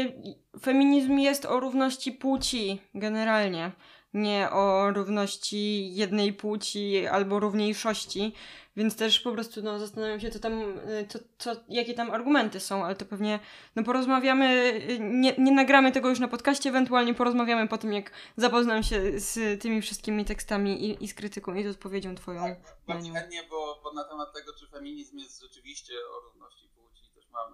feminizm 0.62 1.18
jest 1.18 1.46
o 1.46 1.60
równości 1.60 2.12
płci 2.12 2.82
generalnie, 2.94 3.72
nie 4.16 4.50
o 4.52 4.92
równości 4.92 5.96
jednej 5.96 6.34
płci 6.34 7.08
albo 7.08 7.40
równiejszości, 7.40 8.34
więc 8.76 8.98
też 8.98 9.20
po 9.20 9.32
prostu 9.32 9.62
no, 9.62 9.80
zastanawiam 9.80 10.20
się, 10.20 10.32
co 10.32 10.40
tam, 10.40 10.80
y, 10.90 11.08
co, 11.10 11.20
co, 11.38 11.62
jakie 11.70 11.94
tam 11.94 12.12
argumenty 12.12 12.60
są, 12.60 12.86
ale 12.86 12.96
to 12.96 13.06
pewnie 13.06 13.40
no, 13.76 13.84
porozmawiamy, 13.84 14.74
y, 14.90 15.00
nie, 15.00 15.36
nie 15.38 15.52
nagramy 15.52 15.92
tego 15.92 16.10
już 16.10 16.20
na 16.20 16.28
podcaście, 16.28 16.70
ewentualnie 16.70 17.14
porozmawiamy 17.14 17.68
po 17.68 17.78
tym, 17.78 17.94
jak 17.94 18.12
zapoznam 18.38 18.84
się 18.84 19.20
z 19.20 19.62
tymi 19.62 19.82
wszystkimi 19.82 20.26
tekstami 20.26 20.86
i, 20.86 21.04
i 21.04 21.08
z 21.08 21.14
krytyką 21.14 21.54
i 21.54 21.64
z 21.64 21.68
odpowiedzią 21.68 22.16
twoją. 22.16 22.42
Tak, 22.42 22.60
bardzo 22.88 23.14
chętnie, 23.14 23.44
bo, 23.50 23.80
bo 23.84 23.94
na 23.94 24.04
temat 24.04 24.34
tego, 24.34 24.54
czy 24.54 24.68
feminizm 24.68 25.18
jest 25.18 25.42
rzeczywiście 25.42 25.94
o 25.94 26.20
równości 26.20 26.68
płci, 26.68 27.12
też 27.16 27.30
mam 27.30 27.54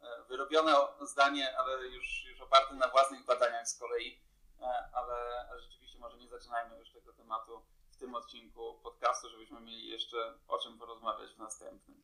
e, 0.00 0.28
wyrobione 0.28 0.72
zdanie, 1.00 1.58
ale 1.58 1.86
już, 1.86 2.24
już 2.30 2.40
oparte 2.40 2.74
na 2.74 2.88
własnych 2.88 3.24
badaniach 3.26 3.68
z 3.68 3.78
kolei, 3.78 4.20
e, 4.60 4.64
ale, 4.94 5.48
ale 5.50 5.62
rzeczywiście 5.62 5.91
może 6.02 6.18
nie 6.18 6.28
zaczynajmy 6.28 6.78
już 6.78 6.90
tego 6.90 7.12
tematu 7.12 7.62
tym 8.02 8.14
odcinku 8.14 8.74
podcastu, 8.82 9.28
żebyśmy 9.30 9.60
mieli 9.60 9.88
jeszcze 9.88 10.34
o 10.48 10.58
czym 10.58 10.78
porozmawiać 10.78 11.30
w 11.30 11.38
następnym. 11.38 12.02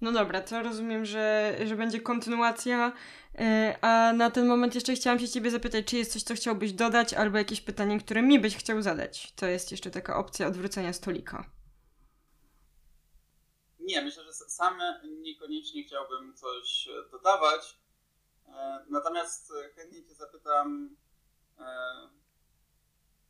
No 0.00 0.12
dobra, 0.12 0.40
to 0.40 0.62
rozumiem, 0.62 1.04
że, 1.04 1.56
że 1.66 1.76
będzie 1.76 2.00
kontynuacja. 2.00 2.92
E, 3.38 3.78
a 3.80 4.12
na 4.12 4.30
ten 4.30 4.46
moment 4.46 4.74
jeszcze 4.74 4.94
chciałam 4.94 5.18
się 5.18 5.28
Ciebie 5.28 5.50
zapytać, 5.50 5.84
czy 5.86 5.96
jest 5.96 6.12
coś, 6.12 6.22
co 6.22 6.34
chciałbyś 6.34 6.72
dodać, 6.72 7.14
albo 7.14 7.38
jakieś 7.38 7.60
pytanie, 7.60 7.98
które 7.98 8.22
mi 8.22 8.40
byś 8.40 8.56
chciał 8.56 8.82
zadać. 8.82 9.32
To 9.32 9.46
jest 9.46 9.70
jeszcze 9.70 9.90
taka 9.90 10.16
opcja 10.16 10.46
odwrócenia 10.46 10.92
stolika. 10.92 11.50
Nie, 13.80 14.02
myślę, 14.02 14.24
że 14.24 14.32
sam 14.32 14.78
niekoniecznie 15.04 15.84
chciałbym 15.84 16.34
coś 16.34 16.88
dodawać. 17.10 17.78
E, 18.48 18.84
natomiast 18.90 19.52
chętnie 19.76 20.04
Cię 20.04 20.14
zapytam. 20.14 20.96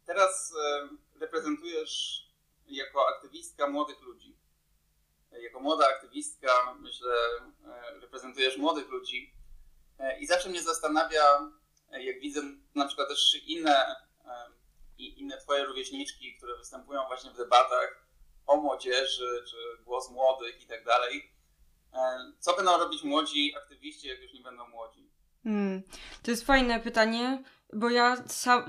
E, 0.05 0.07
teraz 0.07 0.55
reprezentujesz 1.21 2.25
jako 2.67 3.09
aktywistka 3.09 3.69
młodych 3.69 4.01
ludzi. 4.01 4.37
Jako 5.43 5.61
młoda 5.61 5.89
aktywistka, 5.89 6.75
myślę, 6.81 7.15
e, 7.67 8.01
reprezentujesz 8.01 8.57
młodych 8.57 8.89
ludzi. 8.89 9.35
E, 9.99 10.19
I 10.21 10.27
zawsze 10.27 10.49
mnie 10.49 10.63
zastanawia, 10.63 11.53
e, 11.93 12.05
jak 12.05 12.21
widzę 12.21 12.41
na 12.75 12.87
przykład 12.87 13.09
też 13.09 13.43
inne, 13.47 13.97
inne 14.99 15.39
Twoje 15.39 15.65
rówieśniczki, 15.65 16.37
które 16.37 16.57
występują 16.57 17.07
właśnie 17.07 17.31
w 17.31 17.37
debatach 17.37 18.05
o 18.47 18.57
młodzieży, 18.57 19.45
czy 19.51 19.57
głos 19.85 20.11
młodych 20.11 20.63
i 20.63 20.67
tak 20.67 20.85
dalej. 20.85 21.31
Co 22.39 22.57
będą 22.57 22.79
robić 22.79 23.03
młodzi 23.03 23.55
aktywiści, 23.57 24.09
jak 24.09 24.23
już 24.23 24.33
nie 24.33 24.41
będą 24.43 24.69
młodzi? 24.69 25.11
Hmm. 25.45 25.83
To 26.23 26.31
jest 26.31 26.47
fajne 26.47 26.81
pytanie 26.81 27.45
bo 27.73 27.91
ja 27.91 28.17
sa 28.27 28.65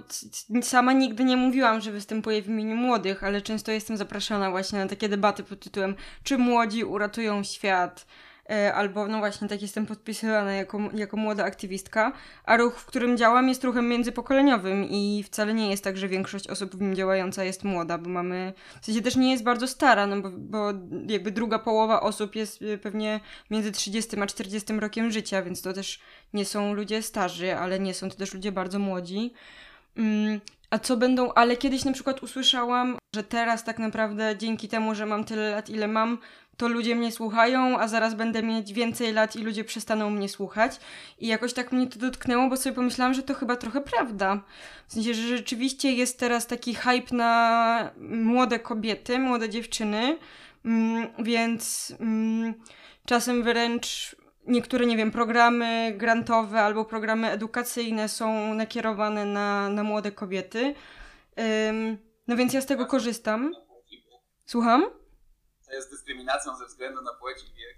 sama 0.61 0.93
nigdy 0.93 1.23
nie 1.23 1.37
mówiłam, 1.37 1.81
że 1.81 1.91
występuję 1.91 2.41
w 2.41 2.47
imieniu 2.47 2.75
młodych, 2.75 3.23
ale 3.23 3.41
często 3.41 3.71
jestem 3.71 3.97
zapraszana 3.97 4.51
właśnie 4.51 4.79
na 4.79 4.87
takie 4.87 5.09
debaty 5.09 5.43
pod 5.43 5.59
tytułem 5.59 5.95
Czy 6.23 6.37
młodzi 6.37 6.83
uratują 6.83 7.43
świat? 7.43 8.05
E, 8.49 8.73
albo 8.73 9.07
no 9.07 9.17
właśnie 9.17 9.47
tak 9.47 9.61
jestem 9.61 9.85
podpisywana 9.85 10.53
jako, 10.53 10.79
jako 10.93 11.17
młoda 11.17 11.43
aktywistka, 11.43 12.11
a 12.43 12.57
ruch, 12.57 12.79
w 12.79 12.85
którym 12.85 13.17
działam 13.17 13.49
jest 13.49 13.63
ruchem 13.63 13.89
międzypokoleniowym 13.89 14.85
i 14.89 15.23
wcale 15.23 15.53
nie 15.53 15.69
jest 15.69 15.83
tak, 15.83 15.97
że 15.97 16.07
większość 16.07 16.47
osób 16.47 16.75
w 16.75 16.81
nim 16.81 16.95
działająca 16.95 17.43
jest 17.43 17.63
młoda, 17.63 17.97
bo 17.97 18.09
mamy, 18.09 18.53
w 18.81 18.85
sensie 18.85 19.01
też 19.01 19.15
nie 19.15 19.31
jest 19.31 19.43
bardzo 19.43 19.67
stara, 19.67 20.07
no 20.07 20.21
bo, 20.21 20.29
bo 20.31 20.73
jakby 21.07 21.31
druga 21.31 21.59
połowa 21.59 22.01
osób 22.01 22.35
jest 22.35 22.61
e, 22.61 22.77
pewnie 22.77 23.19
między 23.51 23.71
30 23.71 24.21
a 24.21 24.27
40 24.27 24.73
rokiem 24.73 25.11
życia, 25.11 25.41
więc 25.41 25.61
to 25.61 25.73
też 25.73 25.99
nie 26.33 26.45
są 26.45 26.73
ludzie 26.73 27.01
starzy, 27.01 27.55
ale 27.55 27.79
nie 27.79 27.93
są 27.93 28.09
to 28.09 28.15
też 28.15 28.33
ludzie 28.33 28.51
bardzo 28.51 28.79
młodzi. 28.79 29.33
Mm, 29.97 30.41
a 30.69 30.79
co 30.79 30.97
będą, 30.97 31.33
ale 31.33 31.57
kiedyś 31.57 31.85
na 31.85 31.93
przykład 31.93 32.23
usłyszałam, 32.23 32.97
że 33.15 33.23
teraz 33.23 33.63
tak 33.63 33.79
naprawdę 33.79 34.37
dzięki 34.37 34.67
temu, 34.67 34.95
że 34.95 35.05
mam 35.05 35.23
tyle 35.23 35.51
lat, 35.51 35.69
ile 35.69 35.87
mam, 35.87 36.17
to 36.57 36.67
ludzie 36.67 36.95
mnie 36.95 37.11
słuchają, 37.11 37.79
a 37.79 37.87
zaraz 37.87 38.15
będę 38.15 38.43
mieć 38.43 38.73
więcej 38.73 39.13
lat 39.13 39.35
i 39.35 39.43
ludzie 39.43 39.63
przestaną 39.63 40.09
mnie 40.09 40.29
słuchać. 40.29 40.79
I 41.19 41.27
jakoś 41.27 41.53
tak 41.53 41.71
mnie 41.71 41.87
to 41.87 41.99
dotknęło, 41.99 42.49
bo 42.49 42.57
sobie 42.57 42.75
pomyślałam, 42.75 43.13
że 43.13 43.23
to 43.23 43.33
chyba 43.33 43.55
trochę 43.55 43.81
prawda. 43.81 44.41
W 44.87 44.93
sensie, 44.93 45.13
że 45.13 45.37
rzeczywiście 45.37 45.91
jest 45.91 46.19
teraz 46.19 46.47
taki 46.47 46.75
hype 46.75 47.15
na 47.15 47.91
młode 48.09 48.59
kobiety, 48.59 49.19
młode 49.19 49.49
dziewczyny, 49.49 50.17
mm, 50.65 51.07
więc 51.19 51.93
mm, 51.99 52.53
czasem 53.05 53.43
wręcz 53.43 54.15
niektóre, 54.47 54.85
nie 54.85 54.97
wiem, 54.97 55.11
programy 55.11 55.93
grantowe 55.97 56.61
albo 56.61 56.85
programy 56.85 57.31
edukacyjne 57.31 58.09
są 58.09 58.53
nakierowane 58.53 59.25
na, 59.25 59.69
na 59.69 59.83
młode 59.83 60.11
kobiety. 60.11 60.75
Ym, 61.69 61.97
no 62.27 62.35
więc 62.35 62.53
ja 62.53 62.61
z 62.61 62.65
tego 62.65 62.85
korzystam. 62.85 63.51
Słucham? 64.45 64.85
To 65.65 65.73
jest 65.73 65.91
dyskryminacją 65.91 66.55
ze 66.55 66.65
względu 66.65 67.01
na 67.01 67.13
płeć 67.13 67.37
i 67.43 67.59
wiek. 67.59 67.77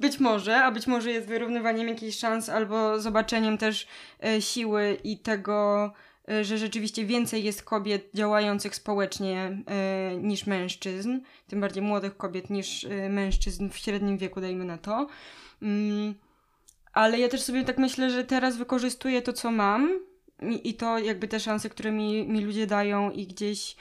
być 0.00 0.20
może, 0.20 0.64
a 0.64 0.70
być 0.70 0.86
może 0.86 1.10
jest 1.10 1.26
wyrównywaniem 1.28 1.88
jakichś 1.88 2.18
szans 2.18 2.48
albo 2.48 3.00
zobaczeniem 3.00 3.58
też 3.58 3.86
e, 4.24 4.42
siły 4.42 4.98
i 5.04 5.18
tego, 5.18 5.92
e, 6.28 6.44
że 6.44 6.58
rzeczywiście 6.58 7.04
więcej 7.04 7.44
jest 7.44 7.62
kobiet 7.62 8.10
działających 8.14 8.74
społecznie 8.74 9.62
e, 9.66 10.16
niż 10.16 10.46
mężczyzn, 10.46 11.20
tym 11.46 11.60
bardziej 11.60 11.82
młodych 11.82 12.16
kobiet 12.16 12.50
niż 12.50 12.86
mężczyzn 13.10 13.70
w 13.70 13.76
średnim 13.76 14.18
wieku, 14.18 14.40
dajmy 14.40 14.64
na 14.64 14.78
to. 14.78 15.08
Mm, 15.62 16.14
ale 16.92 17.18
ja 17.18 17.28
też 17.28 17.42
sobie 17.42 17.64
tak 17.64 17.78
myślę, 17.78 18.10
że 18.10 18.24
teraz 18.24 18.56
wykorzystuję 18.56 19.22
to, 19.22 19.32
co 19.32 19.50
mam 19.50 20.00
i, 20.42 20.68
i 20.68 20.74
to 20.74 20.98
jakby 20.98 21.28
te 21.28 21.40
szanse, 21.40 21.70
które 21.70 21.92
mi, 21.92 22.28
mi 22.28 22.40
ludzie 22.40 22.66
dają 22.66 23.10
i 23.10 23.26
gdzieś 23.26 23.76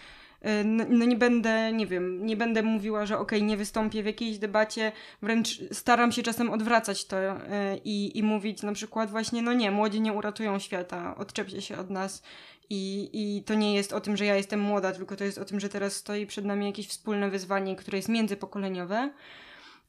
no, 0.65 0.85
no, 0.89 1.05
nie 1.05 1.15
będę, 1.15 1.71
nie 1.73 1.87
wiem, 1.87 2.25
nie 2.25 2.37
będę 2.37 2.63
mówiła, 2.63 3.05
że 3.05 3.19
okej, 3.19 3.39
okay, 3.39 3.47
nie 3.47 3.57
wystąpię 3.57 4.03
w 4.03 4.05
jakiejś 4.05 4.37
debacie, 4.37 4.91
wręcz 5.21 5.59
staram 5.71 6.11
się 6.11 6.23
czasem 6.23 6.49
odwracać 6.49 7.05
to 7.05 7.17
e, 7.17 7.77
i, 7.77 8.17
i 8.17 8.23
mówić 8.23 8.63
na 8.63 8.73
przykład 8.73 9.09
właśnie, 9.09 9.41
no 9.41 9.53
nie, 9.53 9.71
młodzi 9.71 10.01
nie 10.01 10.13
uratują 10.13 10.59
świata, 10.59 11.15
odczepcie 11.17 11.61
się 11.61 11.77
od 11.77 11.89
nas 11.89 12.23
i, 12.69 13.09
i 13.13 13.43
to 13.43 13.53
nie 13.53 13.75
jest 13.75 13.93
o 13.93 14.01
tym, 14.01 14.17
że 14.17 14.25
ja 14.25 14.35
jestem 14.35 14.59
młoda, 14.59 14.91
tylko 14.91 15.15
to 15.15 15.23
jest 15.23 15.37
o 15.37 15.45
tym, 15.45 15.59
że 15.59 15.69
teraz 15.69 15.95
stoi 15.95 16.27
przed 16.27 16.45
nami 16.45 16.65
jakieś 16.65 16.87
wspólne 16.87 17.29
wyzwanie, 17.29 17.75
które 17.75 17.97
jest 17.97 18.09
międzypokoleniowe. 18.09 19.11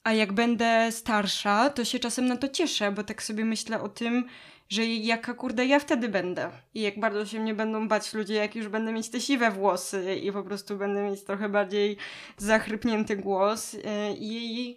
A 0.05 0.13
jak 0.13 0.33
będę 0.33 0.93
starsza, 0.93 1.71
to 1.71 1.85
się 1.85 1.99
czasem 1.99 2.27
na 2.27 2.37
to 2.37 2.49
cieszę, 2.49 2.93
bo 2.93 3.05
tak 3.05 3.23
sobie 3.23 3.45
myślę 3.45 3.81
o 3.81 3.89
tym, 3.89 4.25
że 4.69 4.87
jaka 4.87 5.35
kurde 5.35 5.67
ja 5.67 5.79
wtedy 5.79 6.09
będę. 6.09 6.51
I 6.75 6.81
jak 6.81 7.01
bardzo 7.01 7.27
się 7.27 7.41
mnie 7.41 7.55
będą 7.55 7.89
bać 7.89 8.15
ludzie, 8.15 8.35
jak 8.35 8.57
już 8.57 8.69
będę 8.69 8.93
mieć 8.93 9.09
te 9.11 9.21
siwe 9.21 9.51
włosy 9.51 10.17
i 10.17 10.33
po 10.33 10.43
prostu 10.43 10.77
będę 10.77 11.11
mieć 11.11 11.25
trochę 11.25 11.49
bardziej 11.49 11.97
zachrypnięty 12.37 13.17
głos. 13.17 13.75
Y, 13.75 13.81
I, 14.19 14.71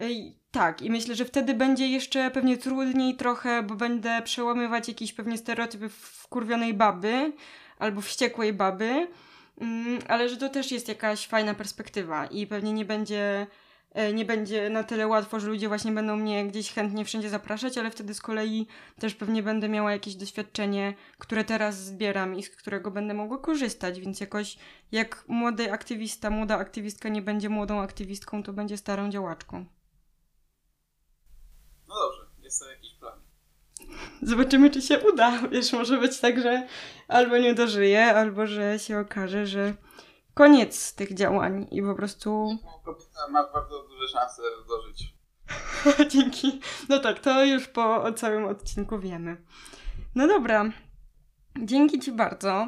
i 0.00 0.36
tak, 0.50 0.82
i 0.82 0.90
myślę, 0.90 1.14
że 1.14 1.24
wtedy 1.24 1.54
będzie 1.54 1.88
jeszcze 1.88 2.30
pewnie 2.30 2.58
trudniej 2.58 3.14
trochę, 3.16 3.62
bo 3.62 3.74
będę 3.74 4.22
przełamywać 4.22 4.88
jakieś 4.88 5.12
pewnie 5.12 5.38
stereotypy 5.38 5.88
wkurwionej 5.88 6.74
baby 6.74 7.32
albo 7.78 8.00
wściekłej 8.00 8.52
baby, 8.52 9.08
mm, 9.60 9.98
ale 10.08 10.28
że 10.28 10.36
to 10.36 10.48
też 10.48 10.72
jest 10.72 10.88
jakaś 10.88 11.26
fajna 11.26 11.54
perspektywa 11.54 12.26
i 12.26 12.46
pewnie 12.46 12.72
nie 12.72 12.84
będzie 12.84 13.46
nie 14.14 14.24
będzie 14.24 14.70
na 14.70 14.84
tyle 14.84 15.06
łatwo, 15.06 15.40
że 15.40 15.48
ludzie 15.48 15.68
właśnie 15.68 15.92
będą 15.92 16.16
mnie 16.16 16.46
gdzieś 16.46 16.72
chętnie 16.72 17.04
wszędzie 17.04 17.30
zapraszać, 17.30 17.78
ale 17.78 17.90
wtedy 17.90 18.14
z 18.14 18.20
kolei 18.20 18.66
też 18.98 19.14
pewnie 19.14 19.42
będę 19.42 19.68
miała 19.68 19.92
jakieś 19.92 20.14
doświadczenie, 20.14 20.94
które 21.18 21.44
teraz 21.44 21.84
zbieram 21.84 22.34
i 22.34 22.42
z 22.42 22.50
którego 22.50 22.90
będę 22.90 23.14
mogła 23.14 23.38
korzystać, 23.38 24.00
więc 24.00 24.20
jakoś 24.20 24.58
jak 24.92 25.24
młody 25.28 25.72
aktywista, 25.72 26.30
młoda 26.30 26.56
aktywistka 26.58 27.08
nie 27.08 27.22
będzie 27.22 27.48
młodą 27.48 27.80
aktywistką, 27.80 28.42
to 28.42 28.52
będzie 28.52 28.76
starą 28.76 29.10
działaczką. 29.10 29.66
No 31.88 31.94
dobrze, 31.94 32.26
jest 32.42 32.60
to 32.60 32.70
jakiś 32.70 32.94
plan. 32.94 33.20
Zobaczymy, 34.22 34.70
czy 34.70 34.82
się 34.82 35.00
uda. 35.12 35.48
Wiesz, 35.48 35.72
może 35.72 35.98
być 35.98 36.20
tak, 36.20 36.42
że 36.42 36.66
albo 37.08 37.38
nie 37.38 37.54
dożyję, 37.54 38.04
albo 38.04 38.46
że 38.46 38.78
się 38.78 38.98
okaże, 38.98 39.46
że 39.46 39.74
koniec 40.36 40.94
tych 40.94 41.14
działań 41.14 41.66
i 41.70 41.82
po 41.82 41.94
prostu... 41.94 42.58
Kobieta 42.84 43.28
ma 43.30 43.52
bardzo 43.52 43.82
duże 43.82 44.08
szanse 44.08 44.42
dożyć. 44.68 45.14
Dzięki. 46.12 46.60
No 46.88 46.98
tak, 46.98 47.20
to 47.20 47.44
już 47.44 47.68
po 47.68 48.12
całym 48.12 48.44
odcinku 48.44 48.98
wiemy. 48.98 49.36
No 50.14 50.26
dobra. 50.28 50.64
Dzięki 51.62 52.00
Ci 52.00 52.12
bardzo. 52.12 52.66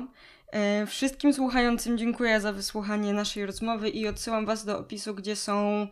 E, 0.53 0.87
wszystkim 0.87 1.35
słuchającym 1.35 1.99
dziękuję 1.99 2.41
za 2.41 2.53
wysłuchanie 2.53 3.13
naszej 3.13 3.47
rozmowy 3.47 3.89
i 3.89 4.09
odsyłam 4.09 4.47
Was 4.47 4.65
do 4.65 4.79
opisu, 4.79 5.15
gdzie 5.15 5.37
są 5.37 5.87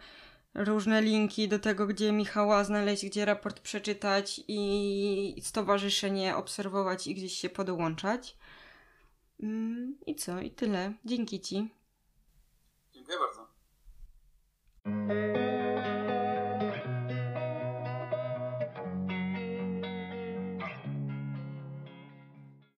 różne 0.55 1.03
linki 1.03 1.48
do 1.48 1.59
tego, 1.59 1.86
gdzie 1.86 2.12
Michała 2.12 2.65
znaleźć, 2.65 3.07
gdzie 3.07 3.24
raport 3.24 3.61
przeczytać 3.61 4.40
i 4.48 5.40
stowarzyszenie 5.43 6.36
obserwować 6.36 7.07
i 7.07 7.15
gdzieś 7.15 7.32
się 7.32 7.48
podłączać. 7.48 8.36
Mm, 9.43 9.95
I 10.07 10.15
co? 10.15 10.41
I 10.41 10.51
tyle. 10.51 10.93
Dzięki 11.05 11.41
Ci. 11.41 11.75
Dziękuję 12.93 13.19
bardzo. 13.19 13.47